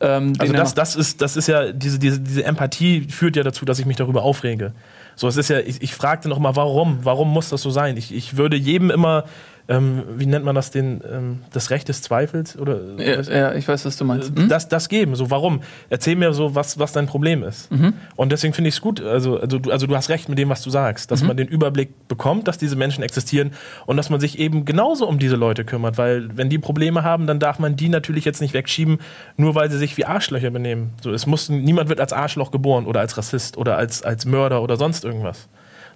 Ähm, 0.00 0.32
Also 0.38 0.52
das, 0.52 0.74
das, 0.74 0.96
ist, 0.96 1.20
das 1.20 1.36
ist 1.36 1.48
ja, 1.48 1.72
diese, 1.72 1.98
diese, 1.98 2.20
diese 2.20 2.44
Empathie 2.44 3.06
führt 3.10 3.36
ja 3.36 3.42
dazu, 3.42 3.64
dass 3.64 3.78
ich 3.78 3.86
mich 3.86 3.96
darüber 3.96 4.22
aufrege. 4.22 4.72
So, 5.16 5.28
es 5.28 5.36
ist 5.36 5.50
ja, 5.50 5.58
ich, 5.58 5.82
ich 5.82 5.94
fragte 5.94 6.28
noch 6.28 6.38
mal, 6.38 6.56
warum? 6.56 7.00
Warum 7.02 7.30
muss 7.30 7.50
das 7.50 7.60
so 7.60 7.70
sein? 7.70 7.96
Ich, 7.96 8.14
ich 8.14 8.36
würde 8.36 8.56
jedem 8.56 8.90
immer, 8.90 9.24
ähm, 9.70 10.02
wie 10.16 10.26
nennt 10.26 10.44
man 10.44 10.56
das, 10.56 10.72
den, 10.72 11.00
ähm, 11.08 11.38
das 11.52 11.70
Recht 11.70 11.88
des 11.88 12.02
Zweifels? 12.02 12.58
Oder, 12.58 12.80
ja, 12.98 13.20
ja, 13.20 13.54
ich 13.54 13.68
weiß, 13.68 13.84
was 13.86 13.96
du 13.96 14.04
meinst. 14.04 14.36
Hm? 14.36 14.48
das, 14.48 14.68
das 14.68 14.88
geben. 14.88 15.14
So, 15.14 15.30
warum? 15.30 15.60
Erzähl 15.88 16.16
mir 16.16 16.32
so, 16.32 16.56
was, 16.56 16.80
was 16.80 16.90
dein 16.92 17.06
Problem 17.06 17.44
ist. 17.44 17.70
Mhm. 17.70 17.92
Und 18.16 18.32
deswegen 18.32 18.52
finde 18.52 18.68
ich 18.68 18.74
es 18.74 18.80
gut, 18.80 19.00
also, 19.00 19.38
also, 19.38 19.60
du, 19.60 19.70
also 19.70 19.86
du 19.86 19.94
hast 19.94 20.08
recht 20.08 20.28
mit 20.28 20.38
dem, 20.38 20.48
was 20.48 20.62
du 20.62 20.70
sagst, 20.70 21.08
Mhm. 21.08 21.12
dass 21.12 21.22
man 21.22 21.36
den 21.36 21.46
Überblick 21.46 22.08
bekommt, 22.08 22.48
dass 22.48 22.58
diese 22.58 22.74
Menschen 22.74 23.04
existieren 23.04 23.52
und 23.86 23.96
dass 23.96 24.10
man 24.10 24.18
sich 24.18 24.40
eben 24.40 24.64
genauso 24.64 25.06
um 25.06 25.20
diese 25.20 25.36
Leute 25.36 25.64
kümmert, 25.64 25.96
weil 25.98 26.36
wenn 26.36 26.50
die 26.50 26.58
Probleme 26.58 27.04
haben, 27.04 27.28
dann 27.28 27.38
darf 27.38 27.60
man 27.60 27.76
die 27.76 27.88
natürlich 27.88 28.24
jetzt 28.24 28.40
nicht 28.40 28.54
wegschieben, 28.54 28.98
nur 29.36 29.54
weil 29.54 29.70
sie 29.70 29.78
sich 29.78 29.96
wie 29.96 30.04
Arschlöcher 30.04 30.50
benehmen. 30.50 30.90
So, 31.00 31.12
es 31.12 31.26
muss, 31.26 31.48
niemand 31.48 31.88
wird 31.88 32.00
als 32.00 32.12
Arschloch 32.12 32.50
geboren 32.50 32.86
oder 32.86 32.98
als 32.98 33.16
Rassist 33.16 33.56
oder 33.56 33.76
als, 33.78 34.02
als 34.02 34.26
Mörder 34.26 34.62
oder 34.62 34.76
sonst 34.76 35.04
irgendwas. 35.04 35.48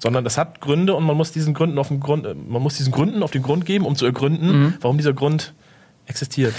Sondern 0.04 0.22
das 0.22 0.36
hat 0.36 0.60
Gründe 0.60 0.94
und 0.94 1.02
man 1.04 1.16
muss 1.16 1.32
diesen 1.32 1.54
Gründen 1.54 1.78
auf 1.78 1.88
den 1.88 1.98
Grund, 1.98 2.24
man 2.48 2.62
muss 2.62 2.76
diesen 2.76 2.92
Gründen 2.92 3.22
auf 3.22 3.30
den 3.30 3.42
Grund 3.42 3.64
geben, 3.64 3.86
um 3.86 3.96
zu 3.96 4.04
ergründen, 4.04 4.48
Mhm. 4.64 4.74
warum 4.82 4.98
dieser 4.98 5.14
Grund 5.14 5.54
existiert. 6.06 6.52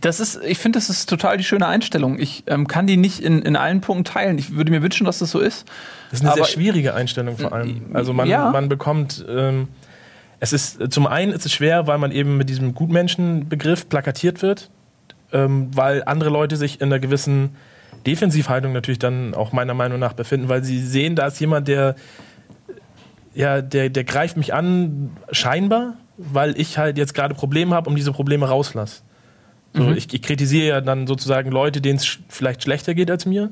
Das 0.00 0.18
ist, 0.18 0.40
ich 0.44 0.58
finde, 0.58 0.78
das 0.78 0.90
ist 0.90 1.08
total 1.08 1.36
die 1.36 1.44
schöne 1.44 1.68
Einstellung. 1.68 2.18
Ich 2.18 2.42
ähm, 2.48 2.66
kann 2.66 2.88
die 2.88 2.96
nicht 2.96 3.20
in, 3.20 3.40
in 3.42 3.54
allen 3.54 3.80
Punkten 3.80 4.02
teilen. 4.04 4.36
Ich 4.38 4.56
würde 4.56 4.72
mir 4.72 4.82
wünschen, 4.82 5.04
dass 5.06 5.20
das 5.20 5.30
so 5.30 5.38
ist. 5.38 5.64
Das 6.10 6.18
ist 6.18 6.22
eine 6.24 6.32
Aber- 6.32 6.44
sehr 6.44 6.52
schwierige 6.52 6.94
Einstellung 6.94 7.38
vor 7.38 7.52
allem. 7.52 7.82
Also 7.94 8.12
man, 8.12 8.26
Ja. 8.28 8.50
man 8.50 8.68
bekommt, 8.68 9.24
ähm, 9.28 9.68
es 10.40 10.52
ist 10.52 10.92
zum 10.92 11.06
einen 11.06 11.30
ist 11.32 11.46
es 11.46 11.52
schwer, 11.52 11.86
weil 11.86 11.98
man 11.98 12.10
eben 12.10 12.36
mit 12.36 12.48
diesem 12.50 12.74
Gutmenschenbegriff 12.74 13.88
plakatiert 13.88 14.42
wird, 14.42 14.68
ähm, 15.32 15.68
weil 15.72 16.02
andere 16.04 16.30
Leute 16.30 16.56
sich 16.56 16.80
in 16.80 16.88
einer 16.88 16.98
gewissen 16.98 17.50
Defensivhaltung 18.06 18.72
natürlich 18.72 18.98
dann 18.98 19.34
auch 19.34 19.52
meiner 19.52 19.74
Meinung 19.74 19.98
nach 19.98 20.12
befinden, 20.12 20.48
weil 20.48 20.62
sie 20.64 20.80
sehen, 20.80 21.16
da 21.16 21.26
ist 21.26 21.40
jemand, 21.40 21.68
der 21.68 21.96
ja, 23.34 23.62
der, 23.62 23.88
der 23.90 24.04
greift 24.04 24.36
mich 24.36 24.54
an, 24.54 25.10
scheinbar, 25.32 25.94
weil 26.16 26.58
ich 26.60 26.78
halt 26.78 26.96
jetzt 26.98 27.14
gerade 27.14 27.34
Probleme 27.34 27.74
habe 27.74 27.90
und 27.90 27.96
diese 27.96 28.12
Probleme 28.12 28.46
rauslasse. 28.48 29.02
So, 29.72 29.82
Mhm. 29.82 29.96
ich, 29.96 30.12
ich 30.14 30.22
kritisiere 30.22 30.68
ja 30.68 30.80
dann 30.80 31.08
sozusagen 31.08 31.50
Leute, 31.50 31.80
denen 31.80 31.96
es 31.96 32.06
sch 32.06 32.20
vielleicht 32.28 32.62
schlechter 32.62 32.94
geht 32.94 33.10
als 33.10 33.26
mir 33.26 33.50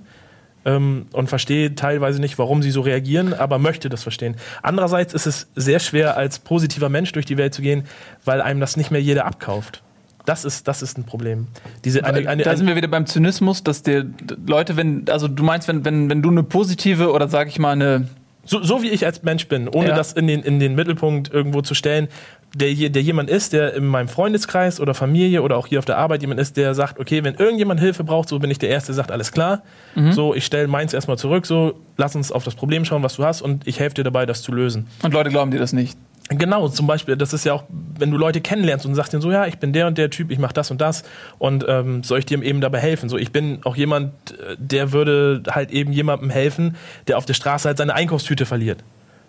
ähm, 0.65 1.07
und 1.13 1.29
verstehe 1.29 1.75
teilweise 1.75 2.21
nicht, 2.21 2.39
warum 2.39 2.63
sie 2.63 2.71
so 2.71 2.81
reagieren, 2.83 3.35
aber 3.35 3.59
möchte 3.59 3.89
das 3.89 4.05
verstehen. 4.05 4.37
Andererseits 4.63 5.15
ist 5.15 5.27
es 5.27 5.49
sehr 5.57 5.81
schwer, 5.81 6.17
als 6.17 6.39
positiver 6.39 6.89
Mensch 6.89 7.11
durch 7.11 7.27
die 7.27 7.37
Welt 7.37 7.53
zu 7.55 7.63
gehen, 7.63 7.83
weil 8.25 8.41
einem 8.41 8.61
das 8.61 8.77
nicht 8.77 8.93
mehr 8.93 9.03
jeder 9.03 9.25
abkauft. 9.27 9.83
Das 10.25 10.45
ist, 10.45 10.69
das 10.69 10.83
ist 10.83 10.99
ein 10.99 11.05
Problem. 11.05 11.49
Diese, 11.85 12.05
eine, 12.05 12.29
eine, 12.29 12.43
da 12.43 12.57
sind 12.57 12.67
wir 12.67 12.77
wieder 12.77 12.89
beim 12.89 13.07
Zynismus, 13.07 13.65
dass 13.65 13.83
dir 13.83 14.07
Leute, 14.47 14.77
wenn, 14.77 15.05
also 15.11 15.27
du 15.29 15.43
meinst, 15.43 15.67
wenn, 15.69 15.85
wenn, 15.85 16.09
wenn 16.09 16.23
du 16.23 16.31
eine 16.31 16.43
positive 16.45 17.11
oder 17.13 17.29
sag 17.29 17.49
ich 17.49 17.59
mal 17.59 17.73
eine 17.73 18.09
so, 18.45 18.63
so 18.63 18.83
wie 18.83 18.89
ich 18.89 19.07
als 19.07 19.23
Mensch 19.23 19.47
bin, 19.47 19.69
ohne 19.69 19.91
Ja. 19.91 19.95
das 19.97 20.13
in 20.13 20.27
den, 20.27 20.43
in 20.43 20.59
den 20.59 20.75
Mittelpunkt 20.75 21.33
irgendwo 21.33 21.63
zu 21.63 21.75
stellen, 21.75 22.09
der, 22.55 22.75
der 22.91 23.03
jemand 23.03 23.31
ist, 23.31 23.53
der 23.53 23.75
in 23.75 23.87
meinem 23.87 24.09
Freundeskreis 24.09 24.81
oder 24.81 24.95
Familie 24.95 25.43
oder 25.43 25.57
auch 25.57 25.69
hier 25.69 25.79
auf 25.79 25.85
der 25.85 25.97
Arbeit 25.97 26.23
jemand 26.23 26.41
ist, 26.41 26.57
der 26.57 26.75
sagt, 26.75 26.99
okay, 26.99 27.23
wenn 27.25 27.35
irgendjemand 27.37 27.81
Hilfe 27.81 28.05
braucht, 28.05 28.29
so 28.29 28.39
bin 28.41 28.51
ich 28.51 28.59
der 28.59 28.69
Erste, 28.69 28.89
der 28.89 28.97
sagt, 28.97 29.11
alles 29.13 29.31
klar, 29.33 29.63
so, 30.11 30.35
ich 30.35 30.45
stelle 30.45 30.67
meins 30.69 30.93
erstmal 30.93 31.19
zurück, 31.19 31.47
so, 31.47 31.75
lass 31.97 32.17
uns 32.17 32.33
auf 32.33 32.45
das 32.45 32.55
Problem 32.55 32.85
schauen, 32.85 33.03
was 33.03 33.17
du 33.17 33.25
hast 33.25 33.43
und 33.43 33.67
ich 33.67 33.79
helfe 33.79 33.95
dir 33.95 34.05
dabei, 34.05 34.27
das 34.27 34.43
zu 34.43 34.53
lösen. 34.53 34.87
und 35.03 35.15
Leute 35.15 35.31
glauben 35.31 35.51
dir 35.51 35.59
das 35.59 35.73
nicht. 35.73 35.97
Genau, 36.29 36.69
zum 36.69 36.87
Beispiel, 36.87 37.17
das 37.17 37.33
ist 37.33 37.45
ja 37.45 37.53
auch, 37.53 37.65
wenn 37.69 38.11
du 38.11 38.17
Leute 38.17 38.41
kennenlernst 38.41 38.87
und 38.87 38.95
sagst 38.95 39.13
denen 39.13 39.23
so, 39.23 39.31
ja, 39.31 39.47
ich 39.47 39.59
bin 39.59 39.73
der 39.73 39.87
und 39.87 39.99
der 39.99 40.09
Typ, 40.09 40.31
ich 40.31 40.39
mache 40.39 40.55
das 40.55 40.71
und 40.71 40.81
das 40.81 41.03
und 41.39 41.65
ähm, 41.69 42.03
soll 42.05 42.21
ich 42.21 42.27
dir 42.27 42.43
eben 42.43 42.61
dabei 42.61 42.79
helfen? 42.79 43.09
So, 43.09 43.19
ich 43.19 43.33
bin 43.33 43.59
auch 43.65 43.77
jemand, 43.77 44.13
äh, 44.31 44.57
der 44.57 44.93
würde 44.93 45.43
halt 45.51 45.71
eben 45.71 45.93
jemandem 45.93 46.31
helfen, 46.31 46.77
der 47.07 47.19
auf 47.19 47.27
der 47.27 47.35
Straße 47.35 47.69
halt 47.69 47.79
seine 47.79 47.95
Einkaufstüte 47.95 48.47
verliert. 48.47 48.83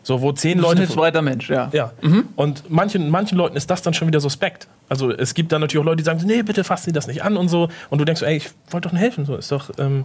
So, 0.03 0.21
wo 0.21 0.33
zehn 0.33 0.57
bist 0.57 0.65
ein 0.65 0.69
Leute. 0.69 0.79
hilfsbereiter 0.81 1.21
Mensch, 1.21 1.49
ja. 1.49 1.69
Ja. 1.71 1.93
Und 2.35 2.69
manchen, 2.69 3.09
manchen 3.09 3.37
Leuten 3.37 3.55
ist 3.55 3.69
das 3.69 3.81
dann 3.81 3.93
schon 3.93 4.07
wieder 4.07 4.19
suspekt. 4.19 4.67
Also 4.89 5.11
es 5.11 5.33
gibt 5.33 5.51
dann 5.53 5.61
natürlich 5.61 5.81
auch 5.81 5.85
Leute, 5.85 5.97
die 5.97 6.03
sagen, 6.03 6.21
nee, 6.25 6.43
bitte 6.43 6.65
fass 6.65 6.83
dir 6.83 6.91
das 6.91 7.07
nicht 7.07 7.23
an 7.23 7.37
und 7.37 7.47
so. 7.47 7.69
Und 7.89 7.99
du 7.99 8.05
denkst, 8.05 8.19
so, 8.19 8.25
ey, 8.25 8.35
ich 8.35 8.49
wollte 8.69 8.89
doch 8.89 8.93
nur 8.93 9.01
helfen. 9.01 9.25
So 9.25 9.37
ist 9.37 9.49
doch, 9.49 9.71
ähm, 9.79 10.03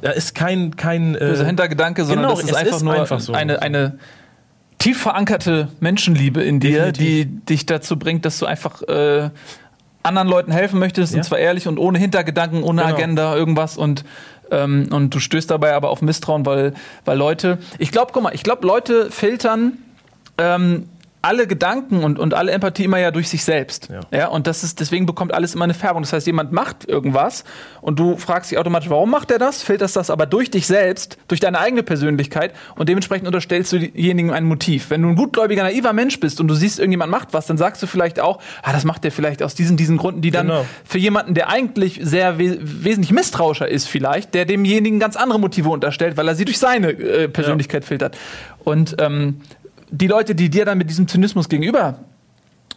da 0.00 0.10
ist 0.10 0.34
kein, 0.34 0.76
kein. 0.76 1.14
Äh, 1.14 1.18
Böser 1.18 1.44
Hintergedanke, 1.44 2.04
sondern 2.06 2.24
genau, 2.24 2.34
das 2.34 2.44
ist 2.44 2.50
es 2.50 2.56
einfach 2.56 2.76
ist 2.76 2.82
nur 2.82 2.94
einfach 2.94 3.20
so. 3.20 3.34
eine, 3.34 3.60
eine 3.60 3.98
tief 4.78 5.00
verankerte 5.00 5.68
Menschenliebe 5.80 6.42
in 6.42 6.60
dir, 6.60 6.92
Definitiv. 6.92 7.06
die 7.06 7.24
dich 7.46 7.66
dazu 7.66 7.98
bringt, 7.98 8.24
dass 8.24 8.38
du 8.38 8.46
einfach 8.46 8.82
äh, 8.82 9.30
anderen 10.02 10.28
Leuten 10.28 10.52
helfen 10.52 10.78
möchtest, 10.78 11.12
Ja. 11.12 11.18
und 11.18 11.24
zwar 11.24 11.38
ehrlich 11.38 11.66
und 11.66 11.78
ohne 11.78 11.98
Hintergedanken, 11.98 12.62
ohne 12.62 12.82
Genau. 12.82 12.94
Agenda, 12.94 13.36
irgendwas 13.36 13.76
und 13.76 14.04
ähm, 14.52 14.88
und 14.92 15.12
du 15.12 15.18
stößt 15.18 15.50
dabei 15.50 15.74
aber 15.74 15.90
auf 15.90 16.02
Misstrauen, 16.02 16.46
weil, 16.46 16.74
weil 17.04 17.18
Leute, 17.18 17.58
ich 17.78 17.90
glaube, 17.90 18.12
guck 18.14 18.22
mal, 18.22 18.32
ich 18.32 18.44
glaube, 18.44 18.64
Leute 18.64 19.10
filtern 19.10 19.72
ähm, 20.38 20.88
alle 21.26 21.46
Gedanken 21.46 22.04
und, 22.04 22.18
und 22.18 22.34
alle 22.34 22.52
Empathie 22.52 22.84
immer 22.84 22.98
ja 22.98 23.10
durch 23.10 23.28
sich 23.28 23.44
selbst. 23.44 23.88
Ja. 23.90 24.00
Ja, 24.16 24.28
und 24.28 24.46
das 24.46 24.62
ist, 24.62 24.80
deswegen 24.80 25.06
bekommt 25.06 25.34
alles 25.34 25.54
immer 25.54 25.64
eine 25.64 25.74
Färbung. 25.74 26.02
Das 26.02 26.12
heißt, 26.12 26.26
jemand 26.26 26.52
macht 26.52 26.88
irgendwas 26.88 27.44
und 27.80 27.98
du 27.98 28.16
fragst 28.16 28.50
dich 28.50 28.58
automatisch, 28.58 28.88
warum 28.90 29.10
macht 29.10 29.30
er 29.30 29.38
das? 29.38 29.62
Filterst 29.62 29.96
das 29.96 30.08
aber 30.10 30.26
durch 30.26 30.50
dich 30.50 30.66
selbst, 30.66 31.18
durch 31.28 31.40
deine 31.40 31.58
eigene 31.58 31.82
Persönlichkeit 31.82 32.52
und 32.76 32.88
dementsprechend 32.88 33.26
unterstellst 33.26 33.72
du 33.72 33.78
demjenigen 33.80 34.32
ein 34.32 34.44
Motiv. 34.44 34.90
Wenn 34.90 35.02
du 35.02 35.08
ein 35.08 35.16
gutgläubiger, 35.16 35.64
naiver 35.64 35.92
Mensch 35.92 36.20
bist 36.20 36.40
und 36.40 36.48
du 36.48 36.54
siehst, 36.54 36.78
irgendjemand 36.78 37.10
macht 37.10 37.34
was, 37.34 37.46
dann 37.46 37.58
sagst 37.58 37.82
du 37.82 37.86
vielleicht 37.86 38.20
auch, 38.20 38.40
ah, 38.62 38.72
das 38.72 38.84
macht 38.84 39.02
der 39.02 39.10
vielleicht 39.10 39.42
aus 39.42 39.54
diesen, 39.54 39.76
diesen 39.76 39.96
Gründen, 39.96 40.20
die 40.20 40.30
dann 40.30 40.46
Genau. 40.46 40.64
für 40.84 40.98
jemanden, 40.98 41.34
der 41.34 41.48
eigentlich 41.48 41.98
sehr 42.02 42.38
we 42.38 42.58
wesentlich 42.60 43.10
misstrauischer 43.10 43.68
ist 43.68 43.88
vielleicht, 43.88 44.34
der 44.34 44.44
demjenigen 44.44 45.00
ganz 45.00 45.16
andere 45.16 45.40
Motive 45.40 45.70
unterstellt, 45.70 46.16
weil 46.16 46.28
er 46.28 46.36
sie 46.36 46.44
durch 46.44 46.58
seine 46.58 46.90
äh, 46.90 47.28
Persönlichkeit 47.28 47.84
filtert. 47.84 48.16
Und 48.62 48.96
ähm, 49.00 49.40
die 49.90 50.06
Leute, 50.06 50.34
die 50.34 50.50
dir 50.50 50.64
dann 50.64 50.78
mit 50.78 50.90
diesem 50.90 51.08
Zynismus 51.08 51.48
gegenüber 51.48 51.98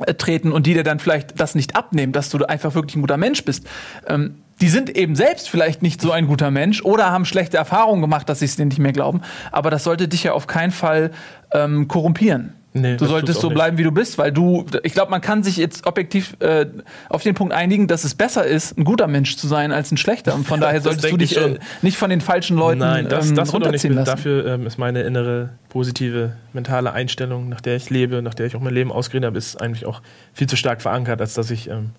äh, 0.05 0.13
treten 0.13 0.51
und 0.51 0.65
die 0.65 0.73
dir 0.73 0.83
dann 0.83 0.99
vielleicht 0.99 1.39
das 1.39 1.55
nicht 1.55 1.75
abnehmen, 1.75 2.13
dass 2.13 2.29
du 2.29 2.43
einfach 2.45 2.75
wirklich 2.75 2.95
ein 2.95 3.01
guter 3.01 3.17
Mensch 3.17 3.43
bist, 3.43 3.67
ähm, 4.07 4.35
die 4.61 4.69
sind 4.69 4.89
eben 4.89 5.15
selbst 5.15 5.49
vielleicht 5.49 5.81
nicht 5.81 6.01
so 6.01 6.11
ein 6.11 6.27
guter 6.27 6.51
Mensch 6.51 6.83
oder 6.83 7.11
haben 7.11 7.25
schlechte 7.25 7.57
Erfahrungen 7.57 8.01
gemacht, 8.01 8.27
dass 8.27 8.39
sie 8.39 8.45
es 8.45 8.57
denen 8.57 8.69
nicht 8.69 8.79
mehr 8.79 8.91
glauben. 8.91 9.21
Aber 9.51 9.71
das 9.71 9.85
sollte 9.85 10.07
dich 10.07 10.23
ja 10.23 10.33
auf 10.33 10.47
keinen 10.47 10.71
Fall 10.71 11.11
ähm, 11.53 11.87
korrumpieren. 11.87 12.53
Nee, 12.71 12.97
du 12.97 13.05
solltest 13.05 13.41
so 13.41 13.47
nicht. 13.47 13.55
bleiben, 13.55 13.79
wie 13.79 13.83
du 13.83 13.91
bist, 13.91 14.19
weil 14.19 14.31
du, 14.31 14.63
ich 14.83 14.93
glaube, 14.93 15.09
man 15.09 15.21
kann 15.21 15.41
sich 15.41 15.57
jetzt 15.57 15.87
objektiv 15.87 16.37
äh, 16.39 16.67
auf 17.09 17.23
den 17.23 17.33
Punkt 17.33 17.51
einigen, 17.51 17.87
dass 17.87 18.03
es 18.03 18.13
besser 18.13 18.45
ist, 18.45 18.77
ein 18.77 18.83
guter 18.83 19.07
Mensch 19.07 19.37
zu 19.37 19.47
sein 19.47 19.71
als 19.71 19.91
ein 19.91 19.97
schlechter. 19.97 20.35
Und 20.35 20.45
von 20.45 20.61
daher 20.61 20.79
solltest 20.79 21.11
du 21.11 21.17
dich 21.17 21.35
äh, 21.35 21.57
nicht 21.81 21.97
von 21.97 22.11
den 22.11 22.21
falschen 22.21 22.57
Leuten 22.57 22.79
Nein, 22.79 23.09
das, 23.09 23.29
ähm, 23.29 23.35
das 23.35 23.47
nicht. 23.47 23.55
runterziehen 23.55 23.93
lassen. 23.93 24.05
Dafür 24.05 24.45
ähm, 24.45 24.67
ist 24.67 24.77
meine 24.77 25.01
innere 25.01 25.49
positive 25.69 26.33
mentale 26.53 26.93
Einstellung, 26.93 27.49
nach 27.49 27.61
der 27.61 27.75
ich 27.75 27.89
lebe, 27.89 28.21
nach 28.21 28.35
der 28.35 28.45
ich 28.45 28.55
auch 28.55 28.61
mein 28.61 28.73
Leben 28.73 28.91
ausgeredet 28.91 29.25
habe, 29.25 29.37
ist 29.39 29.59
eigentlich 29.59 29.87
auch 29.87 30.03
viel 30.33 30.47
zu 30.47 30.55
stark 30.55 30.83
verankert, 30.83 31.21
als 31.21 31.33
dass 31.33 31.49
ich 31.49 31.69
ähm, 31.69 31.91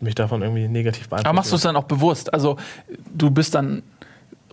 mich 0.00 0.14
davon 0.14 0.42
irgendwie 0.42 0.68
negativ 0.68 1.08
beeinflusse. 1.08 1.28
Aber 1.28 1.36
machst 1.36 1.50
du 1.50 1.56
es 1.56 1.62
dann 1.62 1.76
auch 1.76 1.84
bewusst? 1.84 2.34
Also 2.34 2.58
du 3.14 3.30
bist 3.30 3.54
dann 3.54 3.82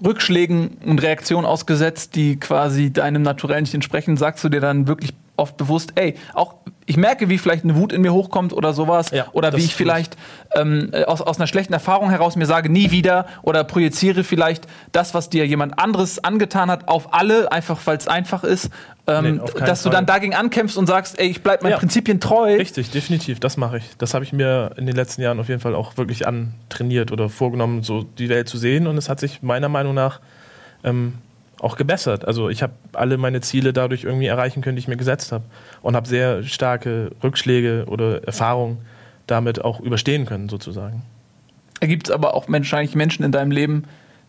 Rückschlägen 0.03 0.77
und 0.85 1.01
Reaktionen 1.01 1.45
ausgesetzt, 1.45 2.15
die 2.15 2.37
quasi 2.37 2.91
deinem 2.91 3.21
Naturell 3.21 3.61
nicht 3.61 3.73
entsprechen, 3.73 4.17
sagst 4.17 4.43
du 4.43 4.49
dir 4.49 4.61
dann 4.61 4.87
wirklich 4.87 5.13
oft 5.39 5.57
bewusst, 5.57 5.93
ey, 5.95 6.15
auch 6.33 6.55
ich 6.85 6.97
merke, 6.97 7.29
wie 7.29 7.37
vielleicht 7.37 7.63
eine 7.65 7.75
Wut 7.75 7.93
in 7.93 8.01
mir 8.01 8.13
hochkommt 8.13 8.51
oder 8.51 8.73
sowas, 8.73 9.11
Ja, 9.11 9.27
oder 9.33 9.55
wie 9.55 9.61
ich 9.61 9.75
vielleicht 9.75 10.17
ähm, 10.55 10.91
aus, 11.05 11.21
aus 11.21 11.37
einer 11.37 11.45
schlechten 11.45 11.71
Erfahrung 11.73 12.09
heraus 12.09 12.35
mir 12.35 12.47
sage, 12.47 12.69
nie 12.69 12.89
wieder, 12.89 13.27
oder 13.43 13.63
projiziere 13.63 14.23
vielleicht 14.23 14.65
das, 14.91 15.13
was 15.13 15.29
dir 15.29 15.45
jemand 15.45 15.77
anderes 15.77 16.23
angetan 16.23 16.71
hat, 16.71 16.87
auf 16.87 17.13
alle, 17.13 17.51
einfach 17.51 17.79
weil 17.85 17.97
es 17.97 18.07
einfach 18.07 18.43
ist, 18.43 18.71
ähm, 19.05 19.35
Nee, 19.35 19.59
dass 19.65 19.83
du 19.83 19.89
Fall. 19.89 19.97
dann 19.97 20.05
dagegen 20.07 20.33
ankämpfst 20.33 20.77
und 20.77 20.87
sagst, 20.87 21.19
ey, 21.19 21.27
ich 21.27 21.43
bleib 21.43 21.61
meinen 21.61 21.73
Ja. 21.73 21.77
Prinzipien 21.77 22.19
treu. 22.19 22.55
Richtig, 22.55 22.89
definitiv, 22.89 23.39
das 23.39 23.55
mache 23.57 23.77
ich. 23.77 23.83
Das 23.99 24.15
habe 24.15 24.23
ich 24.25 24.33
mir 24.33 24.71
in 24.77 24.87
den 24.87 24.95
letzten 24.95 25.21
Jahren 25.21 25.39
auf 25.39 25.47
jeden 25.47 25.61
Fall 25.61 25.75
auch 25.75 25.95
wirklich 25.97 26.25
antrainiert 26.27 27.11
oder 27.11 27.29
vorgenommen, 27.29 27.83
so 27.83 28.01
die 28.03 28.29
Welt 28.29 28.49
zu 28.49 28.57
sehen. 28.57 28.87
Und 28.87 28.97
es 28.97 29.09
hat 29.09 29.19
sich 29.19 29.43
meiner 29.43 29.69
Meinung 29.69 29.93
nach 29.93 30.19
ähm, 30.83 31.13
auch 31.59 31.75
gebessert. 31.75 32.25
Also 32.25 32.49
ich 32.49 32.63
habe 32.63 32.73
alle 32.93 33.17
meine 33.17 33.41
Ziele 33.41 33.73
dadurch 33.73 34.03
irgendwie 34.03 34.27
erreichen 34.27 34.61
können, 34.61 34.75
die 34.75 34.81
ich 34.81 34.87
mir 34.87 34.97
gesetzt 34.97 35.31
habe. 35.31 35.43
Und 35.81 35.95
habe 35.95 36.07
sehr 36.07 36.43
starke 36.43 37.11
Rückschläge 37.23 37.85
oder 37.87 38.23
Erfahrungen 38.23 38.79
damit 39.27 39.63
auch 39.63 39.79
überstehen 39.79 40.25
können, 40.25 40.49
sozusagen. 40.49 41.03
Gibt 41.81 42.07
es 42.07 42.11
aber 42.13 42.33
auch 42.33 42.45
wahrscheinlich 42.47 42.95
Menschen 42.95 43.23
in 43.23 43.31
deinem 43.31 43.51
Leben, 43.51 43.83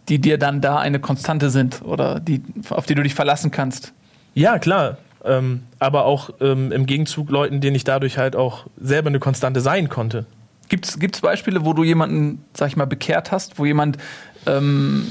die 0.09 0.18
dir 0.18 0.39
dann 0.39 0.61
da 0.61 0.78
eine 0.78 1.01
Konstante 1.01 1.51
sind 1.51 1.83
oder 1.83 2.20
die, 2.20 2.43
auf 2.70 2.87
die 2.87 2.95
du 2.95 3.03
dich 3.03 3.14
verlassen 3.14 3.51
kannst. 3.51 3.93
Ja, 4.35 4.59
klar. 4.59 4.99
Ähm, 5.24 5.62
aber 5.78 6.05
auch 6.07 6.31
ähm, 6.41 6.72
im 6.72 6.87
Gegenzug 6.87 7.31
Leuten, 7.31 7.61
denen 7.61 7.76
ich 7.76 7.85
dadurch 7.85 8.16
halt 8.16 8.37
auch 8.37 8.66
selber 8.81 9.09
eine 9.09 9.18
Konstante 9.18 9.61
sein 9.61 9.89
konnte. 9.89 10.26
Gibt 10.68 10.87
es 10.87 11.20
Beispiele, 11.20 11.64
wo 11.64 11.72
du 11.72 11.83
jemanden, 11.83 12.45
sag 12.55 12.68
ich 12.68 12.76
mal, 12.76 12.87
bekehrt 12.87 13.33
hast, 13.33 13.59
wo 13.59 13.66
jemand, 13.66 13.99
ähm, 14.47 15.07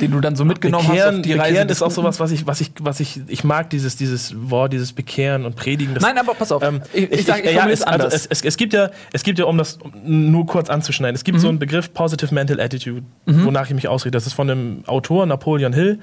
den 0.00 0.10
du 0.10 0.20
dann 0.20 0.36
so 0.36 0.44
mitgenommen 0.44 0.84
hast 0.86 0.90
Bekehren, 0.92 1.16
auf 1.16 1.22
die 1.22 1.32
Reise? 1.32 1.48
Bekehren 1.50 1.68
ist 1.70 1.82
auch 1.82 1.90
sowas, 1.90 2.20
was 2.20 2.30
ich, 2.30 2.46
was 2.46 2.60
ich, 2.60 2.72
was 2.80 3.00
ich, 3.00 3.20
ich 3.28 3.44
mag 3.44 3.70
dieses, 3.70 3.96
dieses 3.96 4.34
Wort, 4.50 4.72
dieses 4.72 4.92
Bekehren 4.92 5.44
und 5.44 5.56
Predigen. 5.56 5.94
Das, 5.94 6.02
Nein, 6.02 6.18
aber 6.18 6.34
pass 6.34 6.52
auf. 6.52 6.62
Ähm, 6.62 6.82
ich, 6.92 7.10
ich, 7.10 7.24
sag, 7.26 7.44
ich, 7.44 7.52
ja, 7.54 7.68
es, 7.68 7.82
also 7.82 8.04
anders. 8.04 8.14
es, 8.14 8.26
es, 8.26 8.42
es 8.44 8.56
gibt 8.56 8.72
ja, 8.72 8.90
es 9.12 9.22
gibt 9.22 9.38
ja, 9.38 9.46
um 9.46 9.58
das 9.58 9.78
nur 10.04 10.46
kurz 10.46 10.68
anzuschneiden, 10.70 11.14
es 11.14 11.24
gibt 11.24 11.38
Mhm. 11.38 11.42
so 11.42 11.48
einen 11.48 11.58
Begriff 11.58 11.92
Positive 11.94 12.34
Mental 12.34 12.60
Attitude, 12.60 13.02
wonach 13.26 13.66
ich 13.68 13.74
mich 13.74 13.88
ausrichte. 13.88 14.16
Das 14.16 14.26
ist 14.26 14.34
von 14.34 14.50
einem 14.50 14.82
Autor, 14.86 15.26
Napoleon 15.26 15.72
Hill. 15.72 15.98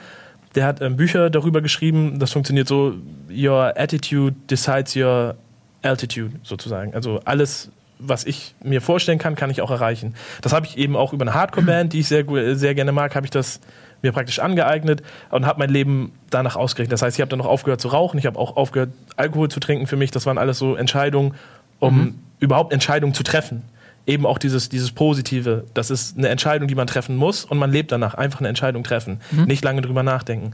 Der 0.56 0.66
hat 0.66 0.82
ähm, 0.82 0.96
Bücher 0.96 1.30
darüber 1.30 1.62
geschrieben. 1.62 2.18
Das 2.20 2.32
funktioniert 2.32 2.68
so: 2.68 2.94
Your 3.30 3.74
attitude 3.78 4.36
decides 4.50 4.96
your 4.96 5.36
altitude, 5.82 6.32
sozusagen. 6.44 6.94
Also 6.94 7.20
alles, 7.26 7.70
was 8.00 8.26
ich 8.26 8.56
mir 8.64 8.82
vorstellen 8.82 9.20
kann, 9.20 9.36
kann 9.36 9.50
ich 9.50 9.62
auch 9.62 9.72
erreichen. 9.72 10.16
Das 10.42 10.54
habe 10.54 10.66
ich 10.66 10.78
eben 10.78 10.96
auch 10.96 11.14
über 11.14 11.24
eine 11.24 11.34
Hardcore-Band, 11.34 11.94
die 11.94 12.02
ich 12.02 12.08
sehr, 12.08 12.26
sehr 12.56 12.76
gerne 12.76 12.92
mag, 12.92 13.16
habe 13.16 13.26
ich 13.26 13.32
das 13.32 13.60
mir 14.02 14.12
praktisch 14.12 14.40
angeeignet 14.40 15.02
und 15.32 15.46
habe 15.46 15.60
mein 15.60 15.70
Leben 15.70 16.12
danach 16.30 16.56
ausgerichtet. 16.56 16.94
Das 16.94 17.02
heißt, 17.02 17.18
ich 17.18 17.22
habe 17.22 17.30
dann 17.30 17.40
noch 17.40 17.48
aufgehört 17.48 17.82
zu 17.82 17.88
rauchen, 17.88 18.18
ich 18.18 18.26
habe 18.26 18.38
auch 18.40 18.56
aufgehört, 18.56 18.92
Alkohol 19.16 19.50
zu 19.50 19.60
trinken 19.60 19.88
für 19.88 19.96
mich. 19.96 20.12
Das 20.12 20.26
waren 20.26 20.38
alles 20.38 20.60
so 20.60 20.76
Entscheidungen, 20.76 21.34
um 21.80 22.20
überhaupt 22.40 22.74
Entscheidungen 22.74 23.14
zu 23.14 23.24
treffen. 23.24 23.64
Eben 24.08 24.28
auch 24.28 24.38
dieses, 24.38 24.70
dieses 24.70 24.92
Positive, 24.92 25.64
das 25.74 25.90
ist 25.90 26.16
eine 26.16 26.30
Entscheidung, 26.30 26.68
die 26.68 26.76
man 26.76 26.86
treffen 26.86 27.16
muss 27.16 27.44
und 27.44 27.58
man 27.58 27.72
lebt 27.72 27.92
danach. 27.92 28.14
Einfach 28.14 28.40
eine 28.40 28.50
Entscheidung 28.50 28.84
treffen, 28.84 29.20
nicht 29.48 29.64
lange 29.64 29.82
drüber 29.82 30.04
nachdenken. 30.04 30.52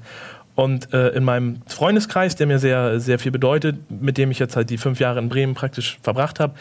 Und 0.53 0.93
äh, 0.93 1.09
in 1.09 1.23
meinem 1.23 1.61
Freundeskreis, 1.67 2.35
der 2.35 2.45
mir 2.45 2.59
sehr, 2.59 2.99
sehr 2.99 3.19
viel 3.19 3.31
bedeutet, 3.31 3.79
mit 3.89 4.17
dem 4.17 4.31
ich 4.31 4.39
jetzt 4.39 4.55
halt 4.55 4.69
die 4.69 4.77
fünf 4.77 4.99
Jahre 4.99 5.19
in 5.19 5.29
Bremen 5.29 5.53
praktisch 5.53 5.97
verbracht 6.03 6.39
habe, 6.39 6.53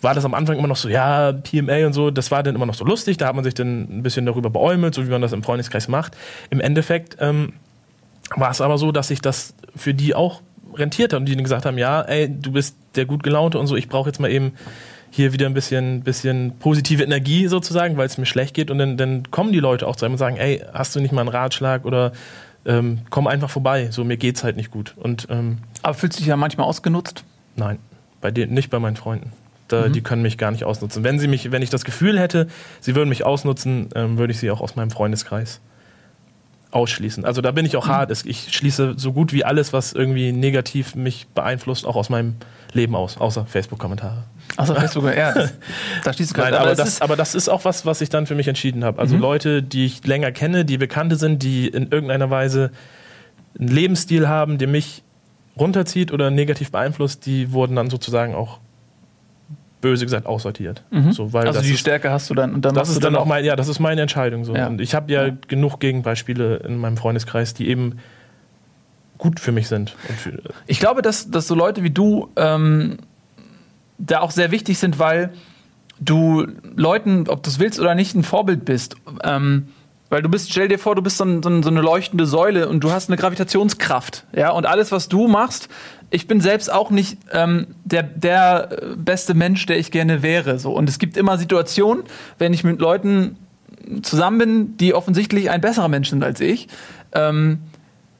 war 0.00 0.14
das 0.14 0.24
am 0.24 0.34
Anfang 0.34 0.58
immer 0.58 0.68
noch 0.68 0.76
so, 0.76 0.88
ja, 0.88 1.32
PMA 1.32 1.86
und 1.86 1.92
so, 1.92 2.10
das 2.10 2.30
war 2.30 2.42
dann 2.42 2.54
immer 2.54 2.66
noch 2.66 2.74
so 2.74 2.84
lustig, 2.84 3.16
da 3.16 3.26
hat 3.26 3.34
man 3.34 3.44
sich 3.44 3.54
dann 3.54 3.98
ein 3.98 4.02
bisschen 4.02 4.26
darüber 4.26 4.50
beäumelt, 4.50 4.94
so 4.94 5.06
wie 5.06 5.10
man 5.10 5.22
das 5.22 5.32
im 5.32 5.42
Freundeskreis 5.42 5.88
macht. 5.88 6.16
Im 6.50 6.60
Endeffekt 6.60 7.16
ähm, 7.20 7.54
war 8.36 8.50
es 8.50 8.60
aber 8.60 8.76
so, 8.76 8.92
dass 8.92 9.08
sich 9.08 9.20
das 9.20 9.54
für 9.74 9.94
die 9.94 10.14
auch 10.14 10.42
rentiert 10.74 11.12
hat 11.12 11.20
und 11.20 11.26
die 11.26 11.34
dann 11.34 11.44
gesagt 11.44 11.64
haben, 11.64 11.78
ja, 11.78 12.02
ey, 12.02 12.28
du 12.28 12.52
bist 12.52 12.76
der 12.94 13.06
gut 13.06 13.22
gelaunte 13.22 13.58
und 13.58 13.66
so, 13.66 13.76
ich 13.76 13.88
brauche 13.88 14.10
jetzt 14.10 14.20
mal 14.20 14.30
eben 14.30 14.52
hier 15.10 15.32
wieder 15.32 15.46
ein 15.46 15.54
bisschen, 15.54 16.02
bisschen 16.02 16.58
positive 16.58 17.02
Energie 17.02 17.48
sozusagen, 17.48 17.96
weil 17.96 18.06
es 18.06 18.18
mir 18.18 18.26
schlecht 18.26 18.54
geht 18.54 18.70
und 18.70 18.78
dann, 18.78 18.96
dann 18.98 19.30
kommen 19.30 19.52
die 19.52 19.60
Leute 19.60 19.86
auch 19.86 19.96
zu 19.96 20.04
einem 20.04 20.14
und 20.14 20.18
sagen, 20.18 20.36
ey, 20.36 20.62
hast 20.74 20.94
du 20.94 21.00
nicht 21.00 21.12
mal 21.12 21.22
einen 21.22 21.30
Ratschlag 21.30 21.86
oder 21.86 22.12
ähm, 22.68 23.00
komm 23.10 23.26
einfach 23.26 23.50
vorbei, 23.50 23.88
so 23.90 24.04
mir 24.04 24.16
geht's 24.16 24.44
halt 24.44 24.56
nicht 24.56 24.70
gut 24.70 24.94
und 24.96 25.26
ähm, 25.30 25.58
aber 25.82 25.94
fühlst 25.94 26.18
du 26.18 26.20
dich 26.20 26.28
ja 26.28 26.36
manchmal 26.36 26.66
ausgenutzt? 26.68 27.24
Nein, 27.56 27.78
bei 28.20 28.30
denen, 28.30 28.54
nicht 28.54 28.70
bei 28.70 28.78
meinen 28.78 28.94
Freunden. 28.96 29.32
Da, 29.68 29.88
Die 29.88 30.00
können 30.00 30.22
mich 30.22 30.38
gar 30.38 30.50
nicht 30.50 30.64
ausnutzen. 30.64 31.04
Wenn 31.04 31.18
sie 31.18 31.28
mich, 31.28 31.50
wenn 31.52 31.60
ich 31.60 31.68
das 31.68 31.84
Gefühl 31.84 32.18
hätte, 32.18 32.46
sie 32.80 32.94
würden 32.94 33.08
mich 33.10 33.26
ausnutzen, 33.26 33.88
ähm, 33.94 34.16
würde 34.16 34.32
ich 34.32 34.38
sie 34.38 34.50
auch 34.50 34.60
aus 34.62 34.76
meinem 34.76 34.90
Freundeskreis 34.90 35.60
ausschließen. 36.70 37.24
Also 37.24 37.40
da 37.40 37.50
bin 37.50 37.64
ich 37.66 37.76
auch 37.76 37.86
hart. 37.88 38.10
Es- 38.10 38.24
Ich 38.24 38.54
schließe 38.54 38.94
so 38.96 39.12
gut 39.12 39.32
wie 39.32 39.44
alles, 39.44 39.72
was 39.72 39.92
irgendwie 39.92 40.32
negativ 40.32 40.94
mich 40.94 41.26
beeinflusst, 41.34 41.86
auch 41.86 41.96
aus 41.96 42.08
meinem 42.10 42.36
Leben 42.72 42.94
aus, 42.94 43.16
außer 43.18 43.46
Facebook-Kommentare. 43.46 44.24
Also 44.58 44.74
Facebook, 44.74 45.04
ja, 45.16 45.32
das, 45.32 45.54
da 46.04 46.12
schließt 46.12 46.36
du 46.36 46.40
Nein, 46.40 46.50
gerade. 46.50 46.60
aber, 46.60 46.72
es 46.72 46.78
das, 46.78 46.88
ist, 46.88 47.02
aber 47.02 47.16
das 47.16 47.34
ist 47.34 47.48
auch 47.48 47.64
was, 47.64 47.86
was 47.86 48.00
ich 48.00 48.08
dann 48.08 48.26
für 48.26 48.34
mich 48.34 48.48
entschieden 48.48 48.84
habe. 48.84 49.00
Also 49.00 49.16
Leute, 49.16 49.62
die 49.62 49.86
ich 49.86 50.04
länger 50.06 50.32
kenne, 50.32 50.64
die 50.64 50.78
Bekannte 50.78 51.16
sind, 51.16 51.42
die 51.42 51.68
in 51.68 51.90
irgendeiner 51.90 52.28
Weise 52.30 52.70
einen 53.58 53.68
Lebensstil 53.68 54.28
haben, 54.28 54.58
der 54.58 54.68
mich 54.68 55.02
runterzieht 55.58 56.12
oder 56.12 56.30
negativ 56.30 56.70
beeinflusst, 56.72 57.24
die 57.26 57.52
wurden 57.52 57.76
dann 57.76 57.88
sozusagen 57.90 58.34
auch 58.34 58.58
böse 59.80 60.04
gesagt 60.04 60.26
aussortiert. 60.26 60.82
So, 61.10 61.32
weil 61.32 61.46
also 61.46 61.60
die 61.60 61.74
ist, 61.74 61.78
Stärke 61.80 62.10
hast 62.10 62.28
du 62.30 62.34
dann 62.34 62.52
und 62.52 62.64
dann 62.64 62.74
das 62.74 62.88
ist 62.88 62.96
du 62.96 63.00
dann 63.00 63.14
auch 63.14 63.26
mein, 63.26 63.44
ja, 63.44 63.54
das 63.54 63.68
ist 63.68 63.78
meine 63.78 64.02
Entscheidung 64.02 64.44
so. 64.44 64.54
Ja. 64.56 64.66
Und 64.66 64.80
ich 64.80 64.92
habe 64.94 65.12
ja, 65.12 65.26
Ja. 65.26 65.36
genug 65.46 65.78
Gegenbeispiele 65.78 66.56
in 66.66 66.78
meinem 66.78 66.96
Freundeskreis, 66.96 67.54
die 67.54 67.68
eben 67.68 67.98
gut 69.18 69.38
für 69.38 69.52
mich 69.52 69.68
sind. 69.68 69.94
Und 70.08 70.18
für, 70.18 70.42
Ich 70.66 70.80
glaube, 70.80 71.00
dass, 71.02 71.30
dass 71.30 71.46
so 71.46 71.54
Leute 71.54 71.84
wie 71.84 71.90
du 71.90 72.28
ähm, 72.36 72.98
da 73.98 74.20
auch 74.20 74.30
sehr 74.30 74.50
wichtig 74.50 74.78
sind, 74.78 74.98
weil 74.98 75.32
du 76.00 76.46
Leuten, 76.76 77.28
ob 77.28 77.42
du 77.42 77.50
es 77.50 77.58
willst 77.58 77.80
oder 77.80 77.94
nicht, 77.94 78.14
ein 78.14 78.22
Vorbild 78.22 78.64
bist. 78.64 78.96
Ähm, 79.22 79.68
weil 80.10 80.22
du 80.22 80.28
bist, 80.30 80.50
stell 80.50 80.68
dir 80.68 80.78
vor, 80.78 80.94
du 80.94 81.02
bist 81.02 81.18
so, 81.18 81.24
ein, 81.24 81.42
so, 81.42 81.50
ein, 81.50 81.62
so 81.62 81.68
eine 81.68 81.82
leuchtende 81.82 82.24
Säule 82.24 82.68
und 82.68 82.82
du 82.82 82.90
hast 82.90 83.10
eine 83.10 83.18
Gravitationskraft. 83.18 84.24
Ja, 84.34 84.50
und 84.50 84.64
alles, 84.64 84.90
was 84.90 85.08
du 85.08 85.28
machst, 85.28 85.68
ich 86.10 86.26
bin 86.26 86.40
selbst 86.40 86.72
auch 86.72 86.90
nicht 86.90 87.18
ähm, 87.32 87.66
der, 87.84 88.04
der 88.04 88.70
äh, 88.70 88.96
beste 88.96 89.34
Mensch, 89.34 89.66
der 89.66 89.78
ich 89.78 89.90
gerne 89.90 90.22
wäre. 90.22 90.58
So. 90.58 90.72
Und 90.72 90.88
es 90.88 90.98
gibt 90.98 91.16
immer 91.16 91.36
Situationen, 91.36 92.04
wenn 92.38 92.54
ich 92.54 92.64
mit 92.64 92.80
Leuten 92.80 93.36
zusammen 94.02 94.38
bin, 94.38 94.76
die 94.78 94.94
offensichtlich 94.94 95.50
ein 95.50 95.60
besserer 95.60 95.88
Mensch 95.88 96.08
sind 96.08 96.24
als 96.24 96.40
ich, 96.40 96.68
ähm, 97.12 97.58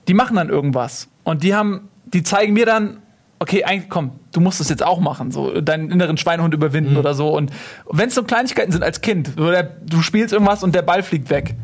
die 0.09 0.15
machen 0.15 0.37
dann 0.37 0.51
irgendwas. 0.51 1.09
Und 1.25 1.43
die 1.43 1.55
haben, 1.55 1.89
die 2.05 2.23
zeigen 2.23 2.53
mir 2.53 2.67
dann, 2.67 2.99
okay, 3.39 3.65
eigentlich, 3.65 3.89
komm, 3.89 4.13
du 4.33 4.41
musst 4.41 4.61
es 4.61 4.69
jetzt 4.69 4.83
auch 4.83 5.01
machen, 5.01 5.31
so 5.31 5.61
deinen 5.61 5.91
inneren 5.91 6.17
Schweinehund 6.17 6.55
überwinden 6.55 6.97
oder 6.97 7.15
so. 7.15 7.29
Und 7.37 7.51
wenn 7.91 8.09
es 8.09 8.15
so 8.15 8.23
Kleinigkeiten 8.23 8.73
sind 8.73 8.83
als 8.83 9.01
Kind, 9.01 9.33
so 9.37 9.51
der, 9.51 9.63
du 9.63 10.03
spielst 10.03 10.33
irgendwas 10.33 10.63
und 10.63 10.75
der 10.75 10.83
Ball 10.83 11.03
fliegt 11.03 11.31
weg. 11.31 11.55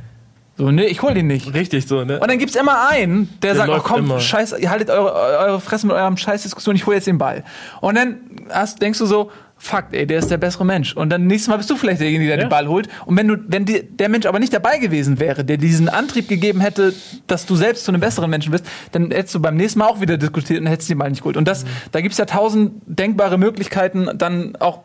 So, 0.57 0.71
nee, 0.71 0.85
ich 0.85 1.03
hol 1.03 1.15
den 1.15 1.27
nicht. 1.27 1.53
richtig 1.53 1.89
so, 1.89 2.05
ne? 2.05 2.21
Und 2.21 2.31
dann 2.31 2.39
gibt's 2.39 2.55
immer 2.55 2.89
einen, 2.89 3.29
der, 3.43 3.55
Der 3.55 3.67
sagt, 3.67 3.71
oh, 3.71 3.81
komm, 3.83 4.05
immer. 4.05 4.21
scheiß, 4.21 4.55
ihr 4.59 4.71
haltet 4.71 4.89
eure, 4.89 5.13
eure 5.13 5.61
Fresse 5.61 5.87
mit 5.89 5.97
eurem 5.97 6.17
Scheißdiskussion, 6.17 6.77
ich 6.77 6.87
hole 6.87 6.97
jetzt 6.97 7.09
den 7.09 7.19
Ball. 7.19 7.43
Und 7.81 7.97
dann 7.97 8.19
hast, 8.51 8.81
denkst 8.81 9.01
du 9.01 9.07
so, 9.07 9.33
fuck, 9.65 9.87
ey, 9.93 10.07
der 10.07 10.19
ist 10.19 10.31
der 10.31 10.37
bessere 10.37 10.65
Mensch. 10.67 10.95
Und 10.95 11.09
dann 11.09 11.27
nächstes 11.27 11.49
Mal 11.49 11.57
bist 11.57 11.71
du 11.71 11.77
vielleicht 11.77 12.01
derjenige, 12.01 12.29
der 12.29 12.37
Ja. 12.39 12.45
den 12.45 12.51
Ball 12.51 12.69
holt. 12.69 12.89
Und 13.07 13.17
wenn 13.17 13.27
du, 13.29 13.37
wenn 13.49 13.65
die, 13.65 13.83
der 13.83 14.11
Mensch 14.11 14.27
aber 14.27 14.39
nicht 14.39 14.53
dabei 14.53 14.79
gewesen 14.79 15.19
wäre, 15.21 15.43
der 15.45 15.57
diesen 15.57 15.89
Antrieb 15.89 16.29
gegeben 16.29 16.61
hätte, 16.61 16.93
dass 17.27 17.47
du 17.47 17.57
selbst 17.57 17.85
zu 17.87 17.91
einem 17.91 18.01
besseren 18.03 18.29
Menschen 18.29 18.53
bist, 18.53 18.67
dann 18.93 19.11
hättest 19.11 19.35
du 19.35 19.41
beim 19.41 19.57
nächsten 19.57 19.79
Mal 19.79 19.87
auch 19.89 20.01
wieder 20.03 20.19
diskutiert 20.19 20.61
und 20.61 20.67
hättest 20.67 20.91
den 20.91 20.99
Ball 20.99 21.09
nicht 21.09 21.21
geholt. 21.23 21.39
Und 21.39 21.49
das, 21.49 21.65
da 21.93 22.03
gibt's 22.03 22.19
ja 22.19 22.27
tausend 22.27 22.73
denkbare 22.87 23.39
Möglichkeiten, 23.39 24.09
dann 24.17 24.55
auch 24.57 24.81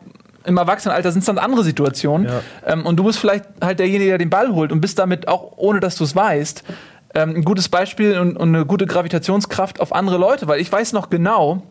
im 0.46 0.56
Erwachsenenalter 0.56 1.12
sind 1.12 1.20
es 1.20 1.26
dann 1.26 1.36
andere 1.36 1.62
Situationen. 1.62 2.26
Ja. 2.28 2.40
Ähm, 2.72 2.86
und 2.86 2.96
du 2.96 3.04
bist 3.04 3.18
vielleicht 3.18 3.44
halt 3.60 3.78
derjenige, 3.80 4.08
der 4.12 4.18
den 4.18 4.30
Ball 4.30 4.48
holt 4.54 4.72
und 4.72 4.80
bist 4.80 4.98
damit 4.98 5.28
auch, 5.28 5.52
ohne 5.58 5.80
dass 5.80 5.96
du 5.96 6.04
es 6.04 6.16
weißt, 6.16 6.64
ähm, 7.14 7.36
ein 7.36 7.44
gutes 7.44 7.68
Beispiel 7.68 8.18
und, 8.18 8.38
und 8.38 8.54
eine 8.54 8.64
gute 8.64 8.86
Gravitationskraft 8.86 9.78
auf 9.80 9.94
andere 9.94 10.16
Leute, 10.16 10.48
weil 10.48 10.58
ich 10.58 10.72
weiß 10.72 10.94
noch 10.94 11.10
genau, 11.10 11.62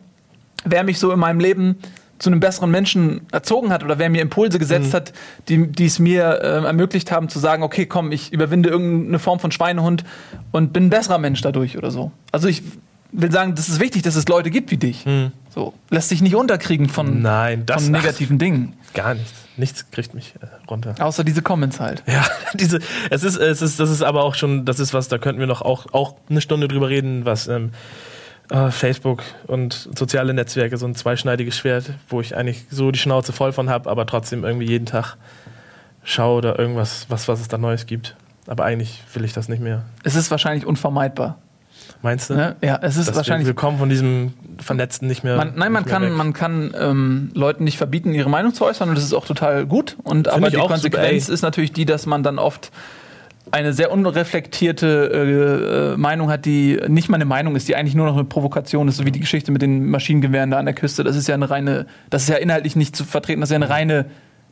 wer 0.64 0.84
mich 0.84 1.00
so 1.00 1.10
in 1.10 1.18
meinem 1.18 1.40
Leben 1.40 1.78
zu 2.20 2.28
einem 2.28 2.38
besseren 2.38 2.70
Menschen 2.70 3.22
erzogen 3.32 3.72
hat 3.72 3.82
oder 3.82 3.98
wer 3.98 4.10
mir 4.10 4.20
Impulse 4.22 4.58
gesetzt 4.58 4.94
hat, 4.94 5.12
die, 5.48 5.66
die 5.66 5.86
es 5.86 5.98
mir 5.98 6.40
äh, 6.42 6.64
ermöglicht 6.64 7.10
haben 7.10 7.28
zu 7.28 7.38
sagen, 7.38 7.62
okay, 7.62 7.86
komm, 7.86 8.12
ich 8.12 8.32
überwinde 8.32 8.68
irgendeine 8.68 9.18
Form 9.18 9.40
von 9.40 9.50
Schweinehund 9.50 10.04
und 10.52 10.72
bin 10.72 10.86
ein 10.86 10.90
besserer 10.90 11.18
Mensch 11.18 11.40
dadurch 11.40 11.78
oder 11.78 11.90
so. 11.90 12.12
Also 12.30 12.46
ich 12.46 12.62
will 13.10 13.32
sagen, 13.32 13.54
das 13.54 13.68
ist 13.68 13.80
wichtig, 13.80 14.02
dass 14.02 14.16
es 14.16 14.28
Leute 14.28 14.50
gibt 14.50 14.70
wie 14.70 14.76
dich. 14.76 15.04
So, 15.48 15.74
lässt 15.88 16.10
sich 16.10 16.20
nicht 16.22 16.36
unterkriegen 16.36 16.88
von, 16.88 17.22
Nein, 17.22 17.64
das 17.66 17.84
von 17.84 17.92
negativen 17.92 18.38
Dingen. 18.38 18.74
gar 18.94 19.14
nichts. 19.14 19.32
Nichts 19.56 19.90
kriegt 19.90 20.14
mich 20.14 20.34
äh, 20.40 20.46
runter. 20.70 20.94
Außer 21.00 21.24
diese 21.24 21.42
Comments 21.42 21.80
halt. 21.80 22.02
Ja, 22.10 22.24
diese, 22.54 22.80
es 23.10 23.24
ist, 23.24 23.36
es 23.36 23.60
ist, 23.62 23.80
das 23.80 23.90
ist 23.90 24.02
aber 24.02 24.24
auch 24.24 24.34
schon, 24.34 24.64
das 24.64 24.78
ist 24.78 24.94
was, 24.94 25.08
da 25.08 25.18
könnten 25.18 25.40
wir 25.40 25.46
noch 25.46 25.60
auch, 25.60 25.92
auch 25.92 26.14
eine 26.28 26.40
Stunde 26.40 26.68
drüber 26.68 26.88
reden, 26.88 27.24
was 27.24 27.48
ähm, 27.48 27.66
äh, 27.66 27.70
Facebook 28.70 29.22
und 29.46 29.88
soziale 29.96 30.34
Netzwerke 30.34 30.76
so 30.76 30.86
ein 30.86 30.94
zweischneidiges 30.94 31.56
Schwert, 31.56 31.92
wo 32.08 32.20
ich 32.20 32.36
eigentlich 32.36 32.66
so 32.70 32.90
die 32.90 32.98
Schnauze 32.98 33.32
voll 33.32 33.52
von 33.52 33.70
habe, 33.70 33.88
aber 33.88 34.06
trotzdem 34.06 34.44
irgendwie 34.44 34.66
jeden 34.66 34.86
Tag 34.86 35.16
schaue 36.02 36.38
oder 36.38 36.58
irgendwas, 36.58 37.06
was, 37.08 37.28
was 37.28 37.40
es 37.40 37.48
da 37.48 37.58
Neues 37.58 37.86
gibt. 37.86 38.16
Aber 38.46 38.64
eigentlich 38.64 39.02
will 39.14 39.24
ich 39.24 39.32
das 39.32 39.48
nicht 39.48 39.62
mehr. 39.62 39.84
Es 40.02 40.16
ist 40.16 40.30
wahrscheinlich 40.30 40.66
unvermeidbar. 40.66 41.38
Meinst 42.02 42.30
du? 42.30 42.34
Ne? 42.34 42.56
Ja, 42.62 42.78
es 42.82 42.96
ist 42.96 43.08
Dass 43.08 43.16
wahrscheinlich. 43.16 43.46
Wir, 43.46 43.54
kommen 43.54 43.78
von 43.78 43.88
diesem 43.88 44.32
Vernetzten 44.58 45.06
nicht 45.06 45.22
mehr. 45.22 45.36
Man, 45.36 45.52
nein, 45.56 45.70
man 45.72 45.84
kann, 45.84 46.02
weg. 46.02 46.12
man 46.12 46.32
kann 46.32 46.74
ähm, 46.78 47.30
Leuten 47.34 47.64
nicht 47.64 47.76
verbieten, 47.76 48.14
ihre 48.14 48.30
Meinung 48.30 48.54
zu 48.54 48.64
äußern 48.64 48.88
und 48.88 48.94
das 48.94 49.04
ist 49.04 49.12
auch 49.12 49.26
total 49.26 49.66
gut. 49.66 49.96
Und 50.02 50.28
aber 50.28 50.50
die 50.50 50.56
Konsequenz 50.56 51.24
super, 51.24 51.34
ist 51.34 51.42
natürlich 51.42 51.72
die, 51.72 51.84
dass 51.84 52.06
man 52.06 52.22
dann 52.22 52.38
oft 52.38 52.70
eine 53.50 53.72
sehr 53.72 53.90
unreflektierte 53.90 55.10
äh, 55.12 55.92
äh, 55.92 55.96
Meinung 55.96 56.30
hat, 56.30 56.44
die 56.44 56.80
nicht 56.88 57.08
mal 57.08 57.16
eine 57.16 57.24
Meinung 57.24 57.56
ist, 57.56 57.68
die 57.68 57.76
eigentlich 57.76 57.94
nur 57.94 58.06
noch 58.06 58.14
eine 58.14 58.24
Provokation 58.24 58.88
ist, 58.88 58.96
so 58.96 59.06
wie 59.06 59.12
die 59.12 59.20
Geschichte 59.20 59.52
mit 59.52 59.62
den 59.62 59.90
Maschinengewehren 59.90 60.50
da 60.50 60.58
an 60.58 60.66
der 60.66 60.74
Küste. 60.74 61.04
Das 61.04 61.16
ist 61.16 61.28
ja 61.28 61.34
eine 61.34 61.50
reine, 61.50 61.86
das 62.10 62.22
ist 62.22 62.28
ja 62.28 62.36
inhaltlich 62.36 62.76
nicht 62.76 62.96
zu 62.96 63.04
vertreten, 63.04 63.40
das 63.40 63.50
ist 63.50 63.52
ja 63.52 63.56
eine 63.56 63.70
reine 63.70 64.06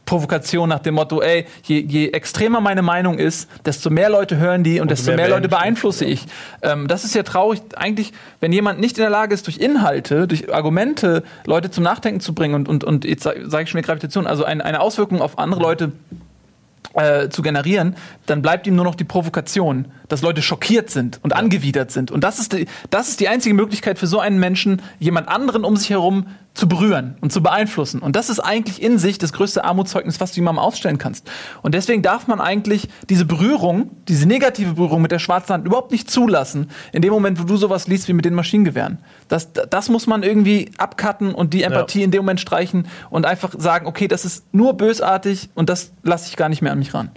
Provokation 0.09 0.71
nach 0.71 0.79
dem 0.79 0.95
Motto, 0.95 1.21
ey, 1.21 1.45
je, 1.65 1.81
je 1.81 2.09
extremer 2.13 2.63
meine 2.63 2.81
Meinung 2.81 3.19
ist, 3.19 3.47
desto 3.67 3.91
mehr 3.91 4.09
Leute 4.09 4.39
hören 4.39 4.65
die 4.65 4.81
und, 4.81 4.91
desto 4.91 5.11
mehr 5.11 5.17
mehr, 5.17 5.29
Leute 5.29 5.51
beeinflusse 5.51 6.07
ich. 6.07 6.25
Ähm, 6.63 6.89
das 6.89 7.05
ist 7.05 7.15
ja 7.15 7.23
traurig, 7.23 7.61
eigentlich, 7.77 8.15
wenn 8.41 8.51
jemand 8.51 8.81
nicht 8.81 8.97
in 8.97 9.03
der 9.03 9.11
Lage 9.11 9.35
ist, 9.35 9.47
durch 9.47 9.59
Inhalte, 9.59 10.27
durch 10.27 10.51
Argumente 10.53 11.25
Leute 11.45 11.71
zum 11.71 11.85
Nachdenken 11.85 12.21
zu 12.21 12.35
bringen 12.35 12.55
und, 12.55 12.71
und, 12.71 12.85
und 12.85 13.05
jetzt 13.05 13.25
sage 13.25 13.39
ich 13.63 13.69
schon 13.69 13.79
wieder 13.79 13.87
Gravitation, 13.87 14.27
also 14.27 14.45
ein, 14.45 14.63
eine 14.63 14.81
Auswirkung 14.81 15.21
auf 15.21 15.39
andere 15.39 15.61
Leute 15.61 15.93
äh, 16.95 17.29
zu 17.29 17.43
generieren, 17.43 17.97
dann 18.27 18.43
bleibt 18.43 18.67
ihm 18.67 18.75
nur 18.75 18.85
noch 18.85 18.95
die 18.95 19.05
Provokation, 19.05 19.87
dass 20.09 20.23
Leute 20.23 20.43
schockiert 20.43 20.91
sind 20.91 21.21
und 21.23 21.35
angewidert 21.35 21.91
sind. 21.91 22.11
Und 22.11 22.25
das 22.25 22.39
ist, 22.39 22.53
die, 22.53 22.67
das 22.91 23.09
ist 23.09 23.21
die 23.21 23.29
einzige 23.29 23.55
Möglichkeit 23.55 23.99
für 23.99 24.07
so 24.07 24.21
einen 24.21 24.39
Menschen, 24.39 24.83
jemand 24.99 25.29
anderen 25.29 25.65
um 25.65 25.77
sich 25.77 25.91
herum 25.91 26.27
zu 26.59 26.69
berühren 26.69 27.17
und 27.21 27.33
zu 27.33 27.41
beeinflussen. 27.41 28.01
Und 28.01 28.17
das 28.17 28.29
ist 28.29 28.41
eigentlich 28.41 28.83
in 28.83 28.99
sich 28.99 29.17
das 29.19 29.33
größte 29.33 29.63
Armutszeugnis, 29.63 30.19
was 30.19 30.33
du 30.33 30.41
jemandem 30.41 30.59
ausstellen 30.59 30.99
kannst. 30.99 31.31
Und 31.63 31.73
deswegen 31.73 32.03
darf 32.03 32.27
man 32.27 32.41
eigentlich 32.41 32.89
diese 33.09 33.25
Berührung, 33.25 33.91
diese 34.09 34.27
negative 34.27 34.75
Berührung 34.75 35.01
mit 35.01 35.13
der 35.13 35.21
schwarzen 35.21 35.55
Hand 35.55 35.67
überhaupt 35.67 35.93
nicht 35.93 36.11
zulassen, 36.11 36.71
in 36.93 37.01
dem 37.01 37.13
Moment, 37.13 37.41
wo 37.41 37.45
du 37.45 37.57
sowas 37.57 37.87
liest 37.87 38.09
wie 38.09 38.13
mit 38.13 38.25
den 38.25 38.35
Maschinengewehren. 38.35 38.99
Das, 39.29 39.53
das 39.53 39.89
muss 39.89 40.09
man 40.09 40.25
irgendwie 40.25 40.73
abcutten 40.79 41.33
und 41.33 41.55
die 41.55 41.63
Empathie 41.63 42.03
in 42.03 42.11
dem 42.11 42.23
Moment 42.23 42.41
streichen 42.41 42.89
und 43.09 43.25
einfach 43.25 43.55
sagen, 43.57 43.87
okay, 43.87 44.09
das 44.09 44.25
ist 44.25 44.53
nur 44.53 44.77
bösartig 44.77 45.51
und 45.55 45.69
das 45.69 45.93
lasse 46.03 46.29
ich 46.29 46.37
gar 46.37 46.49
nicht 46.49 46.61
mehr 46.61 46.73
an 46.73 46.81
mich 46.81 46.93
ran. 46.93 47.11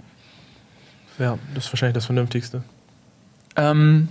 Ja, 1.18 1.36
das 1.52 1.66
ist 1.66 1.72
wahrscheinlich 1.72 1.94
das 1.94 2.06
Vernünftigste. 2.06 2.62
Ähm, 3.56 4.08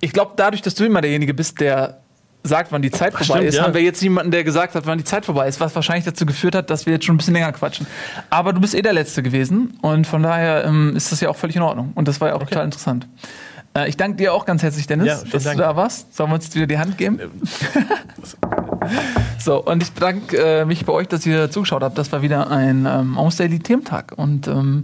ich 0.00 0.12
glaube, 0.12 0.32
dadurch, 0.36 0.62
dass 0.62 0.74
du 0.74 0.86
immer 0.86 1.02
derjenige 1.02 1.34
bist, 1.34 1.60
der 1.60 2.01
sagt, 2.44 2.72
wann 2.72 2.82
die 2.82 2.90
Zeit 2.90 3.12
vorbei 3.12 3.24
stimmt, 3.24 3.44
ist, 3.44 3.56
ja. 3.56 3.64
haben 3.64 3.74
wir 3.74 3.82
jetzt 3.82 4.02
jemanden, 4.02 4.30
der 4.30 4.44
gesagt 4.44 4.74
hat, 4.74 4.86
wann 4.86 4.98
die 4.98 5.04
Zeit 5.04 5.24
vorbei 5.24 5.46
ist, 5.46 5.60
was 5.60 5.74
wahrscheinlich 5.74 6.04
dazu 6.04 6.26
geführt 6.26 6.54
hat, 6.54 6.70
dass 6.70 6.86
wir 6.86 6.94
jetzt 6.94 7.04
schon 7.04 7.14
ein 7.14 7.18
bisschen 7.18 7.34
länger 7.34 7.52
quatschen. 7.52 7.86
Aber 8.30 8.52
du 8.52 8.60
bist 8.60 8.74
eh 8.74 8.82
der 8.82 8.92
Letzte 8.92 9.22
gewesen 9.22 9.78
und 9.82 10.06
von 10.06 10.22
daher 10.22 10.64
ähm, 10.64 10.96
ist 10.96 11.12
das 11.12 11.20
ja 11.20 11.28
auch 11.28 11.36
völlig 11.36 11.56
in 11.56 11.62
Ordnung. 11.62 11.92
Und 11.94 12.08
das 12.08 12.20
war 12.20 12.28
ja 12.28 12.34
auch 12.34 12.42
total 12.42 12.64
interessant. 12.64 13.06
Äh, 13.76 13.88
ich 13.88 13.96
danke 13.96 14.16
dir 14.16 14.34
auch 14.34 14.44
ganz 14.44 14.62
herzlich, 14.62 14.86
Dennis, 14.86 15.06
Ja, 15.06 15.30
dass 15.30 15.44
Dank. 15.44 15.56
du 15.56 15.62
da 15.62 15.76
warst. 15.76 16.14
Sollen 16.14 16.30
wir 16.30 16.34
uns 16.34 16.44
jetzt 16.44 16.54
wieder 16.54 16.66
die 16.66 16.78
Hand 16.78 16.98
geben? 16.98 17.18
so, 19.38 19.62
und 19.62 19.82
ich 19.82 19.92
bedanke 19.92 20.36
äh, 20.36 20.64
mich 20.64 20.84
bei 20.84 20.92
euch, 20.92 21.08
dass 21.08 21.24
ihr 21.26 21.50
zugeschaut 21.50 21.82
habt. 21.82 21.96
Das 21.96 22.12
war 22.12 22.22
wieder 22.22 22.50
ein 22.50 22.86
ähm, 22.86 23.18
Almost 23.18 23.40
Daily 23.40 23.58
Thementag. 23.58 24.12
Und 24.16 24.48
ähm, 24.48 24.82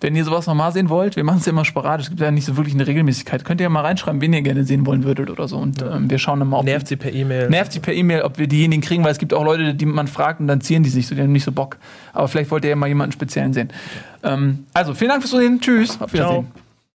wenn 0.00 0.14
ihr 0.14 0.24
sowas 0.24 0.46
nochmal 0.46 0.72
sehen 0.72 0.88
wollt, 0.88 1.16
wir 1.16 1.24
machen 1.24 1.38
es 1.38 1.46
ja 1.46 1.52
immer 1.52 1.64
sporadisch, 1.64 2.06
es 2.06 2.10
gibt 2.10 2.20
ja 2.20 2.30
nicht 2.30 2.44
so 2.44 2.56
wirklich 2.56 2.74
eine 2.74 2.86
Regelmäßigkeit. 2.86 3.44
Könnt 3.44 3.60
ihr 3.60 3.64
ja 3.64 3.70
mal 3.70 3.82
reinschreiben, 3.82 4.20
wen 4.20 4.32
ihr 4.32 4.42
gerne 4.42 4.64
sehen 4.64 4.86
wollen 4.86 5.04
würdet 5.04 5.30
oder 5.30 5.48
so. 5.48 5.56
Und 5.56 5.82
ähm, 5.82 6.10
wir 6.10 6.18
schauen 6.18 6.38
dann 6.38 6.48
mal, 6.48 6.58
ob 6.58 6.64
Nervt 6.64 6.88
sie 6.88 6.96
per 6.96 7.12
E-Mail. 7.12 7.48
nervt 7.48 7.72
sie 7.72 7.80
per 7.80 7.94
E-Mail, 7.94 8.22
ob 8.22 8.38
wir 8.38 8.46
diejenigen 8.46 8.82
kriegen, 8.82 9.04
weil 9.04 9.12
es 9.12 9.18
gibt 9.18 9.34
auch 9.34 9.44
Leute, 9.44 9.74
die 9.74 9.86
man 9.86 10.08
fragt 10.08 10.40
und 10.40 10.46
dann 10.46 10.60
ziehen 10.60 10.82
die 10.82 10.90
sich 10.90 11.06
so, 11.06 11.14
die 11.14 11.22
haben 11.22 11.32
nicht 11.32 11.44
so 11.44 11.52
Bock. 11.52 11.76
Aber 12.12 12.28
vielleicht 12.28 12.50
wollt 12.50 12.64
ihr 12.64 12.70
ja 12.70 12.76
mal 12.76 12.88
jemanden 12.88 13.12
speziellen 13.12 13.52
sehen. 13.52 13.68
Ähm, 14.22 14.66
also, 14.72 14.94
vielen 14.94 15.10
Dank 15.10 15.22
fürs 15.22 15.30
Zusehen. 15.30 15.60
Tschüss. 15.60 16.00
Auf 16.00 16.12
Wiedersehen. 16.12 16.46
Ciao. 16.52 16.63